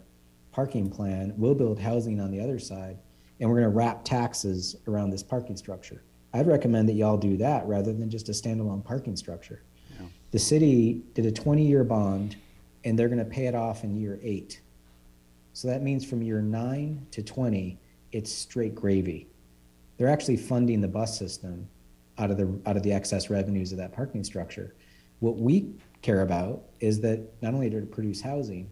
parking 0.51 0.89
plan. 0.89 1.33
We'll 1.37 1.53
build 1.53 1.79
housing 1.79 2.19
on 2.19 2.31
the 2.31 2.41
other 2.41 2.57
side, 2.57 2.97
and 3.39 3.49
we're 3.49 3.59
going 3.59 3.71
to 3.71 3.77
wrap 3.77 4.03
taxes 4.03 4.75
around 4.87 5.11
this 5.11 5.21
parking 5.21 5.57
structure. 5.57 6.03
I'd 6.33 6.47
recommend 6.47 6.89
that 6.89 6.93
y'all 6.93 7.17
do 7.17 7.37
that 7.37 7.67
rather 7.67 7.93
than 7.93 8.09
just 8.09 8.29
a 8.29 8.31
standalone 8.31 8.83
parking 8.83 9.15
structure. 9.15 9.61
The 10.31 10.39
city 10.39 11.03
did 11.13 11.25
a 11.25 11.31
20-year 11.31 11.83
bond, 11.83 12.37
and 12.83 12.97
they're 12.97 13.09
going 13.09 13.19
to 13.19 13.25
pay 13.25 13.45
it 13.45 13.55
off 13.55 13.83
in 13.83 13.95
year 13.95 14.19
eight. 14.23 14.61
So 15.55 15.69
that 15.69 15.81
means 15.81 16.03
from 16.03 16.21
year 16.21 16.41
nine 16.41 17.07
to 17.11 17.23
20, 17.23 17.79
it's 18.11 18.29
straight 18.29 18.75
gravy. 18.75 19.25
They're 19.97 20.09
actually 20.09 20.35
funding 20.35 20.81
the 20.81 20.89
bus 20.89 21.17
system 21.17 21.69
out 22.17 22.29
of 22.29 22.35
the 22.35 22.59
out 22.65 22.75
of 22.75 22.83
the 22.83 22.91
excess 22.91 23.29
revenues 23.29 23.71
of 23.71 23.77
that 23.77 23.93
parking 23.93 24.25
structure. 24.25 24.75
What 25.21 25.37
we 25.37 25.73
care 26.01 26.23
about 26.23 26.63
is 26.81 26.99
that 27.01 27.21
not 27.41 27.53
only 27.53 27.69
to 27.69 27.83
produce 27.83 28.19
housing, 28.19 28.69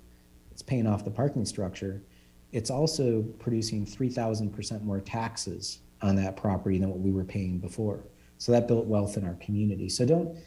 it's 0.52 0.62
paying 0.62 0.86
off 0.86 1.06
the 1.06 1.10
parking 1.10 1.46
structure, 1.46 2.04
it's 2.52 2.70
also 2.70 3.22
producing 3.40 3.86
3,000% 3.86 4.84
more 4.84 5.00
taxes 5.00 5.80
on 6.02 6.18
that 6.18 6.36
property 6.36 6.80
than 6.80 6.90
what 6.90 7.00
we 7.00 7.12
were 7.12 7.24
paying 7.24 7.60
before. 7.60 8.04
So 8.40 8.52
that 8.52 8.68
built 8.68 8.88
wealth 8.88 9.16
in 9.16 9.26
our 9.26 9.36
community. 9.36 9.88
So 9.88 10.06
don't 10.06 10.38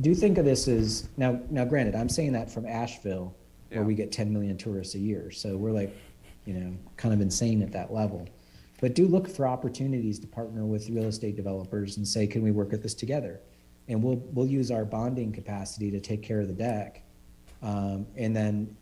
do 0.00 0.14
think 0.14 0.38
of 0.38 0.44
this 0.44 0.68
as 0.68 1.08
now. 1.16 1.40
Now, 1.50 1.64
granted, 1.64 1.96
I'm 1.96 2.08
saying 2.08 2.32
that 2.34 2.48
from 2.48 2.64
Asheville, 2.64 3.34
where 3.70 3.80
Yeah. 3.80 3.86
we 3.86 3.94
get 3.94 4.12
10 4.12 4.32
million 4.32 4.56
tourists 4.56 4.94
a 4.94 4.98
year. 4.98 5.30
So 5.30 5.56
we're 5.56 5.72
like, 5.72 5.94
you 6.44 6.54
know, 6.54 6.74
kind 6.96 7.14
of 7.14 7.20
insane 7.20 7.62
at 7.62 7.72
that 7.72 7.92
level. 7.92 8.28
But 8.80 8.94
do 8.94 9.06
look 9.06 9.28
for 9.28 9.46
opportunities 9.46 10.18
to 10.18 10.26
partner 10.26 10.64
with 10.66 10.88
real 10.90 11.04
estate 11.04 11.36
developers 11.36 11.96
and 11.96 12.06
say, 12.06 12.26
can 12.26 12.42
we 12.42 12.50
work 12.50 12.72
at 12.72 12.82
this 12.82 12.94
together? 12.94 13.40
And 13.88 14.02
we'll 14.02 14.16
we'll 14.32 14.46
use 14.46 14.70
our 14.70 14.84
bonding 14.84 15.32
capacity 15.32 15.90
to 15.90 16.00
take 16.00 16.22
care 16.22 16.40
of 16.40 16.48
the 16.48 16.54
deck, 16.54 17.02
um, 17.62 18.06
and 18.16 18.34
then 18.34 18.74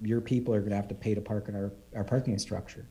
your 0.00 0.20
people 0.20 0.52
are 0.52 0.58
going 0.60 0.70
to 0.70 0.76
have 0.76 0.88
to 0.88 0.94
pay 0.94 1.14
to 1.14 1.20
park 1.20 1.48
in 1.48 1.54
our, 1.54 1.72
our 1.94 2.04
parking 2.04 2.36
structure. 2.38 2.86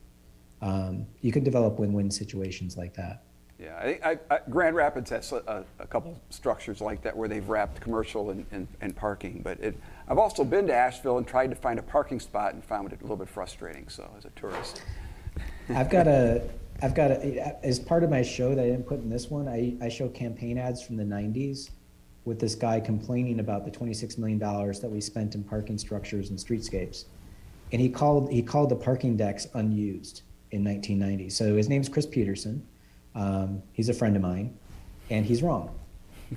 Um, 0.62 1.06
you 1.20 1.30
can 1.30 1.44
develop 1.44 1.78
win-win 1.78 2.10
situations 2.10 2.76
like 2.76 2.94
that. 2.94 3.22
Yeah, 3.58 3.76
I, 3.78 3.82
think 3.82 4.06
I, 4.06 4.18
I, 4.30 4.40
Grand 4.50 4.76
Rapids 4.76 5.10
has 5.10 5.32
a, 5.32 5.64
a 5.78 5.86
couple 5.86 6.18
structures 6.30 6.80
like 6.80 7.02
that 7.02 7.16
where 7.16 7.28
they've 7.28 7.48
wrapped 7.48 7.80
commercial 7.80 8.30
and, 8.30 8.46
and, 8.50 8.68
and 8.80 8.94
parking. 8.96 9.40
But 9.42 9.60
it, 9.60 9.76
I've 10.10 10.18
also 10.18 10.42
been 10.42 10.66
to 10.68 10.74
Asheville 10.74 11.18
and 11.18 11.26
tried 11.26 11.50
to 11.50 11.56
find 11.56 11.78
a 11.78 11.82
parking 11.82 12.18
spot 12.18 12.54
and 12.54 12.64
found 12.64 12.92
it 12.92 13.00
a 13.00 13.02
little 13.02 13.16
bit 13.16 13.28
frustrating. 13.28 13.88
So 13.88 14.10
as 14.16 14.24
a 14.24 14.30
tourist, 14.30 14.82
I've 15.68 15.90
got 15.90 16.08
a, 16.08 16.48
I've 16.82 16.94
got 16.94 17.10
a, 17.10 17.64
as 17.64 17.78
part 17.78 18.04
of 18.04 18.10
my 18.10 18.22
show 18.22 18.54
that 18.54 18.62
I 18.62 18.68
didn't 18.68 18.86
put 18.86 19.00
in 19.00 19.10
this 19.10 19.28
one, 19.28 19.48
I, 19.48 19.74
I 19.84 19.88
show 19.88 20.08
campaign 20.08 20.56
ads 20.56 20.82
from 20.82 20.96
the 20.96 21.04
nineties 21.04 21.70
with 22.24 22.38
this 22.38 22.54
guy 22.54 22.80
complaining 22.80 23.40
about 23.40 23.64
the 23.64 23.70
twenty-six 23.70 24.16
million 24.16 24.38
dollars 24.38 24.80
that 24.80 24.88
we 24.88 25.00
spent 25.00 25.34
in 25.34 25.44
parking 25.44 25.76
structures 25.76 26.30
and 26.30 26.38
streetscapes. 26.38 27.04
And 27.72 27.80
he 27.80 27.90
called, 27.90 28.30
he 28.32 28.42
called 28.42 28.70
the 28.70 28.76
parking 28.76 29.16
decks 29.16 29.46
unused 29.54 30.22
in 30.52 30.62
nineteen 30.62 30.98
ninety. 30.98 31.28
So 31.28 31.56
his 31.56 31.68
name's 31.68 31.88
Chris 31.88 32.06
Peterson. 32.06 32.66
Um, 33.14 33.62
he's 33.72 33.88
a 33.88 33.94
friend 33.94 34.16
of 34.16 34.22
mine 34.22 34.56
and 35.10 35.26
he's 35.26 35.42
wrong. 35.42 35.74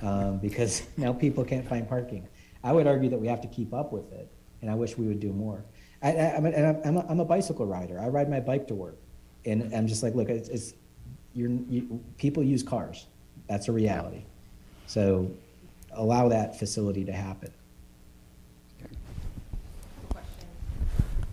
Um, 0.02 0.38
because 0.38 0.82
now 0.96 1.12
people 1.12 1.44
can't 1.44 1.66
find 1.66 1.88
parking. 1.88 2.26
I 2.64 2.72
would 2.72 2.86
argue 2.86 3.10
that 3.10 3.18
we 3.18 3.28
have 3.28 3.40
to 3.42 3.48
keep 3.48 3.74
up 3.74 3.92
with 3.92 4.12
it 4.12 4.28
and 4.62 4.70
I 4.70 4.74
wish 4.74 4.96
we 4.96 5.06
would 5.06 5.20
do 5.20 5.32
more. 5.32 5.64
I, 6.02 6.10
I'm, 6.12 6.46
a, 6.46 7.02
I'm, 7.08 7.20
a, 7.20 7.24
bicycle 7.24 7.66
rider. 7.66 8.00
I 8.00 8.08
ride 8.08 8.28
my 8.28 8.40
bike 8.40 8.66
to 8.68 8.74
work. 8.74 8.96
And 9.44 9.72
I'm 9.74 9.86
just 9.86 10.02
like, 10.02 10.14
look, 10.14 10.28
it's, 10.28 10.48
it's 10.48 10.74
you're, 11.34 11.50
you, 11.68 12.02
people 12.16 12.42
use 12.42 12.62
cars. 12.62 13.06
That's 13.48 13.68
a 13.68 13.72
reality. 13.72 14.24
So 14.86 15.30
allow 15.92 16.28
that 16.28 16.58
facility 16.58 17.04
to 17.04 17.12
happen. 17.12 17.52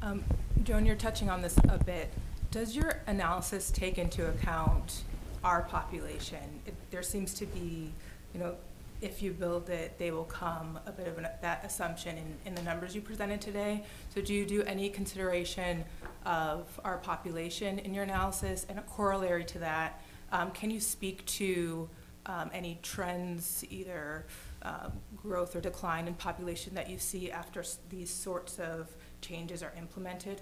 Um, 0.01 0.23
Joan, 0.63 0.85
you're 0.85 0.95
touching 0.95 1.29
on 1.29 1.41
this 1.41 1.57
a 1.69 1.83
bit. 1.83 2.09
Does 2.51 2.75
your 2.75 3.01
analysis 3.05 3.69
take 3.69 3.97
into 3.97 4.27
account 4.27 5.03
our 5.43 5.63
population? 5.63 6.61
It- 6.65 6.73
There 6.91 7.03
seems 7.03 7.33
to 7.35 7.45
be, 7.45 7.91
you 8.33 8.39
know, 8.39 8.55
if 9.01 9.21
you 9.21 9.31
build 9.31 9.69
it, 9.69 9.97
they 9.97 10.11
will 10.11 10.25
come, 10.25 10.79
a 10.85 10.91
bit 10.91 11.07
of 11.07 11.17
an- 11.17 11.27
that 11.41 11.63
assumption 11.63 12.17
in, 12.17 12.37
in 12.45 12.55
the 12.55 12.61
numbers 12.61 12.93
you 12.93 13.01
presented 13.01 13.39
today. 13.39 13.83
So 14.13 14.21
do 14.21 14.33
you 14.33 14.45
do 14.45 14.63
any 14.63 14.89
consideration 14.89 15.85
of 16.25 16.79
our 16.83 16.97
population 16.97 17.79
in 17.79 17.93
your 17.93 18.03
analysis? 18.03 18.65
And 18.67 18.77
a 18.77 18.81
corollary 18.81 19.45
to 19.45 19.59
that, 19.59 20.01
um, 20.31 20.51
can 20.51 20.69
you 20.69 20.79
speak 20.79 21.25
to 21.25 21.89
um, 22.25 22.51
any 22.53 22.77
trends, 22.83 23.63
either 23.69 24.25
um, 24.61 24.91
growth 25.15 25.55
or 25.55 25.61
decline 25.61 26.07
in 26.07 26.13
population 26.15 26.75
that 26.75 26.89
you 26.89 26.97
see 26.97 27.31
after 27.31 27.63
these 27.89 28.09
sorts 28.09 28.59
of 28.59 28.89
changes 29.21 29.63
are 29.63 29.73
implemented? 29.77 30.41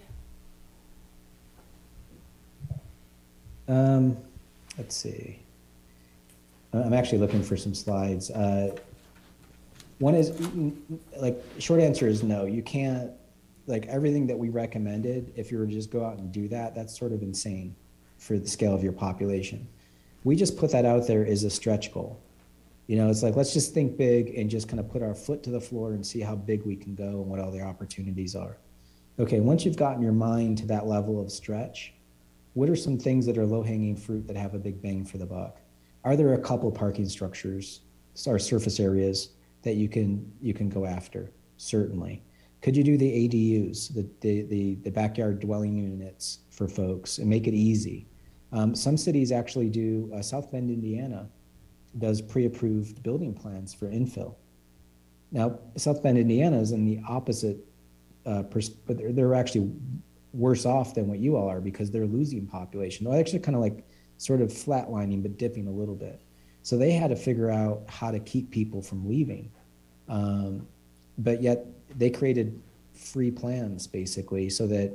Um, 3.68 4.16
let's 4.76 4.96
see. 4.96 5.40
Uh, 6.72 6.80
I'm 6.80 6.92
actually 6.92 7.18
looking 7.18 7.42
for 7.42 7.56
some 7.56 7.74
slides. 7.74 8.30
Uh, 8.30 8.76
one 9.98 10.14
is 10.14 10.32
like 11.16 11.42
short 11.58 11.80
answer 11.80 12.06
is 12.06 12.22
no. 12.22 12.44
You 12.44 12.62
can't 12.62 13.10
like 13.66 13.86
everything 13.86 14.26
that 14.26 14.38
we 14.38 14.48
recommended. 14.48 15.32
If 15.36 15.50
you 15.50 15.58
were 15.58 15.66
to 15.66 15.72
just 15.72 15.90
go 15.90 16.04
out 16.04 16.18
and 16.18 16.30
do 16.32 16.48
that, 16.48 16.74
that's 16.74 16.98
sort 16.98 17.12
of 17.12 17.22
insane 17.22 17.74
for 18.18 18.38
the 18.38 18.48
scale 18.48 18.74
of 18.74 18.82
your 18.82 18.92
population. 18.92 19.66
We 20.24 20.36
just 20.36 20.56
put 20.56 20.70
that 20.72 20.84
out 20.84 21.06
there 21.06 21.26
as 21.26 21.44
a 21.44 21.50
stretch 21.50 21.92
goal. 21.92 22.20
You 22.86 22.96
know, 22.96 23.10
it's 23.10 23.22
like 23.22 23.36
let's 23.36 23.52
just 23.52 23.74
think 23.74 23.96
big 23.96 24.34
and 24.36 24.48
just 24.48 24.68
kind 24.68 24.80
of 24.80 24.90
put 24.90 25.02
our 25.02 25.14
foot 25.14 25.42
to 25.44 25.50
the 25.50 25.60
floor 25.60 25.92
and 25.92 26.06
see 26.06 26.20
how 26.20 26.36
big 26.36 26.64
we 26.64 26.76
can 26.76 26.94
go 26.94 27.04
and 27.04 27.26
what 27.26 27.38
all 27.40 27.50
the 27.50 27.60
opportunities 27.60 28.34
are. 28.34 28.56
Okay, 29.18 29.40
once 29.40 29.64
you've 29.64 29.76
gotten 29.76 30.02
your 30.02 30.12
mind 30.12 30.58
to 30.58 30.66
that 30.66 30.86
level 30.86 31.20
of 31.20 31.30
stretch, 31.30 31.92
what 32.54 32.70
are 32.70 32.76
some 32.76 32.98
things 32.98 33.26
that 33.26 33.36
are 33.36 33.44
low 33.44 33.62
hanging 33.62 33.96
fruit 33.96 34.26
that 34.28 34.36
have 34.36 34.54
a 34.54 34.58
big 34.58 34.80
bang 34.80 35.04
for 35.04 35.18
the 35.18 35.26
buck? 35.26 35.60
Are 36.04 36.16
there 36.16 36.34
a 36.34 36.38
couple 36.38 36.70
parking 36.70 37.08
structures 37.08 37.80
or 38.26 38.38
surface 38.38 38.80
areas 38.80 39.30
that 39.62 39.74
you 39.74 39.88
can 39.88 40.30
you 40.40 40.54
can 40.54 40.68
go 40.68 40.84
after? 40.84 41.32
Certainly. 41.56 42.22
Could 42.60 42.76
you 42.76 42.82
do 42.82 42.96
the 42.96 43.28
ADUs, 43.28 43.94
the 43.94 44.08
the 44.20 44.42
the, 44.42 44.74
the 44.76 44.90
backyard 44.90 45.40
dwelling 45.40 45.76
units 45.76 46.40
for 46.50 46.68
folks, 46.68 47.18
and 47.18 47.28
make 47.28 47.46
it 47.46 47.54
easy? 47.54 48.06
Um, 48.52 48.74
some 48.74 48.96
cities 48.96 49.32
actually 49.32 49.68
do. 49.68 50.10
Uh, 50.14 50.22
South 50.22 50.50
Bend, 50.50 50.70
Indiana, 50.70 51.28
does 51.98 52.20
pre-approved 52.20 53.02
building 53.02 53.34
plans 53.34 53.74
for 53.74 53.86
infill. 53.86 54.36
Now, 55.30 55.58
South 55.76 56.02
Bend, 56.02 56.16
Indiana 56.16 56.58
is 56.58 56.72
in 56.72 56.84
the 56.84 57.00
opposite, 57.06 57.58
uh, 58.24 58.44
pers- 58.44 58.70
but 58.70 58.96
they're, 58.96 59.12
they're 59.12 59.34
actually 59.34 59.70
worse 60.32 60.64
off 60.64 60.94
than 60.94 61.08
what 61.08 61.18
you 61.18 61.36
all 61.36 61.48
are 61.48 61.60
because 61.60 61.90
they're 61.90 62.06
losing 62.06 62.46
population. 62.46 63.04
They're 63.04 63.20
actually 63.20 63.40
kind 63.40 63.54
of 63.54 63.60
like 63.60 63.86
sort 64.18 64.40
of 64.40 64.48
flatlining 64.48 65.22
but 65.22 65.38
dipping 65.38 65.66
a 65.66 65.70
little 65.70 65.94
bit. 65.94 66.20
So 66.62 66.76
they 66.76 66.92
had 66.92 67.08
to 67.10 67.16
figure 67.16 67.50
out 67.50 67.84
how 67.88 68.10
to 68.10 68.18
keep 68.18 68.50
people 68.50 68.82
from 68.82 69.08
leaving. 69.08 69.50
Um, 70.08 70.66
but 71.16 71.42
yet 71.42 71.66
they 71.96 72.10
created 72.10 72.60
free 72.94 73.30
plans 73.30 73.86
basically 73.86 74.50
so 74.50 74.66
that 74.66 74.92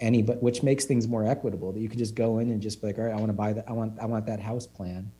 any 0.00 0.22
but 0.22 0.42
which 0.42 0.62
makes 0.62 0.84
things 0.84 1.08
more 1.08 1.26
equitable 1.26 1.72
that 1.72 1.80
you 1.80 1.88
can 1.88 1.98
just 1.98 2.14
go 2.14 2.38
in 2.38 2.50
and 2.50 2.60
just 2.60 2.80
be 2.80 2.88
like 2.88 2.98
all 2.98 3.04
right 3.04 3.14
i 3.14 3.16
want 3.16 3.28
to 3.28 3.32
buy 3.32 3.52
that 3.52 3.64
i 3.66 3.72
want 3.72 3.98
i 3.98 4.04
want 4.04 4.26
that 4.26 4.38
house 4.38 4.66
plan 4.66 5.10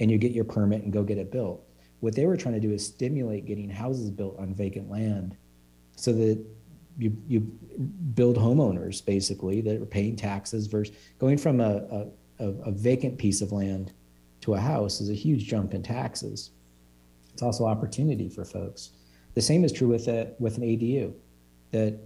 and 0.00 0.10
you 0.10 0.18
get 0.18 0.32
your 0.32 0.44
permit 0.44 0.82
and 0.82 0.92
go 0.92 1.04
get 1.04 1.18
it 1.18 1.30
built 1.30 1.62
what 2.00 2.16
they 2.16 2.26
were 2.26 2.36
trying 2.36 2.54
to 2.54 2.60
do 2.60 2.72
is 2.72 2.84
stimulate 2.84 3.46
getting 3.46 3.70
houses 3.70 4.10
built 4.10 4.36
on 4.40 4.52
vacant 4.52 4.90
land 4.90 5.36
so 5.94 6.12
that 6.12 6.44
you 6.98 7.16
you 7.28 7.40
build 8.14 8.36
homeowners 8.36 9.04
basically 9.04 9.60
that 9.60 9.80
are 9.80 9.86
paying 9.86 10.16
taxes 10.16 10.66
versus 10.66 10.94
going 11.18 11.38
from 11.38 11.60
a, 11.60 11.76
a, 11.90 12.06
a 12.38 12.48
a 12.64 12.70
vacant 12.70 13.18
piece 13.18 13.40
of 13.40 13.52
land 13.52 13.92
to 14.40 14.54
a 14.54 14.60
house 14.60 15.00
is 15.00 15.08
a 15.08 15.14
huge 15.14 15.46
jump 15.46 15.72
in 15.72 15.82
taxes. 15.82 16.50
It's 17.32 17.42
also 17.42 17.64
opportunity 17.64 18.28
for 18.28 18.44
folks. 18.44 18.90
The 19.34 19.42
same 19.42 19.64
is 19.64 19.72
true 19.72 19.88
with 19.88 20.06
a, 20.06 20.32
with 20.38 20.56
an 20.58 20.62
ADU, 20.62 21.12
that 21.72 21.98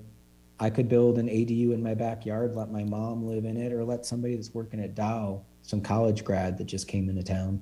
I 0.61 0.71
could 0.71 0.89
build 0.89 1.19
an 1.19 1.29
ADU 1.29 1.75
in 1.75 1.83
my 1.83 1.95
backyard, 1.95 2.57
let 2.57 2.71
my 2.71 2.85
mom 2.85 3.27
live 3.27 3.45
in 3.45 3.57
it, 3.57 3.73
or 3.73 3.85
let 3.85 4.07
somebody 4.07 4.35
that's 4.35 4.55
working 4.55 4.81
at 4.81 4.95
Dow, 4.95 5.43
some 5.63 5.81
college 5.81 6.25
grad 6.25 6.57
that 6.59 6.65
just 6.65 6.89
came 6.89 7.09
into 7.09 7.23
town, 7.23 7.61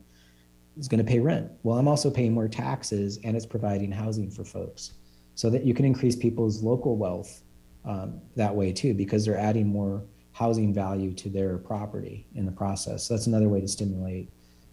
is 0.78 0.88
going 0.88 1.05
to 1.05 1.10
pay 1.10 1.18
rent. 1.18 1.51
Well, 1.62 1.78
I'm 1.78 1.88
also 1.88 2.10
paying 2.10 2.32
more 2.32 2.48
taxes, 2.48 3.18
and 3.24 3.36
it's 3.36 3.47
providing 3.47 3.90
housing 3.90 4.30
for 4.30 4.44
folks, 4.44 4.93
so 5.34 5.51
that 5.51 5.64
you 5.64 5.74
can 5.74 5.84
increase 5.84 6.16
people's 6.16 6.62
local 6.62 6.97
wealth 6.97 7.43
um, 7.84 8.20
that 8.36 8.55
way 8.55 8.72
too, 8.72 8.94
because 8.94 9.24
they're 9.24 9.38
adding 9.38 9.66
more 9.66 10.05
housing 10.36 10.70
value 10.74 11.14
to 11.14 11.30
their 11.30 11.56
property 11.56 12.26
in 12.34 12.44
the 12.44 12.52
process. 12.52 13.06
So 13.06 13.14
that's 13.14 13.26
another 13.26 13.48
way 13.48 13.58
to 13.62 13.66
stimulate 13.66 14.28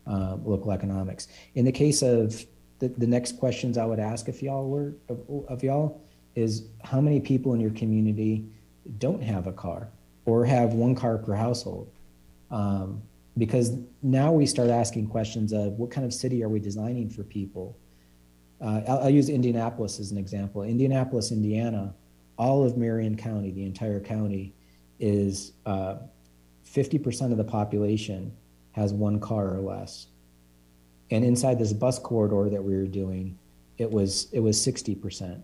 uh, 0.05 0.35
local 0.43 0.73
economics. 0.73 1.29
In 1.55 1.63
the 1.63 1.71
case 1.71 2.01
of 2.01 2.45
the, 2.79 2.89
the 2.89 3.07
next 3.07 3.37
questions 3.39 3.77
I 3.77 3.85
would 3.85 3.99
ask 3.99 4.27
if 4.27 4.43
y'all 4.43 4.67
were 4.67 4.91
of, 5.07 5.19
of 5.47 5.63
y'all 5.63 6.01
is 6.35 6.63
how 6.83 6.99
many 6.99 7.21
people 7.21 7.53
in 7.53 7.61
your 7.61 7.71
community 7.71 8.45
don't 8.97 9.23
have 9.23 9.47
a 9.47 9.53
car 9.53 9.87
or 10.25 10.43
have 10.43 10.73
one 10.73 10.95
car 10.95 11.17
per 11.17 11.33
household? 11.33 11.89
Um, 12.51 13.01
because 13.37 13.77
now 14.01 14.33
we 14.33 14.45
start 14.45 14.69
asking 14.69 15.07
questions 15.07 15.53
of 15.53 15.79
what 15.79 15.89
kind 15.89 16.05
of 16.05 16.13
city 16.13 16.43
are 16.43 16.49
we 16.49 16.59
designing 16.59 17.09
for 17.09 17.23
people? 17.23 17.77
Uh, 18.59 18.81
I'll, 18.85 18.99
I'll 19.03 19.09
use 19.09 19.29
Indianapolis 19.29 19.97
as 20.01 20.11
an 20.11 20.17
example. 20.17 20.63
Indianapolis, 20.63 21.31
Indiana, 21.31 21.95
all 22.37 22.65
of 22.65 22.75
Marion 22.75 23.15
County, 23.15 23.51
the 23.51 23.63
entire 23.63 24.01
county, 24.01 24.53
is 24.99 25.53
uh, 25.65 25.95
50% 26.65 27.31
of 27.31 27.37
the 27.37 27.43
population 27.43 28.31
has 28.71 28.93
one 28.93 29.19
car 29.19 29.55
or 29.55 29.61
less. 29.61 30.07
And 31.11 31.23
inside 31.23 31.59
this 31.59 31.73
bus 31.73 31.99
corridor 31.99 32.49
that 32.49 32.63
we 32.63 32.75
were 32.75 32.87
doing, 32.87 33.37
it 33.77 33.89
was 33.89 34.27
it 34.31 34.39
was 34.39 34.57
60%. 34.57 35.41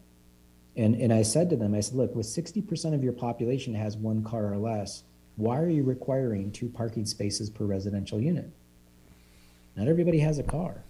And 0.77 0.95
and 0.95 1.13
I 1.13 1.21
said 1.21 1.49
to 1.51 1.55
them, 1.55 1.75
I 1.75 1.81
said, 1.81 1.95
look, 1.95 2.15
with 2.15 2.25
60% 2.25 2.93
of 2.93 3.03
your 3.03 3.13
population 3.13 3.73
has 3.75 3.97
one 3.97 4.23
car 4.23 4.51
or 4.51 4.57
less, 4.57 5.03
why 5.35 5.59
are 5.59 5.69
you 5.69 5.83
requiring 5.83 6.51
two 6.51 6.69
parking 6.69 7.05
spaces 7.05 7.49
per 7.49 7.65
residential 7.65 8.19
unit? 8.19 8.49
Not 9.75 9.87
everybody 9.87 10.19
has 10.19 10.39
a 10.39 10.43
car. 10.43 10.83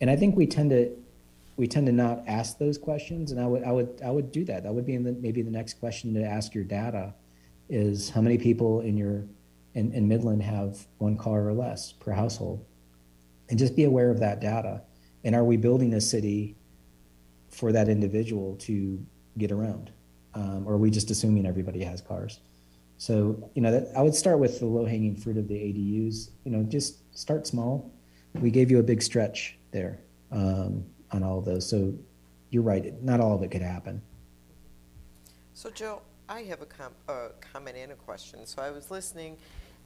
And 0.00 0.10
I 0.10 0.16
think 0.16 0.36
we 0.36 0.46
tend 0.46 0.70
to 0.70 0.90
we 1.56 1.66
tend 1.66 1.86
to 1.86 1.92
not 1.92 2.22
ask 2.26 2.58
those 2.58 2.78
questions. 2.78 3.32
And 3.32 3.40
I 3.40 3.46
would 3.46 3.64
I 3.64 3.72
would 3.72 4.00
I 4.04 4.10
would 4.10 4.30
do 4.30 4.44
that. 4.44 4.62
That 4.62 4.74
would 4.74 4.86
be 4.86 4.94
in 4.94 5.02
the, 5.02 5.12
maybe 5.12 5.42
the 5.42 5.50
next 5.50 5.80
question 5.80 6.14
to 6.14 6.22
ask 6.22 6.54
your 6.54 6.64
data 6.64 7.14
is 7.68 8.10
how 8.10 8.20
many 8.20 8.38
people 8.38 8.80
in 8.80 8.96
your 8.96 9.24
in, 9.74 9.92
in 9.92 10.08
Midland 10.08 10.42
have 10.42 10.86
one 10.98 11.16
car 11.16 11.46
or 11.46 11.52
less 11.52 11.92
per 11.92 12.12
household? 12.12 12.64
And 13.48 13.58
just 13.58 13.76
be 13.76 13.84
aware 13.84 14.10
of 14.10 14.20
that 14.20 14.40
data. 14.40 14.82
And 15.24 15.34
are 15.34 15.44
we 15.44 15.56
building 15.56 15.94
a 15.94 16.00
city 16.00 16.56
for 17.50 17.72
that 17.72 17.88
individual 17.88 18.56
to 18.60 19.04
get 19.38 19.52
around? 19.52 19.90
Um, 20.34 20.66
or 20.66 20.74
are 20.74 20.78
we 20.78 20.90
just 20.90 21.10
assuming 21.10 21.46
everybody 21.46 21.82
has 21.84 22.00
cars? 22.00 22.40
So, 22.98 23.50
you 23.54 23.62
know, 23.62 23.70
that, 23.72 23.88
I 23.96 24.02
would 24.02 24.14
start 24.14 24.38
with 24.38 24.58
the 24.58 24.66
low 24.66 24.84
hanging 24.84 25.16
fruit 25.16 25.36
of 25.36 25.48
the 25.48 25.54
ADUs. 25.54 26.30
You 26.44 26.52
know, 26.52 26.62
just 26.62 26.98
start 27.16 27.46
small. 27.46 27.90
We 28.34 28.50
gave 28.50 28.70
you 28.70 28.78
a 28.78 28.82
big 28.82 29.02
stretch 29.02 29.56
there 29.70 29.98
um, 30.32 30.84
on 31.12 31.22
all 31.22 31.38
of 31.38 31.44
those. 31.44 31.68
So 31.68 31.94
you're 32.50 32.62
right, 32.62 33.00
not 33.02 33.20
all 33.20 33.34
of 33.34 33.42
it 33.42 33.50
could 33.50 33.62
happen. 33.62 34.00
So 35.54 35.70
Joe, 35.70 36.02
I 36.28 36.42
have 36.42 36.60
a, 36.60 36.66
com- 36.66 36.94
a 37.08 37.28
comment 37.52 37.76
and 37.76 37.92
a 37.92 37.94
question. 37.94 38.46
So 38.46 38.60
I 38.60 38.70
was 38.70 38.90
listening 38.90 39.36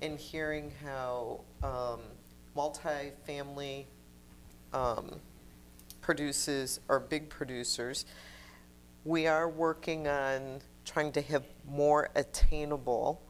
and 0.01 0.19
hearing 0.19 0.73
how 0.83 1.41
um, 1.63 2.01
multifamily 2.57 3.85
um, 4.73 5.17
produces, 6.01 6.81
or 6.89 6.99
big 6.99 7.29
producers, 7.29 8.07
we 9.05 9.27
are 9.27 9.51
working 9.51 10.09
on 10.09 10.61
trying 10.87 11.13
to 11.13 11.21
have 11.21 11.45
more 11.69 12.09
attainable 12.15 13.21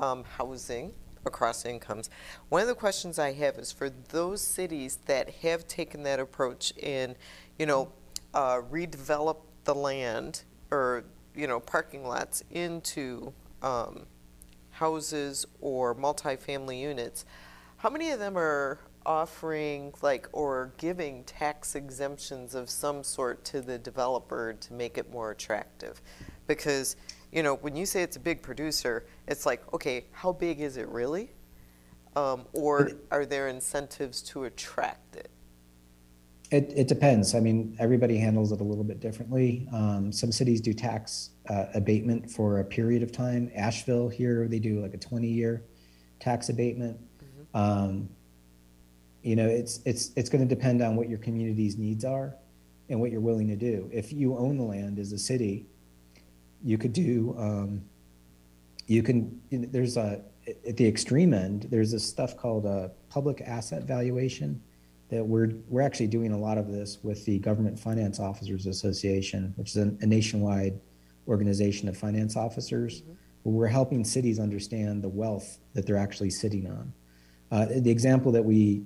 um, 0.00 0.24
housing 0.24 0.92
across 1.26 1.64
incomes. 1.64 2.10
One 2.48 2.62
of 2.62 2.68
the 2.68 2.74
questions 2.74 3.20
I 3.20 3.34
have 3.34 3.56
is 3.56 3.70
for 3.70 3.88
those 3.88 4.40
cities 4.40 4.98
that 5.06 5.30
have 5.42 5.68
taken 5.68 6.02
that 6.02 6.18
approach 6.18 6.72
and, 6.82 7.14
you 7.56 7.66
know, 7.66 7.92
uh, 8.34 8.62
redevelop 8.68 9.36
the 9.62 9.74
land 9.74 10.42
or, 10.72 11.04
you 11.38 11.46
know, 11.46 11.60
parking 11.60 12.04
lots 12.04 12.42
into 12.50 13.32
um, 13.62 14.06
houses 14.70 15.46
or 15.60 15.94
multifamily 15.94 16.80
units, 16.80 17.24
how 17.76 17.88
many 17.88 18.10
of 18.10 18.18
them 18.18 18.36
are 18.36 18.80
offering 19.06 19.94
like 20.02 20.28
or 20.32 20.72
giving 20.76 21.22
tax 21.24 21.76
exemptions 21.76 22.56
of 22.56 22.68
some 22.68 23.04
sort 23.04 23.44
to 23.44 23.60
the 23.60 23.78
developer 23.78 24.52
to 24.52 24.72
make 24.72 24.98
it 24.98 25.12
more 25.12 25.30
attractive? 25.30 26.02
Because 26.48 26.96
you 27.30 27.42
know, 27.42 27.54
when 27.56 27.76
you 27.76 27.86
say 27.86 28.02
it's 28.02 28.16
a 28.16 28.20
big 28.20 28.42
producer, 28.42 29.06
it's 29.28 29.46
like, 29.46 29.62
okay, 29.72 30.06
how 30.10 30.32
big 30.32 30.60
is 30.60 30.76
it 30.76 30.88
really? 30.88 31.30
Um, 32.16 32.46
or 32.52 32.92
are 33.12 33.26
there 33.26 33.48
incentives 33.48 34.22
to 34.22 34.44
attract 34.44 35.14
it? 35.14 35.30
It, 36.50 36.72
it 36.74 36.88
depends. 36.88 37.34
I 37.34 37.40
mean, 37.40 37.76
everybody 37.78 38.16
handles 38.16 38.52
it 38.52 38.60
a 38.60 38.64
little 38.64 38.84
bit 38.84 39.00
differently. 39.00 39.68
Um, 39.72 40.10
some 40.10 40.32
cities 40.32 40.62
do 40.62 40.72
tax 40.72 41.30
uh, 41.50 41.66
abatement 41.74 42.30
for 42.30 42.60
a 42.60 42.64
period 42.64 43.02
of 43.02 43.12
time. 43.12 43.50
Asheville 43.54 44.08
here, 44.08 44.48
they 44.48 44.58
do 44.58 44.80
like 44.80 44.94
a 44.94 44.98
20 44.98 45.28
year 45.28 45.62
tax 46.20 46.48
abatement. 46.48 46.98
Mm-hmm. 47.22 47.56
Um, 47.56 48.08
you 49.22 49.36
know, 49.36 49.46
it's 49.46 49.80
it's 49.84 50.10
it's 50.16 50.30
going 50.30 50.46
to 50.46 50.54
depend 50.54 50.80
on 50.80 50.96
what 50.96 51.08
your 51.08 51.18
community's 51.18 51.76
needs 51.76 52.04
are 52.04 52.34
and 52.88 52.98
what 52.98 53.10
you're 53.10 53.20
willing 53.20 53.48
to 53.48 53.56
do. 53.56 53.90
If 53.92 54.10
you 54.12 54.38
own 54.38 54.56
the 54.56 54.64
land 54.64 54.98
as 54.98 55.12
a 55.12 55.18
city, 55.18 55.66
you 56.62 56.78
could 56.78 56.94
do. 56.94 57.34
Um, 57.36 57.82
you 58.86 59.02
can. 59.02 59.38
There's 59.50 59.98
a 59.98 60.22
at 60.66 60.78
the 60.78 60.86
extreme 60.86 61.34
end. 61.34 61.66
There's 61.70 61.92
this 61.92 62.04
stuff 62.04 62.38
called 62.38 62.64
a 62.64 62.90
public 63.10 63.42
asset 63.42 63.84
valuation 63.84 64.62
that 65.10 65.24
we're 65.24 65.52
we're 65.68 65.80
actually 65.80 66.06
doing 66.06 66.32
a 66.32 66.38
lot 66.38 66.58
of 66.58 66.70
this 66.70 66.98
with 67.02 67.24
the 67.24 67.38
Government 67.38 67.78
Finance 67.78 68.20
Officers 68.20 68.66
Association, 68.66 69.52
which 69.56 69.70
is 69.70 69.76
a, 69.76 69.94
a 70.00 70.06
nationwide 70.06 70.80
organization 71.26 71.88
of 71.88 71.96
finance 71.96 72.36
officers. 72.36 73.02
Mm-hmm. 73.02 73.12
Where 73.44 73.54
we're 73.54 73.66
helping 73.68 74.04
cities 74.04 74.40
understand 74.40 75.02
the 75.02 75.08
wealth 75.08 75.58
that 75.74 75.86
they're 75.86 75.96
actually 75.96 76.30
sitting 76.30 76.66
on. 76.66 76.92
Uh, 77.50 77.66
the 77.80 77.90
example 77.90 78.32
that 78.32 78.44
we 78.44 78.82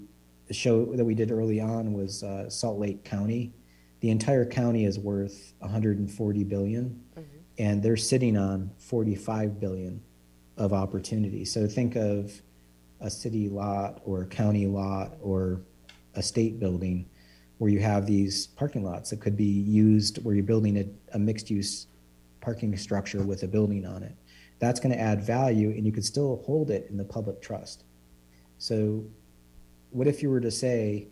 show 0.51 0.85
that 0.95 1.05
we 1.05 1.15
did 1.15 1.31
early 1.31 1.61
on 1.61 1.95
was 1.95 2.23
uh, 2.23 2.49
Salt 2.49 2.79
Lake 2.79 3.05
County. 3.05 3.53
The 4.01 4.11
entire 4.11 4.45
county 4.45 4.85
is 4.85 4.99
worth 4.99 5.55
140 5.61 6.45
billion, 6.45 7.03
mm-hmm. 7.17 7.23
and 7.59 7.83
they're 7.83 7.97
sitting 7.97 8.37
on 8.37 8.71
45 8.79 9.59
billion 9.59 10.03
of 10.57 10.73
opportunity. 10.73 11.45
So 11.45 11.67
think 11.67 11.97
of 11.97 12.43
a 13.01 13.11
city 13.11 13.49
lot 13.49 14.01
or 14.05 14.23
a 14.23 14.27
county 14.27 14.67
lot 14.67 15.17
or 15.21 15.63
a 16.15 16.23
state 16.23 16.59
building 16.59 17.09
where 17.59 17.71
you 17.71 17.81
have 17.81 18.07
these 18.07 18.49
parking 18.49 18.85
lots 18.85 19.11
that 19.11 19.21
could 19.21 19.37
be 19.37 19.45
used 19.45 20.23
where 20.25 20.35
you're 20.35 20.45
building 20.45 20.79
a, 20.79 21.15
a 21.15 21.19
mixed 21.19 21.51
use 21.51 21.87
parking 22.41 22.77
structure 22.77 23.23
with 23.23 23.43
a 23.45 23.47
building 23.49 23.87
on 23.87 24.03
it. 24.03 24.15
That's 24.59 24.81
going 24.81 24.95
to 24.95 25.01
add 25.01 25.23
value 25.23 25.71
and 25.71 25.87
you 25.87 25.93
could 25.93 26.05
still 26.05 26.43
hold 26.45 26.71
it 26.71 26.87
in 26.91 26.97
the 26.97 27.05
public 27.05 27.41
trust. 27.41 27.85
So, 28.59 29.05
what 29.91 30.07
if 30.07 30.23
you 30.23 30.31
were 30.31 30.41
to 30.41 30.51
say, 30.51 31.09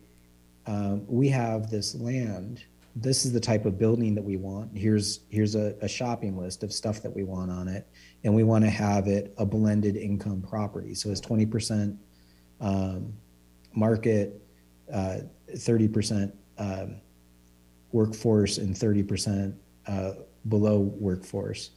um, 0.65 1.05
we 1.07 1.29
have 1.29 1.69
this 1.69 1.95
land, 1.95 2.63
this 2.95 3.25
is 3.25 3.31
the 3.31 3.39
type 3.39 3.65
of 3.65 3.77
building 3.77 4.15
that 4.15 4.23
we 4.23 4.37
want. 4.37 4.75
Here's 4.75 5.21
here's 5.29 5.55
a, 5.55 5.75
a 5.81 5.87
shopping 5.87 6.37
list 6.37 6.63
of 6.63 6.73
stuff 6.73 7.01
that 7.03 7.15
we 7.15 7.23
want 7.23 7.51
on 7.51 7.67
it, 7.67 7.87
and 8.23 8.33
we 8.33 8.43
want 8.43 8.63
to 8.65 8.69
have 8.69 9.07
it 9.07 9.33
a 9.37 9.45
blended 9.45 9.95
income 9.95 10.41
property. 10.41 10.93
So 10.93 11.09
it's 11.09 11.21
20% 11.21 11.97
um, 12.59 13.13
market, 13.73 14.41
30% 14.91 16.31
um, 16.57 16.95
workforce, 17.91 18.57
and 18.57 18.75
30% 18.75 19.55
uh, 19.87 20.11
below 20.49 20.79
workforce. 20.79 21.71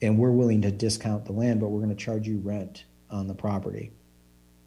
And 0.00 0.16
we're 0.18 0.30
willing 0.30 0.62
to 0.62 0.70
discount 0.70 1.24
the 1.24 1.32
land, 1.32 1.60
but 1.60 1.68
we're 1.68 1.80
going 1.80 1.94
to 1.94 2.04
charge 2.04 2.26
you 2.28 2.38
rent 2.38 2.84
on 3.10 3.26
the 3.26 3.34
property. 3.34 3.90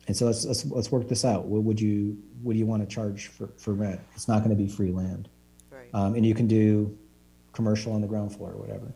And 0.08 0.18
so 0.18 0.26
let's, 0.26 0.44
let's 0.46 0.66
let's 0.66 0.92
work 0.92 1.08
this 1.08 1.24
out. 1.24 1.46
What 1.46 1.64
would 1.64 1.80
you 1.80 2.18
what 2.42 2.54
do 2.54 2.60
you 2.60 2.66
want 2.66 2.82
to 2.88 2.94
charge 2.94 3.28
for, 3.28 3.50
for 3.58 3.74
rent? 3.74 4.02
It's 4.16 4.28
not 4.28 4.40
going 4.40 4.50
to 4.50 4.56
be 4.62 4.68
free 4.68 4.92
land, 4.92 5.30
Right. 5.72 5.90
um, 5.94 6.16
and 6.16 6.26
you 6.26 6.34
can 6.34 6.48
do 6.48 6.98
commercial 7.54 7.94
on 7.94 8.02
the 8.02 8.08
ground 8.08 8.36
floor 8.36 8.52
or 8.52 8.58
whatever. 8.58 8.94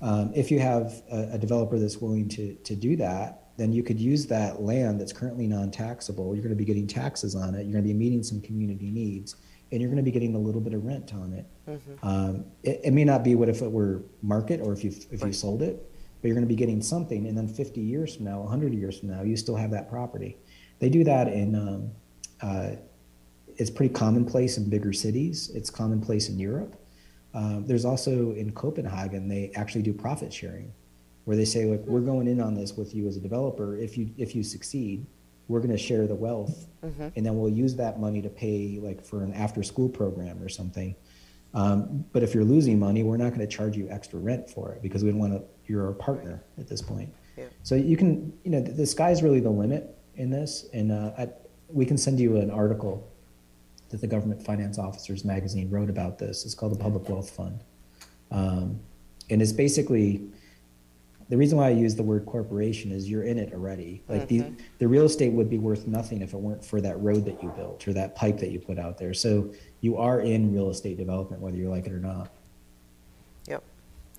Um, 0.00 0.32
if 0.34 0.50
you 0.50 0.58
have 0.58 1.02
a, 1.12 1.34
a 1.34 1.38
developer 1.38 1.78
that's 1.78 1.98
willing 1.98 2.28
to 2.30 2.54
to 2.54 2.74
do 2.74 2.96
that, 2.96 3.45
then 3.56 3.72
you 3.72 3.82
could 3.82 3.98
use 3.98 4.26
that 4.26 4.60
land 4.60 5.00
that's 5.00 5.12
currently 5.12 5.46
non-taxable. 5.46 6.34
You're 6.34 6.42
going 6.42 6.54
to 6.54 6.56
be 6.56 6.64
getting 6.64 6.86
taxes 6.86 7.34
on 7.34 7.54
it. 7.54 7.62
You're 7.62 7.72
going 7.72 7.84
to 7.84 7.88
be 7.88 7.94
meeting 7.94 8.22
some 8.22 8.40
community 8.40 8.90
needs, 8.90 9.36
and 9.72 9.80
you're 9.80 9.90
going 9.90 10.02
to 10.02 10.04
be 10.04 10.10
getting 10.10 10.34
a 10.34 10.38
little 10.38 10.60
bit 10.60 10.74
of 10.74 10.84
rent 10.84 11.12
on 11.14 11.32
it. 11.32 11.46
Mm-hmm. 11.68 12.06
Um, 12.06 12.44
it, 12.62 12.80
it 12.84 12.92
may 12.92 13.04
not 13.04 13.24
be 13.24 13.34
what 13.34 13.48
if 13.48 13.62
it 13.62 13.70
were 13.70 14.02
market 14.22 14.60
or 14.60 14.72
if 14.72 14.84
you 14.84 14.92
if 15.10 15.22
you 15.22 15.32
sold 15.32 15.62
it, 15.62 15.90
but 16.20 16.28
you're 16.28 16.34
going 16.34 16.46
to 16.46 16.48
be 16.48 16.56
getting 16.56 16.82
something. 16.82 17.26
And 17.26 17.36
then 17.36 17.48
50 17.48 17.80
years 17.80 18.16
from 18.16 18.26
now, 18.26 18.40
100 18.40 18.74
years 18.74 18.98
from 18.98 19.10
now, 19.10 19.22
you 19.22 19.36
still 19.36 19.56
have 19.56 19.70
that 19.70 19.88
property. 19.88 20.36
They 20.78 20.88
do 20.88 21.04
that 21.04 21.28
in. 21.28 21.54
Um, 21.54 21.90
uh, 22.42 22.76
it's 23.58 23.70
pretty 23.70 23.94
commonplace 23.94 24.58
in 24.58 24.68
bigger 24.68 24.92
cities. 24.92 25.50
It's 25.54 25.70
commonplace 25.70 26.28
in 26.28 26.38
Europe. 26.38 26.76
Um, 27.36 27.66
there's 27.66 27.84
also 27.84 28.32
in 28.32 28.52
Copenhagen, 28.52 29.28
they 29.28 29.50
actually 29.54 29.82
do 29.82 29.92
profit 29.92 30.32
sharing, 30.32 30.72
where 31.26 31.36
they 31.36 31.44
say, 31.44 31.64
look, 31.64 31.84
we're 31.86 32.00
going 32.00 32.28
in 32.28 32.40
on 32.40 32.54
this 32.54 32.76
with 32.76 32.94
you 32.94 33.06
as 33.08 33.16
a 33.16 33.20
developer. 33.20 33.76
If 33.76 33.98
you 33.98 34.10
if 34.16 34.34
you 34.34 34.42
succeed, 34.42 35.04
we're 35.48 35.58
going 35.58 35.72
to 35.72 35.78
share 35.78 36.06
the 36.06 36.14
wealth, 36.14 36.66
and 37.16 37.26
then 37.26 37.36
we'll 37.36 37.52
use 37.52 37.74
that 37.76 38.00
money 38.00 38.22
to 38.22 38.28
pay 38.28 38.78
like 38.80 39.04
for 39.04 39.22
an 39.22 39.34
after 39.34 39.62
school 39.62 39.88
program 39.88 40.40
or 40.40 40.48
something. 40.48 40.94
Um, 41.52 42.04
but 42.12 42.22
if 42.22 42.32
you're 42.32 42.44
losing 42.44 42.78
money, 42.78 43.02
we're 43.02 43.16
not 43.16 43.30
going 43.30 43.40
to 43.40 43.46
charge 43.46 43.76
you 43.76 43.88
extra 43.90 44.20
rent 44.20 44.48
for 44.48 44.72
it 44.72 44.82
because 44.82 45.02
we 45.02 45.10
don't 45.10 45.18
want 45.18 45.32
to. 45.32 45.42
You're 45.66 45.88
a 45.88 45.94
partner 45.94 46.44
at 46.58 46.68
this 46.68 46.80
point. 46.80 47.12
Yeah. 47.36 47.46
So 47.64 47.74
you 47.74 47.96
can, 47.96 48.32
you 48.44 48.52
know, 48.52 48.60
the, 48.60 48.70
the 48.70 48.86
sky's 48.86 49.20
really 49.22 49.40
the 49.40 49.50
limit 49.50 49.98
in 50.14 50.30
this, 50.30 50.66
and 50.72 50.92
uh, 50.92 51.10
I, 51.18 51.28
we 51.68 51.84
can 51.84 51.98
send 51.98 52.20
you 52.20 52.36
an 52.36 52.52
article 52.52 53.12
that 53.88 54.00
the 54.00 54.06
Government 54.06 54.40
Finance 54.44 54.78
Officers 54.78 55.24
magazine 55.24 55.70
wrote 55.70 55.90
about 55.90 56.20
this. 56.20 56.44
It's 56.44 56.54
called 56.54 56.72
the 56.72 56.78
Public 56.78 57.08
Wealth 57.08 57.30
Fund, 57.30 57.64
um, 58.30 58.78
and 59.28 59.42
it's 59.42 59.52
basically 59.52 60.30
the 61.28 61.36
reason 61.36 61.58
why 61.58 61.66
I 61.66 61.70
use 61.70 61.94
the 61.94 62.02
word 62.02 62.24
corporation 62.26 62.92
is 62.92 63.08
you're 63.08 63.24
in 63.24 63.38
it 63.38 63.52
already. 63.52 64.02
Like 64.08 64.28
the 64.28 64.52
the 64.78 64.86
real 64.86 65.04
estate 65.04 65.32
would 65.32 65.50
be 65.50 65.58
worth 65.58 65.86
nothing 65.86 66.22
if 66.22 66.32
it 66.32 66.36
weren't 66.38 66.64
for 66.64 66.80
that 66.80 67.00
road 67.00 67.24
that 67.24 67.42
you 67.42 67.48
built 67.50 67.86
or 67.88 67.92
that 67.94 68.14
pipe 68.14 68.38
that 68.38 68.50
you 68.50 68.60
put 68.60 68.78
out 68.78 68.98
there. 68.98 69.12
So 69.14 69.52
you 69.80 69.96
are 69.96 70.20
in 70.20 70.54
real 70.54 70.70
estate 70.70 70.96
development 70.96 71.42
whether 71.42 71.56
you 71.56 71.68
like 71.68 71.86
it 71.86 71.92
or 71.92 71.98
not. 71.98 72.30
Yep. 73.48 73.62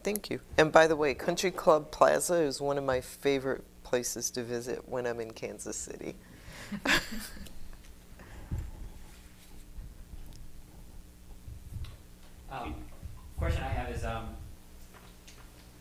Thank 0.03 0.29
you. 0.29 0.39
And 0.57 0.71
by 0.71 0.87
the 0.87 0.95
way, 0.95 1.13
Country 1.13 1.51
Club 1.51 1.91
Plaza 1.91 2.35
is 2.35 2.59
one 2.59 2.77
of 2.77 2.83
my 2.83 3.01
favorite 3.01 3.63
places 3.83 4.29
to 4.31 4.43
visit 4.43 4.87
when 4.87 5.07
I'm 5.07 5.19
in 5.19 5.31
Kansas 5.31 5.77
City. 5.77 6.15
Um, 12.49 12.75
question 13.37 13.63
I 13.63 13.67
have 13.67 13.93
is, 13.93 14.03
um, 14.03 14.29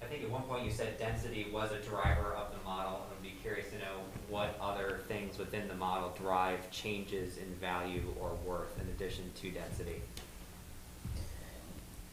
I 0.07 0.09
think 0.09 0.23
at 0.23 0.31
one 0.31 0.43
point 0.43 0.65
you 0.65 0.71
said 0.71 0.97
density 1.01 1.49
was 1.53 1.73
a 1.73 1.79
driver 1.79 2.35
of 2.35 2.53
the 2.53 2.65
model, 2.65 3.05
I'd 3.11 3.23
be 3.25 3.35
curious 3.43 3.69
to 3.71 3.79
know 3.79 4.03
what 4.29 4.57
other 4.61 5.01
things 5.09 5.37
within 5.37 5.67
the 5.67 5.75
model 5.75 6.15
drive 6.17 6.71
changes 6.71 7.39
in 7.39 7.53
value 7.57 8.15
or 8.21 8.37
worth 8.47 8.81
in 8.81 8.87
addition 8.87 9.25
to 9.35 9.51
density. 9.51 10.01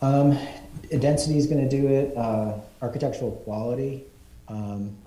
Um, 0.02 0.36
density 1.00 1.38
is 1.38 1.46
going 1.46 1.70
to 1.70 1.70
do 1.70 1.88
it. 1.88 2.18
Uh, 2.18 2.56
architectural 2.82 3.32
quality. 3.46 4.06
Um, 4.48 4.98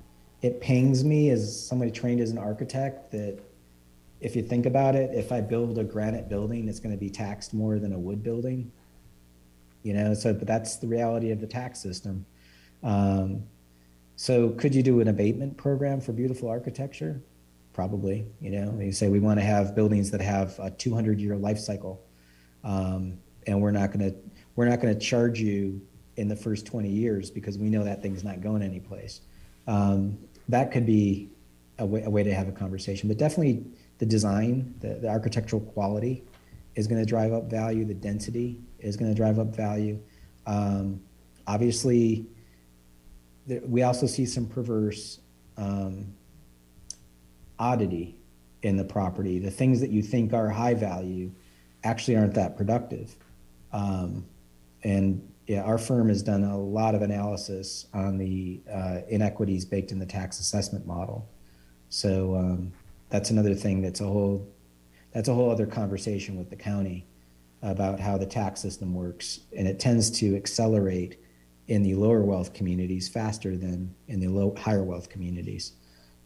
it 0.43 0.61
pains 0.61 1.03
me 1.03 1.31
as 1.31 1.67
somebody 1.67 1.91
trained 1.91 2.21
as 2.21 2.31
an 2.31 2.39
architect 2.39 3.11
that 3.11 3.41
if 4.21 4.37
you 4.37 4.43
think 4.43 4.65
about 4.65 4.95
it, 4.95 5.13
if 5.13 5.33
I 5.33 5.41
build 5.41 5.77
a 5.79 5.85
granite 5.85 6.29
building, 6.29 6.69
it's 6.69 6.79
going 6.79 6.95
to 6.95 7.01
be 7.01 7.11
taxed 7.11 7.53
more 7.53 7.81
than 7.81 7.93
a 7.95 7.99
wood 7.99 8.23
building. 8.23 8.71
You 9.83 9.95
know, 9.95 10.15
so 10.15 10.33
but 10.33 10.47
that's 10.47 10.77
the 10.77 10.87
reality 10.87 11.33
of 11.33 11.41
the 11.41 11.49
tax 11.49 11.81
system. 11.81 12.25
Um, 12.83 13.43
so 14.17 14.51
could 14.51 14.75
you 14.75 14.83
do 14.83 15.01
an 15.01 15.09
abatement 15.09 15.57
program 15.57 16.01
for 16.01 16.13
beautiful 16.13 16.49
architecture? 16.49 17.21
Probably. 17.73 18.27
You 18.41 18.51
know, 18.51 18.79
you 18.81 18.93
say 18.93 19.09
we 19.09 19.21
want 19.21 19.39
to 19.39 19.45
have 19.45 19.75
buildings 19.75 20.11
that 20.11 20.21
have 20.21 20.59
a 20.59 20.71
200 20.71 21.21
year 21.21 21.37
life 21.37 21.59
cycle, 21.59 22.03
um, 22.65 23.19
and 23.47 23.61
we're 23.61 23.71
not 23.71 23.93
going 23.93 24.11
to 24.11 24.17
we're 24.57 24.69
not 24.69 24.81
going 24.81 24.95
to 24.95 25.01
charge 25.01 25.39
you 25.39 25.81
in 26.17 26.29
the 26.29 26.37
first 26.37 26.65
20 26.65 26.89
years 26.89 27.31
because 27.31 27.59
we 27.59 27.69
know 27.69 27.85
that 27.85 28.03
thing's 28.03 28.25
not 28.25 28.41
going 28.41 28.63
anyplace. 28.63 29.21
Um, 29.67 30.19
that 30.49 30.73
could 30.73 30.87
be 30.87 31.29
a 31.79 31.85
way, 31.85 32.03
a 32.05 32.11
way 32.11 32.23
to 32.23 32.35
have 32.35 32.49
a 32.49 32.53
conversation, 32.53 33.09
but 33.09 33.19
definitely 33.19 33.67
the 33.99 34.07
design, 34.07 34.75
the, 34.81 34.95
the 34.95 35.09
architectural 35.09 35.61
quality 35.61 36.25
is 36.75 36.87
going 36.87 37.01
to 37.01 37.07
drive 37.07 37.33
up 37.33 37.51
value. 37.51 37.85
The 37.85 37.95
density 37.95 38.59
is 38.79 38.97
going 38.97 39.11
to 39.11 39.17
drive 39.17 39.39
up 39.39 39.55
value. 39.55 39.99
Um, 40.47 41.01
obviously, 41.47 42.27
we 43.65 43.83
also 43.83 44.07
see 44.07 44.27
some 44.27 44.47
perverse 44.47 45.21
um, 45.57 46.13
oddity 47.59 48.17
in 48.63 48.77
the 48.77 48.85
property. 48.85 49.39
The 49.39 49.51
things 49.51 49.81
that 49.81 49.91
you 49.91 50.03
think 50.03 50.33
are 50.33 50.49
high 50.49 50.75
value 50.75 51.31
actually 51.85 52.17
aren't 52.17 52.35
that 52.35 52.57
productive. 52.57 53.15
Um, 53.73 54.27
and 54.83 55.33
yeah, 55.47 55.63
our 55.63 55.79
firm 55.79 56.09
has 56.09 56.23
done 56.23 56.43
a 56.43 56.59
lot 56.59 56.95
of 56.95 57.03
analysis 57.03 57.87
on 57.95 58.19
the 58.19 58.61
uh, 58.73 58.99
inequities 59.09 59.65
baked 59.65 59.93
in 59.93 59.99
the 59.99 60.07
tax 60.07 60.41
assessment 60.41 60.87
model. 60.87 61.29
So 61.89 62.35
um, 62.35 62.73
that's 63.11 63.31
another 63.31 63.55
thing 63.55 63.81
that's 63.81 64.01
a 64.01 64.07
whole 64.07 64.49
that's 65.13 65.29
a 65.29 65.35
whole 65.35 65.51
other 65.51 65.67
conversation 65.67 66.37
with 66.37 66.51
the 66.51 66.57
county 66.57 67.07
about 67.63 67.99
how 67.99 68.19
the 68.19 68.27
tax 68.27 68.61
system 68.61 68.93
works, 68.93 69.41
and 69.57 69.67
it 69.67 69.81
tends 69.81 70.11
to 70.11 70.37
accelerate 70.37 71.19
in 71.69 71.83
the 71.83 71.95
lower 71.95 72.23
wealth 72.23 72.53
communities 72.53 73.09
faster 73.09 73.57
than 73.57 73.95
in 74.09 74.21
the 74.21 74.29
low 74.29 74.55
higher 74.57 74.85
wealth 74.85 75.09
communities. 75.09 75.73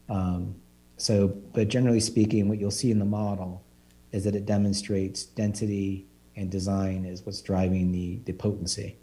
Um, 0.09 0.55
so, 0.97 1.27
but 1.27 1.67
generally 1.67 1.99
speaking, 1.99 2.47
what 2.47 2.59
you'll 2.59 2.69
see 2.69 2.91
in 2.91 2.99
the 2.99 3.05
model 3.05 3.63
is 4.11 4.23
that 4.25 4.35
it 4.35 4.45
demonstrates 4.45 5.23
density 5.23 6.05
and 6.35 6.51
design 6.51 7.05
is 7.05 7.25
what's 7.25 7.41
driving 7.41 7.91
the, 7.91 8.19
the 8.25 8.33
potency. 8.33 8.97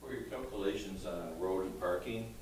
For 0.00 0.12
your 0.12 0.22
calculations 0.22 1.06
on 1.06 1.38
road 1.38 1.66
and 1.66 1.80
parking, 1.80 2.34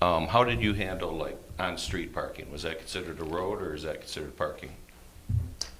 um, 0.00 0.28
how 0.28 0.44
did 0.44 0.62
you 0.62 0.72
handle 0.72 1.12
like 1.12 1.38
on-street 1.58 2.14
parking? 2.14 2.50
Was 2.50 2.62
that 2.62 2.78
considered 2.78 3.20
a 3.20 3.24
road 3.24 3.60
or 3.60 3.74
is 3.74 3.82
that 3.82 4.00
considered 4.00 4.36
parking? 4.36 4.70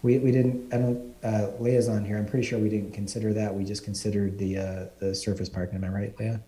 We, 0.03 0.19
we 0.19 0.31
didn't, 0.31 0.73
I 0.73 0.79
don't, 0.79 1.15
uh, 1.25 1.51
Leah's 1.59 1.89
on 1.89 2.05
here. 2.05 2.16
I'm 2.19 2.27
pretty 2.27 2.47
sure 2.47 2.59
we 2.59 2.69
didn't 2.69 2.93
consider 2.93 3.33
that. 3.33 3.53
We 3.53 3.65
just 3.65 3.85
considered 3.85 4.39
the, 4.39 4.59
uh, 4.59 4.87
the 5.01 5.15
surface 5.15 5.49
parking. 5.49 5.77
Am 5.77 5.85
I 5.85 5.89
right, 5.89 6.19
Leah? 6.20 6.41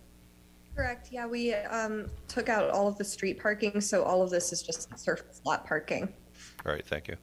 Correct. 0.77 1.09
Yeah, 1.11 1.27
we 1.27 1.53
um, 1.55 2.07
took 2.29 2.49
out 2.49 2.71
all 2.71 2.87
of 2.87 2.97
the 2.97 3.05
street 3.05 3.41
parking, 3.41 3.81
so 3.81 4.05
all 4.05 4.23
of 4.23 4.31
this 4.31 4.53
is 4.53 4.63
just 4.63 4.97
surface 4.99 5.41
lot 5.45 5.67
parking. 5.67 6.09
All 6.65 6.73
right, 6.73 6.87
thank 6.87 7.09
you. 7.09 7.17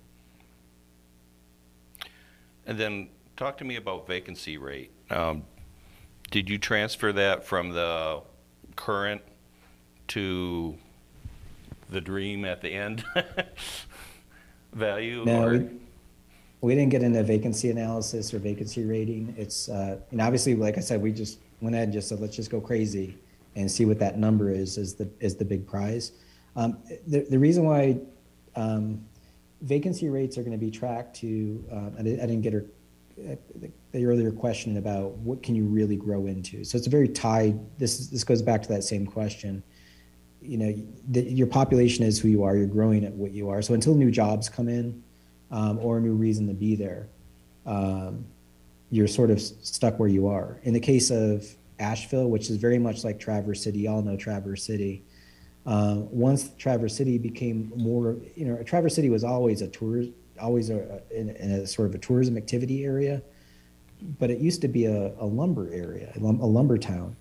And 2.65 2.77
then 2.77 3.09
talk 3.37 3.57
to 3.59 3.63
me 3.63 3.77
about 3.77 4.05
vacancy 4.05 4.57
rate. 4.57 4.91
Um, 5.09 5.43
did 6.29 6.49
you 6.49 6.57
transfer 6.57 7.13
that 7.13 7.45
from 7.45 7.69
the 7.69 8.21
current 8.75 9.21
to 10.09 10.75
the 11.89 12.01
dream 12.01 12.43
at 12.43 12.61
the 12.61 12.69
end 12.69 13.05
value? 14.73 15.23
No, 15.23 15.47
or- 15.47 15.69
we, 16.61 16.75
didn't 16.75 16.89
get 16.89 17.03
into 17.03 17.21
vacancy 17.23 17.69
analysis 17.69 18.33
or 18.33 18.39
vacancy 18.39 18.83
rating. 18.83 19.33
It's, 19.37 19.69
uh, 19.69 19.99
and 20.11 20.21
obviously, 20.21 20.55
like 20.55 20.77
I 20.77 20.81
said, 20.81 21.01
we 21.01 21.11
just 21.11 21.39
went 21.61 21.75
ahead 21.75 21.87
and 21.87 21.93
just 21.93 22.09
said, 22.09 22.19
let's 22.19 22.35
just 22.35 22.49
go 22.49 22.59
crazy 22.59 23.17
and 23.55 23.69
see 23.69 23.85
what 23.85 23.99
that 23.99 24.17
number 24.17 24.51
is, 24.51 24.77
is 24.77 24.93
the, 24.95 25.09
is 25.19 25.35
the 25.35 25.45
big 25.45 25.67
prize. 25.67 26.13
Um, 26.55 26.77
the, 27.07 27.21
the 27.29 27.39
reason 27.39 27.63
why 27.63 27.99
um, 28.55 29.03
vacancy 29.61 30.09
rates 30.09 30.37
are 30.37 30.41
going 30.41 30.57
to 30.57 30.63
be 30.63 30.71
tracked 30.71 31.15
to, 31.17 31.63
uh, 31.71 31.99
I, 31.99 32.03
didn't, 32.03 32.19
I 32.21 32.25
didn't 32.25 32.41
get 32.41 32.53
her, 32.53 32.65
uh, 33.19 33.35
the, 33.55 33.71
the 33.91 34.05
earlier 34.05 34.31
question 34.31 34.77
about 34.77 35.11
what 35.17 35.41
can 35.41 35.55
you 35.55 35.65
really 35.65 35.95
grow 35.95 36.27
into. 36.27 36.63
So 36.63 36.77
it's 36.77 36.87
a 36.87 36.89
very 36.89 37.07
tied, 37.07 37.59
this, 37.79 37.99
is, 37.99 38.09
this 38.09 38.23
goes 38.23 38.41
back 38.41 38.61
to 38.63 38.69
that 38.69 38.83
same 38.83 39.05
question. 39.05 39.63
You 40.41 40.57
know, 40.57 40.75
the, 41.09 41.21
your 41.21 41.47
population 41.47 42.05
is 42.05 42.19
who 42.19 42.27
you 42.27 42.43
are, 42.43 42.55
you're 42.55 42.67
growing 42.67 43.05
at 43.05 43.13
what 43.13 43.31
you 43.31 43.49
are. 43.49 43.61
So 43.61 43.73
until 43.73 43.95
new 43.95 44.11
jobs 44.11 44.49
come 44.49 44.69
in 44.69 45.03
um, 45.51 45.79
or 45.79 45.97
a 45.97 46.01
new 46.01 46.13
reason 46.13 46.47
to 46.47 46.53
be 46.53 46.75
there, 46.75 47.07
um, 47.65 48.25
you're 48.91 49.07
sort 49.07 49.31
of 49.31 49.41
stuck 49.41 49.99
where 49.99 50.09
you 50.09 50.27
are. 50.27 50.59
In 50.63 50.73
the 50.73 50.79
case 50.79 51.09
of 51.11 51.45
Asheville, 51.79 52.29
which 52.29 52.49
is 52.49 52.57
very 52.57 52.79
much 52.79 53.03
like 53.03 53.19
Traverse 53.19 53.63
City, 53.63 53.79
y'all 53.79 54.01
know 54.01 54.17
Traverse 54.17 54.63
City. 54.63 55.03
Uh, 55.65 55.95
once 56.09 56.51
Traverse 56.57 56.95
City 56.95 57.17
became 57.17 57.71
more, 57.75 58.15
you 58.35 58.45
know, 58.45 58.63
Traverse 58.63 58.95
City 58.95 59.09
was 59.09 59.23
always 59.23 59.61
a 59.61 59.67
tour, 59.67 60.03
always 60.39 60.69
a, 60.69 61.01
in 61.11 61.29
a 61.29 61.67
sort 61.67 61.89
of 61.89 61.95
a 61.95 61.97
tourism 61.97 62.37
activity 62.37 62.85
area, 62.85 63.21
but 64.19 64.29
it 64.29 64.39
used 64.39 64.61
to 64.61 64.67
be 64.67 64.85
a, 64.85 65.13
a 65.19 65.25
lumber 65.25 65.69
area, 65.73 66.11
a, 66.15 66.19
lum, 66.19 66.39
a 66.39 66.45
lumber 66.45 66.77
town. 66.77 67.15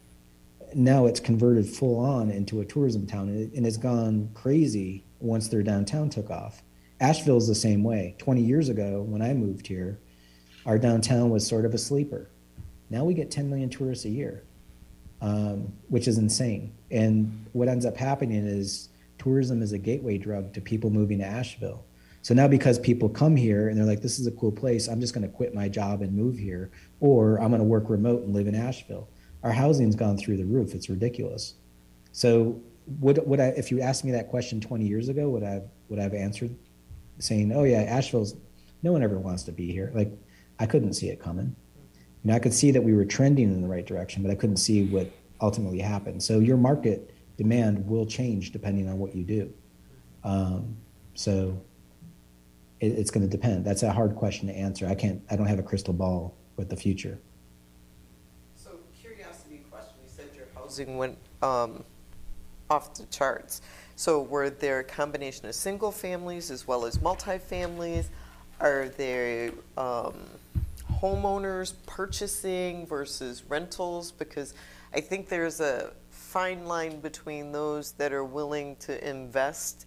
Now 0.74 1.06
it's 1.06 1.20
converted 1.20 1.66
full 1.66 1.98
on 1.98 2.30
into 2.30 2.60
a 2.60 2.64
tourism 2.64 3.06
town, 3.06 3.28
and, 3.28 3.40
it, 3.40 3.56
and 3.56 3.66
it's 3.66 3.76
gone 3.76 4.30
crazy 4.34 5.04
once 5.20 5.48
their 5.48 5.62
downtown 5.62 6.10
took 6.10 6.30
off. 6.30 6.62
Asheville's 7.00 7.46
the 7.46 7.54
same 7.54 7.82
way. 7.82 8.14
20 8.18 8.40
years 8.40 8.68
ago, 8.68 9.02
when 9.02 9.22
I 9.22 9.34
moved 9.34 9.66
here, 9.66 9.98
our 10.64 10.78
downtown 10.78 11.30
was 11.30 11.46
sort 11.46 11.64
of 11.64 11.74
a 11.74 11.78
sleeper. 11.78 12.28
Now 12.90 13.04
we 13.04 13.14
get 13.14 13.30
10 13.30 13.48
million 13.48 13.68
tourists 13.68 14.04
a 14.04 14.08
year, 14.08 14.44
um, 15.20 15.72
which 15.88 16.08
is 16.08 16.18
insane. 16.18 16.72
And 16.90 17.46
what 17.52 17.68
ends 17.68 17.84
up 17.84 17.96
happening 17.96 18.46
is 18.46 18.88
tourism 19.18 19.62
is 19.62 19.72
a 19.72 19.78
gateway 19.78 20.18
drug 20.18 20.52
to 20.54 20.60
people 20.60 20.90
moving 20.90 21.18
to 21.18 21.24
Asheville. 21.24 21.84
So 22.22 22.34
now 22.34 22.48
because 22.48 22.78
people 22.78 23.08
come 23.08 23.36
here 23.36 23.68
and 23.68 23.78
they're 23.78 23.86
like, 23.86 24.02
this 24.02 24.18
is 24.18 24.26
a 24.26 24.32
cool 24.32 24.50
place, 24.50 24.88
I'm 24.88 25.00
just 25.00 25.14
going 25.14 25.26
to 25.26 25.32
quit 25.32 25.54
my 25.54 25.68
job 25.68 26.02
and 26.02 26.12
move 26.12 26.36
here, 26.36 26.70
or 27.00 27.40
I'm 27.40 27.50
going 27.50 27.60
to 27.60 27.64
work 27.64 27.88
remote 27.88 28.22
and 28.22 28.34
live 28.34 28.48
in 28.48 28.54
Asheville. 28.54 29.08
Our 29.44 29.52
housing's 29.52 29.94
gone 29.94 30.16
through 30.16 30.38
the 30.38 30.44
roof. 30.44 30.74
It's 30.74 30.88
ridiculous. 30.88 31.54
So 32.10 32.60
would, 33.00 33.24
would 33.26 33.38
I, 33.38 33.48
if 33.48 33.70
you 33.70 33.80
asked 33.80 34.04
me 34.04 34.10
that 34.12 34.28
question 34.28 34.60
20 34.60 34.84
years 34.86 35.08
ago, 35.08 35.28
would 35.28 35.44
I, 35.44 35.62
would 35.88 36.00
I 36.00 36.02
have 36.02 36.14
answered 36.14 36.56
saying, 37.18 37.52
"Oh 37.52 37.64
yeah, 37.64 37.82
Asheville's 37.82 38.36
no 38.82 38.92
one 38.92 39.02
ever 39.02 39.18
wants 39.18 39.42
to 39.44 39.52
be 39.52 39.72
here." 39.72 39.90
Like 39.94 40.12
I 40.58 40.66
couldn't 40.66 40.94
see 40.94 41.08
it 41.08 41.20
coming. 41.20 41.54
You 42.22 42.30
know, 42.30 42.34
I 42.34 42.38
could 42.38 42.54
see 42.54 42.70
that 42.70 42.82
we 42.82 42.94
were 42.94 43.04
trending 43.04 43.52
in 43.52 43.62
the 43.62 43.68
right 43.68 43.86
direction, 43.86 44.22
but 44.22 44.30
I 44.30 44.34
couldn't 44.34 44.56
see 44.56 44.84
what 44.86 45.10
ultimately 45.40 45.78
happened. 45.78 46.22
So 46.22 46.38
your 46.38 46.56
market 46.56 47.12
demand 47.36 47.86
will 47.86 48.06
change 48.06 48.52
depending 48.52 48.88
on 48.88 48.98
what 48.98 49.14
you 49.14 49.22
do. 49.22 49.52
Um, 50.24 50.76
so 51.14 51.60
it, 52.80 52.92
it's 52.92 53.10
going 53.10 53.28
to 53.28 53.30
depend. 53.30 53.64
That's 53.64 53.82
a 53.82 53.92
hard 53.92 54.16
question 54.16 54.48
to 54.48 54.54
answer. 54.54 54.86
I 54.86 54.94
can't. 54.94 55.22
I 55.30 55.36
don't 55.36 55.46
have 55.46 55.58
a 55.58 55.62
crystal 55.62 55.94
ball 55.94 56.36
with 56.56 56.68
the 56.68 56.76
future. 56.76 57.18
So 58.54 58.70
curiosity 59.00 59.62
question, 59.70 59.94
you 60.02 60.08
said 60.08 60.26
your 60.34 60.46
housing 60.54 60.96
went 60.96 61.18
um, 61.42 61.84
off 62.70 62.94
the 62.94 63.04
charts. 63.06 63.60
So 63.96 64.20
were 64.20 64.50
there 64.50 64.80
a 64.80 64.84
combination 64.84 65.46
of 65.46 65.54
single 65.54 65.90
families 65.90 66.50
as 66.50 66.68
well 66.68 66.84
as 66.84 66.98
multifamilies? 66.98 68.08
Are 68.60 68.88
there 68.90 69.52
um, 69.78 70.14
homeowners 70.92 71.72
purchasing 71.86 72.86
versus 72.86 73.42
rentals? 73.48 74.12
Because 74.12 74.52
I 74.94 75.00
think 75.00 75.30
there's 75.30 75.60
a 75.60 75.92
fine 76.10 76.66
line 76.66 77.00
between 77.00 77.52
those 77.52 77.92
that 77.92 78.12
are 78.12 78.24
willing 78.24 78.76
to 78.80 79.08
invest 79.08 79.86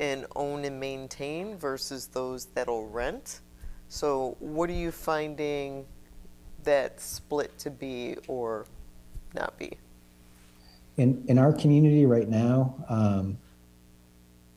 and 0.00 0.26
own 0.34 0.64
and 0.64 0.80
maintain 0.80 1.56
versus 1.56 2.08
those 2.08 2.46
that'll 2.46 2.88
rent. 2.88 3.40
So 3.88 4.36
what 4.40 4.68
are 4.68 4.74
you 4.74 4.90
finding 4.90 5.86
that 6.64 7.00
split 7.00 7.56
to 7.60 7.70
be 7.70 8.16
or 8.26 8.66
not 9.32 9.56
be? 9.58 9.76
In 10.96 11.24
in 11.28 11.38
our 11.38 11.52
community 11.52 12.06
right 12.06 12.28
now, 12.28 12.74
um, 12.88 13.38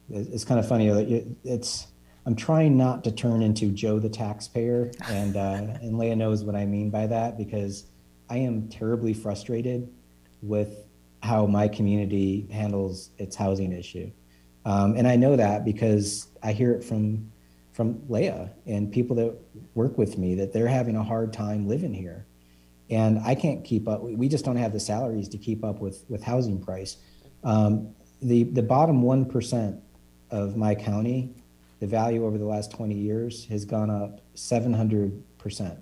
it's 0.10 0.46
kind 0.46 0.60
of 0.60 0.68
funny. 0.68 0.88
it- 0.88 1.28
It's 1.44 1.88
I'm 2.26 2.36
trying 2.36 2.76
not 2.76 3.06
to 3.06 3.12
turn 3.12 3.42
into 3.42 3.72
Joe 3.72 4.00
the 4.00 4.10
taxpayer, 4.10 4.92
and 5.10 5.36
uh, 5.38 5.68
and 5.82 5.98
Leah 5.98 6.16
knows 6.16 6.44
what 6.44 6.56
I 6.56 6.66
mean 6.66 6.90
by 6.90 7.08
that 7.08 7.38
because 7.38 7.86
I 8.30 8.38
am 8.38 8.68
terribly 8.68 9.14
frustrated 9.14 9.90
with 10.42 10.86
how 11.24 11.46
my 11.46 11.68
community 11.68 12.48
handles 12.52 13.10
its 13.18 13.36
housing 13.36 13.72
issue, 13.74 14.12
um, 14.66 14.96
and 14.96 15.08
I 15.08 15.16
know 15.16 15.36
that 15.36 15.66
because 15.66 16.28
I 16.44 16.52
hear 16.52 16.74
it 16.74 16.84
from 16.84 17.32
from 17.74 18.02
Leah 18.10 18.52
and 18.66 18.92
people 18.92 19.16
that 19.18 19.36
work 19.76 19.98
with 19.98 20.18
me 20.18 20.36
that 20.36 20.52
they're 20.52 20.68
having 20.68 20.96
a 20.96 21.04
hard 21.04 21.32
time 21.32 21.68
living 21.68 21.94
here 21.94 22.26
and 22.90 23.20
I 23.20 23.36
can't 23.36 23.64
keep 23.64 23.88
up. 23.88 24.02
We 24.02 24.28
just 24.30 24.46
don't 24.46 24.56
have 24.56 24.74
the 24.74 24.80
salaries 24.80 25.28
to 25.30 25.38
keep 25.38 25.64
up 25.64 25.80
with 25.80 26.04
with 26.10 26.24
housing 26.24 26.60
price. 26.64 26.98
Um, 27.44 27.94
the 28.22 28.44
the 28.44 28.64
bottom 28.64 29.02
one 29.04 29.26
percent 29.26 29.80
of 30.32 30.56
my 30.58 30.76
county, 30.76 31.34
the 31.80 31.88
value 31.88 32.26
over 32.26 32.38
the 32.38 32.46
last 32.46 32.72
twenty 32.72 32.96
years 32.96 33.46
has 33.46 33.66
gone 33.66 33.90
up 33.90 34.22
seven 34.34 34.74
hundred 34.74 35.22
percent. 35.38 35.78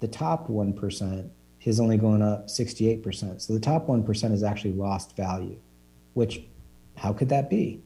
The 0.00 0.08
top 0.08 0.48
one 0.48 0.72
percent 0.72 1.30
has 1.64 1.78
only 1.78 1.96
gone 1.96 2.22
up 2.22 2.50
sixty 2.50 2.90
eight 2.90 3.02
percent. 3.02 3.42
So 3.42 3.52
the 3.52 3.60
top 3.60 3.88
one 3.88 4.02
percent 4.02 4.32
has 4.32 4.42
actually 4.42 4.72
lost 4.72 5.16
value, 5.16 5.58
which 6.14 6.42
how 6.96 7.12
could 7.12 7.28
that 7.30 7.48
be? 7.48 7.80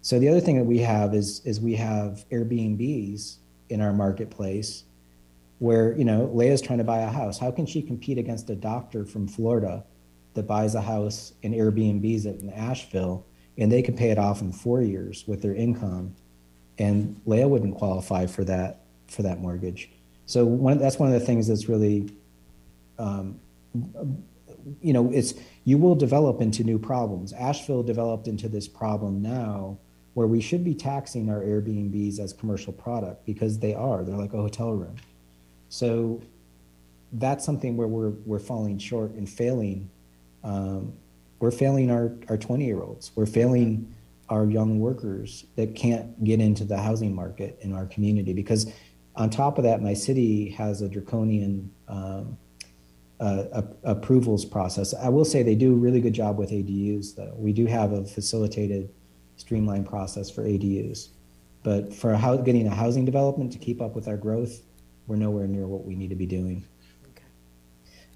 So 0.00 0.18
the 0.18 0.28
other 0.28 0.40
thing 0.40 0.56
that 0.56 0.64
we 0.64 0.78
have 0.78 1.14
is 1.14 1.40
is 1.44 1.60
we 1.60 1.74
have 1.74 2.24
Airbnbs 2.30 3.36
in 3.70 3.80
our 3.80 3.92
marketplace 3.92 4.84
where 5.58 5.96
you 5.96 6.04
know 6.04 6.30
Leah's 6.32 6.60
trying 6.60 6.78
to 6.78 6.84
buy 6.84 6.98
a 6.98 7.10
house. 7.10 7.38
How 7.38 7.50
can 7.50 7.66
she 7.66 7.82
compete 7.82 8.18
against 8.18 8.48
a 8.50 8.56
doctor 8.56 9.04
from 9.04 9.26
Florida 9.26 9.84
that 10.34 10.46
buys 10.46 10.74
a 10.74 10.80
house 10.80 11.32
in 11.42 11.52
Airbnbs 11.52 12.26
in 12.26 12.50
Asheville 12.50 13.26
and 13.58 13.70
they 13.70 13.82
can 13.82 13.96
pay 13.96 14.10
it 14.10 14.18
off 14.18 14.40
in 14.40 14.52
four 14.52 14.80
years 14.80 15.24
with 15.26 15.42
their 15.42 15.54
income, 15.54 16.14
and 16.78 17.20
Leah 17.26 17.48
wouldn't 17.48 17.74
qualify 17.74 18.26
for 18.26 18.44
that 18.44 18.80
for 19.08 19.22
that 19.22 19.40
mortgage. 19.40 19.90
So 20.26 20.44
one 20.44 20.78
that's 20.78 20.98
one 20.98 21.12
of 21.12 21.18
the 21.18 21.26
things 21.26 21.48
that's 21.48 21.68
really, 21.68 22.08
um, 22.98 23.40
you 24.80 24.92
know, 24.92 25.10
it's 25.12 25.34
you 25.64 25.78
will 25.78 25.94
develop 25.94 26.40
into 26.40 26.62
new 26.62 26.78
problems. 26.78 27.32
Asheville 27.32 27.82
developed 27.82 28.28
into 28.28 28.48
this 28.48 28.68
problem 28.68 29.20
now 29.20 29.78
where 30.14 30.26
we 30.26 30.40
should 30.40 30.64
be 30.64 30.74
taxing 30.74 31.30
our 31.30 31.40
Airbnbs 31.40 32.18
as 32.18 32.32
commercial 32.32 32.72
product 32.72 33.24
because 33.24 33.58
they 33.58 33.74
are. 33.74 34.02
They're 34.02 34.16
like 34.16 34.32
a 34.32 34.36
hotel 34.36 34.72
room. 34.72 34.96
So 35.68 36.20
that's 37.12 37.44
something 37.44 37.76
where 37.76 37.88
we're 37.88 38.10
we're 38.26 38.38
falling 38.38 38.78
short 38.78 39.12
and 39.12 39.28
failing. 39.28 39.90
Um, 40.44 40.92
we're 41.40 41.50
failing 41.50 41.90
our 41.90 42.12
our 42.28 42.36
20 42.36 42.64
year 42.64 42.80
olds. 42.80 43.12
We're 43.14 43.26
failing 43.26 43.94
our 44.28 44.46
young 44.46 44.78
workers 44.78 45.46
that 45.56 45.74
can't 45.74 46.22
get 46.22 46.40
into 46.40 46.64
the 46.64 46.76
housing 46.76 47.14
market 47.14 47.58
in 47.62 47.72
our 47.72 47.86
community 47.86 48.32
because 48.32 48.70
on 49.16 49.30
top 49.30 49.58
of 49.58 49.64
that, 49.64 49.82
my 49.82 49.94
city 49.94 50.50
has 50.50 50.80
a 50.82 50.88
draconian 50.88 51.72
um, 51.88 52.38
uh, 53.20 53.62
approvals 53.82 54.44
process. 54.44 54.94
I 54.94 55.08
will 55.08 55.24
say 55.24 55.42
they 55.42 55.56
do 55.56 55.72
a 55.72 55.76
really 55.76 56.00
good 56.00 56.12
job 56.12 56.38
with 56.38 56.50
ADUs, 56.50 57.16
though. 57.16 57.34
We 57.36 57.52
do 57.52 57.66
have 57.66 57.92
a 57.92 58.04
facilitated, 58.04 58.90
streamlined 59.36 59.86
process 59.86 60.30
for 60.30 60.44
ADUs. 60.44 61.08
But 61.64 61.92
for 61.92 62.14
how, 62.14 62.36
getting 62.36 62.66
a 62.68 62.74
housing 62.74 63.04
development 63.04 63.52
to 63.52 63.58
keep 63.58 63.80
up 63.80 63.96
with 63.96 64.06
our 64.06 64.16
growth, 64.16 64.62
we're 65.08 65.16
nowhere 65.16 65.48
near 65.48 65.66
what 65.66 65.84
we 65.84 65.96
need 65.96 66.10
to 66.10 66.16
be 66.16 66.26
doing. 66.26 66.64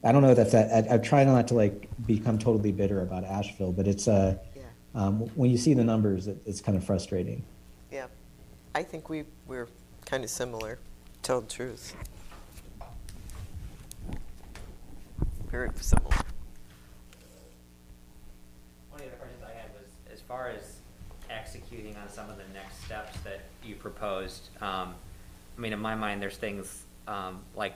I 0.05 0.13
don't 0.13 0.23
know 0.23 0.31
if 0.31 0.37
that's 0.37 0.53
that. 0.53 0.91
I, 0.91 0.95
I 0.95 0.99
try 0.99 1.25
not 1.25 1.49
to 1.49 1.55
like 1.55 1.89
become 2.07 2.39
totally 2.39 2.73
bitter 2.73 3.03
about 3.03 3.25
Asheville, 3.25 3.73
but 3.73 3.87
it's 3.87 4.09
uh, 4.09 4.37
um, 4.95 5.21
when 5.37 5.51
you 5.51 5.57
see 5.57 5.75
the 5.75 5.85
numbers, 5.85 6.27
it, 6.27 6.39
it's 6.45 6.61
kind 6.61 6.77
of 6.77 6.85
frustrating. 6.85 7.43
Yeah, 7.91 8.07
I 8.75 8.83
think 8.83 9.09
we, 9.09 9.25
we're 9.47 9.69
kind 10.05 10.23
of 10.25 10.31
similar, 10.31 10.79
tell 11.23 11.41
the 11.41 11.49
truth. 11.49 11.95
Very 15.51 15.71
similar. 15.77 16.17
One 18.91 19.01
of 19.01 19.11
the 19.11 19.17
questions 19.17 19.43
I 19.43 19.53
had 19.59 19.71
was, 19.73 19.89
as 20.13 20.21
far 20.21 20.49
as 20.49 20.77
executing 21.31 21.97
on 21.97 22.09
some 22.09 22.29
of 22.29 22.37
the 22.37 22.45
next 22.53 22.85
steps 22.85 23.19
that 23.21 23.41
you 23.65 23.75
proposed, 23.77 24.49
um, 24.61 24.95
I 25.57 25.61
mean, 25.61 25.73
in 25.73 25.81
my 25.81 25.95
mind, 25.95 26.21
there's 26.21 26.37
things, 26.37 26.85
um, 27.07 27.41
like 27.55 27.75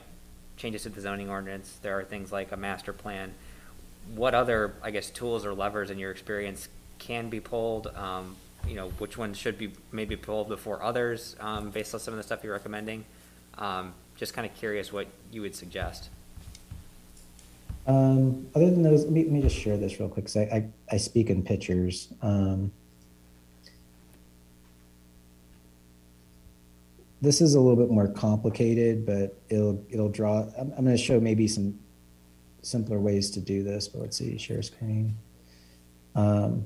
changes 0.57 0.83
to 0.83 0.89
the 0.89 0.99
zoning 0.99 1.29
ordinance, 1.29 1.77
there 1.81 1.97
are 1.99 2.03
things 2.03 2.31
like 2.31 2.51
a 2.51 2.57
master 2.57 2.91
plan. 2.91 3.33
What 4.15 4.33
other, 4.33 4.73
I 4.81 4.91
guess, 4.91 5.09
tools 5.09 5.45
or 5.45 5.53
levers 5.53 5.89
in 5.91 5.99
your 5.99 6.11
experience 6.11 6.67
can 6.99 7.29
be 7.29 7.39
pulled? 7.39 7.87
Um, 7.87 8.35
you 8.67 8.75
know, 8.75 8.89
which 8.97 9.17
ones 9.17 9.37
should 9.37 9.57
be 9.57 9.71
maybe 9.91 10.15
pulled 10.15 10.49
before 10.49 10.83
others, 10.83 11.35
um, 11.39 11.69
based 11.69 11.93
on 11.93 11.99
some 11.99 12.13
of 12.13 12.17
the 12.17 12.23
stuff 12.23 12.43
you're 12.43 12.53
recommending? 12.53 13.05
Um, 13.57 13.93
just 14.15 14.33
kind 14.33 14.49
of 14.49 14.53
curious 14.55 14.91
what 14.91 15.07
you 15.31 15.41
would 15.41 15.55
suggest. 15.55 16.09
Um, 17.85 18.47
other 18.53 18.69
than 18.69 18.81
those, 18.81 19.03
let 19.05 19.13
me, 19.13 19.23
let 19.23 19.31
me 19.31 19.41
just 19.41 19.55
share 19.55 19.77
this 19.77 19.99
real 19.99 20.09
quick 20.09 20.25
because 20.25 20.37
I, 20.37 20.41
I, 20.41 20.69
I 20.91 20.97
speak 20.97 21.29
in 21.29 21.43
pictures. 21.43 22.09
Um, 22.21 22.71
this 27.21 27.41
is 27.41 27.55
a 27.55 27.59
little 27.59 27.75
bit 27.75 27.89
more 27.89 28.07
complicated, 28.07 29.05
but 29.05 29.37
it'll 29.49 29.83
it'll 29.89 30.09
draw. 30.09 30.41
I'm, 30.57 30.71
I'm 30.77 30.85
going 30.85 30.95
to 30.95 30.97
show 30.97 31.19
maybe 31.19 31.47
some 31.47 31.77
simpler 32.61 32.99
ways 32.99 33.31
to 33.31 33.39
do 33.41 33.63
this. 33.63 33.87
But 33.87 34.01
let's 34.01 34.17
see, 34.17 34.37
share 34.37 34.61
screen. 34.61 35.17
Um, 36.15 36.65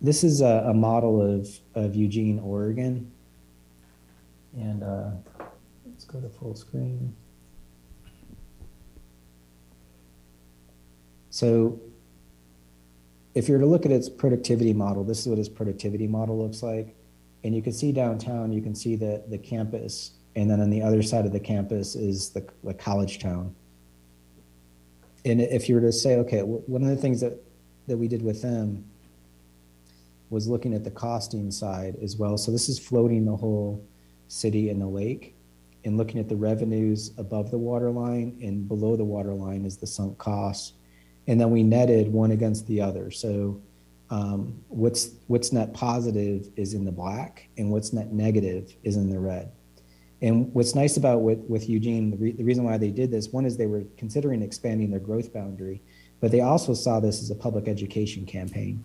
this 0.00 0.24
is 0.24 0.40
a, 0.40 0.64
a 0.68 0.74
model 0.74 1.20
of 1.20 1.48
of 1.74 1.94
Eugene, 1.94 2.38
Oregon, 2.38 3.10
and 4.56 4.82
uh, 4.82 5.10
let's 5.86 6.04
go 6.04 6.20
to 6.20 6.28
full 6.28 6.54
screen. 6.54 7.14
So 11.28 11.80
if 13.34 13.48
you're 13.48 13.58
to 13.58 13.66
look 13.66 13.84
at 13.84 13.92
its 13.92 14.08
productivity 14.08 14.72
model, 14.72 15.02
this 15.02 15.20
is 15.20 15.26
what 15.26 15.38
its 15.38 15.48
productivity 15.48 16.06
model 16.06 16.38
looks 16.40 16.62
like. 16.62 16.94
And 17.44 17.54
you 17.54 17.62
can 17.62 17.72
see 17.72 17.92
downtown, 17.92 18.52
you 18.52 18.62
can 18.62 18.74
see 18.74 18.96
the, 18.96 19.22
the 19.28 19.38
campus. 19.38 20.12
And 20.34 20.50
then 20.50 20.60
on 20.60 20.70
the 20.70 20.82
other 20.82 21.02
side 21.02 21.26
of 21.26 21.32
the 21.32 21.40
campus 21.40 21.94
is 21.94 22.30
the, 22.30 22.44
the 22.64 22.74
college 22.74 23.20
town. 23.20 23.54
And 25.24 25.40
if 25.40 25.68
you 25.68 25.76
were 25.76 25.80
to 25.82 25.92
say, 25.92 26.16
okay, 26.16 26.40
one 26.40 26.82
of 26.82 26.88
the 26.88 26.96
things 26.96 27.20
that, 27.20 27.38
that 27.86 27.96
we 27.96 28.08
did 28.08 28.22
with 28.22 28.42
them 28.42 28.84
was 30.30 30.48
looking 30.48 30.74
at 30.74 30.84
the 30.84 30.90
costing 30.90 31.50
side 31.50 31.96
as 32.02 32.16
well. 32.16 32.36
So 32.36 32.50
this 32.50 32.68
is 32.68 32.78
floating 32.78 33.24
the 33.24 33.36
whole 33.36 33.86
city 34.28 34.70
in 34.70 34.78
the 34.78 34.86
lake 34.86 35.34
and 35.84 35.96
looking 35.96 36.18
at 36.18 36.28
the 36.28 36.36
revenues 36.36 37.12
above 37.18 37.50
the 37.50 37.58
water 37.58 37.90
line 37.90 38.38
and 38.42 38.66
below 38.66 38.96
the 38.96 39.04
water 39.04 39.34
line 39.34 39.64
is 39.64 39.76
the 39.76 39.86
sunk 39.86 40.16
costs 40.18 40.72
and 41.26 41.40
then 41.40 41.50
we 41.50 41.62
netted 41.62 42.12
one 42.12 42.32
against 42.32 42.66
the 42.66 42.80
other. 42.80 43.10
So 43.10 43.60
um, 44.14 44.38
what's 44.68 45.02
what's 45.26 45.52
net 45.52 45.74
positive 45.74 46.48
is 46.56 46.74
in 46.74 46.84
the 46.84 46.92
black, 46.92 47.48
and 47.58 47.70
what's 47.72 47.92
net 47.92 48.12
negative 48.12 48.72
is 48.84 48.96
in 48.96 49.10
the 49.10 49.18
red. 49.18 49.50
And 50.22 50.54
what's 50.54 50.74
nice 50.76 50.96
about 50.96 51.22
with, 51.22 51.40
with 51.48 51.68
Eugene, 51.68 52.12
the, 52.12 52.16
re- 52.16 52.32
the 52.32 52.44
reason 52.44 52.64
why 52.64 52.78
they 52.78 52.90
did 52.90 53.10
this, 53.10 53.28
one 53.30 53.44
is 53.44 53.56
they 53.56 53.66
were 53.66 53.82
considering 53.98 54.40
expanding 54.40 54.88
their 54.90 55.00
growth 55.00 55.32
boundary, 55.32 55.82
but 56.20 56.30
they 56.30 56.40
also 56.40 56.74
saw 56.74 57.00
this 57.00 57.20
as 57.22 57.30
a 57.30 57.34
public 57.34 57.66
education 57.66 58.24
campaign. 58.24 58.84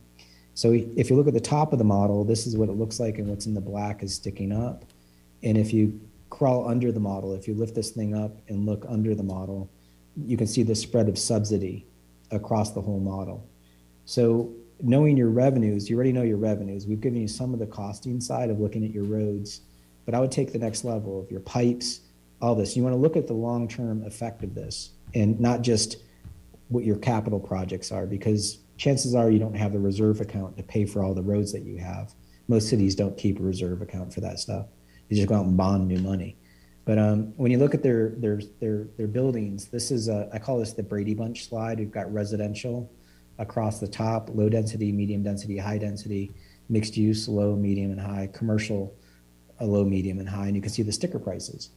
So 0.55 0.73
if 0.73 1.09
you 1.09 1.15
look 1.15 1.27
at 1.27 1.35
the 1.35 1.39
top 1.57 1.71
of 1.73 1.77
the 1.77 1.85
model, 1.85 2.25
this 2.25 2.47
is 2.47 2.57
what 2.57 2.67
it 2.67 2.77
looks 2.81 2.99
like, 2.99 3.19
and 3.19 3.27
what's 3.27 3.45
in 3.45 3.53
the 3.53 3.61
black 3.61 4.01
is 4.01 4.15
sticking 4.15 4.51
up. 4.51 4.83
And 5.43 5.57
if 5.57 5.71
you 5.71 6.01
crawl 6.31 6.67
under 6.67 6.91
the 6.91 6.99
model, 6.99 7.35
if 7.35 7.47
you 7.47 7.53
lift 7.53 7.75
this 7.75 7.91
thing 7.91 8.15
up 8.15 8.31
and 8.49 8.65
look 8.65 8.83
under 8.89 9.13
the 9.13 9.23
model, 9.23 9.69
you 10.17 10.37
can 10.37 10.47
see 10.47 10.63
the 10.63 10.75
spread 10.75 11.07
of 11.07 11.17
subsidy 11.17 11.85
across 12.31 12.71
the 12.71 12.81
whole 12.81 12.99
model. 12.99 13.47
So 14.05 14.51
knowing 14.81 15.17
your 15.17 15.29
revenues, 15.29 15.89
you 15.89 15.95
already 15.95 16.11
know 16.11 16.21
your 16.21 16.37
revenues. 16.37 16.87
We've 16.87 17.01
given 17.01 17.21
you 17.21 17.27
some 17.27 17.53
of 17.53 17.59
the 17.59 17.67
costing 17.67 18.21
side 18.21 18.49
of 18.49 18.59
looking 18.59 18.83
at 18.83 18.91
your 18.91 19.03
roads, 19.03 19.61
but 20.05 20.13
I 20.13 20.19
would 20.19 20.31
take 20.31 20.51
the 20.51 20.59
next 20.59 20.83
level 20.83 21.19
of 21.19 21.29
your 21.29 21.41
pipes, 21.41 22.01
all 22.41 22.55
this. 22.55 22.75
You 22.75 22.83
want 22.83 22.93
to 22.93 22.99
look 22.99 23.17
at 23.17 23.27
the 23.27 23.33
long-term 23.33 24.03
effect 24.05 24.43
of 24.43 24.55
this 24.55 24.91
and 25.13 25.39
not 25.39 25.61
just 25.61 25.97
what 26.69 26.83
your 26.83 26.97
capital 26.97 27.39
projects 27.39 27.91
are 27.91 28.05
because 28.05 28.59
chances 28.77 29.15
are 29.15 29.29
you 29.29 29.39
don't 29.39 29.55
have 29.55 29.73
the 29.73 29.79
reserve 29.79 30.21
account 30.21 30.55
to 30.57 30.63
pay 30.63 30.85
for 30.85 31.03
all 31.03 31.13
the 31.13 31.21
roads 31.21 31.51
that 31.51 31.63
you 31.63 31.77
have. 31.77 32.13
Most 32.47 32.69
cities 32.69 32.95
don't 32.95 33.17
keep 33.17 33.39
a 33.39 33.43
reserve 33.43 33.81
account 33.81 34.13
for 34.13 34.21
that 34.21 34.39
stuff. 34.39 34.67
They 35.09 35.15
just 35.15 35.27
go 35.27 35.35
out 35.35 35.45
and 35.45 35.57
bond 35.57 35.87
new 35.87 35.99
money. 35.99 36.37
But 36.85 36.97
um, 36.97 37.33
when 37.37 37.51
you 37.51 37.57
look 37.57 37.75
at 37.75 37.83
their 37.83 38.15
their 38.17 38.41
their 38.59 38.87
their 38.97 39.07
buildings, 39.07 39.67
this 39.67 39.91
is 39.91 40.07
a, 40.07 40.27
I 40.33 40.39
call 40.39 40.57
this 40.57 40.73
the 40.73 40.81
Brady 40.81 41.13
Bunch 41.13 41.47
slide. 41.47 41.77
We've 41.77 41.91
got 41.91 42.11
residential 42.11 42.91
across 43.39 43.79
the 43.79 43.87
top, 43.87 44.29
low 44.33 44.49
density, 44.49 44.91
medium 44.91 45.23
density, 45.23 45.57
high 45.57 45.77
density, 45.77 46.31
mixed 46.69 46.95
use, 46.95 47.27
low, 47.27 47.55
medium, 47.55 47.91
and 47.91 47.99
high, 47.99 48.29
commercial, 48.31 48.93
a 49.59 49.65
low, 49.65 49.83
medium, 49.83 50.19
and 50.19 50.29
high, 50.29 50.45
and 50.45 50.55
you 50.55 50.61
can 50.61 50.71
see 50.71 50.83
the 50.83 50.91
sticker 50.91 51.19
prices. 51.19 51.71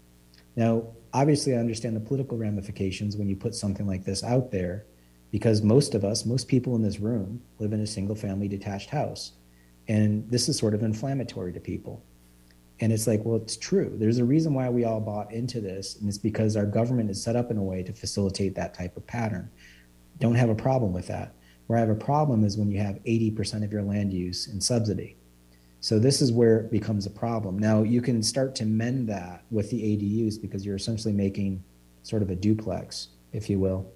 Now, 0.54 0.84
obviously, 1.14 1.54
I 1.54 1.58
understand 1.58 1.96
the 1.96 2.00
political 2.00 2.36
ramifications 2.36 3.16
when 3.16 3.28
you 3.28 3.36
put 3.36 3.54
something 3.54 3.86
like 3.86 4.04
this 4.04 4.22
out 4.22 4.50
there, 4.50 4.84
because 5.30 5.62
most 5.62 5.94
of 5.94 6.04
us, 6.04 6.26
most 6.26 6.46
people 6.46 6.76
in 6.76 6.82
this 6.82 7.00
room, 7.00 7.40
live 7.58 7.72
in 7.72 7.80
a 7.80 7.86
single 7.86 8.14
family 8.14 8.48
detached 8.48 8.90
house. 8.90 9.32
And 9.88 10.30
this 10.30 10.48
is 10.48 10.58
sort 10.58 10.74
of 10.74 10.82
inflammatory 10.82 11.52
to 11.54 11.60
people. 11.60 12.02
And 12.80 12.92
it's 12.92 13.06
like, 13.06 13.24
well, 13.24 13.36
it's 13.36 13.56
true. 13.56 13.94
There's 13.96 14.18
a 14.18 14.24
reason 14.24 14.52
why 14.52 14.68
we 14.68 14.84
all 14.84 15.00
bought 15.00 15.32
into 15.32 15.60
this, 15.60 15.96
and 15.96 16.08
it's 16.08 16.18
because 16.18 16.56
our 16.56 16.66
government 16.66 17.10
is 17.10 17.22
set 17.22 17.36
up 17.36 17.50
in 17.50 17.56
a 17.56 17.62
way 17.62 17.82
to 17.82 17.92
facilitate 17.92 18.54
that 18.56 18.74
type 18.74 18.96
of 18.96 19.06
pattern. 19.06 19.50
Don't 20.20 20.34
have 20.34 20.50
a 20.50 20.54
problem 20.54 20.92
with 20.92 21.06
that. 21.06 21.32
Where 21.72 21.78
I 21.78 21.80
have 21.80 21.88
a 21.88 21.94
problem 21.94 22.44
is 22.44 22.58
when 22.58 22.70
you 22.70 22.78
have 22.80 22.96
80% 23.04 23.64
of 23.64 23.72
your 23.72 23.80
land 23.80 24.12
use 24.12 24.46
in 24.48 24.60
subsidy. 24.60 25.16
So 25.80 25.98
this 25.98 26.20
is 26.20 26.30
where 26.30 26.58
it 26.58 26.70
becomes 26.70 27.06
a 27.06 27.10
problem. 27.10 27.58
Now 27.58 27.82
you 27.82 28.02
can 28.02 28.22
start 28.22 28.54
to 28.56 28.66
mend 28.66 29.08
that 29.08 29.42
with 29.50 29.70
the 29.70 29.80
ADUs 29.80 30.38
because 30.38 30.66
you're 30.66 30.76
essentially 30.76 31.14
making 31.14 31.64
sort 32.02 32.20
of 32.20 32.28
a 32.28 32.34
duplex, 32.34 33.08
if 33.32 33.48
you 33.48 33.58
will. 33.58 33.90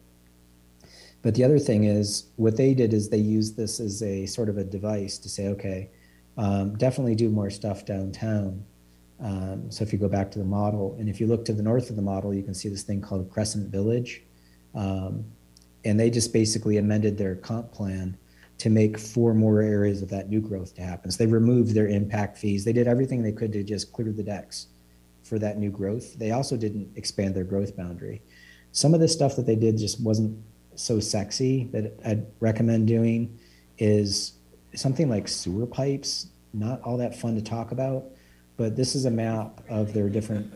But 1.20 1.34
the 1.34 1.44
other 1.44 1.58
thing 1.58 1.84
is 1.84 2.28
what 2.36 2.56
they 2.56 2.72
did 2.72 2.94
is 2.94 3.10
they 3.10 3.18
used 3.18 3.58
this 3.58 3.78
as 3.78 4.02
a 4.02 4.24
sort 4.24 4.48
of 4.48 4.56
a 4.56 4.64
device 4.64 5.18
to 5.18 5.28
say, 5.28 5.48
okay, 5.48 5.90
um, 6.38 6.78
definitely 6.78 7.14
do 7.14 7.28
more 7.28 7.50
stuff 7.50 7.84
downtown. 7.84 8.64
Um, 9.20 9.70
so 9.70 9.84
if 9.84 9.92
you 9.92 9.98
go 9.98 10.08
back 10.08 10.30
to 10.30 10.38
the 10.38 10.46
model, 10.46 10.96
and 10.98 11.10
if 11.10 11.20
you 11.20 11.26
look 11.26 11.44
to 11.44 11.52
the 11.52 11.62
north 11.62 11.90
of 11.90 11.96
the 11.96 12.02
model, 12.02 12.32
you 12.32 12.42
can 12.42 12.54
see 12.54 12.70
this 12.70 12.84
thing 12.84 13.02
called 13.02 13.30
Crescent 13.30 13.70
Village. 13.70 14.22
Um, 14.74 15.26
and 15.84 15.98
they 15.98 16.10
just 16.10 16.32
basically 16.32 16.78
amended 16.78 17.16
their 17.16 17.36
comp 17.36 17.72
plan 17.72 18.16
to 18.58 18.70
make 18.70 18.98
four 18.98 19.34
more 19.34 19.60
areas 19.60 20.02
of 20.02 20.08
that 20.08 20.30
new 20.30 20.40
growth 20.40 20.74
to 20.74 20.82
happen. 20.82 21.10
So 21.10 21.24
they 21.24 21.30
removed 21.30 21.74
their 21.74 21.88
impact 21.88 22.38
fees. 22.38 22.64
They 22.64 22.72
did 22.72 22.88
everything 22.88 23.22
they 23.22 23.32
could 23.32 23.52
to 23.52 23.62
just 23.62 23.92
clear 23.92 24.12
the 24.12 24.22
decks 24.22 24.68
for 25.22 25.38
that 25.38 25.58
new 25.58 25.70
growth. 25.70 26.18
They 26.18 26.30
also 26.30 26.56
didn't 26.56 26.90
expand 26.96 27.34
their 27.34 27.44
growth 27.44 27.76
boundary. 27.76 28.22
Some 28.72 28.94
of 28.94 29.00
the 29.00 29.08
stuff 29.08 29.36
that 29.36 29.46
they 29.46 29.56
did 29.56 29.76
just 29.76 30.00
wasn't 30.00 30.42
so 30.74 31.00
sexy 31.00 31.68
that 31.72 31.98
I'd 32.04 32.26
recommend 32.40 32.86
doing 32.86 33.38
is 33.78 34.32
something 34.74 35.08
like 35.08 35.28
sewer 35.28 35.66
pipes. 35.66 36.28
Not 36.52 36.80
all 36.82 36.96
that 36.98 37.14
fun 37.14 37.34
to 37.34 37.42
talk 37.42 37.72
about, 37.72 38.04
but 38.56 38.76
this 38.76 38.94
is 38.94 39.04
a 39.04 39.10
map 39.10 39.60
of 39.68 39.92
their 39.92 40.08
different. 40.08 40.52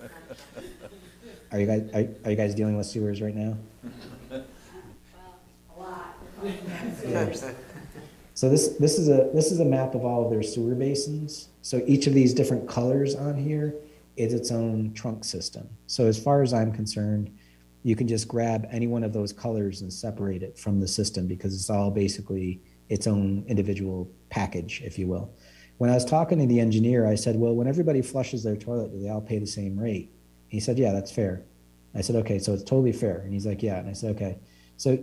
Are 1.53 1.61
you 1.61 1.67
guys 1.67 1.91
are, 1.93 2.09
are 2.25 2.31
you 2.31 2.37
guys 2.37 2.55
dealing 2.55 2.77
with 2.77 2.87
sewers 2.87 3.21
right 3.21 3.35
now? 3.35 3.57
So 8.35 8.49
this 8.49 8.69
this 8.79 8.99
is 8.99 9.09
a 9.09 9.31
this 9.35 9.53
is 9.53 9.61
a 9.61 9.65
map 9.65 9.95
of 9.95 10.05
all 10.05 10.25
of 10.25 10.31
their 10.31 10.43
sewer 10.43 10.75
basins. 10.75 11.49
So 11.63 11.83
each 11.87 12.07
of 12.07 12.15
these 12.15 12.33
different 12.33 12.69
colors 12.69 13.15
on 13.15 13.37
here 13.37 13.75
is 14.17 14.33
its 14.33 14.51
own 14.51 14.93
trunk 14.95 15.25
system. 15.25 15.69
So 15.87 16.07
as 16.07 16.23
far 16.23 16.43
as 16.43 16.53
I'm 16.53 16.73
concerned, 16.73 17.31
you 17.83 17.97
can 17.97 18.09
just 18.09 18.29
grab 18.29 18.67
any 18.71 18.87
one 18.87 19.05
of 19.05 19.13
those 19.13 19.33
colors 19.33 19.83
and 19.83 19.93
separate 19.93 20.43
it 20.43 20.59
from 20.59 20.81
the 20.81 20.89
system 20.89 21.27
because 21.27 21.55
it's 21.55 21.71
all 21.71 21.91
basically 21.91 22.61
its 22.89 23.07
own 23.07 23.45
individual 23.47 24.11
package, 24.31 24.83
if 24.85 24.99
you 24.99 25.07
will. 25.07 25.35
When 25.79 25.91
I 25.91 25.95
was 25.95 26.05
talking 26.05 26.39
to 26.39 26.47
the 26.47 26.61
engineer, 26.61 27.07
I 27.07 27.15
said, 27.15 27.37
"Well, 27.37 27.55
when 27.55 27.67
everybody 27.67 28.03
flushes 28.03 28.43
their 28.43 28.57
toilet, 28.57 28.93
do 28.93 29.01
they 29.01 29.09
all 29.09 29.21
pay 29.21 29.39
the 29.39 29.47
same 29.47 29.79
rate?" 29.79 30.13
He 30.49 30.61
said, 30.61 30.79
"Yeah, 30.79 30.93
that's 30.93 31.11
fair." 31.11 31.45
I 31.95 32.03
said, 32.03 32.17
"Okay, 32.17 32.39
so 32.39 32.53
it's 32.53 32.63
totally 32.63 32.93
fair." 32.93 33.21
And 33.21 33.33
he's 33.33 33.47
like, 33.47 33.63
"Yeah." 33.63 33.79
And 33.79 33.89
I 33.89 33.93
said, 33.93 34.15
"Okay." 34.17 34.39
So 34.77 34.99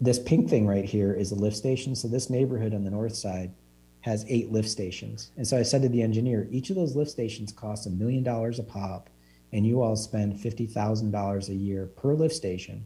this 0.00 0.18
pink 0.18 0.48
thing 0.48 0.66
right 0.66 0.84
here 0.84 1.12
is 1.12 1.32
a 1.32 1.34
lift 1.34 1.56
station. 1.56 1.94
So 1.94 2.08
this 2.08 2.30
neighborhood 2.30 2.74
on 2.74 2.84
the 2.84 2.90
north 2.90 3.16
side 3.16 3.52
has 4.00 4.24
eight 4.28 4.52
lift 4.52 4.68
stations. 4.68 5.32
And 5.36 5.46
so 5.46 5.58
I 5.58 5.62
said 5.62 5.82
to 5.82 5.88
the 5.88 6.02
engineer, 6.02 6.46
each 6.50 6.70
of 6.70 6.76
those 6.76 6.94
lift 6.94 7.10
stations 7.10 7.52
costs 7.52 7.86
a 7.86 7.90
million 7.90 8.22
dollars 8.22 8.58
a 8.58 8.62
pop, 8.62 9.10
and 9.52 9.66
you 9.66 9.82
all 9.82 9.96
spend 9.96 10.38
$50,000 10.38 11.48
a 11.48 11.54
year 11.54 11.86
per 11.86 12.14
lift 12.14 12.34
station 12.34 12.84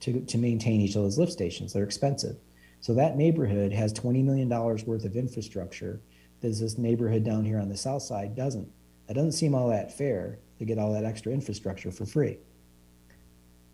to, 0.00 0.20
to 0.20 0.38
maintain 0.38 0.80
each 0.80 0.96
of 0.96 1.02
those 1.02 1.18
lift 1.18 1.32
stations. 1.32 1.72
They're 1.72 1.84
expensive. 1.84 2.36
So 2.80 2.94
that 2.94 3.16
neighborhood 3.16 3.72
has 3.72 3.92
$20 3.92 4.24
million 4.24 4.48
worth 4.48 5.04
of 5.04 5.14
infrastructure 5.14 6.00
that 6.40 6.48
this 6.48 6.78
neighborhood 6.78 7.22
down 7.22 7.44
here 7.44 7.60
on 7.60 7.68
the 7.68 7.76
south 7.76 8.02
side 8.02 8.34
doesn't. 8.34 8.68
That 9.06 9.14
doesn't 9.14 9.32
seem 9.32 9.54
all 9.54 9.68
that 9.68 9.96
fair 9.96 10.38
to 10.58 10.64
get 10.64 10.78
all 10.78 10.92
that 10.94 11.04
extra 11.04 11.32
infrastructure 11.32 11.90
for 11.90 12.06
free. 12.06 12.38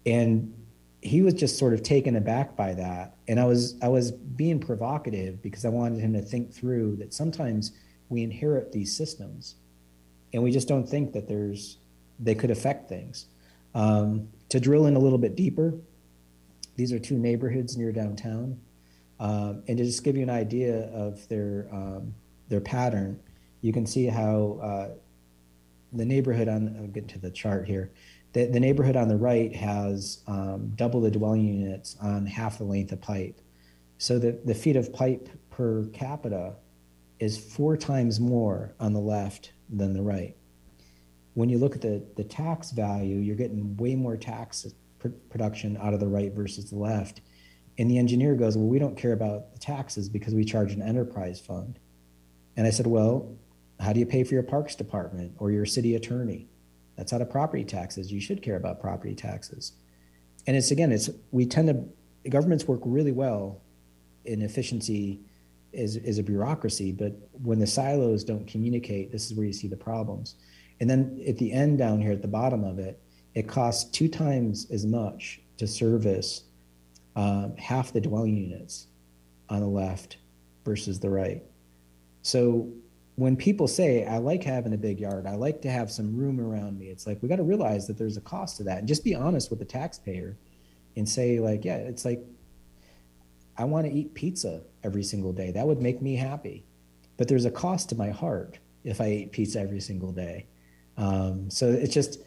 And 0.05 0.53
he 1.07 1.23
was 1.23 1.35
just 1.35 1.59
sort 1.59 1.73
of 1.73 1.83
taken 1.83 2.17
aback 2.17 2.57
by 2.57 2.75
that. 2.75 3.17
And 3.29 3.39
i 3.39 3.45
was 3.45 3.77
i 3.83 3.89
was 3.89 4.13
being 4.13 4.59
provocative 4.59 5.43
because 5.43 5.65
i 5.65 5.69
wanted 5.69 6.01
him 6.01 6.13
to 6.13 6.23
think 6.23 6.53
through 6.53 6.97
that 6.97 7.15
sometimes 7.15 7.73
we 8.09 8.23
inherit 8.23 8.73
these 8.73 8.97
systems 8.97 9.57
and 10.33 10.43
we 10.43 10.51
just 10.51 10.69
don't 10.69 10.89
think 10.89 11.13
that 11.13 11.29
there's 11.29 11.79
they 12.19 12.35
could 12.35 12.51
affect 12.51 12.89
things. 12.89 13.27
Um, 13.75 14.29
to 14.49 14.59
drill 14.59 14.87
in 14.87 14.97
a 14.97 14.99
little 14.99 15.19
bit 15.19 15.37
deeper 15.37 15.75
these 16.77 16.93
are 16.93 16.99
two 16.99 17.19
neighborhoods 17.19 17.77
near 17.77 17.93
downtown 17.93 18.59
um, 19.19 19.63
and 19.69 19.79
to 19.79 19.85
just 19.85 20.03
give 20.05 20.17
you 20.17 20.23
an 20.23 20.31
idea 20.31 20.89
of 20.93 21.27
their 21.29 21.69
um, 21.73 22.15
their 22.49 22.61
pattern 22.61 23.21
you 23.61 23.73
can 23.73 23.87
see 23.87 24.07
how 24.07 24.59
uh, 24.63 24.89
the 25.93 26.05
neighborhood 26.05 26.49
on 26.49 26.75
i'll 26.79 26.87
get 26.87 27.09
to 27.09 27.19
the 27.19 27.31
chart 27.31 27.67
here 27.67 27.91
the, 28.33 28.47
the 28.47 28.61
neighborhood 28.61 28.97
on 28.97 29.09
the 29.09 29.17
right 29.17 29.55
has 29.55 30.23
um, 30.27 30.73
double 30.75 31.01
the 31.01 31.11
dwelling 31.11 31.45
units 31.45 31.97
on 32.03 32.27
half 32.27 32.59
the 32.59 32.65
length 32.65 32.93
of 32.93 33.01
pipe. 33.01 33.41
So 33.99 34.19
the, 34.19 34.39
the 34.45 34.55
feet 34.55 34.77
of 34.77 34.93
pipe 34.93 35.29
per 35.51 35.85
capita 35.87 36.55
is 37.19 37.39
four 37.39 37.77
times 37.77 38.21
more 38.21 38.75
on 38.79 38.93
the 38.93 39.01
left 39.01 39.53
than 39.71 39.95
the 39.95 40.03
right. 40.03 40.37
When 41.35 41.49
you 41.49 41.59
look 41.59 41.75
at 41.75 41.81
the, 41.81 42.05
the 42.17 42.25
tax 42.25 42.73
value, 42.73 43.17
you're 43.17 43.37
getting 43.37 43.77
way 43.77 43.95
more 43.95 44.17
tax 44.17 44.67
pr- 44.99 45.09
production 45.31 45.77
out 45.79 45.95
of 45.95 46.01
the 46.01 46.09
right 46.09 46.33
versus 46.33 46.71
the 46.71 46.77
left. 46.77 47.21
And 47.79 47.91
the 47.91 47.99
engineer 47.99 48.35
goes, 48.35 48.57
Well, 48.57 48.67
we 48.67 48.79
don't 48.79 48.97
care 48.97 49.13
about 49.13 49.53
the 49.53 49.59
taxes 49.59 50.09
because 50.09 50.35
we 50.35 50.45
charge 50.45 50.73
an 50.73 50.83
enterprise 50.83 51.41
fund. 51.41 51.79
And 52.57 52.67
I 52.67 52.71
said, 52.71 52.87
Well, 52.87 53.37
how 53.81 53.93
do 53.93 54.01
you 54.01 54.07
pay 54.07 54.25
for 54.25 54.35
your 54.35 54.43
parks 54.43 54.75
department 54.75 55.35
or 55.39 55.51
your 55.51 55.67
city 55.67 55.95
attorney? 55.95 56.49
That's 56.97 57.13
out 57.13 57.21
of 57.21 57.31
property 57.31 57.65
taxes. 57.65 58.13
You 58.13 58.21
should 58.21 58.43
care 58.43 58.57
about 58.57 58.81
property 58.81 59.15
taxes. 59.15 59.73
And 60.47 60.57
it's 60.57 60.71
again, 60.71 60.93
it's 60.93 61.11
we 61.31 61.47
tend 61.47 61.69
to 61.69 62.31
governments 62.31 62.67
work 62.67 62.81
really 62.85 63.13
well 63.13 63.61
in 64.25 64.43
efficiency 64.43 65.21
is, 65.73 65.97
is 65.97 66.19
a 66.19 66.23
bureaucracy, 66.23 66.93
but 66.93 67.13
when 67.43 67.59
the 67.59 67.67
silos 67.67 68.25
don't 68.25 68.47
communicate, 68.47 69.13
this 69.13 69.31
is 69.31 69.37
where 69.37 69.47
you 69.47 69.53
see 69.53 69.69
the 69.69 69.77
problems. 69.77 70.37
And 70.81 70.89
then 70.89 71.23
at 71.27 71.39
the 71.39 71.53
end 71.53 71.79
down 71.79 72.01
here 72.01 72.13
at 72.13 72.23
the 72.23 72.29
bottom 72.29 72.65
of 72.65 72.79
it, 72.79 73.01
it 73.35 73.47
costs 73.47 73.91
two 73.91 74.09
times 74.09 74.67
as 74.71 74.87
much 74.87 75.41
to 75.59 75.67
service 75.67 76.45
um, 77.15 77.55
half 77.57 77.93
the 77.93 78.01
dwelling 78.01 78.37
units 78.37 78.87
on 79.49 79.61
the 79.61 79.67
left 79.67 80.19
versus 80.65 80.99
the 80.99 81.11
right. 81.11 81.43
So 82.23 82.69
when 83.17 83.35
people 83.35 83.67
say, 83.67 84.05
I 84.05 84.19
like 84.19 84.45
having 84.45 84.75
a 84.75 84.79
big 84.79 85.01
yard, 85.01 85.27
I 85.27 85.35
like 85.35 85.63
to 85.63 85.71
have 85.71 85.91
some 85.91 86.15
room 86.17 86.39
around 86.39 86.79
me, 86.79 86.87
it's 86.87 87.07
like, 87.07 87.23
we 87.23 87.29
got 87.29 87.37
to 87.37 87.43
realize 87.43 87.87
that 87.87 87.97
there's 87.97 88.19
a 88.19 88.21
cost 88.21 88.59
to 88.59 88.65
that 88.65 88.79
and 88.79 88.89
just 88.89 89.05
be 89.05 89.15
honest 89.15 89.49
with 89.49 89.59
the 89.59 89.65
taxpayer 89.65 90.37
and 90.97 91.09
say, 91.09 91.41
like, 91.41 91.65
yeah, 91.65 91.77
it's 91.77 92.05
like, 92.05 92.23
I 93.57 93.65
want 93.65 93.87
to 93.87 93.93
eat 93.93 94.13
pizza 94.13 94.61
every 94.85 95.03
single 95.03 95.33
day. 95.33 95.51
That 95.51 95.67
would 95.67 95.81
make 95.81 96.03
me 96.03 96.15
happy. 96.15 96.65
But 97.17 97.27
there's 97.27 97.47
a 97.47 97.51
cost 97.51 97.89
to 97.89 97.95
my 97.95 98.11
heart 98.11 98.59
if 98.85 99.01
I 99.01 99.07
ate 99.07 99.33
pizza 99.33 99.61
every 99.61 99.81
single 99.81 100.13
day. 100.13 100.47
Um, 100.99 101.51
so 101.51 101.71
it's 101.71 101.95
just, 101.95 102.21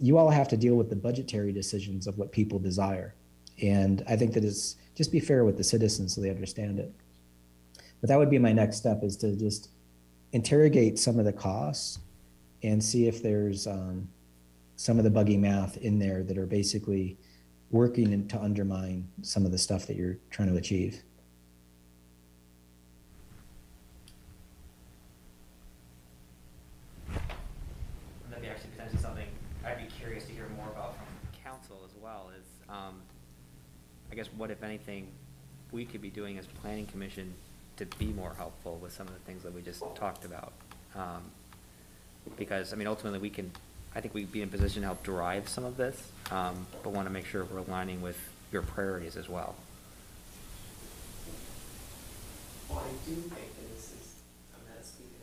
you 0.00 0.16
all 0.16 0.30
have 0.30 0.46
to 0.48 0.56
deal 0.56 0.76
with 0.76 0.90
the 0.90 0.96
budgetary 0.96 1.52
decisions 1.52 2.06
of 2.06 2.18
what 2.18 2.30
people 2.30 2.60
desire. 2.60 3.16
And 3.60 4.04
I 4.08 4.14
think 4.14 4.32
that 4.34 4.44
it's 4.44 4.76
just 4.94 5.10
be 5.10 5.18
fair 5.18 5.44
with 5.44 5.56
the 5.56 5.64
citizens 5.64 6.14
so 6.14 6.20
they 6.20 6.30
understand 6.30 6.78
it. 6.78 6.92
But 8.00 8.08
that 8.08 8.18
would 8.18 8.30
be 8.30 8.38
my 8.38 8.52
next 8.52 8.76
step 8.76 9.02
is 9.02 9.16
to 9.18 9.34
just 9.36 9.70
interrogate 10.32 10.98
some 10.98 11.18
of 11.18 11.24
the 11.24 11.32
costs 11.32 11.98
and 12.62 12.82
see 12.82 13.06
if 13.06 13.22
there's 13.22 13.66
um, 13.66 14.08
some 14.76 14.98
of 14.98 15.04
the 15.04 15.10
buggy 15.10 15.36
math 15.36 15.76
in 15.78 15.98
there 15.98 16.22
that 16.22 16.38
are 16.38 16.46
basically 16.46 17.16
working 17.70 18.12
in- 18.12 18.28
to 18.28 18.40
undermine 18.40 19.08
some 19.22 19.44
of 19.44 19.52
the 19.52 19.58
stuff 19.58 19.86
that 19.86 19.96
you're 19.96 20.16
trying 20.30 20.48
to 20.48 20.56
achieve. 20.56 21.02
That'd 28.28 28.42
be 28.42 28.48
actually 28.48 28.70
something 28.98 29.26
I'd 29.64 29.78
be 29.78 29.94
curious 29.98 30.24
to 30.24 30.32
hear 30.32 30.48
more 30.56 30.68
about 30.70 30.96
from 30.96 31.06
council 31.42 31.78
as 31.84 31.92
well, 32.02 32.30
is, 32.38 32.46
um, 32.68 33.00
I 34.10 34.14
guess 34.14 34.28
what, 34.36 34.50
if 34.50 34.62
anything, 34.62 35.08
we 35.72 35.84
could 35.84 36.02
be 36.02 36.10
doing 36.10 36.38
as 36.38 36.46
planning 36.46 36.86
commission 36.86 37.32
to 37.80 37.98
be 37.98 38.06
more 38.06 38.34
helpful 38.36 38.78
with 38.82 38.92
some 38.92 39.06
of 39.08 39.14
the 39.14 39.20
things 39.20 39.42
that 39.42 39.54
we 39.54 39.62
just 39.62 39.82
talked 39.96 40.24
about. 40.24 40.52
Um, 40.94 41.22
Because, 42.36 42.72
I 42.72 42.76
mean, 42.76 42.86
ultimately, 42.86 43.18
we 43.18 43.30
can, 43.30 43.50
I 43.94 44.00
think 44.00 44.12
we'd 44.12 44.30
be 44.30 44.42
in 44.42 44.48
a 44.48 44.50
position 44.50 44.82
to 44.82 44.86
help 44.86 45.02
drive 45.02 45.48
some 45.48 45.64
of 45.64 45.76
this, 45.78 45.96
um, 46.30 46.66
but 46.82 46.92
want 46.92 47.08
to 47.08 47.12
make 47.12 47.24
sure 47.24 47.44
we're 47.44 47.60
aligning 47.60 48.02
with 48.02 48.18
your 48.52 48.62
priorities 48.62 49.16
as 49.16 49.28
well. 49.28 49.54
Well, 52.68 52.84
I 52.86 52.92
do 53.08 53.14
think 53.16 53.48
this 53.72 53.84
is, 53.96 54.14
I'm 54.54 54.62
not 54.68 54.84
speaking 54.84 55.22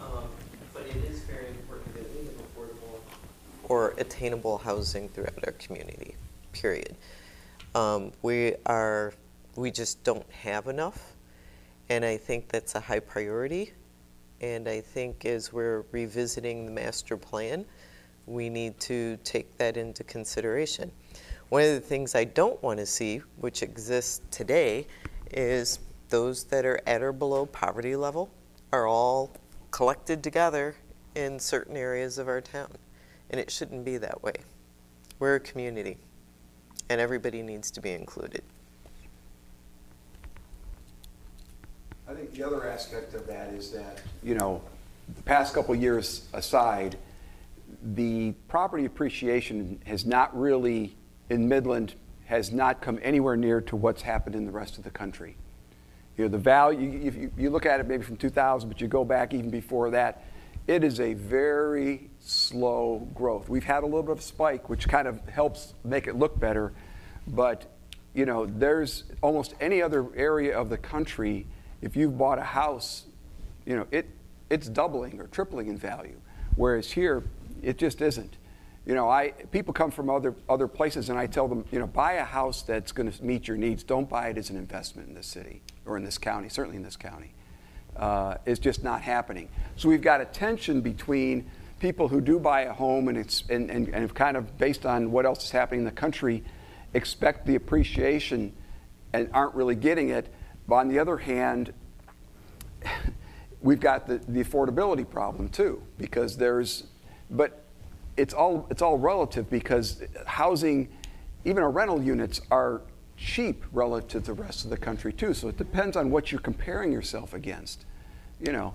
of 0.00 0.24
um, 0.24 0.28
but 0.72 0.86
it 0.86 1.04
is 1.04 1.20
very 1.24 1.48
important 1.48 1.94
that 1.94 2.06
we 2.16 2.24
have 2.26 2.36
affordable 2.46 2.98
or 3.68 3.92
attainable 3.98 4.58
housing 4.58 5.08
throughout 5.10 5.44
our 5.46 5.52
community, 5.52 6.16
period. 6.52 6.96
Um, 7.74 8.12
we 8.22 8.54
are, 8.64 9.12
we 9.56 9.70
just 9.70 10.02
don't 10.02 10.30
have 10.30 10.66
enough, 10.66 11.14
and 11.88 12.04
I 12.04 12.16
think 12.16 12.48
that's 12.48 12.74
a 12.74 12.80
high 12.80 13.00
priority. 13.00 13.72
And 14.40 14.68
I 14.68 14.80
think 14.80 15.24
as 15.24 15.52
we're 15.52 15.84
revisiting 15.92 16.66
the 16.66 16.72
master 16.72 17.16
plan, 17.16 17.64
we 18.26 18.48
need 18.48 18.78
to 18.80 19.16
take 19.24 19.56
that 19.58 19.76
into 19.76 20.02
consideration. 20.04 20.90
One 21.48 21.62
of 21.62 21.70
the 21.70 21.80
things 21.80 22.14
I 22.14 22.24
don't 22.24 22.60
want 22.62 22.78
to 22.78 22.86
see, 22.86 23.20
which 23.36 23.62
exists 23.62 24.22
today, 24.30 24.86
is 25.30 25.78
those 26.08 26.44
that 26.44 26.64
are 26.64 26.80
at 26.86 27.02
or 27.02 27.12
below 27.12 27.46
poverty 27.46 27.94
level 27.94 28.30
are 28.72 28.86
all 28.86 29.30
collected 29.70 30.22
together 30.22 30.74
in 31.14 31.38
certain 31.38 31.76
areas 31.76 32.18
of 32.18 32.26
our 32.26 32.40
town. 32.40 32.70
And 33.30 33.40
it 33.40 33.50
shouldn't 33.50 33.84
be 33.84 33.96
that 33.98 34.22
way. 34.22 34.34
We're 35.18 35.36
a 35.36 35.40
community, 35.40 35.98
and 36.88 37.00
everybody 37.00 37.42
needs 37.42 37.70
to 37.72 37.80
be 37.80 37.92
included. 37.92 38.42
I 42.08 42.14
think 42.14 42.34
the 42.34 42.42
other 42.44 42.68
aspect 42.68 43.14
of 43.14 43.26
that 43.26 43.52
is 43.54 43.70
that, 43.70 44.00
you 44.22 44.34
know, 44.34 44.60
the 45.14 45.22
past 45.22 45.54
couple 45.54 45.74
years 45.74 46.26
aside, 46.32 46.98
the 47.94 48.32
property 48.48 48.84
appreciation 48.84 49.80
has 49.86 50.04
not 50.04 50.38
really, 50.38 50.96
in 51.30 51.48
Midland, 51.48 51.94
has 52.26 52.52
not 52.52 52.80
come 52.80 52.98
anywhere 53.02 53.36
near 53.36 53.60
to 53.60 53.76
what's 53.76 54.02
happened 54.02 54.34
in 54.34 54.44
the 54.44 54.50
rest 54.50 54.78
of 54.78 54.84
the 54.84 54.90
country. 54.90 55.36
You 56.16 56.24
know, 56.24 56.30
the 56.30 56.38
value, 56.38 57.00
if 57.04 57.16
you, 57.16 57.32
you 57.36 57.50
look 57.50 57.66
at 57.66 57.80
it 57.80 57.86
maybe 57.86 58.02
from 58.02 58.16
2000, 58.16 58.68
but 58.68 58.80
you 58.80 58.88
go 58.88 59.04
back 59.04 59.32
even 59.32 59.50
before 59.50 59.90
that, 59.90 60.24
it 60.66 60.84
is 60.84 61.00
a 61.00 61.14
very 61.14 62.10
slow 62.20 63.08
growth. 63.14 63.48
We've 63.48 63.64
had 63.64 63.82
a 63.82 63.86
little 63.86 64.02
bit 64.02 64.12
of 64.12 64.18
a 64.18 64.22
spike, 64.22 64.68
which 64.68 64.88
kind 64.88 65.08
of 65.08 65.20
helps 65.28 65.74
make 65.84 66.06
it 66.06 66.16
look 66.16 66.38
better, 66.38 66.72
but, 67.26 67.64
you 68.14 68.26
know, 68.26 68.46
there's 68.46 69.04
almost 69.22 69.54
any 69.60 69.82
other 69.82 70.06
area 70.14 70.56
of 70.56 70.68
the 70.68 70.78
country, 70.78 71.46
if 71.82 71.96
you've 71.96 72.16
bought 72.16 72.38
a 72.38 72.44
house, 72.44 73.04
you 73.66 73.76
know, 73.76 73.86
it, 73.90 74.08
it's 74.48 74.68
doubling 74.68 75.20
or 75.20 75.26
tripling 75.26 75.68
in 75.68 75.76
value. 75.76 76.16
Whereas 76.56 76.90
here, 76.90 77.24
it 77.62 77.76
just 77.76 78.00
isn't. 78.00 78.36
You 78.84 78.94
know, 78.94 79.08
I 79.08 79.30
people 79.50 79.72
come 79.72 79.92
from 79.92 80.10
other 80.10 80.34
other 80.48 80.66
places, 80.66 81.08
and 81.08 81.18
I 81.18 81.26
tell 81.26 81.46
them, 81.46 81.64
you 81.70 81.78
know, 81.78 81.86
buy 81.86 82.14
a 82.14 82.24
house 82.24 82.62
that's 82.62 82.90
going 82.90 83.10
to 83.10 83.24
meet 83.24 83.46
your 83.46 83.56
needs. 83.56 83.84
Don't 83.84 84.08
buy 84.08 84.28
it 84.28 84.38
as 84.38 84.50
an 84.50 84.56
investment 84.56 85.08
in 85.08 85.14
this 85.14 85.26
city 85.26 85.62
or 85.86 85.96
in 85.96 86.04
this 86.04 86.18
county. 86.18 86.48
Certainly 86.48 86.78
in 86.78 86.82
this 86.82 86.96
county, 86.96 87.32
uh, 87.96 88.36
it's 88.44 88.58
just 88.58 88.82
not 88.82 89.00
happening. 89.00 89.48
So 89.76 89.88
we've 89.88 90.02
got 90.02 90.20
a 90.20 90.24
tension 90.24 90.80
between 90.80 91.48
people 91.78 92.08
who 92.08 92.20
do 92.20 92.40
buy 92.40 92.62
a 92.62 92.72
home, 92.72 93.06
and 93.06 93.16
it's 93.16 93.44
and, 93.48 93.70
and, 93.70 93.88
and 93.88 94.12
kind 94.14 94.36
of 94.36 94.58
based 94.58 94.84
on 94.84 95.12
what 95.12 95.26
else 95.26 95.44
is 95.44 95.50
happening 95.52 95.80
in 95.80 95.84
the 95.84 95.92
country, 95.92 96.42
expect 96.92 97.46
the 97.46 97.54
appreciation, 97.54 98.52
and 99.12 99.30
aren't 99.32 99.54
really 99.54 99.76
getting 99.76 100.08
it. 100.08 100.32
But 100.68 100.76
on 100.76 100.88
the 100.88 100.98
other 100.98 101.16
hand, 101.16 101.72
we've 103.60 103.80
got 103.80 104.06
the, 104.06 104.18
the 104.28 104.42
affordability 104.42 105.08
problem 105.08 105.48
too, 105.48 105.82
because 105.98 106.36
there's, 106.36 106.84
but 107.30 107.64
it's 108.16 108.34
all, 108.34 108.66
it's 108.70 108.82
all 108.82 108.98
relative 108.98 109.48
because 109.48 110.02
housing, 110.26 110.88
even 111.44 111.62
our 111.62 111.70
rental 111.70 112.02
units 112.02 112.40
are 112.50 112.82
cheap 113.16 113.64
relative 113.72 114.24
to 114.24 114.34
the 114.34 114.42
rest 114.42 114.64
of 114.64 114.70
the 114.70 114.76
country 114.76 115.12
too. 115.12 115.32
So 115.34 115.48
it 115.48 115.56
depends 115.56 115.96
on 115.96 116.10
what 116.10 116.32
you're 116.32 116.40
comparing 116.40 116.92
yourself 116.92 117.34
against. 117.34 117.84
You 118.40 118.52
know, 118.52 118.74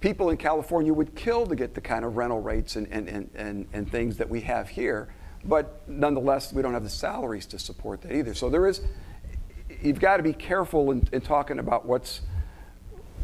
people 0.00 0.30
in 0.30 0.36
California 0.36 0.92
would 0.92 1.14
kill 1.14 1.46
to 1.46 1.54
get 1.54 1.74
the 1.74 1.80
kind 1.80 2.04
of 2.04 2.16
rental 2.16 2.40
rates 2.40 2.76
and, 2.76 2.88
and, 2.90 3.08
and, 3.08 3.30
and, 3.34 3.66
and 3.72 3.90
things 3.90 4.16
that 4.16 4.28
we 4.28 4.40
have 4.42 4.68
here. 4.68 5.14
But 5.44 5.88
nonetheless, 5.88 6.52
we 6.52 6.62
don't 6.62 6.72
have 6.72 6.84
the 6.84 6.90
salaries 6.90 7.46
to 7.46 7.58
support 7.58 8.00
that 8.02 8.12
either. 8.12 8.34
So 8.34 8.48
there 8.48 8.66
is, 8.66 8.80
you've 9.82 10.00
got 10.00 10.16
to 10.18 10.22
be 10.22 10.32
careful 10.32 10.90
in, 10.90 11.08
in 11.12 11.20
talking 11.20 11.58
about 11.58 11.86
what's, 11.86 12.22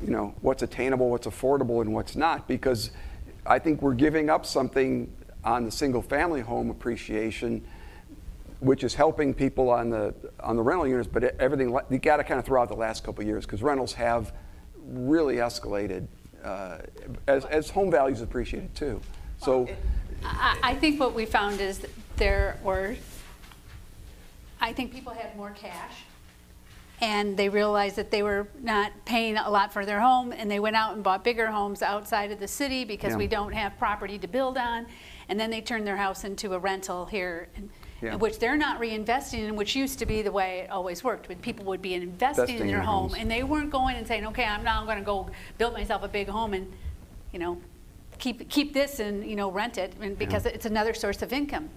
you 0.03 0.11
know, 0.11 0.35
what's 0.41 0.63
attainable, 0.63 1.11
what's 1.11 1.27
affordable, 1.27 1.81
and 1.81 1.93
what's 1.93 2.17
not, 2.17 2.47
because 2.49 2.91
I 3.47 3.59
think 3.59 3.83
we're 3.83 3.95
giving 3.95 4.31
up 4.31 4.45
something 4.45 5.13
on 5.45 5.65
the 5.65 5.71
single-family 5.71 6.41
home 6.41 6.71
appreciation, 6.71 7.65
which 8.61 8.83
is 8.85 8.95
helping 8.95 9.33
people 9.33 9.71
on 9.71 9.89
the 9.89 10.15
on 10.41 10.57
the 10.57 10.63
rental 10.63 10.87
units. 10.87 11.09
But 11.09 11.23
everything 11.41 11.77
you 11.91 11.99
got 11.99 12.17
to 12.17 12.25
kind 12.25 12.41
of 12.41 12.45
throw 12.45 12.61
out 12.61 12.69
the 12.69 12.75
last 12.75 13.05
couple 13.05 13.25
years 13.25 13.47
because 13.47 13.63
rentals 13.63 13.93
have 13.95 14.33
really 14.85 15.37
escalated 15.37 16.07
uh, 16.45 16.79
as 17.27 17.45
as 17.45 17.71
home 17.71 17.91
values 17.91 18.21
appreciated 18.21 18.75
too. 18.75 19.01
So. 19.39 19.69
I, 20.25 20.59
I 20.63 20.75
think 20.75 20.99
what 20.99 21.15
we 21.15 21.27
found 21.27 21.61
is 21.61 21.87
there 22.17 22.59
were, 22.65 22.97
I 24.61 24.73
think 24.73 24.93
people 24.93 25.13
had 25.13 25.37
more 25.37 25.51
cash 25.51 25.93
and 27.01 27.37
they 27.37 27.49
realized 27.49 27.97
that 27.97 28.11
they 28.11 28.23
were 28.23 28.49
not 28.61 28.93
paying 29.05 29.37
a 29.37 29.49
lot 29.51 29.73
for 29.73 29.87
their 29.87 30.01
home 30.01 30.33
and 30.33 30.51
they 30.51 30.59
went 30.59 30.75
out 30.75 30.95
and 30.95 31.03
bought 31.05 31.23
bigger 31.23 31.47
homes 31.47 31.81
outside 31.81 32.33
of 32.33 32.41
the 32.41 32.49
city 32.49 32.85
because 32.85 33.13
Yeah. 33.13 33.19
we 33.19 33.27
don't 33.29 33.53
have 33.53 33.79
property 33.79 34.19
to 34.19 34.27
build 34.27 34.59
on. 34.59 34.87
And 35.29 35.39
then 35.39 35.51
they 35.51 35.61
turned 35.61 35.87
their 35.87 35.97
house 35.97 36.25
into 36.25 36.55
a 36.55 36.59
rental 36.59 37.07
here, 37.07 37.49
and- 37.55 37.71
Yeah. 38.01 38.15
which 38.17 38.39
they're 38.39 38.57
not 38.57 38.81
reinvesting 38.81 39.41
in, 39.49 39.57
which 39.57 39.77
used 39.77 39.99
to 40.01 40.07
be 40.07 40.23
the 40.23 40.33
way 40.33 40.61
it 40.61 40.71
always 40.71 41.05
worked. 41.05 41.29
When 41.29 41.39
people 41.39 41.65
would 41.67 41.83
be 41.83 41.95
investing 41.95 42.43
Investing 42.45 42.57
in 42.57 42.63
in 42.63 42.69
their 42.69 42.77
their 42.79 42.87
home 42.87 43.11
homes. 43.11 43.15
and 43.21 43.31
they 43.31 43.43
weren't 43.43 43.71
going 43.71 43.97
and 43.97 44.07
saying, 44.07 44.27
okay, 44.29 44.45
I'm 44.45 44.65
now 44.65 44.85
going 44.85 44.99
to 44.99 45.05
go 45.05 45.29
build 45.59 45.75
myself 45.75 46.03
a 46.03 46.09
big 46.09 46.29
home 46.29 46.55
and, 46.55 46.73
you 47.33 47.39
know, 47.39 47.59
keep, 48.19 48.49
keep 48.49 48.73
this 48.73 48.99
and, 48.99 49.25
you 49.25 49.37
know, 49.37 49.51
rent 49.51 49.79
it, 49.79 49.95
and 50.01 50.19
because 50.19 50.47
it's 50.47 50.67
another 50.67 50.95
source 50.95 51.23
of 51.23 51.33
income. 51.33 51.69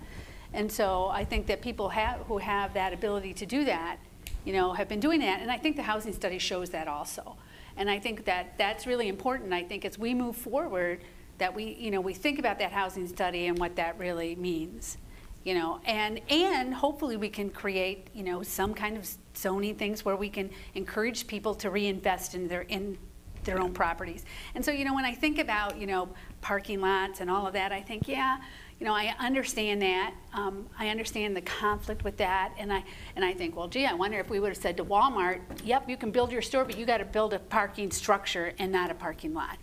And 0.53 0.71
so 0.71 1.07
I 1.09 1.23
think 1.25 1.45
that 1.47 1.61
people 1.61 1.89
have, 1.89 2.19
who 2.27 2.37
have 2.39 2.73
that 2.73 2.93
ability 2.93 3.33
to 3.35 3.45
do 3.45 3.65
that, 3.65 3.97
you 4.45 4.53
know, 4.53 4.73
have 4.73 4.87
been 4.87 4.99
doing 4.99 5.19
that, 5.21 5.41
and 5.41 5.51
I 5.51 5.57
think 5.57 5.75
the 5.75 5.83
housing 5.83 6.13
study 6.13 6.39
shows 6.39 6.69
that 6.71 6.87
also. 6.87 7.35
And 7.77 7.89
I 7.89 7.99
think 7.99 8.25
that 8.25 8.57
that's 8.57 8.85
really 8.85 9.07
important, 9.07 9.53
I 9.53 9.63
think 9.63 9.85
as 9.85 9.97
we 9.97 10.13
move 10.13 10.35
forward, 10.35 11.01
that 11.37 11.55
we, 11.55 11.75
you 11.79 11.89
know, 11.89 12.01
we 12.01 12.13
think 12.13 12.37
about 12.37 12.59
that 12.59 12.71
housing 12.71 13.07
study 13.07 13.47
and 13.47 13.57
what 13.57 13.75
that 13.77 13.97
really 13.97 14.35
means. 14.35 14.97
You 15.43 15.55
know, 15.55 15.81
and, 15.85 16.21
and 16.29 16.71
hopefully 16.71 17.17
we 17.17 17.27
can 17.27 17.49
create, 17.49 18.09
you 18.13 18.21
know, 18.21 18.43
some 18.43 18.75
kind 18.75 18.95
of 18.95 19.09
zoning 19.35 19.73
things 19.75 20.05
where 20.05 20.15
we 20.15 20.29
can 20.29 20.51
encourage 20.75 21.25
people 21.25 21.55
to 21.55 21.71
reinvest 21.71 22.35
in 22.35 22.47
their, 22.47 22.61
in 22.61 22.95
their 23.43 23.59
own 23.59 23.73
properties. 23.73 24.23
And 24.53 24.63
so, 24.63 24.71
you 24.71 24.85
know, 24.85 24.93
when 24.93 25.03
I 25.03 25.15
think 25.15 25.39
about, 25.39 25.79
you 25.79 25.87
know, 25.87 26.09
parking 26.41 26.79
lots 26.79 27.21
and 27.21 27.29
all 27.31 27.47
of 27.47 27.53
that, 27.53 27.71
I 27.71 27.81
think, 27.81 28.07
yeah, 28.07 28.37
you 28.81 28.87
know, 28.87 28.95
I 28.95 29.13
understand 29.19 29.79
that. 29.83 30.15
Um, 30.33 30.65
I 30.79 30.89
understand 30.89 31.37
the 31.37 31.41
conflict 31.41 32.03
with 32.03 32.17
that. 32.17 32.51
And 32.57 32.73
I, 32.73 32.83
and 33.15 33.23
I 33.23 33.31
think, 33.31 33.55
well, 33.55 33.67
gee, 33.67 33.85
I 33.85 33.93
wonder 33.93 34.17
if 34.17 34.27
we 34.31 34.39
would 34.39 34.47
have 34.47 34.57
said 34.57 34.75
to 34.77 34.83
Walmart, 34.83 35.39
yep, 35.63 35.87
you 35.87 35.95
can 35.95 36.09
build 36.09 36.31
your 36.31 36.41
store, 36.41 36.65
but 36.65 36.79
you 36.79 36.87
got 36.87 36.97
to 36.97 37.05
build 37.05 37.35
a 37.35 37.37
parking 37.37 37.91
structure 37.91 38.53
and 38.57 38.71
not 38.71 38.89
a 38.89 38.95
parking 38.95 39.35
lot. 39.35 39.59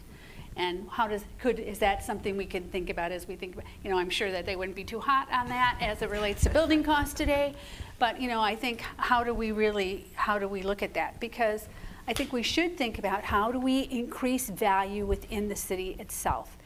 And 0.55 0.89
how 0.89 1.09
does, 1.09 1.25
could, 1.41 1.59
is 1.59 1.81
that 1.81 2.05
something 2.05 2.37
we 2.37 2.47
can 2.47 2.63
think 2.69 2.91
about 2.91 3.11
as 3.11 3.27
we 3.27 3.35
think, 3.35 3.55
about, 3.55 3.65
you 3.83 3.91
know, 3.91 3.99
I'm 3.99 4.09
sure 4.09 4.31
that 4.31 4.47
they 4.47 4.55
wouldn't 4.55 4.77
be 4.77 4.85
too 4.85 5.01
hot 5.01 5.27
on 5.33 5.49
that 5.49 5.79
as 5.81 6.01
it 6.01 6.11
relates 6.11 6.45
to 6.45 6.51
building 6.51 6.85
costs 6.85 7.13
today. 7.13 7.57
But, 7.99 8.21
you 8.21 8.29
know, 8.29 8.41
I 8.41 8.55
think, 8.55 8.83
how 8.99 9.25
do 9.25 9.35
we 9.35 9.51
really, 9.51 10.07
how 10.15 10.39
do 10.39 10.47
we 10.47 10.63
look 10.63 10.81
at 10.81 10.95
that? 10.95 11.19
Because 11.19 11.67
I 12.07 12.13
think 12.13 12.33
we 12.33 12.45
should 12.45 12.79
think 12.79 13.01
about 13.01 13.25
how 13.25 13.51
do 13.51 13.59
we 13.59 13.81
increase 13.91 14.49
value 14.49 15.07
within 15.07 15.49
the 15.49 15.57
city 15.57 15.97
itself. 15.99 16.57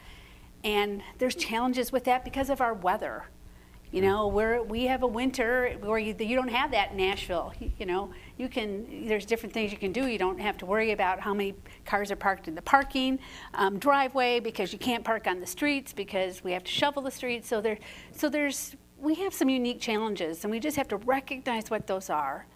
And 0.65 1.03
there's 1.19 1.35
challenges 1.35 1.91
with 1.93 2.05
that 2.05 2.25
because 2.25 2.51
of 2.51 2.61
our 2.61 2.75
weather. 2.75 3.25
You 3.91 4.01
know, 4.01 4.29
we're, 4.29 4.63
we 4.63 4.87
have 4.87 5.03
a 5.03 5.07
winter 5.07 5.77
where 5.83 5.99
you, 5.99 6.15
you 6.19 6.35
don't 6.35 6.49
have 6.49 6.71
that 6.71 6.93
in 6.93 7.01
Asheville. 7.01 7.53
You, 7.61 7.71
you 7.79 7.85
know, 7.85 8.11
you 8.39 8.49
can, 8.49 9.07
there's 9.07 9.27
different 9.27 9.53
things 9.53 9.71
you 9.71 9.77
can 9.77 9.93
do. 9.93 10.07
You 10.07 10.17
don't 10.17 10.41
have 10.41 10.57
to 10.59 10.67
worry 10.67 10.93
about 10.93 11.21
how 11.21 11.35
many 11.35 11.55
cars 11.85 12.11
are 12.11 12.17
parked 12.17 12.49
in 12.49 12.55
the 12.55 12.63
parking 12.63 13.19
um, 13.53 13.79
driveway 13.79 14.41
because 14.41 14.73
you 14.73 14.79
can't 14.79 15.05
park 15.05 15.27
on 15.27 15.41
the 15.41 15.47
streets 15.47 15.93
because 15.93 16.43
we 16.43 16.53
have 16.53 16.65
to 16.65 16.71
shovel 16.71 17.03
the 17.03 17.11
streets. 17.11 17.49
So 17.49 17.61
there, 17.61 17.79
so 18.13 18.31
there's, 18.31 18.77
we 18.99 19.15
have 19.17 19.35
some 19.35 19.51
unique 19.51 19.81
challenges 19.81 20.43
and 20.43 20.51
we 20.51 20.59
just 20.59 20.79
have 20.79 20.89
to 20.89 20.97
recognize 20.97 21.71
what 21.71 21.87
those 21.87 22.09
are 22.09 22.47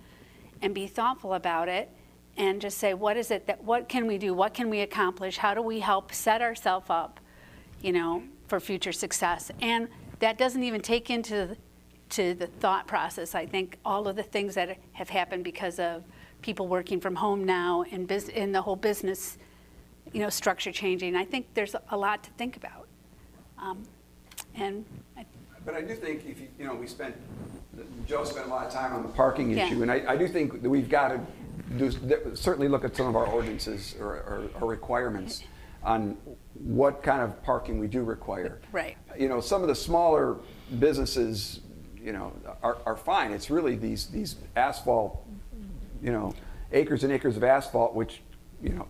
and 0.62 0.74
be 0.74 0.86
thoughtful 0.86 1.34
about 1.34 1.68
it 1.68 1.90
and 2.38 2.62
just 2.62 2.78
say, 2.78 2.94
what 2.94 3.18
is 3.18 3.30
it 3.30 3.46
that, 3.46 3.62
what 3.62 3.90
can 3.90 4.06
we 4.06 4.16
do? 4.16 4.32
What 4.32 4.54
can 4.54 4.70
we 4.70 4.80
accomplish? 4.80 5.36
How 5.36 5.52
do 5.52 5.60
we 5.60 5.80
help 5.80 6.14
set 6.14 6.40
ourselves 6.40 6.86
up, 6.88 7.20
you 7.82 7.92
know, 7.92 8.22
for 8.48 8.60
future 8.60 8.92
success? 8.92 9.50
And 9.60 9.88
that 10.20 10.38
doesn't 10.38 10.62
even 10.62 10.80
take 10.80 11.10
into 11.10 11.56
to 12.10 12.34
the 12.34 12.46
thought 12.46 12.86
process. 12.86 13.34
I 13.34 13.46
think 13.46 13.78
all 13.84 14.06
of 14.06 14.16
the 14.16 14.22
things 14.22 14.54
that 14.54 14.78
have 14.92 15.08
happened 15.08 15.44
because 15.44 15.78
of 15.78 16.04
people 16.42 16.68
working 16.68 17.00
from 17.00 17.16
home 17.16 17.44
now 17.44 17.84
and 17.90 18.06
bus- 18.06 18.28
and 18.28 18.54
the 18.54 18.62
whole 18.62 18.76
business, 18.76 19.38
you 20.12 20.20
know, 20.20 20.30
structure 20.30 20.70
changing. 20.70 21.16
I 21.16 21.24
think 21.24 21.46
there's 21.54 21.74
a 21.90 21.96
lot 21.96 22.22
to 22.24 22.30
think 22.32 22.56
about. 22.56 22.86
Um, 23.58 23.82
and 24.54 24.84
I, 25.16 25.24
But 25.64 25.74
I 25.74 25.80
do 25.80 25.94
think 25.96 26.24
if 26.26 26.40
you, 26.40 26.48
you 26.58 26.64
know, 26.64 26.74
we 26.74 26.86
spent, 26.86 27.16
Joe 28.06 28.22
spent 28.24 28.46
a 28.46 28.50
lot 28.50 28.66
of 28.66 28.72
time 28.72 28.92
on 28.92 29.02
the 29.02 29.08
parking 29.08 29.50
Yeah. 29.50 29.66
issue, 29.66 29.82
and 29.82 29.90
I, 29.90 30.04
I 30.12 30.16
do 30.16 30.28
think 30.28 30.62
that 30.62 30.70
we've 30.70 30.88
got 30.88 31.08
to 31.08 31.20
do, 31.76 31.90
certainly 32.36 32.68
look 32.68 32.84
at 32.84 32.94
some 32.94 33.06
of 33.08 33.16
our 33.16 33.26
ordinances 33.26 33.96
or, 33.98 34.06
or, 34.06 34.50
or 34.60 34.68
requirements 34.70 35.42
on 35.82 36.16
what 36.60 37.02
kind 37.02 37.22
of 37.22 37.42
parking 37.42 37.78
we 37.78 37.86
do 37.86 38.02
require. 38.02 38.60
right. 38.72 38.96
You 39.18 39.28
know, 39.28 39.40
some 39.40 39.62
of 39.62 39.68
the 39.68 39.74
smaller 39.74 40.36
businesses, 40.78 41.60
you 42.00 42.12
know, 42.12 42.32
are, 42.62 42.78
are 42.86 42.96
fine. 42.96 43.32
It's 43.32 43.50
really 43.50 43.76
these, 43.76 44.06
these 44.06 44.36
asphalt, 44.56 45.26
you 46.02 46.12
know, 46.12 46.34
acres 46.72 47.04
and 47.04 47.12
acres 47.12 47.36
of 47.36 47.44
asphalt, 47.44 47.94
which, 47.94 48.22
you 48.62 48.70
know, 48.70 48.86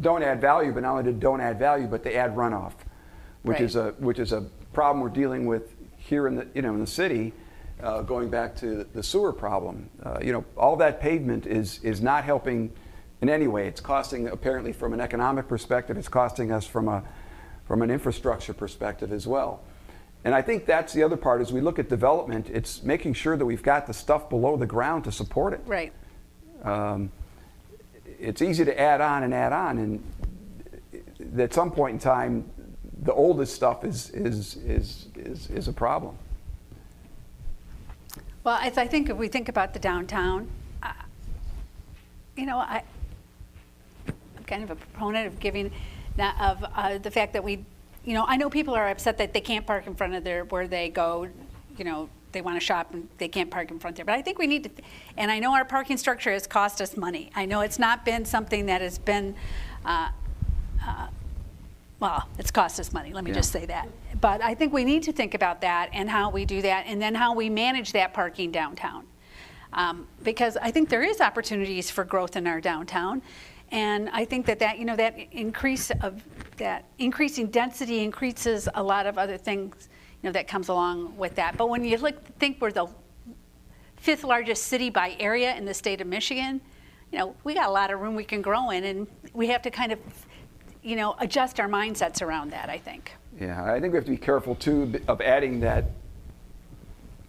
don't 0.00 0.22
add 0.22 0.40
value, 0.40 0.72
but 0.72 0.82
not 0.82 0.98
only 0.98 1.12
don't 1.12 1.40
add 1.40 1.58
value, 1.58 1.86
but 1.86 2.02
they 2.02 2.14
add 2.16 2.34
runoff, 2.34 2.72
which 3.42 3.60
is 3.60 3.76
a, 3.76 3.92
which 3.98 4.18
is 4.18 4.32
a 4.32 4.42
problem 4.72 5.00
we're 5.00 5.08
dealing 5.08 5.46
with 5.46 5.74
here 5.96 6.26
in 6.26 6.34
the, 6.34 6.46
you 6.54 6.62
know, 6.62 6.74
in 6.74 6.80
the 6.80 6.86
city, 6.86 7.32
uh, 7.82 8.02
going 8.02 8.28
back 8.28 8.54
to 8.56 8.84
the 8.92 9.02
sewer 9.02 9.32
problem. 9.32 9.88
Uh, 10.02 10.18
you 10.22 10.32
know, 10.32 10.44
all 10.56 10.76
that 10.76 11.00
pavement 11.00 11.46
is, 11.46 11.78
is 11.82 12.00
not 12.00 12.24
helping 12.24 12.72
in 13.22 13.30
any 13.30 13.46
way. 13.46 13.68
It's 13.68 13.80
costing, 13.80 14.28
apparently, 14.28 14.72
from 14.72 14.92
an 14.92 15.00
economic 15.00 15.48
perspective, 15.48 15.96
it's 15.96 16.08
costing 16.08 16.50
us 16.50 16.66
from 16.66 16.88
a, 16.88 17.02
from 17.66 17.80
an 17.80 17.90
infrastructure 17.90 18.52
perspective 18.52 19.12
as 19.12 19.26
well. 19.26 19.62
And 20.24 20.34
I 20.34 20.42
think 20.42 20.66
that's 20.66 20.92
the 20.92 21.02
other 21.04 21.16
part 21.16 21.40
as 21.40 21.52
we 21.52 21.60
look 21.60 21.78
at 21.78 21.88
development, 21.88 22.50
it's 22.50 22.82
making 22.82 23.14
sure 23.14 23.36
that 23.36 23.46
we've 23.46 23.62
got 23.62 23.86
the 23.86 23.94
stuff 23.94 24.28
below 24.28 24.56
the 24.56 24.66
ground 24.66 25.04
to 25.04 25.12
support 25.12 25.52
it. 25.52 25.60
Right. 25.66 25.92
Um, 26.64 27.10
it's 28.20 28.42
easy 28.42 28.64
to 28.64 28.78
add 28.78 29.00
on 29.00 29.22
and 29.22 29.32
add 29.32 29.52
on, 29.52 29.78
and 29.78 31.40
at 31.40 31.54
some 31.54 31.70
point 31.70 31.94
in 31.94 31.98
time, 31.98 32.44
the 33.02 33.12
oldest 33.12 33.54
stuff 33.54 33.84
is, 33.84 34.10
is, 34.10 34.56
is, 34.56 35.08
is, 35.16 35.50
is 35.50 35.68
a 35.68 35.72
problem. 35.72 36.16
Well, 38.44 38.56
I, 38.56 38.72
I 38.76 38.86
think 38.86 39.10
if 39.10 39.16
we 39.16 39.28
think 39.28 39.48
about 39.48 39.72
the 39.72 39.80
downtown, 39.80 40.48
uh, 40.82 40.92
you 42.36 42.46
know, 42.46 42.58
I, 42.58 42.82
kind 44.52 44.62
of 44.62 44.70
a 44.70 44.76
proponent 44.76 45.26
of 45.26 45.40
giving, 45.40 45.70
that- 46.16 46.36
of 46.38 46.64
uh, 46.74 46.98
the 46.98 47.10
fact 47.10 47.32
that 47.32 47.42
we, 47.42 47.64
you 48.04 48.12
know, 48.12 48.24
I 48.28 48.36
know 48.36 48.50
people 48.50 48.74
are 48.74 48.90
upset 48.90 49.16
that 49.18 49.32
they 49.32 49.40
can't 49.40 49.66
park 49.66 49.86
in 49.86 49.94
front 49.94 50.14
of 50.14 50.24
their, 50.24 50.44
where 50.44 50.68
they 50.68 50.90
go, 50.90 51.28
you 51.78 51.84
know, 51.84 52.10
they 52.32 52.42
want 52.42 52.60
to 52.60 52.64
shop 52.64 52.92
and 52.92 53.08
they 53.18 53.28
can't 53.28 53.50
park 53.50 53.70
in 53.70 53.78
front 53.78 53.96
there. 53.96 54.04
But 54.04 54.14
I 54.14 54.22
think 54.22 54.38
we 54.38 54.46
need 54.46 54.64
to, 54.64 54.70
and 55.16 55.30
I 55.30 55.38
know 55.38 55.54
our 55.54 55.64
parking 55.64 55.96
structure 55.96 56.32
has 56.32 56.46
cost 56.46 56.82
us 56.82 56.96
money. 56.96 57.30
I 57.34 57.46
know 57.46 57.60
it's 57.60 57.78
not 57.78 58.04
been 58.04 58.26
something 58.26 58.66
that 58.66 58.82
has 58.82 58.98
been, 58.98 59.34
uh, 59.86 60.10
uh, 60.86 61.06
well, 61.98 62.28
it's 62.38 62.50
cost 62.50 62.78
us 62.78 62.92
money, 62.92 63.12
let 63.14 63.24
me 63.24 63.32
just 63.32 63.52
say 63.52 63.64
that. 63.66 63.88
But 64.20 64.42
I 64.42 64.54
think 64.54 64.72
we 64.74 64.84
need 64.84 65.02
to 65.04 65.12
think 65.12 65.32
about 65.34 65.62
that 65.62 65.88
and 65.94 66.10
how 66.10 66.30
we 66.30 66.44
do 66.44 66.60
that, 66.62 66.84
and 66.86 67.00
then 67.00 67.14
how 67.14 67.34
we 67.34 67.48
manage 67.48 67.92
that 67.92 68.12
parking 68.12 68.50
downtown. 68.50 69.04
Um, 69.72 70.06
Because 70.22 70.58
I 70.58 70.70
think 70.70 70.90
there 70.90 71.02
is 71.02 71.20
opportunities 71.20 71.90
for 71.90 72.04
growth 72.04 72.36
in 72.36 72.46
our 72.46 72.60
downtown. 72.60 73.22
And 73.72 74.10
I 74.10 74.26
think 74.26 74.44
that 74.46 74.58
that, 74.58 74.78
you 74.78 74.84
know, 74.84 74.96
that 74.96 75.16
increase 75.32 75.90
of, 76.02 76.22
that 76.58 76.84
increasing 76.98 77.46
density 77.46 78.04
increases 78.04 78.68
a 78.74 78.82
lot 78.82 79.06
of 79.06 79.16
other 79.16 79.38
things, 79.38 79.88
you 80.22 80.28
know, 80.28 80.32
that 80.32 80.46
comes 80.46 80.68
along 80.68 81.16
with 81.16 81.34
that. 81.36 81.56
But 81.56 81.70
when 81.70 81.82
you 81.82 81.96
look, 81.96 82.22
think 82.38 82.60
we're 82.60 82.70
the 82.70 82.86
fifth 83.96 84.24
largest 84.24 84.64
city 84.64 84.90
by 84.90 85.16
area 85.18 85.56
in 85.56 85.64
the 85.64 85.72
state 85.72 86.02
of 86.02 86.06
Michigan, 86.06 86.60
you 87.10 87.18
know, 87.18 87.34
we 87.44 87.54
got 87.54 87.68
a 87.68 87.72
lot 87.72 87.90
of 87.90 88.00
room 88.00 88.14
we 88.14 88.24
can 88.24 88.42
grow 88.42 88.70
in, 88.70 88.84
and 88.84 89.06
we 89.32 89.46
have 89.48 89.62
to 89.62 89.70
kind 89.70 89.92
of, 89.92 89.98
you 90.82 90.96
know, 90.96 91.14
adjust 91.18 91.58
our 91.58 91.68
mindsets 91.68 92.20
around 92.20 92.52
that, 92.52 92.68
I 92.68 92.78
think. 92.78 93.12
Yeah, 93.40 93.64
I 93.64 93.80
think 93.80 93.92
we 93.92 93.96
have 93.96 94.04
to 94.04 94.10
be 94.10 94.16
careful 94.18 94.54
too 94.54 95.00
of 95.08 95.20
adding 95.22 95.60
that, 95.60 95.86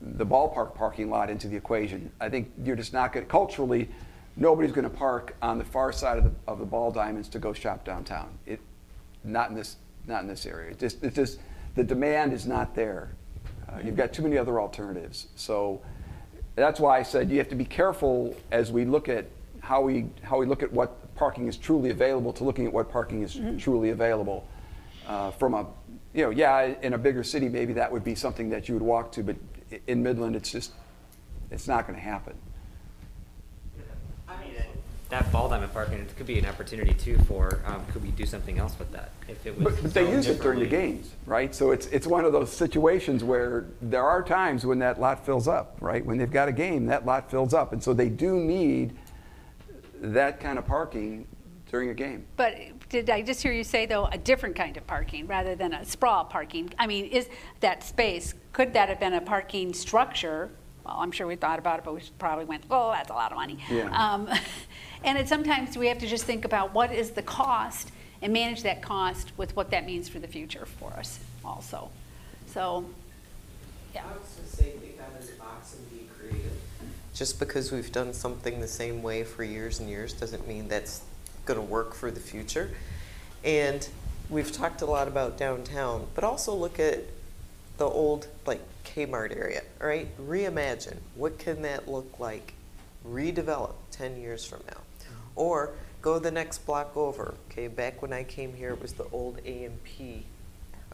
the 0.02 0.26
ballpark 0.26 0.76
parking 0.76 1.10
lot 1.10 1.30
into 1.30 1.48
the 1.48 1.56
equation. 1.56 2.12
I 2.20 2.28
think 2.28 2.52
you're 2.62 2.76
just 2.76 2.92
not 2.92 3.14
to 3.14 3.22
culturally, 3.22 3.90
nobody's 4.36 4.72
going 4.72 4.90
to 4.90 4.96
park 4.96 5.36
on 5.42 5.58
the 5.58 5.64
far 5.64 5.92
side 5.92 6.18
of 6.18 6.24
the, 6.24 6.32
of 6.48 6.60
the 6.60 6.66
ball 6.66 6.92
diamonds 6.92 7.30
to 7.30 7.40
go 7.40 7.54
shop 7.54 7.86
downtown. 7.86 8.38
It, 8.46 8.60
not 9.24 9.50
in 9.50 9.56
this, 9.56 9.78
not 10.08 10.22
in 10.22 10.28
this 10.28 10.46
area. 10.46 10.72
It 10.72 10.80
just, 10.80 11.04
it's 11.04 11.16
just, 11.16 11.40
the 11.76 11.84
demand 11.84 12.34
is 12.34 12.46
not 12.46 12.76
there. 12.76 13.10
Uh, 13.68 13.80
You've 13.84 13.96
got 13.96 14.14
too 14.14 14.22
many 14.22 14.38
other 14.38 14.60
alternatives. 14.60 15.28
So 15.36 15.82
that's 16.56 16.80
why 16.80 17.00
I 17.00 17.04
said 17.04 17.32
you 17.32 17.38
have 17.38 17.50
to 17.50 17.56
be 17.56 17.66
careful 17.66 18.36
as 18.52 18.72
we 18.72 18.86
look 18.86 19.10
at 19.10 19.26
how 19.62 19.82
we, 19.82 20.08
how 20.24 20.38
we 20.38 20.46
look 20.46 20.62
at 20.62 20.72
what 20.72 21.16
parking 21.16 21.48
is 21.48 21.58
truly 21.58 21.90
available 21.90 22.34
to 22.34 22.44
looking 22.44 22.66
at 22.66 22.74
what 22.74 22.92
parking 22.92 23.22
is 23.22 23.40
truly 23.58 23.92
available. 23.92 24.48
Uh, 25.08 25.32
From 25.32 25.54
a, 25.54 25.66
you 26.14 26.24
know, 26.24 26.30
yeah, 26.30 26.74
in 26.82 26.94
a 26.94 26.98
bigger 26.98 27.24
city, 27.24 27.50
maybe 27.50 27.74
that 27.74 27.92
would 27.92 28.04
be 28.04 28.16
something 28.16 28.50
that 28.50 28.68
you 28.68 28.76
would 28.76 28.84
walk 28.84 29.12
to, 29.14 29.24
but 29.24 29.36
in 29.88 30.04
Midland, 30.04 30.36
it's 30.36 30.52
just, 30.52 30.72
it's 31.50 31.68
not 31.68 31.88
going 31.88 31.98
to 31.98 32.04
happen. 32.04 32.36
That 35.14 35.32
ball 35.32 35.48
diamond 35.48 35.72
parking, 35.72 36.00
it 36.00 36.18
could 36.18 36.26
be 36.26 36.40
an 36.40 36.48
opportunity 36.48 36.96
too 36.96 37.20
for, 37.28 37.62
um, 37.68 37.86
could 37.92 38.02
we 38.02 38.10
do 38.10 38.26
something 38.26 38.58
else 38.58 38.80
with 38.80 38.92
that? 38.94 39.12
If 39.28 39.46
it 39.46 39.56
was 39.56 39.76
But, 39.76 39.84
but 39.84 39.94
they 39.94 40.10
use 40.10 40.26
it 40.26 40.42
during 40.42 40.60
the 40.60 40.66
games, 40.66 41.12
right? 41.28 41.54
So 41.54 41.70
it's, 41.70 41.86
it's 41.88 42.08
one 42.08 42.26
of 42.26 42.34
those 42.34 42.52
situations 42.52 43.24
where 43.24 43.68
there 43.80 44.04
are 44.04 44.24
times 44.24 44.66
when 44.66 44.80
that 44.80 45.00
lot 45.00 45.24
fills 45.24 45.48
up, 45.48 45.78
right? 45.82 46.04
When 46.04 46.18
they've 46.18 46.32
got 46.32 46.48
a 46.50 46.52
game, 46.52 46.88
that 46.88 47.06
lot 47.06 47.30
fills 47.30 47.54
up. 47.54 47.74
And 47.74 47.84
so 47.84 47.94
they 47.94 48.10
do 48.10 48.38
need 48.38 48.96
that 50.02 50.40
kind 50.40 50.58
of 50.58 50.66
parking 50.66 51.28
during 51.70 51.92
a 51.92 51.94
game. 51.94 52.26
But 52.36 52.56
did 52.90 53.08
I 53.12 53.22
just 53.22 53.44
hear 53.44 53.54
you 53.54 53.64
say, 53.64 53.86
though, 53.86 54.06
a 54.08 54.18
different 54.18 54.56
kind 54.56 54.76
of 54.78 54.88
parking 54.88 55.28
rather 55.28 55.54
than 55.54 55.76
a 55.76 55.86
sprawl 55.86 56.26
parking? 56.26 56.74
I 56.80 56.88
mean, 56.88 57.06
is 57.06 57.30
that 57.60 57.84
space, 57.84 58.34
could 58.52 58.74
that 58.74 58.90
have 58.90 59.00
been 59.00 59.14
a 59.14 59.22
parking 59.22 59.76
structure? 59.76 60.50
Well, 60.84 60.98
I'm 60.98 61.12
sure 61.12 61.28
we 61.28 61.36
thought 61.36 61.60
about 61.60 61.80
it, 61.80 61.86
but 61.86 61.94
we 61.94 62.02
probably 62.18 62.46
went, 62.46 62.64
oh, 62.72 62.92
that's 62.92 63.12
a 63.12 63.14
lot 63.14 63.32
of 63.32 63.38
money. 63.38 63.60
Yeah. 63.70 63.90
Um, 63.92 64.28
And 65.04 65.18
it, 65.18 65.28
sometimes 65.28 65.78
we 65.78 65.88
have 65.88 66.00
to 66.00 66.08
just 66.08 66.26
think 66.26 66.46
about 66.46 66.74
what 66.74 66.94
is 66.94 67.12
the 67.12 67.22
cost 67.22 67.92
and 68.22 68.32
manage 68.32 68.64
that 68.64 68.82
cost 68.82 69.32
with 69.38 69.56
what 69.56 69.72
that 69.72 69.86
means 69.86 70.08
for 70.08 70.20
the 70.20 70.28
future 70.28 70.66
for 70.66 70.92
us 70.94 71.20
also. 71.44 71.90
So, 72.48 72.86
yeah. 73.94 74.04
I 74.06 74.14
was 74.16 74.44
the 75.30 75.36
box 75.38 75.76
and 75.76 75.90
be 75.92 76.08
creative. 76.18 76.58
Just 77.14 77.40
because 77.40 77.72
we've 77.72 77.92
done 77.92 78.14
something 78.14 78.60
the 78.60 78.68
same 78.68 79.04
way 79.04 79.24
for 79.24 79.44
years 79.44 79.80
and 79.80 79.90
years 79.90 80.14
doesn't 80.14 80.48
mean 80.48 80.68
that's 80.68 81.02
going 81.46 81.60
to 81.60 81.66
work 81.66 81.94
for 81.94 82.10
the 82.10 82.20
future. 82.20 82.72
And 83.44 83.88
we've 84.30 84.52
talked 84.52 84.82
a 84.82 84.86
lot 84.86 85.08
about 85.08 85.38
downtown, 85.38 86.08
but 86.16 86.24
also 86.24 86.54
look 86.56 86.80
at 86.80 87.04
the 87.78 87.86
old 87.86 88.28
like 88.46 88.62
Kmart 88.86 89.36
area, 89.36 89.62
right? 89.80 90.08
Reimagine. 90.18 90.98
What 91.16 91.38
can 91.40 91.62
that 91.64 91.88
look 91.88 92.20
like? 92.20 92.54
Redevelop 93.08 93.74
10 93.92 94.20
years 94.20 94.46
from 94.46 94.62
now. 94.68 94.78
Or 95.36 95.72
go 96.02 96.20
the 96.20 96.32
next 96.32 96.60
block 96.66 96.96
over. 96.96 97.34
Okay, 97.50 97.68
back 97.68 98.02
when 98.02 98.14
I 98.14 98.24
came 98.24 98.54
here, 98.54 98.72
it 98.72 98.82
was 98.82 98.94
the 98.94 99.06
old 99.12 99.40
AMP. 99.46 100.24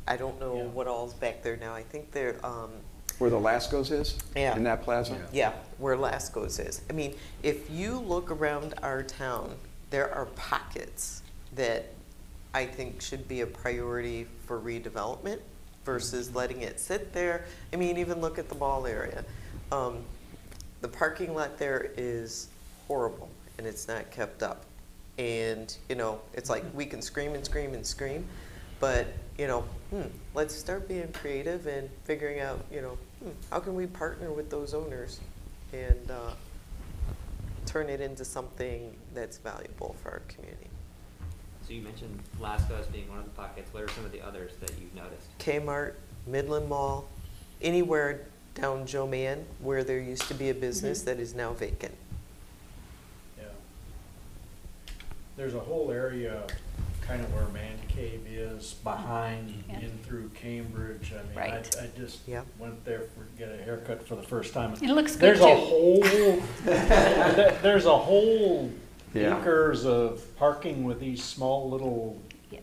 I 0.07 0.17
don't 0.17 0.39
know 0.39 0.55
what 0.73 0.87
all's 0.87 1.13
back 1.13 1.43
there 1.43 1.57
now. 1.57 1.73
I 1.73 1.83
think 1.83 2.11
they're 2.11 2.43
um, 2.43 2.71
Where 3.19 3.29
the 3.29 3.39
Lascos 3.39 3.91
is? 3.91 4.17
Yeah. 4.35 4.55
In 4.55 4.63
that 4.63 4.81
plaza? 4.83 5.17
yeah, 5.31 5.53
where 5.77 5.95
Lascos 5.95 6.65
is. 6.65 6.81
I 6.89 6.93
mean, 6.93 7.15
if 7.43 7.69
you 7.69 7.99
look 7.99 8.31
around 8.31 8.73
our 8.81 9.03
town, 9.03 9.55
there 9.91 10.13
are 10.13 10.25
pockets 10.25 11.21
that 11.55 11.89
I 12.53 12.65
think 12.65 13.01
should 13.01 13.27
be 13.27 13.41
a 13.41 13.47
priority 13.47 14.27
for 14.45 14.59
redevelopment 14.59 15.39
versus 15.85 16.33
letting 16.33 16.61
it 16.61 16.79
sit 16.79 17.13
there. 17.13 17.45
I 17.73 17.75
mean, 17.75 17.97
even 17.97 18.21
look 18.21 18.39
at 18.39 18.49
the 18.49 18.55
ball 18.55 18.85
area. 18.85 19.23
Um, 19.71 20.03
the 20.81 20.87
parking 20.87 21.33
lot 21.35 21.57
there 21.57 21.91
is 21.97 22.47
horrible 22.87 23.29
and 23.59 23.67
it's 23.67 23.87
not 23.87 24.09
kept 24.09 24.41
up. 24.41 24.65
And, 25.19 25.75
you 25.89 25.95
know, 25.95 26.21
it's 26.33 26.49
like 26.49 26.63
we 26.73 26.85
can 26.85 27.01
scream 27.01 27.35
and 27.35 27.45
scream 27.45 27.73
and 27.73 27.85
scream, 27.85 28.25
But, 28.79 29.07
you 29.37 29.47
know, 29.47 29.65
hmm, 29.89 30.03
let's 30.33 30.55
start 30.55 30.87
being 30.87 31.11
creative 31.11 31.67
and 31.67 31.89
figuring 32.05 32.39
out, 32.39 32.63
you 32.71 32.81
know, 32.81 32.97
hmm, 33.21 33.31
how 33.51 33.59
can 33.59 33.75
we 33.75 33.85
partner 33.85 34.31
with 34.31 34.49
those 34.49 34.73
owners 34.73 35.19
and 35.73 36.09
uh, 36.09 36.31
turn 37.65 37.89
it 37.89 38.01
into 38.01 38.25
something 38.25 38.95
that's 39.13 39.37
valuable 39.37 39.95
for 40.01 40.11
our 40.11 40.21
community. 40.29 40.67
So 41.67 41.73
you 41.73 41.81
mentioned 41.81 42.17
Lasco 42.39 42.79
as 42.79 42.87
being 42.87 43.07
one 43.09 43.19
of 43.19 43.25
the 43.25 43.31
pockets. 43.31 43.71
What 43.73 43.83
are 43.83 43.89
some 43.89 44.05
of 44.05 44.11
the 44.11 44.21
others 44.21 44.53
that 44.61 44.71
you've 44.79 44.95
noticed? 44.95 45.37
Kmart, 45.37 45.93
Midland 46.25 46.67
Mall, 46.67 47.07
anywhere 47.61 48.21
down 48.55 48.87
Joe 48.87 49.05
Mann 49.05 49.45
where 49.59 49.83
there 49.83 49.99
used 49.99 50.23
to 50.29 50.33
be 50.33 50.49
a 50.49 50.53
business 50.53 51.03
that 51.03 51.19
is 51.19 51.35
now 51.35 51.53
vacant. 51.53 51.93
Yeah. 53.37 53.43
There's 55.39 55.55
a 55.55 55.59
whole 55.61 55.89
area 55.89 56.43
kind 57.07 57.21
of 57.21 57.33
where 57.33 57.47
Man 57.53 57.77
Cave 57.87 58.27
is, 58.29 58.73
behind, 58.83 59.63
Yeah. 59.69 59.79
in 59.79 59.97
through 60.03 60.27
Cambridge. 60.35 61.13
I 61.13 61.29
mean, 61.29 61.37
I, 61.37 61.55
Right. 61.55 61.75
I 61.81 61.87
just 61.97 62.27
Yeah. 62.27 62.41
went 62.59 62.83
there 62.83 63.03
for, 63.15 63.23
get 63.37 63.47
a 63.49 63.55
haircut 63.63 64.05
for 64.05 64.17
the 64.17 64.21
first 64.21 64.53
time. 64.53 64.73
It 64.73 64.81
looks 64.89 65.13
good, 65.13 65.21
There's 65.21 65.39
a 65.39 65.43
too. 65.43 65.55
whole, 65.55 66.01
there- 66.65 67.57
there's 67.63 67.85
a 67.85 67.97
whole 67.97 68.69
Yeah. 69.13 69.39
acres 69.39 69.85
of 69.85 70.21
parking 70.37 70.83
with 70.83 70.99
these 70.99 71.23
small 71.23 71.69
little 71.69 72.17
Yeah. 72.51 72.59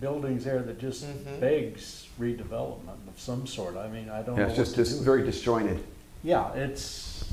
buildings 0.00 0.42
there 0.42 0.58
that 0.58 0.80
just 0.80 1.04
Mhm. 1.04 1.38
begs 1.38 2.08
redevelopment 2.20 3.06
of 3.06 3.14
some 3.16 3.46
sort. 3.46 3.76
I 3.76 3.86
mean, 3.86 4.08
I 4.08 4.22
don't 4.22 4.34
know 4.34 4.42
Yeah, 4.42 4.48
what 4.48 4.58
it's 4.58 4.72
just, 4.72 4.74
to 4.74 4.84
just 4.84 5.02
very 5.02 5.22
disjointed. 5.22 5.78
Yeah, 6.24 6.52
it's, 6.54 7.24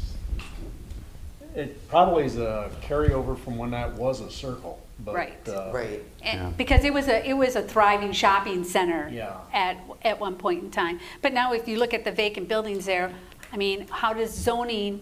it 1.60 1.88
probably 1.90 2.24
is 2.24 2.38
a 2.38 2.72
carryover 2.82 3.38
from 3.38 3.58
when 3.58 3.72
that 3.72 3.94
was 3.94 4.22
a 4.22 4.32
circle, 4.32 4.82
but. 5.04 5.14
Right. 5.14 5.50
uh, 5.50 5.72
Right. 5.74 6.02
And- 6.22 6.40
Yeah. 6.40 6.52
Because 6.58 6.84
it 6.86 6.94
was 6.94 7.08
a, 7.08 7.28
it 7.28 7.34
was 7.34 7.56
a 7.56 7.62
thriving 7.62 8.12
shopping 8.14 8.64
center 8.64 9.10
Yeah. 9.12 9.36
at, 9.54 9.78
at 10.04 10.20
one 10.20 10.36
point 10.36 10.64
in 10.64 10.72
time. 10.72 11.00
But 11.22 11.34
now 11.34 11.54
if 11.54 11.68
you 11.68 11.78
look 11.78 11.94
at 11.94 12.04
the 12.06 12.12
vacant 12.12 12.48
buildings 12.48 12.86
there, 12.86 13.12
I 13.52 13.58
mean, 13.58 13.88
how 13.90 14.14
does 14.14 14.32
zoning, 14.34 15.02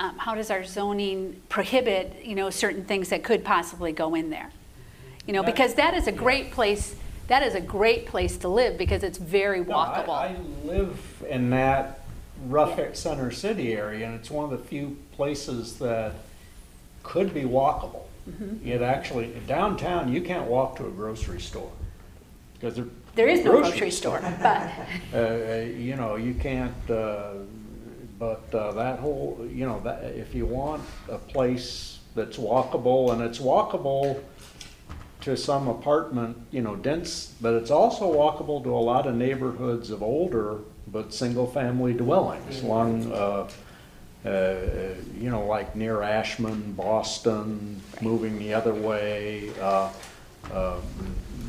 um, 0.00 0.18
how 0.18 0.34
does 0.34 0.50
our 0.50 0.64
zoning 0.64 1.40
prohibit, 1.48 2.24
you 2.24 2.34
know, 2.34 2.50
certain 2.50 2.84
things 2.84 3.08
that 3.10 3.22
could 3.22 3.44
possibly 3.44 3.92
go 3.92 4.14
in 4.14 4.30
there? 4.30 4.50
You 5.26 5.32
know, 5.32 5.42
That- 5.42 5.54
because 5.54 5.74
that 5.74 5.94
is 5.94 6.06
a 6.08 6.12
great 6.12 6.50
place, 6.50 6.96
that 7.28 7.42
is 7.42 7.54
a 7.54 7.60
great 7.60 8.06
place 8.06 8.36
to 8.38 8.48
live 8.48 8.76
because 8.76 9.02
it's 9.04 9.18
very 9.18 9.64
No, 9.64 9.76
I- 9.76 9.86
walkable. 10.04 10.08
I 10.10 10.36
live 10.64 10.98
in 11.30 11.50
that 11.50 12.00
rough 12.48 12.76
Yeah. 12.78 12.88
center 12.92 13.30
city 13.30 13.72
area, 13.74 14.04
and 14.06 14.14
it's 14.16 14.30
one 14.30 14.44
of 14.44 14.50
the 14.50 14.58
few 14.66 14.96
places 15.14 15.78
that 15.78 16.12
could 17.02 17.32
be 17.32 17.42
walkable. 17.42 18.04
Mm-hmm. 18.28 18.66
It 18.66 18.82
actually, 18.82 19.34
downtown, 19.46 20.12
you 20.12 20.20
can't 20.22 20.46
walk 20.46 20.76
to 20.76 20.86
a 20.86 20.90
grocery 20.90 21.40
store, 21.40 21.72
because 22.54 22.76
there. 22.76 22.86
There 23.14 23.28
is 23.28 23.44
no 23.44 23.52
grocery 23.52 23.90
store, 23.90 24.20
but, 24.42 24.70
Uh, 25.12 25.16
uh, 25.16 25.66
you 25.76 25.94
know, 25.94 26.16
you 26.16 26.34
can't, 26.34 26.90
uh, 26.90 27.34
but 28.18 28.52
uh, 28.52 28.72
that 28.72 28.98
whole, 28.98 29.46
you 29.48 29.66
know, 29.66 29.80
that, 29.84 30.02
if 30.04 30.34
you 30.34 30.46
want 30.46 30.82
a 31.08 31.18
place 31.18 31.98
that's 32.16 32.38
walkable, 32.38 33.12
and 33.12 33.22
it's 33.22 33.38
walkable 33.38 34.20
to 35.20 35.36
some 35.36 35.68
apartment, 35.68 36.36
you 36.50 36.60
know, 36.60 36.76
dense, 36.76 37.34
but 37.40 37.54
it's 37.54 37.70
also 37.70 38.12
walkable 38.12 38.62
to 38.62 38.70
a 38.74 38.84
lot 38.92 39.06
of 39.06 39.14
neighborhoods 39.14 39.90
of 39.90 40.02
older 40.02 40.58
but 40.86 41.14
single-family 41.14 41.94
dwellings 41.94 42.62
along, 42.62 43.10
uh, 43.12 43.48
uh, 44.24 44.54
you 45.18 45.30
know, 45.30 45.46
like 45.46 45.76
near 45.76 46.02
Ashland, 46.02 46.76
Boston, 46.76 47.80
moving 48.00 48.38
the 48.38 48.54
other 48.54 48.72
way, 48.72 49.50
uh, 49.60 49.90
uh, 50.52 50.80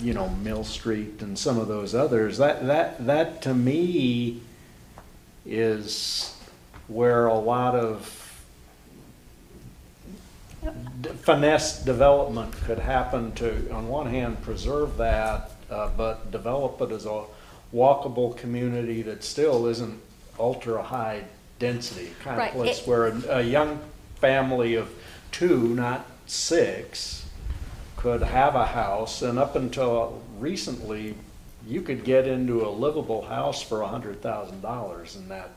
you 0.02 0.14
know, 0.14 0.30
Mill 0.30 0.64
Street 0.64 1.22
and 1.22 1.39
some 1.39 1.57
of 1.57 1.68
those 1.68 1.95
others. 1.95 2.38
That, 2.38 2.65
that, 2.68 3.06
that 3.06 3.41
to 3.43 3.53
me 3.53 4.41
is 5.45 6.35
where 6.88 7.27
a 7.27 7.34
lot 7.34 7.76
of 7.76 8.43
d- 11.02 11.10
finesse 11.10 11.84
development 11.84 12.52
could 12.65 12.80
happen 12.80 13.31
to, 13.34 13.72
on 13.72 13.88
one 13.88 14.07
hand, 14.07 14.41
preserve 14.41 14.97
that, 14.97 15.52
uh, 15.69 15.89
but 15.95 16.30
develop 16.31 16.81
it 16.81 16.91
as 16.91 17.06
a 17.06 17.23
walkable 17.73 18.35
community 18.35 19.02
that 19.02 19.23
still 19.23 19.65
isn't 19.68 19.99
ultra-high 20.38 21.23
density. 21.60 22.11
Kind 22.23 22.41
of 22.41 22.52
place 22.52 22.80
it- 22.82 22.88
where 22.88 23.07
a, 23.07 23.22
a 23.38 23.41
young 23.41 23.80
family 24.15 24.76
of 24.76 24.90
two, 25.32 25.73
not 25.76 26.06
six, 26.26 27.26
could 27.98 28.22
have 28.22 28.56
a 28.56 28.65
house, 28.65 29.22
and 29.22 29.38
up 29.40 29.56
until 29.56 30.22
recently, 30.40 31.15
you 31.68 31.82
could 31.82 32.03
get 32.03 32.27
into 32.27 32.65
a 32.65 32.69
livable 32.69 33.23
house 33.23 33.61
for 33.61 33.82
a 33.82 33.88
hundred 33.88 34.22
thousand 34.22 34.61
dollars 34.61 35.15
in 35.15 35.27
that 35.30 35.49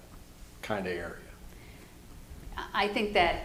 kind 0.63 0.87
of 0.87 0.93
area. 0.93 1.15
I 2.75 2.89
think 2.89 3.13
that, 3.15 3.43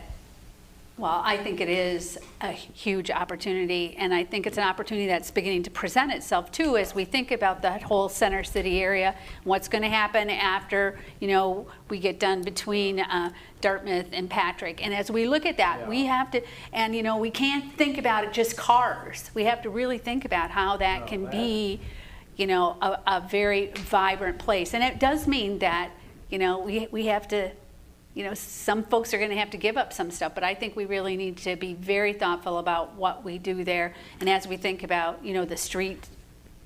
well, 0.96 1.24
I 1.26 1.38
think 1.38 1.60
it 1.60 1.70
is 1.70 2.20
a 2.42 2.52
huge 2.52 3.10
opportunity, 3.10 3.96
and 3.98 4.14
I 4.14 4.24
think 4.24 4.46
it's 4.46 4.60
an 4.60 4.64
opportunity 4.64 5.08
that's 5.08 5.32
beginning 5.32 5.64
to 5.64 5.72
present 5.72 6.12
itself 6.12 6.52
too, 6.52 6.78
as 6.78 6.94
we 6.94 7.04
think 7.04 7.32
about 7.32 7.64
that 7.64 7.82
whole 7.82 8.10
center 8.10 8.44
city 8.44 8.80
area, 8.80 9.16
what's 9.44 9.68
going 9.68 9.82
to 9.82 9.90
happen 9.90 10.30
after, 10.30 11.00
you 11.20 11.28
know, 11.28 11.66
we 11.90 11.98
get 11.98 12.20
done 12.20 12.44
between 12.44 13.00
uh, 13.00 13.32
Dartmouth 13.60 14.06
and 14.14 14.30
Patrick. 14.30 14.86
And 14.86 14.94
as 14.94 15.10
we 15.10 15.28
look 15.28 15.48
at 15.48 15.58
that, 15.58 15.88
we 15.90 16.06
have 16.06 16.30
to, 16.30 16.44
and, 16.74 16.96
you 16.96 17.02
know, 17.02 17.18
we 17.18 17.32
can't 17.32 17.74
think 17.76 17.98
about 17.98 18.24
it 18.24 18.32
just 18.32 18.56
cars. 18.56 19.32
We 19.34 19.46
have 19.46 19.64
to 19.64 19.72
really 19.72 19.98
think 19.98 20.26
about 20.26 20.52
how 20.52 20.78
that 20.78 21.02
No, 21.02 21.08
can 21.08 21.24
that- 21.24 21.32
be, 21.32 21.82
you 22.36 22.46
know, 22.46 22.78
a, 22.84 23.00
a 23.08 23.28
very 23.28 23.72
vibrant 23.78 24.38
place. 24.38 24.76
And 24.76 24.84
it 24.84 25.00
does 25.00 25.28
mean 25.28 25.58
that, 25.60 25.90
you 26.30 26.38
know, 26.38 26.60
we, 26.60 26.88
we 26.92 27.08
have 27.08 27.28
to, 27.30 27.52
you 28.16 28.24
know, 28.24 28.34
some 28.36 28.84
folks 28.84 29.14
are 29.14 29.18
going 29.18 29.32
to 29.32 29.38
have 29.38 29.50
to 29.52 29.58
give 29.58 29.76
up 29.78 29.92
some 29.92 30.12
stuff, 30.12 30.34
but 30.36 30.44
I 30.44 30.54
think 30.54 30.76
we 30.76 30.86
really 30.86 31.18
need 31.18 31.38
to 31.38 31.56
be 31.56 31.74
very 31.74 32.14
thoughtful 32.14 32.60
about 32.60 32.94
what 32.96 33.24
we 33.24 33.38
do 33.40 33.64
there. 33.64 33.94
And 34.20 34.30
as 34.30 34.48
we 34.48 34.56
think 34.58 34.84
about, 34.84 35.24
you 35.26 35.34
know, 35.34 35.46
the 35.46 35.58
street 35.58 36.08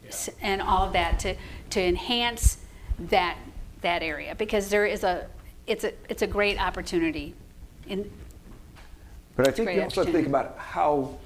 s- 0.08 0.30
and 0.42 0.62
all 0.62 0.86
of 0.86 0.94
that 0.94 1.20
to, 1.20 1.36
to 1.72 1.82
enhance 1.82 2.58
that, 3.00 3.38
that 3.82 4.04
area, 4.04 4.36
because 4.36 4.68
there 4.70 4.86
is 4.86 5.04
a, 5.06 5.28
it's 5.68 5.86
a, 5.86 5.94
it's 6.10 6.22
a 6.22 6.28
great 6.28 6.60
opportunity. 6.62 7.34
In, 7.88 8.12
But 9.38 9.48
I 9.48 9.52
think 9.52 9.72
you 9.74 9.82
also 9.84 10.02
have 10.02 10.08
to 10.08 10.14
think 10.14 10.28
about 10.28 10.58
how, 10.58 11.18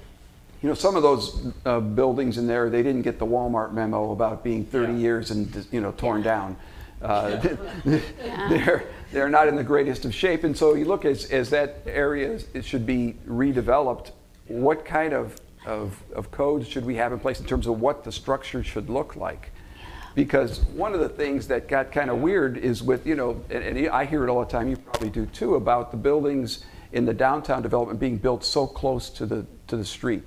you 0.62 0.68
know, 0.68 0.74
some 0.76 0.94
of 0.94 1.02
those 1.02 1.52
uh, 1.66 1.80
buildings 1.80 2.38
in 2.38 2.46
there, 2.46 2.70
they 2.70 2.84
didn't 2.84 3.02
get 3.02 3.18
the 3.18 3.26
Walmart 3.26 3.72
memo 3.72 4.12
about 4.12 4.44
being 4.44 4.64
30 4.64 4.92
Yeah. 4.92 4.98
years 4.98 5.32
and, 5.32 5.66
you 5.72 5.80
know, 5.80 5.90
torn 5.92 6.22
down. 6.22 6.56
Uh, 7.00 7.36
They're, 7.84 8.84
they're 9.12 9.28
not 9.28 9.46
in 9.46 9.54
the 9.54 9.62
greatest 9.62 10.04
of 10.04 10.14
shape. 10.14 10.42
And 10.42 10.56
so 10.56 10.74
you 10.74 10.86
look 10.86 11.04
as, 11.04 11.26
as 11.30 11.50
that 11.50 11.82
area, 11.86 12.40
it 12.54 12.64
should 12.64 12.86
be 12.86 13.14
redeveloped, 13.28 14.10
what 14.48 14.84
kind 14.84 15.12
of, 15.12 15.38
of, 15.66 16.02
of 16.14 16.30
codes 16.30 16.66
should 16.66 16.84
we 16.84 16.96
have 16.96 17.12
in 17.12 17.20
place 17.20 17.38
in 17.38 17.46
terms 17.46 17.66
of 17.66 17.80
what 17.80 18.04
the 18.04 18.10
structure 18.10 18.64
should 18.64 18.88
look 18.90 19.14
like? 19.14 19.52
Because 20.14 20.60
one 20.64 20.92
of 20.94 21.00
the 21.00 21.08
things 21.08 21.46
that 21.48 21.68
got 21.68 21.92
kind 21.92 22.10
of 22.10 22.18
weird 22.18 22.58
is 22.58 22.82
with, 22.82 23.06
you 23.06 23.14
know, 23.14 23.42
and, 23.50 23.62
and 23.62 23.88
I 23.88 24.04
hear 24.04 24.24
it 24.24 24.30
all 24.30 24.40
the 24.40 24.50
time, 24.50 24.68
you 24.68 24.76
probably 24.76 25.10
do 25.10 25.26
too, 25.26 25.54
about 25.54 25.90
the 25.90 25.96
buildings 25.96 26.64
in 26.92 27.06
the 27.06 27.14
downtown 27.14 27.62
development 27.62 28.00
being 28.00 28.18
built 28.18 28.44
so 28.44 28.66
close 28.66 29.08
to 29.10 29.26
the, 29.26 29.46
to 29.68 29.76
the 29.76 29.84
street, 29.84 30.26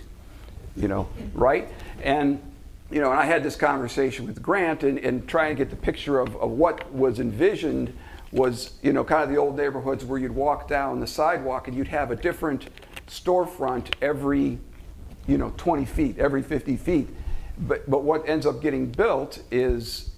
you 0.75 0.87
know, 0.87 1.07
right? 1.33 1.69
And, 2.01 2.41
you 2.89 3.01
know, 3.01 3.11
and 3.11 3.19
I 3.19 3.25
had 3.25 3.43
this 3.43 3.55
conversation 3.55 4.25
with 4.25 4.41
Grant 4.41 4.83
and, 4.83 4.97
and 4.99 5.27
trying 5.27 5.55
to 5.55 5.63
get 5.63 5.69
the 5.69 5.75
picture 5.75 6.19
of, 6.19 6.35
of 6.37 6.51
what 6.51 6.91
was 6.91 7.19
envisioned 7.19 7.95
was, 8.35 8.73
you 8.83 8.91
know, 8.91 9.03
kind 9.03 9.23
of 9.23 9.29
the 9.29 9.37
old 9.37 9.55
neighborhoods 9.55 10.03
where 10.03 10.19
you'd 10.19 10.35
walk 10.35 10.67
down 10.67 10.99
the 10.99 11.07
sidewalk 11.07 11.69
and 11.69 11.75
you'd 11.75 11.87
have 11.87 12.11
a 12.11 12.15
different 12.15 12.67
storefront 13.07 13.87
every, 14.01 14.59
you 15.25 15.37
know, 15.37 15.53
20 15.55 15.85
feet, 15.85 16.19
every 16.19 16.43
50 16.43 16.75
feet. 16.75 17.07
But, 17.57 17.89
but 17.89 18.03
what 18.03 18.27
ends 18.27 18.45
up 18.45 18.61
getting 18.61 18.87
built 18.87 19.41
is 19.51 20.11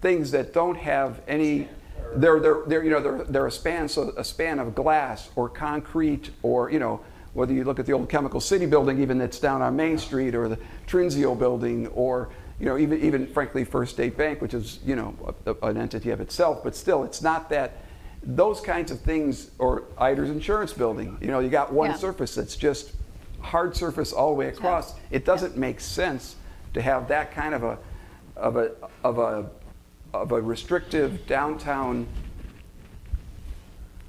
things 0.00 0.32
that 0.32 0.52
don't 0.52 0.76
have 0.76 1.22
any, 1.28 1.68
they're, 2.16 2.40
they're, 2.40 2.62
they're, 2.66 2.82
you 2.82 2.90
know, 2.90 3.00
they're, 3.00 3.24
they're 3.24 3.46
a 3.46 3.52
span, 3.52 3.88
so 3.88 4.12
a 4.16 4.24
span 4.24 4.58
of 4.58 4.74
glass 4.74 5.30
or 5.36 5.48
concrete 5.48 6.30
or, 6.42 6.68
you 6.68 6.80
know, 6.80 7.00
whether 7.34 7.52
you 7.54 7.62
look 7.62 7.78
at 7.78 7.86
the 7.86 7.92
old 7.92 8.08
Chemical 8.08 8.40
City 8.40 8.66
building, 8.66 9.00
even 9.00 9.18
that's 9.18 9.38
down 9.38 9.62
on 9.62 9.74
Main 9.76 9.96
Street, 9.96 10.34
or 10.34 10.48
the 10.48 10.58
Trinzio 10.86 11.38
building, 11.38 11.86
or, 11.88 12.28
you 12.62 12.68
know, 12.68 12.78
even, 12.78 13.02
even 13.02 13.26
frankly, 13.26 13.64
First 13.64 13.94
State 13.94 14.16
Bank, 14.16 14.40
which 14.40 14.54
is, 14.54 14.78
you 14.86 14.94
know, 14.94 15.34
a, 15.46 15.50
a- 15.50 15.70
an 15.70 15.76
entity 15.76 16.10
of 16.10 16.20
itself, 16.20 16.62
but 16.62 16.76
still, 16.76 17.02
it's 17.02 17.20
not 17.20 17.50
that, 17.50 17.78
those 18.22 18.60
kinds 18.60 18.92
of 18.92 19.00
things, 19.00 19.50
or 19.58 19.82
Iders 19.98 20.30
Insurance 20.30 20.72
Building, 20.72 21.18
you 21.20 21.26
know, 21.26 21.40
you 21.40 21.48
got 21.48 21.72
one 21.72 21.90
Yeah. 21.90 21.96
surface 21.96 22.36
that's 22.36 22.54
just 22.54 22.92
hard 23.40 23.74
surface 23.76 24.12
all 24.12 24.28
the 24.28 24.36
way 24.36 24.46
across. 24.46 24.94
It 25.10 25.24
doesn't 25.24 25.56
make 25.56 25.80
sense 25.80 26.36
to 26.74 26.80
have 26.80 27.08
that 27.08 27.32
kind 27.32 27.52
of 27.52 27.64
a, 27.64 27.78
of 28.36 28.54
a, 28.54 28.70
of 29.02 29.18
a, 29.18 29.50
of 30.14 30.30
a 30.30 30.40
restrictive 30.40 31.26
downtown 31.26 32.06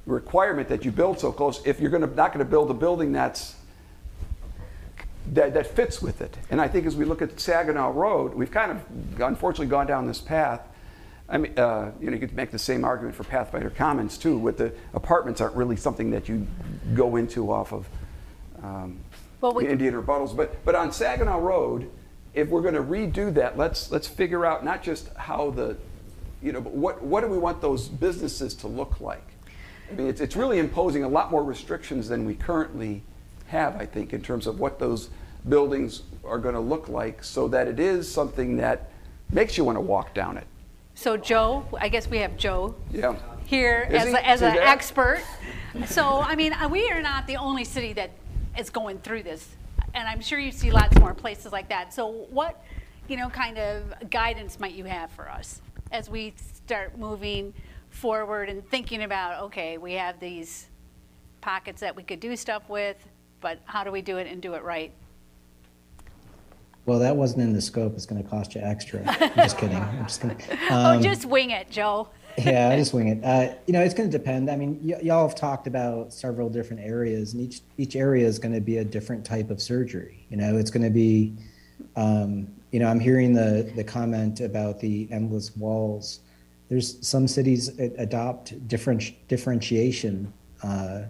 requirement 0.06 0.70
that 0.70 0.86
you 0.86 0.92
build 0.92 1.20
so 1.20 1.32
close 1.32 1.60
if 1.66 1.80
you're 1.80 1.90
gonna, 1.90 2.06
not 2.06 2.32
gonna 2.34 2.46
build 2.46 2.70
a 2.70 2.74
building 2.76 3.12
that's 3.14 3.56
that, 5.32 5.54
that 5.54 5.68
fits 5.68 6.02
with 6.02 6.22
it. 6.22 6.38
And 6.50 6.60
I 6.60 6.68
think 6.68 6.86
as 6.86 6.95
we 6.95 7.06
look 7.06 7.22
at 7.22 7.40
Saginaw 7.40 7.91
Road, 7.91 8.34
we've 8.34 8.52
kind 8.52 8.72
of 8.72 9.22
unfortunately 9.22 9.68
gone 9.68 9.88
down 9.88 10.06
this 10.06 10.20
path. 10.20 10.62
I 11.30 11.38
mean, 11.38 11.58
uh, 11.58 11.91
you 12.00 12.08
know, 12.08 12.14
you 12.14 12.20
could 12.20 12.36
make 12.36 12.52
the 12.52 12.60
same 12.60 12.84
argument 12.84 13.16
for 13.16 13.24
Pathfinder 13.24 13.70
Commons 13.70 14.18
too, 14.18 14.38
with 14.38 14.58
the 14.58 14.74
apartments 14.94 15.40
aren't 15.40 15.56
really 15.56 15.78
something 15.78 16.12
that 16.12 16.28
you 16.28 16.45
go 16.94 17.16
into 17.16 17.52
off 17.52 17.72
of 17.72 17.88
um, 18.62 19.00
Well, 19.40 19.54
we- 19.54 19.68
Indian 19.68 19.94
rebuttals. 19.94 20.36
But, 20.36 20.64
but 20.66 20.76
on 20.76 20.91
Saginaw 20.91 21.40
Road, 21.40 21.90
if 22.34 22.50
we're 22.50 22.62
going 22.62 22.74
to 22.74 22.84
redo 22.84 23.34
that, 23.36 23.58
let's, 23.58 23.91
let's 23.91 24.08
figure 24.08 24.45
out 24.45 24.66
not 24.66 24.84
just 24.84 25.14
how 25.16 25.52
the, 25.52 25.78
you 26.41 26.52
know, 26.52 26.60
but 26.60 26.74
what, 26.74 27.02
what 27.02 27.22
do 27.22 27.28
we 27.28 27.38
want 27.38 27.62
those 27.62 27.88
businesses 27.88 28.54
to 28.56 28.68
look 28.68 29.00
like? 29.00 29.26
I 29.90 29.95
mean, 29.95 30.08
it's, 30.08 30.20
it's 30.20 30.36
really 30.36 30.60
imposing 30.60 31.04
a 31.04 31.08
lot 31.08 31.32
more 31.32 31.44
restrictions 31.44 32.10
than 32.10 32.26
we 32.26 32.36
currently 32.36 33.04
have, 33.54 33.80
I 33.80 33.86
think, 33.86 34.14
in 34.14 34.22
terms 34.22 34.46
of 34.48 34.60
what 34.60 34.80
those 34.80 35.10
buildings 35.48 36.02
are 36.26 36.40
going 36.40 36.56
to 36.56 36.60
look 36.62 36.90
like 36.90 37.24
so 37.24 37.48
that 37.50 37.68
it 37.68 37.80
is 37.80 38.12
something 38.12 38.58
that 38.58 38.90
makes 39.32 39.58
you 39.58 39.64
want 39.64 39.78
to 39.78 39.82
walk 39.82 40.14
down 40.14 40.38
it. 40.38 40.48
So 40.96 41.16
Joe, 41.18 41.66
I 41.80 41.88
guess 41.88 42.08
we 42.10 42.18
have 42.20 42.36
Joe 42.36 42.76
Yeah. 42.92 43.16
here 43.46 43.88
Is 43.90 44.04
as, 44.04 44.08
he? 44.10 44.14
a, 44.14 44.20
as 44.20 44.42
an 44.42 44.58
expert. 44.58 45.22
So, 45.88 46.22
I 46.22 46.36
mean, 46.36 46.54
we 46.70 46.90
are 46.92 47.02
not 47.02 47.26
the 47.26 47.38
only 47.38 47.64
city 47.64 47.94
that 47.94 48.12
is 48.58 48.70
going 48.70 49.00
through 49.00 49.24
this. 49.24 49.56
And 49.96 50.08
I'm 50.08 50.22
sure 50.22 50.40
you 50.40 50.52
see 50.52 50.72
lots 50.72 50.98
more 51.00 51.14
places 51.14 51.52
like 51.52 51.70
that. 51.70 51.94
So 51.94 52.08
what, 52.30 52.64
you 53.08 53.18
know, 53.18 53.30
kind 53.30 53.58
of 53.58 54.10
guidance 54.10 54.60
might 54.60 54.74
you 54.74 54.86
have 54.86 55.12
for 55.12 55.30
us 55.30 55.62
as 55.92 56.10
we 56.10 56.34
start 56.38 56.98
moving 56.98 57.54
forward 57.90 58.50
and 58.50 58.68
thinking 58.70 59.04
about, 59.04 59.44
okay, 59.44 59.78
we 59.78 59.94
have 59.94 60.20
these 60.20 60.68
pockets 61.42 61.82
that 61.82 61.96
we 61.96 62.04
could 62.04 62.20
do 62.20 62.36
stuff 62.36 62.68
with, 62.70 62.98
but 63.44 63.60
how 63.65 63.84
do 63.84 63.91
we 63.91 64.02
do 64.02 64.18
it 64.18 64.26
and 64.26 64.41
do 64.41 64.56
it 64.56 64.64
right? 64.64 64.91
Well, 66.86 66.99
that 66.99 67.15
wasn't 67.15 67.44
in 67.44 67.53
the 67.53 67.61
scope. 67.61 67.94
It's 67.94 68.06
going 68.07 68.24
to 68.24 68.28
cost 68.28 68.56
you 68.56 68.61
extra. 68.61 69.03
I'm 69.07 69.36
just 69.36 69.57
kidding. 69.57 69.78
I'm 69.78 70.03
just 70.06 70.22
kidding. 70.22 70.38
oh, 70.72 70.95
Um, 70.95 71.03
just 71.03 71.26
wing 71.26 71.52
it, 71.52 71.70
Joe. 71.70 72.10
yeah, 72.38 72.70
I 72.70 72.78
just 72.78 72.94
wing 72.94 73.10
it. 73.10 73.24
Uh, 73.24 73.53
you 73.68 73.74
know, 73.74 73.82
it's 73.82 73.94
going 73.94 74.10
to 74.10 74.18
depend. 74.18 74.49
I 74.49 74.56
mean, 74.56 74.80
y- 74.82 74.99
y'all 75.03 75.28
have 75.28 75.36
talked 75.38 75.68
about 75.68 76.11
several 76.11 76.49
different 76.49 76.82
areas, 76.84 77.34
and 77.34 77.41
each 77.41 77.61
each 77.78 77.95
area 77.95 78.26
is 78.26 78.40
going 78.40 78.53
to 78.56 78.61
be 78.61 78.78
a 78.78 78.84
different 78.86 79.24
type 79.24 79.49
of 79.52 79.61
surgery. 79.61 80.26
You 80.30 80.38
know, 80.38 80.57
it's 80.57 80.72
going 80.72 80.84
to 80.84 80.90
be, 80.90 81.34
um, 81.95 82.48
you 82.72 82.80
know, 82.80 82.88
I'm 82.88 82.99
hearing 82.99 83.34
the 83.34 83.72
the 83.76 83.84
comment 83.84 84.40
about 84.41 84.80
the 84.80 85.07
endless 85.11 85.56
walls. 85.56 86.22
There's 86.70 87.06
some 87.06 87.28
cities 87.28 87.78
adopt 87.78 88.68
different 88.68 89.03
differentiation 89.28 90.34
uh, 90.64 91.03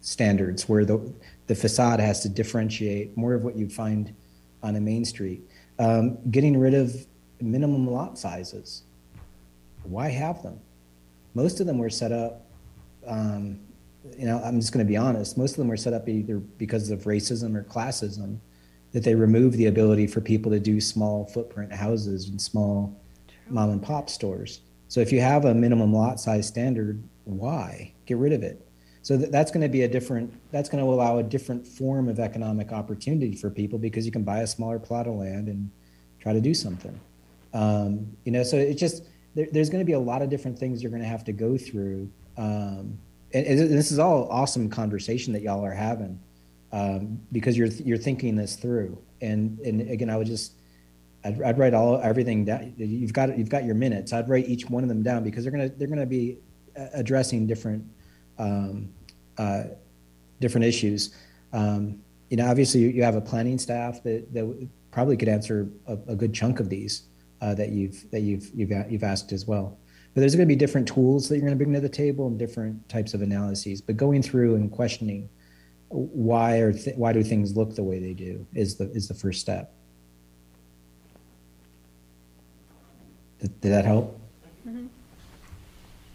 standards 0.00 0.68
where 0.68 0.84
the 0.84 0.98
the 1.46 1.54
facade 1.54 2.00
has 2.00 2.20
to 2.22 2.28
differentiate 2.28 3.16
more 3.16 3.34
of 3.34 3.44
what 3.44 3.56
you 3.56 3.68
find 3.68 4.14
on 4.62 4.76
a 4.76 4.80
main 4.80 5.04
street. 5.04 5.42
Um, 5.78 6.18
getting 6.30 6.58
rid 6.58 6.74
of 6.74 7.06
minimum 7.40 7.88
lot 7.88 8.18
sizes 8.18 8.82
why 9.88 10.08
have 10.08 10.42
them? 10.42 10.60
Most 11.34 11.60
of 11.60 11.66
them 11.66 11.78
were 11.78 11.90
set 11.90 12.12
up, 12.12 12.46
um, 13.06 13.58
you 14.16 14.26
know, 14.26 14.40
I'm 14.42 14.60
just 14.60 14.72
going 14.72 14.84
to 14.84 14.88
be 14.88 14.96
honest, 14.96 15.36
most 15.36 15.52
of 15.52 15.56
them 15.58 15.68
were 15.68 15.76
set 15.76 15.92
up 15.92 16.08
either 16.08 16.38
because 16.38 16.90
of 16.90 17.04
racism 17.04 17.56
or 17.56 17.64
classism, 17.64 18.38
that 18.92 19.02
they 19.04 19.14
removed 19.14 19.56
the 19.58 19.66
ability 19.66 20.06
for 20.06 20.20
people 20.20 20.50
to 20.52 20.60
do 20.60 20.80
small 20.80 21.26
footprint 21.26 21.72
houses 21.72 22.28
and 22.28 22.40
small 22.40 22.98
mom 23.48 23.70
and 23.70 23.82
pop 23.82 24.08
stores. 24.08 24.60
So 24.88 25.00
if 25.00 25.12
you 25.12 25.20
have 25.20 25.44
a 25.44 25.54
minimum 25.54 25.92
lot 25.92 26.20
size 26.20 26.46
standard, 26.46 27.02
why? 27.24 27.92
Get 28.06 28.16
rid 28.16 28.32
of 28.32 28.42
it. 28.42 28.65
So 29.06 29.16
that, 29.16 29.30
that's 29.30 29.52
going 29.52 29.60
to 29.60 29.68
be 29.68 29.82
a 29.82 29.88
different, 29.88 30.34
that's 30.50 30.68
going 30.68 30.82
to 30.84 30.90
allow 30.90 31.18
a 31.18 31.22
different 31.22 31.64
form 31.64 32.08
of 32.08 32.18
economic 32.18 32.72
opportunity 32.72 33.36
for 33.36 33.50
people 33.50 33.78
because 33.78 34.04
you 34.04 34.10
can 34.10 34.24
buy 34.24 34.40
a 34.40 34.46
smaller 34.48 34.80
plot 34.80 35.06
of 35.06 35.14
land 35.14 35.46
and 35.46 35.70
try 36.18 36.32
to 36.32 36.40
do 36.40 36.52
something. 36.52 36.98
Um, 37.54 38.10
you 38.24 38.32
know, 38.32 38.42
so 38.42 38.56
it's 38.56 38.80
just, 38.80 39.04
there, 39.36 39.46
there's 39.52 39.70
going 39.70 39.78
to 39.78 39.84
be 39.84 39.92
a 39.92 40.00
lot 40.00 40.22
of 40.22 40.28
different 40.28 40.58
things 40.58 40.82
you're 40.82 40.90
going 40.90 41.04
to 41.04 41.08
have 41.08 41.22
to 41.26 41.32
go 41.32 41.56
through. 41.56 42.10
Um, 42.36 42.98
and, 43.32 43.46
and 43.46 43.78
this 43.78 43.92
is 43.92 44.00
all 44.00 44.28
awesome 44.28 44.68
conversation 44.68 45.32
that 45.34 45.42
y'all 45.42 45.64
are 45.64 45.70
having 45.70 46.18
um, 46.72 47.20
because 47.30 47.56
you're 47.56 47.68
you're 47.68 47.98
thinking 47.98 48.34
this 48.34 48.56
through. 48.56 48.98
And 49.20 49.60
and 49.60 49.88
again, 49.88 50.10
I 50.10 50.16
would 50.16 50.26
just 50.26 50.54
I'd, 51.24 51.40
I'd 51.42 51.58
write 51.58 51.74
all 51.74 52.00
everything 52.00 52.44
down. 52.44 52.74
You've 52.76 53.12
got 53.12 53.38
you've 53.38 53.50
got 53.50 53.64
your 53.64 53.76
minutes. 53.76 54.12
I'd 54.12 54.28
write 54.28 54.48
each 54.48 54.68
one 54.68 54.82
of 54.82 54.88
them 54.88 55.04
down 55.04 55.22
because 55.22 55.44
they're 55.44 55.52
gonna 55.52 55.68
they're 55.68 55.86
gonna 55.86 56.06
be 56.06 56.38
addressing 56.92 57.46
different 57.46 57.84
um, 58.38 58.90
uh, 59.38 59.64
different 60.40 60.64
issues. 60.64 61.14
Um, 61.52 62.00
you 62.30 62.36
know, 62.36 62.46
obviously 62.46 62.80
you, 62.80 62.88
you 62.88 63.02
have 63.02 63.14
a 63.14 63.20
planning 63.20 63.58
staff 63.58 64.02
that 64.02 64.32
that 64.34 64.68
probably 64.90 65.16
could 65.16 65.28
answer 65.28 65.68
a, 65.86 65.92
a 66.08 66.16
good 66.16 66.32
chunk 66.34 66.60
of 66.60 66.68
these 66.68 67.02
uh, 67.40 67.54
that 67.54 67.70
you've 67.70 68.10
that 68.10 68.20
you've 68.20 68.50
you've 68.54 68.72
you've 68.90 69.04
asked 69.04 69.32
as 69.32 69.46
well. 69.46 69.78
But 70.14 70.20
there's 70.20 70.34
going 70.34 70.48
to 70.48 70.52
be 70.52 70.56
different 70.56 70.88
tools 70.88 71.28
that 71.28 71.36
you're 71.36 71.42
going 71.42 71.52
to 71.52 71.62
bring 71.62 71.74
to 71.74 71.80
the 71.80 71.88
table 71.88 72.26
and 72.26 72.38
different 72.38 72.88
types 72.88 73.12
of 73.12 73.20
analyses. 73.20 73.82
But 73.82 73.98
going 73.98 74.22
through 74.22 74.54
and 74.54 74.72
questioning 74.72 75.28
why 75.88 76.56
are 76.58 76.72
th- 76.72 76.96
why 76.96 77.12
do 77.12 77.22
things 77.22 77.56
look 77.56 77.74
the 77.74 77.82
way 77.82 77.98
they 77.98 78.14
do 78.14 78.46
is 78.54 78.76
the 78.76 78.90
is 78.92 79.08
the 79.08 79.14
first 79.14 79.40
step. 79.40 79.72
Did, 83.40 83.60
did 83.60 83.72
that 83.72 83.84
help? 83.84 84.18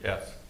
Yes. 0.03 0.23
So, 0.23 0.31
so 0.31 0.40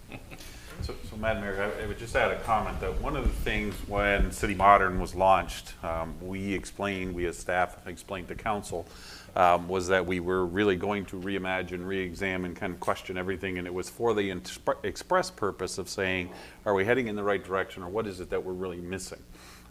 Madam 1.21 1.43
Mayor, 1.43 1.71
I- 1.79 1.85
would 1.85 1.99
just 1.99 2.15
add 2.15 2.31
a 2.31 2.39
comment 2.39 2.79
that 2.79 2.99
one 2.99 3.15
of 3.15 3.23
the 3.23 3.43
things 3.43 3.75
when 3.87 4.31
City 4.31 4.55
Modern 4.55 4.99
was 4.99 5.13
launched, 5.13 5.73
um, 5.83 6.15
we 6.19 6.51
explained, 6.55 7.13
we 7.13 7.27
as 7.27 7.37
staff 7.37 7.77
explained 7.85 8.27
to 8.29 8.35
council, 8.35 8.87
um, 9.35 9.67
was 9.67 9.87
that 9.89 10.03
we 10.03 10.19
were 10.19 10.47
really 10.47 10.75
going 10.75 11.05
to 11.05 11.17
reimagine, 11.17 11.85
re-examine, 11.85 12.55
kind 12.55 12.73
of 12.73 12.79
question 12.79 13.17
everything, 13.17 13.59
and 13.59 13.67
it 13.67 13.73
was 13.73 13.87
for 13.87 14.15
the 14.15 14.35
express 14.81 15.29
purpose 15.29 15.77
of 15.77 15.87
saying, 15.87 16.31
are 16.65 16.73
we 16.73 16.85
heading 16.85 17.07
in 17.07 17.15
the 17.15 17.23
right 17.23 17.43
direction, 17.43 17.83
or 17.83 17.89
what 17.89 18.07
is 18.07 18.19
it 18.19 18.31
that 18.31 18.43
we're 18.43 18.53
really 18.53 18.81
missing? 18.81 19.21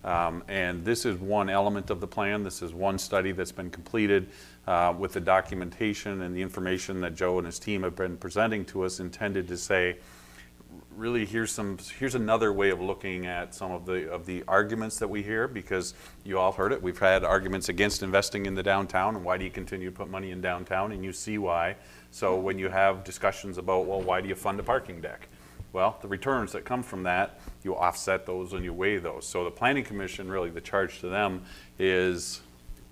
Um, 0.04 0.44
And 0.46 0.84
this 0.84 1.04
is 1.04 1.18
one 1.18 1.50
element 1.50 1.90
of 1.90 2.00
the 2.00 2.06
plan. 2.06 2.44
This 2.44 2.62
is 2.62 2.72
one 2.72 2.96
study 2.96 3.32
that's 3.32 3.52
been 3.52 3.70
completed 3.70 4.28
uh, 4.68 4.94
with 4.96 5.14
the 5.14 5.20
documentation 5.20 6.22
and 6.22 6.34
the 6.34 6.42
information 6.42 7.00
that 7.00 7.16
Joe 7.16 7.38
and 7.38 7.46
his 7.46 7.58
team 7.58 7.82
have 7.82 7.96
been 7.96 8.16
presenting 8.16 8.64
to 8.66 8.84
us 8.84 9.00
intended 9.00 9.48
to 9.48 9.56
say, 9.56 9.96
really 10.96 11.24
here's 11.24 11.52
some 11.52 11.78
here's 11.98 12.14
another 12.14 12.52
way 12.52 12.70
of 12.70 12.80
looking 12.80 13.26
at 13.26 13.54
some 13.54 13.70
of 13.70 13.86
the 13.86 14.10
of 14.10 14.26
the 14.26 14.42
arguments 14.48 14.98
that 14.98 15.08
we 15.08 15.22
hear 15.22 15.46
because 15.46 15.94
you 16.24 16.38
all 16.38 16.50
heard 16.50 16.72
it 16.72 16.82
we've 16.82 16.98
had 16.98 17.22
arguments 17.22 17.68
against 17.68 18.02
investing 18.02 18.46
in 18.46 18.54
the 18.54 18.62
downtown 18.62 19.14
and 19.14 19.24
why 19.24 19.36
do 19.36 19.44
you 19.44 19.50
continue 19.50 19.88
to 19.88 19.96
put 19.96 20.10
money 20.10 20.32
in 20.32 20.40
downtown 20.40 20.92
and 20.92 21.04
you 21.04 21.12
see 21.12 21.38
why 21.38 21.76
so 22.10 22.36
when 22.36 22.58
you 22.58 22.68
have 22.68 23.04
discussions 23.04 23.56
about 23.56 23.86
well 23.86 24.02
why 24.02 24.20
do 24.20 24.28
you 24.28 24.34
fund 24.34 24.58
a 24.58 24.62
parking 24.62 25.00
deck 25.00 25.28
well 25.72 25.96
the 26.02 26.08
returns 26.08 26.52
that 26.52 26.64
come 26.64 26.82
from 26.82 27.04
that 27.04 27.40
you 27.62 27.76
offset 27.76 28.26
those 28.26 28.52
and 28.52 28.64
you 28.64 28.72
weigh 28.72 28.98
those 28.98 29.26
so 29.26 29.44
the 29.44 29.50
planning 29.50 29.84
commission 29.84 30.28
really 30.28 30.50
the 30.50 30.60
charge 30.60 30.98
to 30.98 31.08
them 31.08 31.42
is 31.78 32.40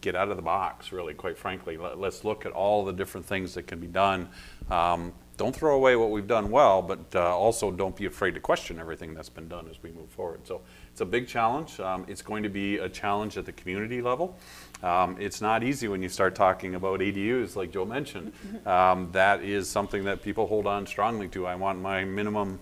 get 0.01 0.15
out 0.15 0.31
of 0.31 0.37
the 0.37 0.43
box, 0.43 0.93
really, 0.93 1.15
quite 1.15 1.37
frankly. 1.37 1.77
Let, 1.77 1.99
us 1.99 2.25
look 2.25 2.47
at 2.47 2.53
all 2.53 2.85
the 2.85 2.93
different 2.93 3.27
things 3.27 3.55
that 3.55 3.67
can 3.67 3.81
be 3.81 3.87
done. 3.87 4.29
Um, 4.71 5.13
don't 5.39 5.55
throw 5.55 5.77
away 5.77 5.95
what 5.95 6.11
we've 6.11 6.27
done 6.27 6.51
well, 6.51 6.83
but 6.83 6.99
uh, 7.15 7.35
also 7.35 7.71
don't 7.71 7.95
be 7.95 8.07
afraid 8.07 8.35
to 8.35 8.41
question 8.41 8.79
everything 8.79 9.15
that's 9.15 9.29
been 9.29 9.49
done 9.49 9.69
as 9.71 9.81
we 9.83 9.93
move 9.93 10.11
forward. 10.11 10.41
So 10.45 10.61
it's 10.91 11.01
a 11.01 11.07
big 11.07 11.29
challenge. 11.29 11.79
Um, 11.79 12.05
it's 12.09 12.23
going 12.23 12.43
to 12.43 12.49
be 12.49 12.79
a 12.79 12.89
challenge 12.89 13.39
at 13.39 13.47
the 13.47 13.53
community 13.53 14.03
level. 14.03 14.37
Um, 14.83 15.17
it's 15.21 15.41
not 15.41 15.63
easy 15.63 15.87
when 15.87 16.03
you 16.03 16.09
start 16.09 16.35
talking 16.35 16.75
about 16.75 16.99
ADUs, 16.99 17.55
like 17.55 17.71
Joe 17.71 17.85
mentioned. 17.85 18.33
Um, 18.67 19.11
that 19.13 19.45
is 19.45 19.71
something 19.71 20.05
that 20.05 20.23
people 20.23 20.47
hold 20.49 20.67
on 20.67 20.87
strongly 20.87 21.29
to. 21.29 21.47
I 21.47 21.55
want 21.55 21.81
my 21.81 22.05
minimum 22.05 22.59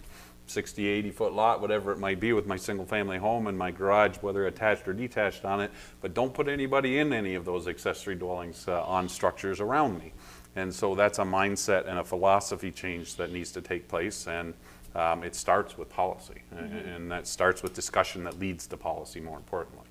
60, 0.47 0.87
80 0.87 1.11
foot 1.11 1.33
lot, 1.33 1.63
whatever 1.63 1.93
it 1.93 1.99
might 1.99 2.21
be 2.21 2.35
with 2.35 2.47
my 2.47 2.57
single 2.57 2.85
family 2.85 3.17
home 3.17 3.47
and 3.47 3.57
my 3.57 3.71
garage, 3.71 4.19
whether 4.21 4.47
attached 4.47 4.87
or 4.87 4.93
detached 4.93 5.47
on 5.47 5.61
it, 5.61 5.71
but 6.03 6.13
don't 6.13 6.33
put 6.35 6.47
anybody 6.47 6.99
in 6.99 7.13
any 7.15 7.35
of 7.35 7.47
those 7.47 7.67
accessory 7.67 8.15
dwellings 8.15 8.69
uh, 8.69 8.83
on 8.85 9.09
structures 9.09 9.61
around 9.61 9.99
me. 9.99 10.13
And 10.57 10.75
so 10.75 10.95
that's 10.95 11.19
a 11.19 11.23
mindset 11.25 11.87
and 11.87 11.99
a 11.99 12.05
philosophy 12.05 12.71
change 12.73 13.17
that 13.17 13.31
needs 13.31 13.53
to 13.53 13.61
take 13.61 13.87
place. 13.89 14.27
And 14.27 14.55
um, 14.95 15.23
it 15.23 15.35
starts 15.37 15.77
with 15.77 15.91
policy. 15.91 16.41
a- 16.53 16.55
Mhm. 16.63 16.97
And 16.97 17.13
that 17.13 17.27
starts 17.27 17.63
with 17.63 17.75
discussion 17.75 18.25
that 18.25 18.39
leads 18.39 18.67
to 18.69 18.77
policy, 18.79 19.21
more 19.21 19.37
importantly. 19.37 19.85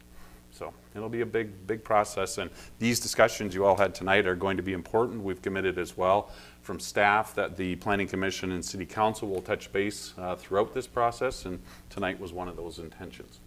So 0.52 0.74
it'll 0.96 1.10
be 1.10 1.22
a 1.22 1.26
big, 1.26 1.68
big 1.68 1.84
process. 1.84 2.38
And 2.40 2.50
these 2.80 3.00
discussions 3.00 3.54
you 3.54 3.66
all 3.66 3.78
had 3.78 3.94
tonight 3.94 4.26
are 4.26 4.36
going 4.36 4.58
to 4.58 4.64
be 4.64 4.74
important. 4.74 5.22
We've 5.22 5.42
committed 5.42 5.78
as 5.78 5.96
well 5.96 6.32
from 6.64 6.80
staff 6.80 7.36
that 7.36 7.58
the 7.58 7.76
Planning 7.76 8.08
Commission 8.08 8.52
and 8.52 8.64
City 8.66 8.86
Council 8.86 9.28
will 9.28 9.42
touch 9.42 9.72
base 9.72 10.14
uh, 10.18 10.36
throughout 10.38 10.74
this 10.74 10.88
process. 10.88 11.46
And 11.46 11.60
tonight 11.92 12.20
was 12.20 12.34
one 12.34 12.48
of 12.48 12.56
those 12.56 12.80
intentions. 12.80 13.40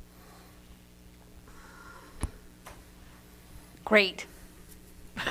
Great. 3.85 4.27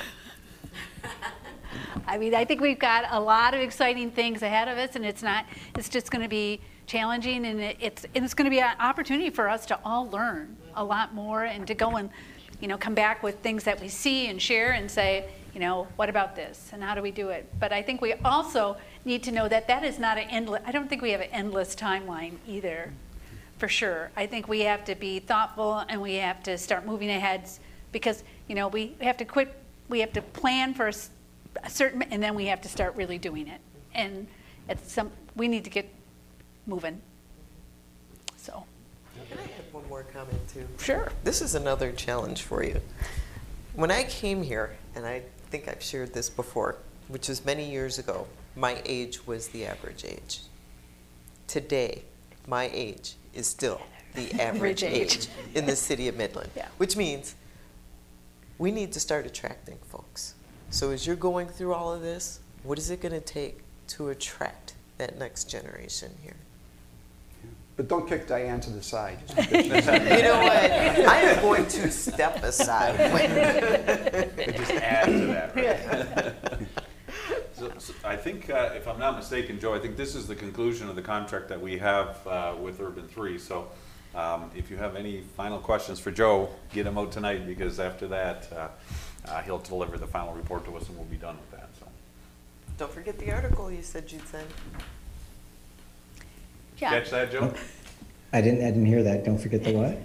I 2.06 2.18
mean, 2.18 2.34
I 2.34 2.44
think 2.44 2.60
we've 2.60 2.78
got 2.78 3.06
a 3.10 3.20
lot 3.20 3.54
of 3.54 3.60
exciting 3.60 4.10
things 4.10 4.42
ahead 4.42 4.68
of 4.68 4.78
us, 4.78 4.96
and 4.96 5.04
it's 5.04 5.22
not, 5.22 5.46
it's 5.76 5.88
just 5.88 6.10
going 6.10 6.22
to 6.22 6.28
be 6.28 6.60
challenging, 6.86 7.44
and 7.46 7.60
it- 7.60 7.76
it's, 7.80 8.06
and 8.14 8.24
it's 8.24 8.34
going 8.34 8.46
to 8.46 8.50
be 8.50 8.60
an 8.60 8.76
opportunity 8.80 9.30
for 9.30 9.48
us 9.48 9.66
to 9.66 9.78
all 9.84 10.08
learn 10.08 10.56
a 10.74 10.84
lot 10.84 11.14
more 11.14 11.44
and 11.44 11.66
to 11.66 11.74
go 11.74 11.96
and 11.96 12.10
you 12.60 12.66
know, 12.66 12.76
come 12.76 12.94
back 12.94 13.22
with 13.22 13.38
things 13.38 13.62
that 13.64 13.80
we 13.80 13.88
see 13.88 14.26
and 14.26 14.42
share 14.42 14.72
and 14.72 14.90
say, 14.90 15.28
you 15.54 15.60
know, 15.60 15.86
what 15.94 16.08
about 16.08 16.34
this 16.34 16.70
and 16.72 16.82
how 16.82 16.92
do 16.92 17.00
we 17.00 17.12
do 17.12 17.28
it? 17.28 17.48
But 17.60 17.72
I 17.72 17.82
think 17.82 18.00
we 18.00 18.14
also 18.14 18.76
need 19.04 19.22
to 19.24 19.30
know 19.32 19.48
that 19.48 19.68
that 19.68 19.84
is 19.84 19.98
not 20.00 20.18
an 20.18 20.26
endless, 20.28 20.62
I 20.66 20.72
don't 20.72 20.88
think 20.88 21.00
we 21.00 21.10
have 21.12 21.20
an 21.20 21.28
endless 21.30 21.76
timeline 21.76 22.34
either, 22.48 22.92
for 23.58 23.68
sure. 23.68 24.10
I 24.16 24.26
think 24.26 24.48
we 24.48 24.60
have 24.60 24.84
to 24.86 24.96
be 24.96 25.20
thoughtful 25.20 25.84
and 25.88 26.02
we 26.02 26.14
have 26.14 26.42
to 26.44 26.58
start 26.58 26.84
moving 26.84 27.10
ahead 27.10 27.48
because, 27.92 28.24
you 28.48 28.56
know, 28.56 28.66
we 28.68 28.96
have 29.02 29.16
to 29.18 29.24
quit, 29.24 29.54
we 29.88 30.00
have 30.00 30.12
to 30.14 30.22
plan 30.22 30.74
for 30.74 30.90
certain, 31.68 32.02
and 32.02 32.22
then 32.22 32.34
we 32.34 32.46
have 32.46 32.60
to 32.62 32.68
start 32.68 32.94
really 32.96 33.18
doing 33.18 33.48
it. 33.48 33.60
And 33.94 34.26
it's 34.68 34.92
some, 34.92 35.10
we 35.34 35.48
need 35.48 35.64
to 35.64 35.70
get 35.70 35.88
moving. 36.66 37.00
So, 38.36 38.64
Can 39.28 39.38
I 39.38 39.42
add 39.42 39.72
one 39.72 39.88
more 39.88 40.04
comment 40.04 40.38
too? 40.48 40.66
Sure. 40.78 41.10
This 41.24 41.42
is 41.42 41.54
another 41.54 41.92
challenge 41.92 42.42
for 42.42 42.62
you. 42.62 42.80
When 43.74 43.90
I 43.90 44.04
came 44.04 44.42
here, 44.42 44.76
and 44.94 45.06
I 45.06 45.22
think 45.50 45.68
I've 45.68 45.82
shared 45.82 46.12
this 46.12 46.28
before, 46.30 46.76
which 47.08 47.28
was 47.28 47.44
many 47.44 47.70
years 47.70 47.98
ago, 47.98 48.26
my 48.56 48.80
age 48.84 49.26
was 49.26 49.48
the 49.48 49.66
average 49.66 50.04
age. 50.04 50.40
Today, 51.46 52.02
my 52.46 52.70
age 52.72 53.14
is 53.34 53.46
still 53.46 53.80
the 54.14 54.30
average 54.40 54.82
Average 54.82 54.84
age. 54.84 55.16
age 55.16 55.28
in 55.54 55.66
the 55.66 55.76
city 55.76 56.08
of 56.08 56.16
Midland. 56.16 56.50
Yeah. 56.56 56.66
Which 56.78 56.96
means 56.96 57.34
we 58.58 58.70
need 58.72 58.92
to 58.92 59.00
start 59.00 59.26
attracting 59.26 59.78
folks. 59.88 60.34
So 60.70 60.90
as 60.90 61.06
you're 61.06 61.16
going 61.16 61.48
through 61.48 61.74
all 61.74 61.92
of 61.92 62.02
this, 62.02 62.40
what 62.62 62.78
is 62.78 62.90
it 62.90 63.00
going 63.00 63.12
to 63.12 63.20
take 63.20 63.60
to 63.88 64.10
attract 64.10 64.74
that 64.98 65.18
next 65.18 65.44
generation 65.44 66.10
here? 66.22 66.36
But 67.76 67.88
don't 67.88 68.08
kick 68.08 68.26
Diane 68.26 68.60
to 68.60 68.70
the 68.70 68.82
side. 68.82 69.18
You 69.52 69.62
know 69.68 70.40
what? 70.42 70.56
I 70.56 71.20
am 71.20 71.40
going 71.42 71.66
to 71.66 71.90
step 71.90 72.42
aside. 72.42 72.96
Just 74.56 74.70
add 74.72 75.06
to 75.06 75.26
that, 75.26 75.56
right? 75.56 76.66
So- 77.54 77.72
so 77.78 77.92
I 78.04 78.16
think, 78.16 78.50
uh, 78.50 78.70
if 78.76 78.86
I'm 78.86 78.98
not 78.98 79.16
mistaken, 79.16 79.58
Joe, 79.60 79.74
I 79.74 79.78
think 79.80 79.96
this 79.96 80.14
is 80.14 80.26
the 80.26 80.34
conclusion 80.34 80.88
of 80.88 80.96
the 80.96 81.02
contract 81.02 81.48
that 81.48 81.60
we 81.60 81.78
have 81.78 82.24
uh, 82.26 82.54
with 82.60 82.80
Urban 82.80 83.06
Three. 83.08 83.38
So 83.38 83.68
um, 84.14 84.50
if 84.56 84.70
you 84.70 84.76
have 84.76 84.94
any 84.96 85.22
final 85.36 85.58
questions 85.58 85.98
for 85.98 86.10
Joe, 86.10 86.48
get 86.72 86.84
them 86.84 86.98
out 86.98 87.10
tonight, 87.12 87.46
because 87.46 87.80
after 87.80 88.06
that, 88.08 88.48
uh, 88.52 88.68
uh, 89.30 89.42
he'll 89.42 89.58
deliver 89.58 89.96
the 89.98 90.06
final 90.06 90.32
report 90.34 90.64
to 90.66 90.76
us 90.76 90.88
and 90.88 90.96
we'll 90.96 91.06
be 91.06 91.16
done 91.16 91.36
with 91.36 91.50
that, 91.60 91.68
so. 91.78 91.86
Don't 92.78 92.92
forget 92.92 93.18
the 93.18 93.32
article 93.32 93.70
you 93.72 93.82
said 93.82 94.10
you'd 94.10 94.26
send. 94.28 94.46
yeah. 96.78 96.90
Catch 96.90 97.10
that, 97.10 97.32
Joe? 97.32 97.52
I 98.32 98.40
didn't, 98.40 98.60
I 98.62 98.66
didn't 98.70 98.86
hear 98.86 99.02
that. 99.02 99.24
Don't 99.24 99.38
forget 99.38 99.64
the 99.64 99.72
what? 99.72 99.98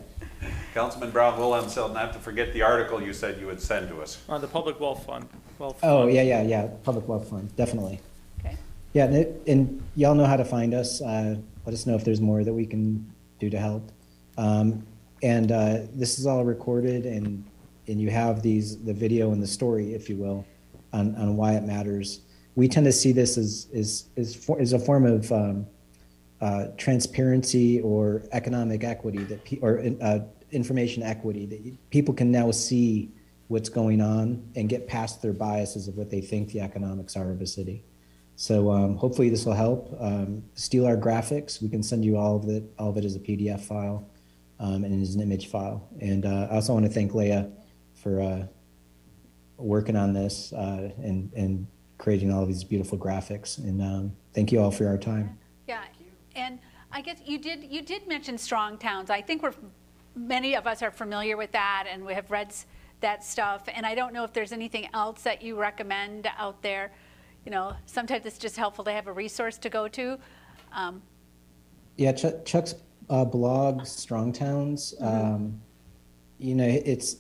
Councilman 0.74 1.12
Brown 1.12 1.38
Wilhelm 1.38 1.70
said 1.70 1.94
not 1.94 2.14
to 2.14 2.20
forget 2.20 2.52
the 2.54 2.62
article 2.64 3.02
you 3.02 3.14
said 3.14 3.40
you 3.40 3.46
would 3.46 3.62
send 3.62 3.90
to 3.90 4.02
us. 4.02 4.22
On 4.28 4.42
the 4.42 4.48
Public 4.48 4.80
Wealth 4.80 5.06
Fund, 5.06 5.28
Wealth 5.60 5.78
Oh, 5.84 6.04
Fund. 6.04 6.14
yeah, 6.14 6.22
yeah, 6.24 6.42
yeah, 6.42 6.68
Public 6.84 7.08
Wealth 7.08 7.30
Fund, 7.30 7.56
definitely. 7.56 8.00
Okay. 8.40 8.58
Yeah, 8.94 9.06
and, 9.06 9.16
it, 9.16 9.42
and 9.48 9.84
y'all 9.96 10.16
know 10.16 10.26
how 10.26 10.36
to 10.38 10.46
find 10.46 10.74
us. 10.74 11.02
Uh, 11.02 11.36
let 11.66 11.74
us 11.74 11.86
know 11.86 11.96
if 11.96 12.04
there's 12.04 12.22
more 12.22 12.44
that 12.44 12.54
we 12.54 12.66
can 12.66 13.10
do 13.40 13.50
to 13.52 13.60
help. 13.60 13.90
Um, 14.38 14.84
and 15.22 15.52
uh, 15.52 15.80
this 15.94 16.18
is 16.20 16.26
all 16.26 16.44
recorded, 16.44 17.06
and 17.06 17.46
and 17.88 18.00
you 18.00 18.10
have 18.10 18.42
these 18.42 18.84
the 18.84 18.94
video 18.94 19.32
and 19.32 19.42
the 19.42 19.48
story, 19.48 19.94
if 19.94 20.10
you 20.10 20.16
will, 20.16 20.46
on, 20.92 21.16
on 21.16 21.36
why 21.36 21.54
it 21.54 21.64
matters. 21.64 22.22
We 22.56 22.68
tend 22.68 22.86
to 22.86 22.92
see 22.92 23.12
this 23.12 23.38
as 23.38 23.68
is 23.72 24.10
is 24.16 24.74
a 24.74 24.80
form 24.80 25.06
of 25.06 25.32
um, 25.32 25.68
uh, 26.42 26.68
transparency 26.78 27.82
or 27.82 28.24
economic 28.32 28.84
equity 28.84 29.24
that 29.24 29.44
pe- 29.46 29.60
or 29.60 29.84
uh, 30.02 30.20
information 30.52 31.02
equity 31.02 31.46
that 31.46 31.90
people 31.90 32.14
can 32.14 32.32
now 32.32 32.52
see 32.52 33.12
what's 33.48 33.70
going 33.70 34.02
on 34.02 34.44
and 34.56 34.70
get 34.70 34.88
past 34.88 35.22
their 35.22 35.34
biases 35.34 35.88
of 35.88 35.96
what 35.96 36.10
they 36.10 36.22
think 36.22 36.52
the 36.52 36.60
economics 36.60 37.16
are 37.16 37.32
of 37.32 37.42
a 37.42 37.48
city. 37.48 37.84
So 38.36 38.72
um, 38.72 38.98
hopefully 38.98 39.30
this 39.30 39.46
will 39.46 39.54
help. 39.54 39.96
Um, 40.00 40.44
steal 40.56 40.86
our 40.86 40.98
graphics. 40.98 41.62
We 41.62 41.70
can 41.70 41.84
send 41.84 42.04
you 42.04 42.18
all 42.18 42.36
of 42.36 42.50
it, 42.50 42.64
all 42.80 42.90
of 42.90 42.98
it 42.98 43.06
as 43.06 43.16
a 43.16 43.20
PDF 43.20 43.62
file 43.62 44.10
um, 44.60 44.84
and 44.84 45.02
as 45.02 45.16
an 45.16 45.22
image 45.22 45.48
file. 45.48 45.88
And 46.02 46.26
uh, 46.26 46.48
I 46.50 46.56
also 46.56 46.74
want 46.74 46.86
to 46.86 46.92
thank 46.92 47.14
Leah 47.14 47.50
for 48.04 48.22
uh, 48.22 48.46
working 49.58 49.96
on 49.96 50.14
this 50.14 50.54
uh, 50.54 50.92
and 50.98 51.32
and 51.34 51.66
creating 51.98 52.32
all 52.32 52.42
of 52.42 52.50
these 52.50 52.66
beautiful 52.66 52.98
graphics. 52.98 53.58
And 53.58 53.82
um, 53.82 54.16
thank 54.34 54.52
you 54.52 54.60
all 54.60 54.72
for 54.72 54.84
your 54.84 54.98
time. 54.98 55.40
Yeah, 55.68 55.84
and 56.36 56.60
I 56.92 57.02
guess 57.02 57.20
you 57.26 57.40
did, 57.40 57.64
you 57.72 57.82
did 57.82 58.08
mention 58.08 58.38
strong 58.38 58.78
towns. 58.78 59.10
I 59.10 59.22
think 59.22 59.42
we're, 59.42 59.54
many 60.16 60.56
of 60.56 60.68
us 60.68 60.82
are 60.82 60.92
familiar 60.92 61.38
with 61.38 61.54
that 61.54 61.88
and 61.90 62.06
we 62.06 62.14
have 62.14 62.30
read 62.30 62.54
that 63.00 63.24
stuff. 63.24 63.64
And 63.74 63.86
I 63.86 63.96
don't 63.96 64.14
know 64.14 64.26
if 64.26 64.34
there's 64.34 64.52
anything 64.52 64.90
else 64.94 65.22
that 65.24 65.42
you 65.42 65.58
recommend 65.58 66.28
out 66.38 66.62
there. 66.62 66.92
You 67.46 67.52
know, 67.52 67.74
sometimes 67.86 68.26
it's 68.26 68.38
just 68.38 68.58
helpful 68.58 68.84
to 68.84 68.92
have 68.92 69.08
a 69.08 69.14
resource 69.14 69.58
to 69.60 69.70
go 69.70 69.88
to. 69.88 70.20
Um, 70.74 71.02
Yeah, 71.98 72.12
Chuck, 72.12 72.44
Chuck's 72.44 72.76
uh, 73.10 73.26
blog, 73.26 73.86
Strong 73.86 74.34
Towns. 74.34 74.94
Um, 75.00 75.62
you 76.38 76.54
know, 76.54 76.68
it's 76.68 77.18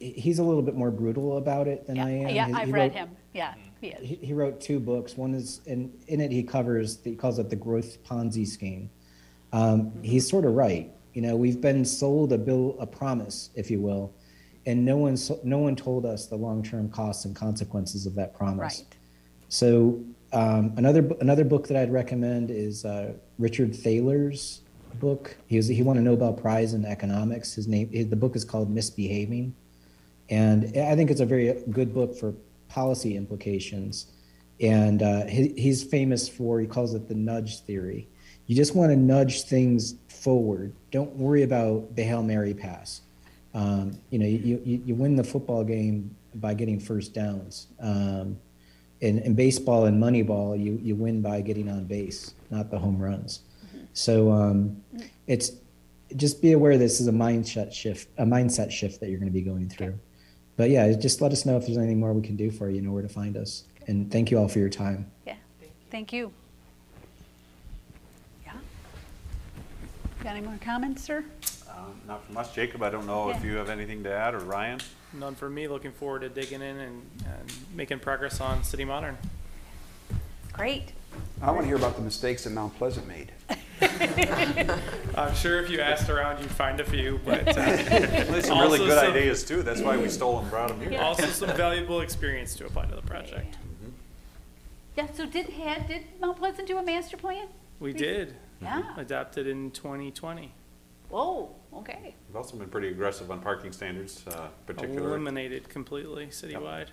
he's 0.00 0.38
a 0.38 0.42
little 0.42 0.62
bit 0.62 0.74
more 0.74 0.90
brutal 0.90 1.36
about 1.36 1.68
it 1.68 1.86
than 1.86 1.98
I 1.98 2.10
am. 2.10 2.28
Yeah, 2.34 2.46
He- 2.46 2.52
I've 2.54 2.66
he 2.66 2.72
read 2.72 2.80
wrote- 2.82 2.92
him, 2.92 3.08
yeah, 3.34 3.54
he 3.80 3.88
is. 3.88 4.08
He, 4.08 4.14
he 4.16 4.32
wrote 4.32 4.60
two 4.60 4.80
books. 4.80 5.16
One 5.16 5.34
is, 5.34 5.60
and 5.66 5.92
in 6.08 6.20
it 6.20 6.32
he 6.32 6.42
covers, 6.42 6.98
he 7.04 7.14
calls 7.14 7.38
it 7.38 7.50
the 7.50 7.56
growth 7.56 8.02
Ponzi 8.04 8.46
scheme. 8.46 8.90
Um, 9.52 9.92
he's 10.02 10.28
sort 10.28 10.44
of 10.44 10.54
right. 10.54 10.90
You 11.14 11.22
know, 11.22 11.36
we've 11.36 11.60
been 11.60 11.84
sold 11.84 12.32
a 12.32 12.38
bill, 12.38 12.76
a 12.78 12.86
promise, 12.86 13.50
if 13.54 13.70
you 13.70 13.80
will, 13.80 14.12
and 14.66 14.84
no 14.84 14.96
one, 14.96 15.16
no 15.42 15.58
one 15.58 15.74
told 15.76 16.06
us 16.06 16.26
the 16.26 16.36
long-term 16.36 16.90
costs 16.90 17.24
and 17.24 17.34
consequences 17.34 18.06
of 18.06 18.14
that 18.14 18.34
promise. 18.34 18.58
Right. 18.80 18.96
So 19.48 20.00
um, 20.32 20.72
another 20.76 21.10
another 21.20 21.42
book 21.44 21.66
that 21.66 21.76
I'd 21.76 21.92
recommend 21.92 22.50
is 22.52 22.84
uh, 22.84 23.14
Richard 23.38 23.74
Thaler's 23.74 24.60
book. 25.00 25.36
He 25.48 25.56
was 25.56 25.66
he 25.66 25.82
won 25.82 25.98
a 25.98 26.00
Nobel 26.00 26.32
Prize 26.32 26.72
in 26.74 26.84
economics. 26.84 27.52
His 27.54 27.66
name 27.66 27.90
his, 27.90 28.06
the 28.08 28.14
book 28.16 28.36
is 28.36 28.44
called 28.44 28.70
Misbehaving, 28.70 29.52
and 30.30 30.64
I 30.78 30.94
think 30.94 31.10
it's 31.10 31.20
a 31.20 31.26
very 31.26 31.52
good 31.70 31.92
book 31.92 32.16
for 32.16 32.34
policy 32.68 33.16
implications. 33.16 34.06
And 34.60 35.02
uh, 35.02 35.26
he, 35.26 35.48
he's 35.56 35.82
famous 35.82 36.28
for 36.28 36.60
he 36.60 36.66
calls 36.66 36.94
it 36.94 37.08
the 37.08 37.14
nudge 37.14 37.60
theory. 37.60 38.08
You 38.46 38.54
just 38.54 38.74
want 38.74 38.90
to 38.90 38.96
nudge 38.96 39.42
things 39.42 39.96
forward. 40.08 40.72
Don't 40.90 41.14
worry 41.16 41.42
about 41.42 41.96
the 41.96 42.02
hail 42.02 42.22
mary 42.22 42.54
pass. 42.54 43.02
Um, 43.54 43.98
you 44.10 44.18
know, 44.18 44.26
you, 44.26 44.60
you 44.64 44.82
you 44.86 44.94
win 44.94 45.16
the 45.16 45.24
football 45.24 45.64
game 45.64 46.14
by 46.36 46.54
getting 46.54 46.78
first 46.78 47.12
downs. 47.12 47.66
Um, 47.80 48.38
in, 49.00 49.18
in 49.20 49.34
baseball 49.34 49.86
and 49.86 50.00
Moneyball, 50.00 50.62
you 50.62 50.78
you 50.82 50.94
win 50.94 51.22
by 51.22 51.40
getting 51.40 51.68
on 51.68 51.84
base, 51.84 52.34
not 52.50 52.70
the 52.70 52.78
home 52.78 52.98
runs. 52.98 53.40
So 53.92 54.30
um, 54.30 54.80
it's 55.26 55.52
just 56.16 56.42
be 56.42 56.52
aware 56.52 56.78
this 56.78 57.00
is 57.00 57.08
a 57.08 57.12
mindset 57.12 57.72
shift, 57.72 58.08
a 58.18 58.24
mindset 58.24 58.70
shift 58.70 59.00
that 59.00 59.10
you're 59.10 59.18
going 59.18 59.28
to 59.28 59.32
be 59.32 59.42
going 59.42 59.68
through. 59.68 59.98
But 60.60 60.68
yeah, 60.68 60.92
just 60.92 61.22
let 61.22 61.32
us 61.32 61.46
know 61.46 61.56
if 61.56 61.64
there's 61.64 61.78
anything 61.78 61.98
more 61.98 62.12
we 62.12 62.20
can 62.20 62.36
do 62.36 62.50
for 62.50 62.68
you. 62.68 62.76
You 62.76 62.82
know 62.82 62.92
where 62.92 63.00
to 63.00 63.08
find 63.08 63.34
us. 63.34 63.64
And 63.86 64.12
thank 64.12 64.30
you 64.30 64.36
all 64.36 64.46
for 64.46 64.58
your 64.58 64.68
time. 64.68 65.10
Yeah, 65.26 65.36
thank 65.90 66.12
you. 66.12 66.30
Yeah? 68.44 68.52
Got 70.22 70.36
any 70.36 70.42
more 70.46 70.58
comments, 70.60 71.02
sir? 71.02 71.24
Um, 71.66 71.98
Not 72.06 72.26
from 72.26 72.36
us, 72.36 72.54
Jacob, 72.54 72.82
I 72.82 72.90
don't 72.90 73.06
know 73.06 73.30
if 73.30 73.38
Yeah. 73.42 73.52
you 73.52 73.56
have 73.56 73.70
anything 73.70 74.02
to 74.02 74.12
add, 74.12 74.34
or 74.34 74.40
Ryan? 74.40 74.80
None 75.14 75.34
for 75.34 75.48
me. 75.48 75.66
Looking 75.66 75.92
forward 75.92 76.20
to 76.20 76.28
digging 76.28 76.60
in 76.60 76.76
and, 76.76 77.02
and 77.24 77.52
making 77.74 78.00
progress 78.00 78.38
on 78.38 78.62
City 78.62 78.84
Modern. 78.84 79.16
Great. 80.52 80.92
I 81.40 81.52
want 81.52 81.62
to 81.62 81.66
hear 81.68 81.76
about 81.76 81.96
the 81.96 82.02
mistakes 82.02 82.44
that 82.44 82.50
Mount 82.50 82.76
Pleasant 82.76 83.08
made. 83.08 83.32
I'm 85.16 85.34
sure 85.34 85.60
if 85.62 85.70
you 85.70 85.80
asked 85.80 86.08
around, 86.08 86.40
you'd 86.40 86.50
find 86.50 86.80
a 86.80 86.84
few, 86.84 87.20
but. 87.24 87.48
uh, 87.48 87.52
There's 87.54 88.46
some 88.46 88.58
really 88.58 88.78
also 88.80 88.86
good 88.86 88.98
some- 88.98 89.12
ideas 89.12 89.44
too, 89.44 89.62
that's 89.62 89.80
why 89.80 89.96
we 89.96 90.08
stole 90.08 90.38
and 90.38 90.50
brought 90.50 90.68
them 90.68 90.80
here. 90.80 91.00
Also 91.00 91.26
some 91.26 91.54
valuable 91.56 92.00
experience 92.00 92.54
to 92.56 92.66
apply 92.66 92.86
to 92.86 92.94
the 92.94 93.02
project. 93.02 93.56
Yeah, 94.96 95.06
so 95.12 95.24
did, 95.26 95.48
had, 95.50 95.86
did 95.86 96.02
Mount 96.20 96.36
Pleasant 96.38 96.66
do 96.68 96.76
a 96.78 96.82
master 96.82 97.16
plan? 97.16 97.46
We 97.78 97.92
did. 97.92 98.34
Yeah. 98.60 98.82
Adopted 98.98 99.46
in 99.46 99.70
2020. 99.70 100.52
Whoa, 101.08 101.50
okay. 101.74 102.14
We've 102.28 102.36
also 102.36 102.56
been 102.56 102.68
pretty 102.68 102.88
aggressive 102.88 103.30
on 103.30 103.40
parking 103.40 103.72
standards, 103.72 104.24
uh, 104.28 104.48
particularly. 104.66 105.06
Eliminated 105.06 105.68
completely 105.68 106.26
citywide. 106.26 106.88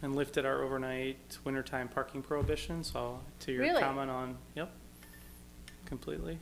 Yep. 0.00 0.02
Yep. 0.02 0.08
And 0.10 0.16
lifted 0.16 0.46
our 0.46 0.62
overnight 0.62 1.38
wintertime 1.44 1.88
parking 1.88 2.22
prohibition, 2.22 2.82
so 2.84 3.20
to 3.40 3.52
your 3.52 3.62
Really? 3.62 3.80
comment 3.82 4.10
on, 4.10 4.36
yep, 4.54 4.70
completely. 5.86 6.38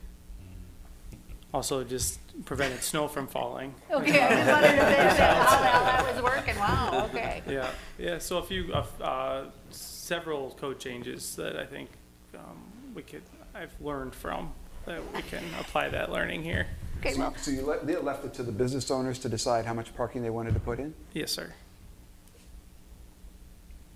Also 1.52 1.82
just 1.82 2.20
prevented 2.44 2.82
snow 2.82 3.08
from 3.08 3.26
falling. 3.26 3.74
Okay, 3.90 4.20
I 4.20 4.28
well. 4.28 4.38
just 4.38 4.52
wanted 4.52 4.68
to 4.68 4.76
say 4.76 4.96
that, 5.16 5.46
how 5.48 5.60
that 5.62 6.04
that 6.04 6.14
was 6.14 6.22
working, 6.22 6.56
wow, 6.58 7.06
okay. 7.10 7.42
Yeah, 7.48 7.70
yeah, 7.98 8.18
so 8.18 8.38
a 8.38 8.42
few, 8.42 8.72
uh, 8.72 8.84
uh, 9.02 9.44
several 9.70 10.50
code 10.60 10.78
changes 10.78 11.34
that 11.36 11.56
I 11.58 11.64
think, 11.66 11.88
um, 12.34 12.58
we 12.94 13.02
could, 13.02 13.22
I've 13.54 13.72
learned 13.80 14.14
from, 14.14 14.52
that 14.86 15.00
we 15.14 15.22
can 15.22 15.42
apply 15.58 15.88
that 15.88 16.12
learning 16.12 16.42
here. 16.44 16.66
Okay, 17.00 17.12
So- 17.14 17.20
well- 17.20 17.34
So 17.36 17.50
you 17.50 17.62
le- 17.62 17.84
they 17.84 17.96
left 17.96 18.24
it 18.24 18.34
to 18.34 18.42
the 18.42 18.52
business 18.52 18.90
owners 18.90 19.18
to 19.20 19.28
decide 19.28 19.64
how 19.64 19.72
much 19.74 19.94
parking 19.96 20.22
they 20.22 20.30
wanted 20.30 20.54
to 20.54 20.60
put 20.60 20.78
in? 20.78 20.94
Yes, 21.14 21.32
sir. 21.32 21.52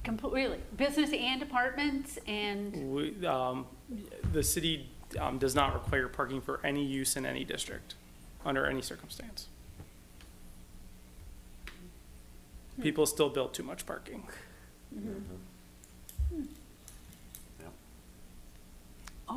Completely, 0.04 0.58
business 0.76 1.12
and 1.12 1.42
apartments 1.42 2.18
and, 2.26 2.92
We, 2.92 3.24
um, 3.26 3.66
the 4.32 4.42
city, 4.42 4.88
um, 5.20 5.38
does 5.38 5.54
not 5.54 5.74
require 5.74 6.08
parking 6.08 6.40
for 6.40 6.58
any 6.64 6.84
use 6.84 7.16
in 7.16 7.24
any 7.24 7.44
district, 7.44 7.94
under 8.44 8.66
any 8.66 8.82
circumstance. 8.82 9.46
People 12.82 13.06
still 13.06 13.28
build 13.28 13.54
too 13.54 13.62
much 13.62 13.86
parking. 13.86 14.24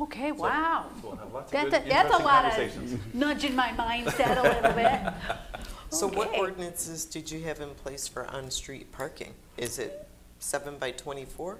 okay, 0.00 0.32
wow. 0.32 0.86
We'll 1.02 1.16
have 1.16 1.32
lots 1.32 1.52
of 1.52 1.70
That's, 1.70 1.70
good, 1.78 1.86
a- 1.86 1.88
that's 1.88 2.10
a 2.10 2.16
interesting 2.16 2.24
lot 2.24 2.42
conversations. 2.42 2.92
of 2.94 3.14
nudging 3.14 3.54
my 3.54 3.68
mindset 3.68 4.38
a 4.38 4.42
little 4.42 4.72
bit. 4.72 5.36
So 5.88 6.08
what 6.08 6.28
Okay. 6.30 6.40
ordinances 6.40 7.04
did 7.04 7.30
you 7.30 7.44
have 7.44 7.60
in 7.60 7.70
place 7.70 8.08
for 8.08 8.26
on-street 8.26 8.90
parking? 8.90 9.32
Is 9.56 9.78
it 9.78 10.05
seven 10.38 10.78
by 10.78 10.90
twenty-four? 10.92 11.58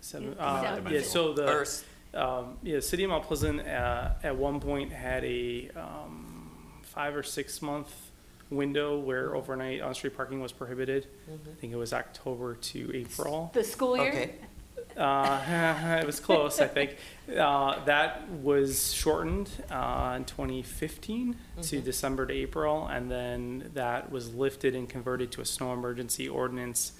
Seven, 0.00 0.34
Yeah. 0.38 0.44
uh, 0.84 0.90
yeah, 0.90 1.02
so 1.02 1.30
Or 1.30 1.34
the, 1.34 1.60
s- 1.60 1.84
um, 2.14 2.56
yeah, 2.62 2.80
City 2.80 3.04
of 3.04 3.10
Mount 3.10 3.24
Pleasant, 3.24 3.60
uh, 3.66 4.10
at 4.22 4.36
one 4.36 4.60
point 4.60 4.92
had 4.92 5.24
a, 5.24 5.68
um, 5.76 6.50
five 6.82 7.14
or 7.14 7.22
six 7.22 7.60
month 7.60 7.92
window 8.50 8.98
where 8.98 9.34
overnight 9.36 9.82
on-street 9.82 10.16
parking 10.16 10.40
was 10.40 10.52
prohibited. 10.52 11.06
I 11.28 11.54
think 11.60 11.72
it 11.72 11.76
was 11.76 11.92
October 11.92 12.54
to 12.54 12.90
April. 12.96 13.50
The 13.52 13.62
school 13.64 13.96
year? 13.98 14.08
Okay. 14.08 14.34
Uh, 14.98 15.98
it 16.02 16.06
was 16.06 16.20
close, 16.20 16.60
I 16.60 16.66
think. 16.66 16.96
Uh, 17.34 17.82
that 17.84 18.28
was 18.30 18.92
shortened 18.92 19.50
uh, 19.70 20.14
in 20.16 20.24
2015 20.24 21.36
to 21.62 21.80
December 21.80 22.26
to 22.26 22.34
April, 22.34 22.86
and 22.86 23.10
then 23.10 23.70
that 23.74 24.10
was 24.10 24.34
lifted 24.34 24.74
and 24.74 24.88
converted 24.88 25.30
to 25.32 25.40
a 25.40 25.44
snow 25.44 25.72
emergency 25.72 26.28
ordinance 26.28 26.92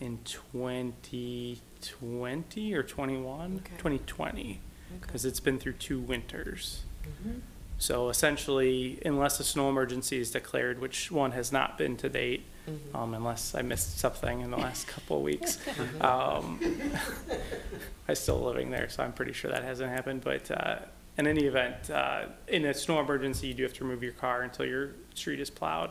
in 0.00 0.18
2020 0.24 2.74
or 2.74 2.82
21? 2.82 3.56
Okay. 3.56 3.74
2020, 3.78 4.60
because 5.00 5.24
it's 5.24 5.40
been 5.40 5.58
through 5.58 5.72
two 5.74 6.00
winters. 6.00 6.82
Mm-hmm. 7.04 7.38
So 7.78 8.10
essentially, 8.10 9.00
unless 9.06 9.40
a 9.40 9.44
snow 9.44 9.70
emergency 9.70 10.20
is 10.20 10.30
declared, 10.30 10.80
which 10.80 11.10
one 11.10 11.32
has 11.32 11.50
not 11.50 11.78
been 11.78 11.96
to 11.98 12.08
date, 12.10 12.44
Mhm. 12.59 12.59
Um, 12.94 13.14
unless 13.14 13.54
I 13.54 13.62
missed 13.62 13.98
something 13.98 14.40
in 14.40 14.50
the 14.50 14.56
last 14.66 14.86
couple 14.88 15.16
of 15.18 15.22
weeks. 15.22 15.58
Um, 16.00 16.58
I'm 18.08 18.14
still 18.16 18.40
living 18.40 18.70
there, 18.70 18.88
so 18.88 19.02
I'm 19.04 19.12
pretty 19.12 19.32
sure 19.32 19.50
that 19.50 19.62
hasn't 19.62 19.90
happened. 19.90 20.22
But 20.24 20.50
uh, 20.50 20.78
in 21.18 21.26
any 21.26 21.44
event, 21.44 21.90
uh, 21.90 22.22
in 22.48 22.64
a 22.64 22.74
snow 22.74 22.98
emergency, 23.00 23.48
you 23.48 23.54
do 23.54 23.62
have 23.62 23.72
to 23.74 23.84
remove 23.84 24.02
your 24.02 24.12
car 24.14 24.42
until 24.42 24.66
your 24.66 24.90
street 25.14 25.38
is 25.40 25.50
plowed. 25.50 25.90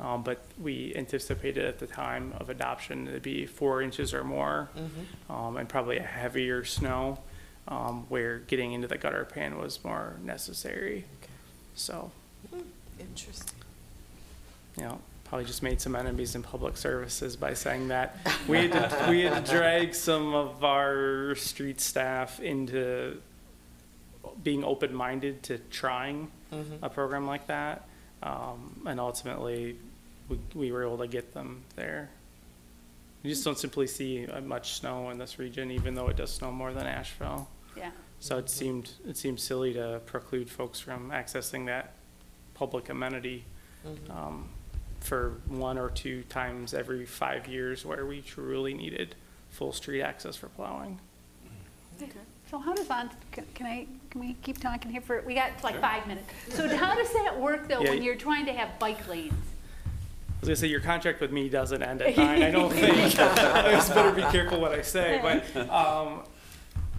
Um, 0.00 0.22
but 0.22 0.42
we 0.60 0.92
anticipated 0.96 1.64
at 1.64 1.78
the 1.78 1.86
time 1.86 2.34
of 2.38 2.50
adoption 2.50 3.06
it'd 3.08 3.22
be 3.22 3.46
four 3.46 3.82
inches 3.82 4.12
or 4.12 4.24
more, 4.24 4.68
Mhm. 4.76 5.32
um, 5.32 5.56
and 5.56 5.68
probably 5.68 5.96
a 5.98 6.02
heavier 6.02 6.64
snow, 6.64 7.18
um, 7.68 8.04
where 8.08 8.38
getting 8.38 8.72
into 8.72 8.88
the 8.88 8.98
gutter 8.98 9.24
pan 9.24 9.58
was 9.58 9.82
more 9.84 10.16
necessary. 10.22 11.04
So, 11.76 12.10
Interesting. 12.98 13.58
you 14.76 14.82
know, 14.84 15.00
probably 15.26 15.44
just 15.44 15.62
made 15.62 15.80
some 15.80 15.96
enemies 15.96 16.34
in 16.34 16.42
public 16.42 16.76
services 16.76 17.36
by 17.36 17.52
saying 17.54 17.88
that. 17.88 18.16
We 18.48 18.68
had 18.68 18.90
to, 18.90 19.06
we 19.10 19.22
had 19.22 19.44
to 19.44 19.52
drag 19.52 19.94
some 19.94 20.34
of 20.34 20.62
our 20.64 21.34
street 21.34 21.80
staff 21.80 22.38
into 22.40 23.20
being 24.42 24.62
open-minded 24.64 25.42
to 25.44 25.58
trying 25.70 26.30
Mhm. 26.52 26.78
a 26.82 26.88
program 26.88 27.26
like 27.26 27.46
that. 27.48 27.88
Um, 28.22 28.82
and 28.86 29.00
ultimately, 29.00 29.76
we, 30.28 30.38
we 30.54 30.72
were 30.72 30.84
able 30.84 30.98
to 30.98 31.08
get 31.08 31.34
them 31.34 31.62
there. 31.74 32.08
You 33.22 33.30
just 33.30 33.44
don't 33.44 33.58
simply 33.58 33.88
see 33.88 34.26
uh, 34.26 34.40
much 34.40 34.74
snow 34.74 35.10
in 35.10 35.18
this 35.18 35.38
region, 35.40 35.70
even 35.72 35.94
though 35.94 36.06
it 36.08 36.16
does 36.16 36.32
snow 36.32 36.52
more 36.52 36.72
than 36.72 36.86
Asheville. 36.86 37.48
Yeah. 37.76 37.90
So 38.20 38.38
it 38.38 38.48
seemed, 38.48 38.90
it 39.06 39.16
seemed 39.16 39.40
silly 39.40 39.74
to 39.74 40.00
preclude 40.06 40.48
folks 40.48 40.78
from 40.78 41.10
accessing 41.10 41.66
that 41.66 41.94
public 42.54 42.88
amenity 42.88 43.44
Mhm. 43.86 44.10
um, 44.10 44.48
for 45.06 45.34
one 45.48 45.78
or 45.78 45.88
two 45.90 46.22
times 46.24 46.74
every 46.74 47.06
five 47.06 47.46
years 47.46 47.84
where 47.86 48.04
we 48.04 48.20
truly 48.20 48.74
needed 48.74 49.14
full 49.50 49.72
street 49.72 50.02
access 50.02 50.36
for 50.36 50.48
plowing. 50.48 50.98
So 52.50 52.58
how 52.58 52.74
does 52.74 52.90
on, 52.90 53.10
can 53.32 53.44
can 53.54 53.66
I, 53.66 53.86
can 54.10 54.20
we 54.20 54.34
keep 54.42 54.58
talking 54.60 54.90
here 54.90 55.00
for, 55.00 55.22
we 55.22 55.34
got 55.34 55.50
like 55.64 55.80
five 55.80 56.06
minutes. 56.06 56.28
So 56.50 56.68
how 56.76 56.94
does 56.94 57.12
that 57.12 57.40
work 57.40 57.68
though, 57.68 57.80
Yeah, 57.80 57.90
when 57.90 57.98
y- 58.00 58.04
you're 58.04 58.14
trying 58.16 58.46
to 58.46 58.52
have 58.52 58.78
bike 58.78 59.08
lanes? 59.08 59.32
I 59.32 60.40
was 60.40 60.48
gonna 60.48 60.56
say, 60.56 60.66
your 60.66 60.80
contract 60.80 61.20
with 61.20 61.32
me 61.32 61.48
doesn't 61.48 61.82
end 61.82 62.02
at 62.02 62.16
nine, 62.16 62.42
I 62.42 62.50
don't 62.50 62.70
think. 62.72 62.96
I 63.18 63.72
just 63.72 63.94
better 63.94 64.12
be 64.12 64.22
careful 64.22 64.60
what 64.60 64.72
I 64.72 64.82
say, 64.82 65.18
but, 65.22 65.70
um, 65.70 66.22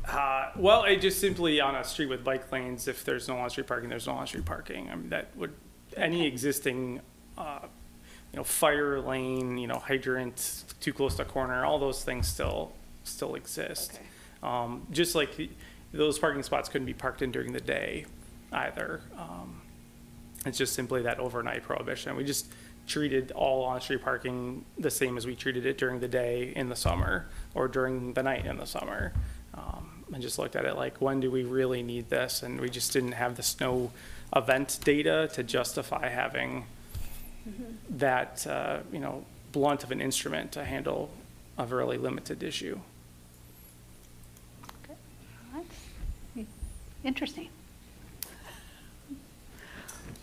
uh, 0.10 0.52
well, 0.56 0.84
it 0.86 0.98
just 1.02 1.20
simply 1.20 1.62
on 1.62 1.76
a 1.76 1.84
street 1.84 2.08
with 2.08 2.24
bike 2.24 2.52
lanes, 2.52 2.88
if 2.88 3.04
there's 3.06 3.28
no 3.28 3.38
on-street 3.38 3.68
parking, 3.68 3.90
there's 3.90 4.08
no 4.08 4.14
on-street 4.14 4.46
parking. 4.46 4.90
I 4.90 4.96
mean, 4.96 5.10
that 5.10 5.36
would, 5.38 5.54
any 5.96 6.26
existing, 6.26 7.02
uh, 7.38 7.60
you 8.34 8.38
know, 8.38 8.44
fire 8.44 9.00
lane, 9.00 9.58
you 9.58 9.68
know, 9.68 9.80
hydrant, 9.80 10.64
too 10.80 10.94
close 10.94 11.16
to 11.16 11.22
a 11.24 11.26
corner, 11.26 11.66
all 11.66 11.80
those 11.80 12.04
things 12.04 12.28
still, 12.28 12.74
still 13.04 13.36
exist. 13.36 14.00
Um, 14.44 14.86
just 14.92 15.16
like 15.16 15.36
the- 15.36 15.50
those 15.94 16.20
parking 16.20 16.44
spots 16.44 16.70
couldn't 16.70 16.86
be 16.86 16.94
parked 16.94 17.22
in 17.22 17.32
during 17.32 17.54
the 17.54 17.62
day 17.62 18.06
either. 18.52 19.02
Um, 19.18 19.62
it's 20.46 20.58
just 20.58 20.74
simply 20.74 21.02
that 21.04 21.20
overnight 21.20 21.64
prohibition. 21.64 22.16
We 22.16 22.24
just 22.24 22.48
treated 22.88 23.32
all 23.32 23.64
on-street 23.66 24.02
parking 24.02 24.64
the 24.78 24.92
same 24.92 25.18
as 25.18 25.26
we 25.26 25.36
treated 25.36 25.66
it 25.66 25.78
during 25.78 26.00
the 26.00 26.08
day 26.08 26.54
in 26.56 26.70
the 26.70 26.76
summer 26.76 27.28
or 27.54 27.68
during 27.68 28.14
the 28.14 28.24
night 28.24 28.46
in 28.46 28.58
the 28.58 28.66
summer. 28.66 29.14
Um, 29.54 30.06
and 30.14 30.22
just 30.22 30.38
looked 30.40 30.56
at 30.56 30.66
it 30.66 30.76
like, 30.76 31.02
when 31.02 31.20
do 31.20 31.30
we 31.32 31.44
really 31.44 31.84
need 31.84 32.10
this? 32.10 32.44
And 32.44 32.62
we 32.62 32.70
just 32.70 32.94
didn't 32.94 33.14
have 33.14 33.36
the 33.36 33.44
snow 33.44 33.92
event 34.36 34.80
data 34.84 35.30
to 35.34 35.44
justify 35.44 36.08
having 36.10 36.66
that, 37.90 38.46
uh, 38.48 38.80
you 38.92 39.00
know, 39.00 39.26
blunt 39.52 39.84
of 39.84 39.92
an 39.92 40.02
instrument 40.02 40.52
to 40.54 40.64
handle 40.64 41.10
a 41.58 41.66
really 41.66 41.98
limited 41.98 42.44
issue. 42.44 42.80
That's 45.54 46.48
Interesting. 47.04 47.50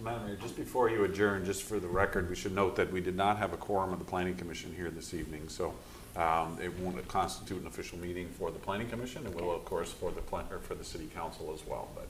Madam 0.04 0.26
Mayor, 0.26 0.36
just 0.36 0.56
before 0.56 0.90
you 0.90 1.04
adjourn, 1.04 1.46
just 1.46 1.62
for 1.62 1.80
the 1.80 1.88
record, 1.88 2.28
we 2.28 2.36
should 2.36 2.54
note 2.54 2.76
that 2.76 2.92
we 2.92 3.00
did 3.00 3.16
not 3.16 3.38
have 3.38 3.54
a 3.54 3.56
quorum 3.56 3.92
of 3.92 3.98
the 3.98 4.04
planning 4.04 4.34
commission 4.34 4.72
here 4.76 4.90
this 4.90 5.14
evening, 5.14 5.48
so 5.48 5.72
um, 6.16 6.58
it 6.62 6.72
won't 6.78 7.08
constitute 7.08 7.60
an 7.60 7.66
official 7.66 7.98
meeting 7.98 8.28
for 8.28 8.50
the 8.50 8.58
planning 8.58 8.88
commission. 8.88 9.24
It 9.24 9.34
will, 9.34 9.50
of 9.50 9.64
course, 9.64 9.92
for 9.92 10.10
the 10.10 10.20
plan, 10.20 10.44
or 10.50 10.58
for 10.58 10.74
the 10.74 10.84
city 10.84 11.08
council 11.14 11.52
as 11.54 11.66
well, 11.66 11.88
but, 11.94 12.06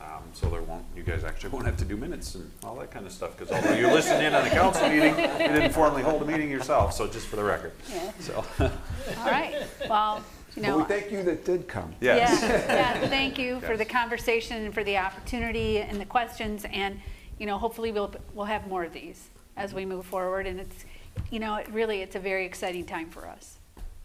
um, 0.00 0.22
so 0.32 0.48
there 0.48 0.62
won't, 0.62 0.84
you 0.96 1.02
guys 1.02 1.24
actually 1.24 1.50
won't 1.50 1.66
have 1.66 1.76
to 1.78 1.84
do 1.84 1.96
minutes 1.96 2.34
and 2.34 2.50
all 2.64 2.76
that 2.76 2.90
kind 2.90 3.06
of 3.06 3.12
stuff, 3.12 3.36
because 3.36 3.54
although 3.54 3.76
you're 3.76 3.92
listening 3.92 4.26
in 4.26 4.34
on 4.34 4.44
the 4.44 4.50
council 4.50 4.88
meeting, 4.88 5.16
you 5.18 5.48
didn't 5.48 5.72
formally 5.72 6.02
hold 6.02 6.22
a 6.22 6.24
meeting 6.24 6.50
yourself, 6.50 6.92
so 6.92 7.06
just 7.06 7.26
for 7.26 7.36
the 7.36 7.44
record. 7.44 7.72
Yeah. 7.90 8.12
So, 8.20 8.44
All 8.60 9.30
right, 9.30 9.64
well, 9.88 10.22
you 10.54 10.62
But 10.62 10.68
know. 10.68 10.78
we 10.78 10.84
thank 10.84 11.10
you 11.10 11.22
that 11.24 11.44
did 11.44 11.66
come. 11.68 11.94
yes. 12.00 12.40
Yeah, 12.42 12.74
yeah, 13.00 13.08
thank 13.08 13.38
you 13.38 13.60
for 13.60 13.76
the 13.76 13.84
conversation 13.84 14.64
and 14.64 14.72
for 14.72 14.84
the 14.84 14.96
opportunity 14.96 15.78
and 15.78 16.00
the 16.00 16.06
questions, 16.06 16.64
and, 16.72 17.00
you 17.38 17.46
know, 17.46 17.58
hopefully 17.58 17.90
we'll, 17.92 18.14
we'll 18.34 18.46
have 18.46 18.66
more 18.68 18.84
of 18.84 18.92
these 18.92 19.28
as 19.56 19.74
we 19.74 19.84
move 19.84 20.06
forward, 20.06 20.46
and 20.46 20.60
it's, 20.60 20.84
you 21.30 21.40
know, 21.40 21.56
it 21.56 21.68
really, 21.70 22.02
it's 22.02 22.14
a 22.16 22.20
very 22.20 22.44
exciting 22.44 22.84
time 22.84 23.10
for 23.10 23.26
us. 23.26 23.58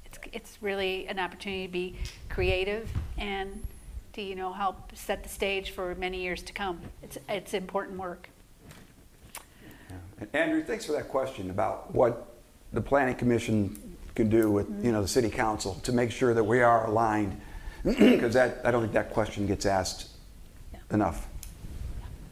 It's, 0.05 0.19
it's 0.33 0.57
really 0.61 1.07
an 1.07 1.19
opportunity 1.19 1.67
to 1.67 1.71
be 1.71 1.95
creative 2.29 2.89
and 3.17 3.61
to, 4.13 4.21
you 4.21 4.35
know, 4.35 4.51
help 4.51 4.95
set 4.95 5.23
the 5.23 5.29
stage 5.29 5.71
for 5.71 5.95
many 5.95 6.21
years 6.21 6.41
to 6.43 6.53
come. 6.53 6.79
It's, 7.01 7.17
it's 7.29 7.53
important 7.53 7.97
work. 7.97 8.29
And 10.19 10.29
Andrew, 10.33 10.63
thanks 10.63 10.85
for 10.85 10.91
that 10.93 11.07
question 11.07 11.49
about 11.49 11.93
what 11.95 12.35
the 12.73 12.81
planning 12.81 13.15
commission 13.15 13.97
can 14.15 14.29
do 14.29 14.51
with, 14.51 14.67
you 14.83 14.91
know, 14.91 15.01
the 15.01 15.07
city 15.07 15.29
council 15.29 15.75
to 15.83 15.91
make 15.91 16.11
sure 16.11 16.33
that 16.33 16.43
we 16.43 16.61
are 16.61 16.87
aligned. 16.87 17.39
Because 17.83 18.35
that, 18.35 18.61
I 18.63 18.69
don't 18.69 18.81
think 18.81 18.93
that 18.93 19.09
question 19.11 19.47
gets 19.47 19.65
asked 19.65 20.09
enough. 20.91 21.27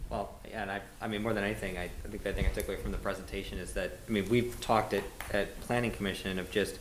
Well, 0.10 0.30
yeah, 0.48 0.62
and 0.62 0.72
I, 0.72 0.82
I 1.02 1.08
mean, 1.08 1.24
more 1.24 1.34
than 1.34 1.44
anything, 1.44 1.78
I, 1.78 1.86
I 1.86 2.08
think 2.08 2.22
the 2.22 2.34
thing 2.34 2.46
I 2.46 2.50
took 2.50 2.68
away 2.68 2.78
from 2.78 2.92
the 2.92 3.00
presentation 3.00 3.58
is 3.58 3.74
that, 3.74 3.98
I 4.08 4.12
mean, 4.12 4.30
we've 4.30 4.60
talked 4.62 4.94
at, 4.94 5.04
at 5.34 5.60
planning 5.62 5.90
commission 5.90 6.38
of 6.38 6.52
just, 6.52 6.78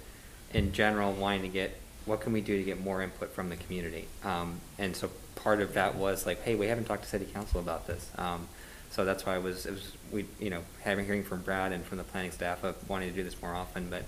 in 0.52 0.72
general, 0.72 1.12
wanting 1.12 1.42
to 1.42 1.48
get, 1.48 1.78
what 2.08 2.20
can 2.20 2.32
we 2.32 2.40
do 2.40 2.56
to 2.56 2.62
get 2.62 2.80
more 2.80 3.02
input 3.02 3.32
from 3.32 3.50
the 3.50 3.56
community? 3.56 4.06
Um, 4.24 4.60
and 4.78 4.96
so 4.96 5.10
part 5.36 5.60
of 5.60 5.74
that 5.74 5.94
was 5.94 6.26
like, 6.26 6.42
hey, 6.42 6.54
we 6.54 6.66
haven't 6.66 6.84
talked 6.84 7.04
to 7.04 7.08
city 7.08 7.26
council 7.26 7.60
about 7.60 7.86
this. 7.86 8.10
Um, 8.16 8.48
so 8.90 9.04
that's 9.04 9.26
why 9.26 9.34
I 9.34 9.38
was, 9.38 9.66
it 9.66 9.72
was, 9.72 9.92
we, 10.10 10.24
you 10.40 10.50
know, 10.50 10.62
having, 10.82 11.04
hearing 11.04 11.22
from 11.22 11.42
Brad 11.42 11.72
and 11.72 11.84
from 11.84 11.98
the 11.98 12.04
planning 12.04 12.30
staff 12.30 12.64
of 12.64 12.76
wanting 12.88 13.10
to 13.10 13.14
do 13.14 13.22
this 13.22 13.40
more 13.42 13.54
often, 13.54 13.90
but 13.90 14.04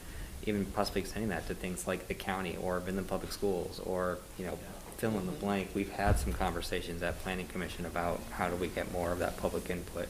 even 0.46 0.64
possibly 0.64 1.02
extending 1.02 1.28
that 1.28 1.46
to 1.48 1.54
things 1.54 1.86
like 1.86 2.08
the 2.08 2.14
county 2.14 2.56
or 2.62 2.80
Midland 2.80 3.06
Public 3.06 3.30
Schools 3.30 3.80
or, 3.84 4.18
you 4.38 4.46
know, 4.46 4.58
fill 4.96 5.18
in 5.18 5.26
the 5.26 5.32
blank, 5.32 5.70
we've 5.74 5.92
had 5.92 6.18
some 6.18 6.32
conversations 6.32 7.02
at 7.02 7.18
Planning 7.22 7.46
Commission 7.46 7.86
about 7.86 8.20
how 8.32 8.48
do 8.48 8.56
we 8.56 8.68
get 8.68 8.90
more 8.92 9.12
of 9.12 9.18
that 9.18 9.36
public 9.36 9.68
input 9.70 10.08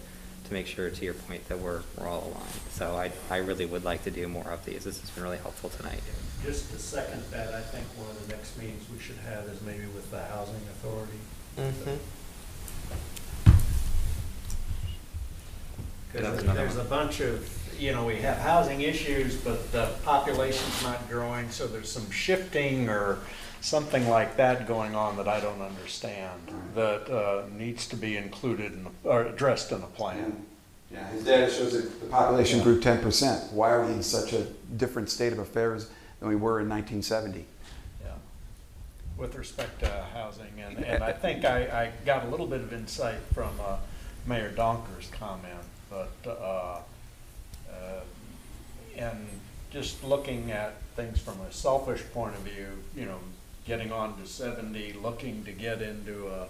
to 0.51 0.55
make 0.55 0.67
sure, 0.67 0.91
to 0.91 1.05
your 1.05 1.15
point, 1.15 1.49
that 1.49 1.59
we're, 1.59 1.81
we're 1.97 2.09
all 2.09 2.25
aligned. 2.25 2.61
So 2.71 2.97
I, 2.97 3.11
I 3.31 3.39
really 3.39 3.67
would 3.67 3.85
like 3.85 4.05
to 4.05 4.11
do 4.11 4.27
more 4.29 4.51
of 4.51 4.65
these. 4.65 4.85
This 4.85 5.01
has 5.01 5.09
been 5.11 5.23
really 5.23 5.39
helpful 5.39 5.71
tonight. 5.71 6.01
Just 6.45 6.71
to 6.73 6.79
second 6.79 7.23
that, 7.31 7.55
I 7.55 7.61
think 7.61 7.87
one 7.97 8.11
of 8.11 8.27
the 8.27 8.35
next 8.35 8.59
meetings 8.59 8.85
we 8.93 8.99
should 8.99 9.17
have 9.19 9.45
is 9.47 9.61
maybe 9.63 9.87
with 9.95 10.11
the 10.11 10.23
housing 10.25 10.57
authority. 10.73 11.19
Mhm. 11.57 11.99
Because 16.13 16.27
That's 16.29 16.43
another 16.43 16.59
there's 16.59 16.77
a 16.77 16.85
bunch 16.85 17.21
of, 17.21 17.49
you 17.79 17.93
know, 17.93 18.05
we 18.05 18.17
have 18.17 18.39
housing 18.39 18.81
issues, 18.81 19.37
but 19.37 19.71
the 19.71 19.91
population's 20.05 20.83
not 20.83 21.09
growing, 21.09 21.49
so 21.51 21.69
there's 21.69 21.91
some 21.91 22.11
shifting 22.11 22.89
or 22.89 23.19
something 23.61 24.09
like 24.09 24.37
that 24.37 24.67
going 24.67 24.95
on 24.95 25.17
that 25.17 25.29
I 25.29 25.41
don't 25.41 25.61
understand, 25.61 26.41
that 26.75 27.11
uh, 27.11 27.43
needs 27.57 27.87
to 27.89 27.97
be 27.97 28.17
included 28.17 28.73
in, 28.73 28.85
the- 28.85 29.09
or 29.11 29.23
addressed 29.25 29.73
in 29.73 29.83
a 29.83 29.87
plan. 29.87 30.47
Yeah, 30.93 31.07
his 31.11 31.25
data 31.25 31.51
shows 31.53 31.73
that 31.73 32.01
the 32.01 32.07
population 32.07 32.63
grew 32.63 32.81
ten 32.81 33.01
percent. 33.01 33.53
Why 33.53 33.71
are 33.71 33.85
we 33.87 33.93
in 33.93 34.03
such 34.03 34.33
a 34.33 34.43
different 34.77 35.09
state 35.09 35.33
of 35.33 35.39
affairs 35.39 35.89
than 36.19 36.29
we 36.29 36.35
were 36.35 36.61
in 36.61 36.69
nineteen 36.69 37.01
seventy? 37.03 37.45
Yeah. 38.03 38.11
With 39.17 39.37
respect 39.37 39.79
to 39.81 39.89
housing, 40.13 40.51
and, 40.59 40.85
and 40.85 41.05
I 41.05 41.13
think 41.13 41.45
I, 41.45 41.59
I 41.67 41.91
got 42.05 42.25
a 42.25 42.29
little 42.29 42.47
bit 42.47 42.61
of 42.61 42.73
insight 42.73 43.21
from 43.35 43.51
uh, 43.61 43.77
Mayor 44.27 44.51
Donker's 44.51 45.09
comment, 45.13 45.55
but, 45.89 46.11
uh, 46.27 46.79
uh, 47.71 48.01
and 48.97 49.27
just 49.71 50.03
looking 50.03 50.51
at 50.51 50.75
things 50.97 51.21
from 51.21 51.41
a 51.43 51.53
selfish 51.53 52.03
point 52.13 52.35
of 52.35 52.41
view, 52.41 52.67
you 52.97 53.05
know, 53.07 53.19
getting 53.67 53.93
on 53.93 54.21
to 54.21 54.27
seventy, 54.27 54.93
looking 54.93 55.45
to 55.45 55.53
get 55.53 55.83
into 55.83 56.29
a 56.29 56.47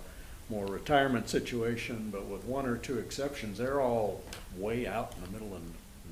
more 0.48 0.66
retirement 0.66 1.28
situation, 1.28 2.08
but 2.10 2.26
with 2.26 2.44
one 2.44 2.66
or 2.66 2.76
two 2.76 2.98
exceptions, 2.98 3.58
they're 3.58 3.80
all 3.80 4.20
way 4.56 4.86
out 4.86 5.14
in 5.16 5.24
the 5.24 5.30
middle 5.30 5.54
of 5.54 5.62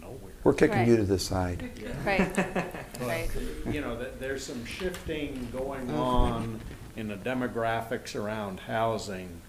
nowhere. 0.01 0.33
We're 0.45 0.55
kicking 0.55 0.87
you 0.87 0.97
to 0.97 1.05
the 1.05 1.19
side. 1.19 1.69
Right, 2.05 2.35
But, 2.35 3.01
right. 3.01 3.29
You 3.71 3.81
know, 3.81 3.99
that 3.99 4.21
there's 4.21 4.45
some 4.47 4.65
shifting 4.65 5.49
going 5.53 5.91
on 5.91 6.61
in 6.97 7.09
the 7.09 7.17
demographics 7.17 8.15
around 8.15 8.61
housing 8.61 9.41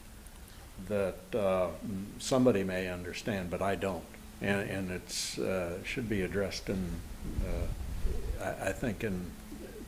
that 0.87 1.17
uh, 1.35 1.67
m- 1.83 2.07
somebody 2.19 2.63
may 2.63 2.89
understand, 2.89 3.49
but 3.51 3.61
I 3.61 3.75
don't. 3.75 4.03
And, 4.41 4.69
and 4.69 4.91
it's, 4.91 5.37
uh, 5.37 5.77
should 5.83 6.09
be 6.09 6.21
addressed 6.23 6.69
in, 6.69 6.89
uh, 7.45 8.43
I, 8.43 8.69
I 8.69 8.71
think 8.71 9.03
in, 9.03 9.31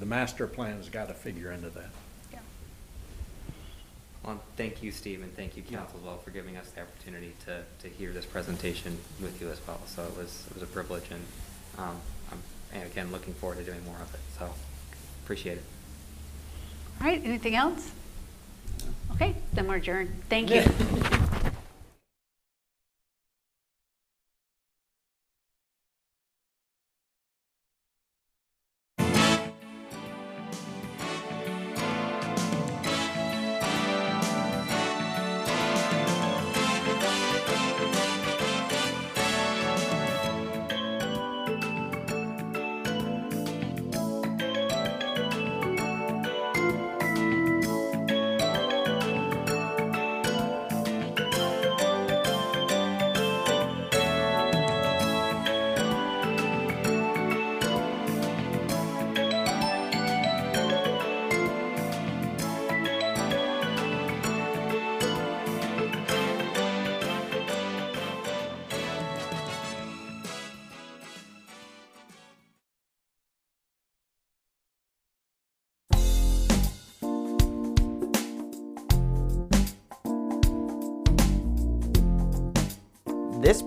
the 0.02 0.07
master 0.07 0.48
plan's 0.48 0.90
got 0.90 1.07
to 1.07 1.14
figure 1.14 1.52
into 1.52 1.69
that. 1.69 1.91
Well, 4.23 4.40
thank 4.56 4.84
you, 4.84 4.91
Steve, 4.91 5.23
and 5.23 5.36
thank 5.36 5.57
you, 5.57 5.64
council, 5.64 5.98
as 5.99 6.06
well, 6.06 6.18
for 6.18 6.30
giving 6.30 6.56
us 6.56 6.69
the 6.69 6.82
opportunity 6.82 7.34
to, 7.45 7.64
to 7.82 7.88
hear 7.88 8.11
this 8.11 8.26
presentation 8.26 8.98
with 9.19 9.41
you 9.41 9.49
as 9.49 9.60
well. 9.65 9.80
So 9.88 10.03
it 10.03 10.15
was, 10.15 10.45
it 10.48 10.53
was 10.53 10.61
a 10.61 10.68
privilege, 10.68 11.06
and, 11.10 11.23
um, 11.80 11.98
I'm, 12.32 12.38
and 12.72 12.84
again, 12.84 13.11
looking 13.11 13.34
forward 13.34 13.57
to 13.57 13.64
doing 13.64 13.84
more 13.84 13.95
of 13.95 14.14
it, 14.14 14.19
so, 14.38 14.53
appreciate 15.23 15.57
it. 15.57 15.64
All 16.99 17.07
right, 17.07 17.22
anything 17.23 17.56
else? 17.56 17.90
Okay, 19.14 19.36
then 19.53 19.68
we're 19.68 19.78
adjourned. 19.78 20.14
Thank 20.30 20.52
you. 20.52 20.64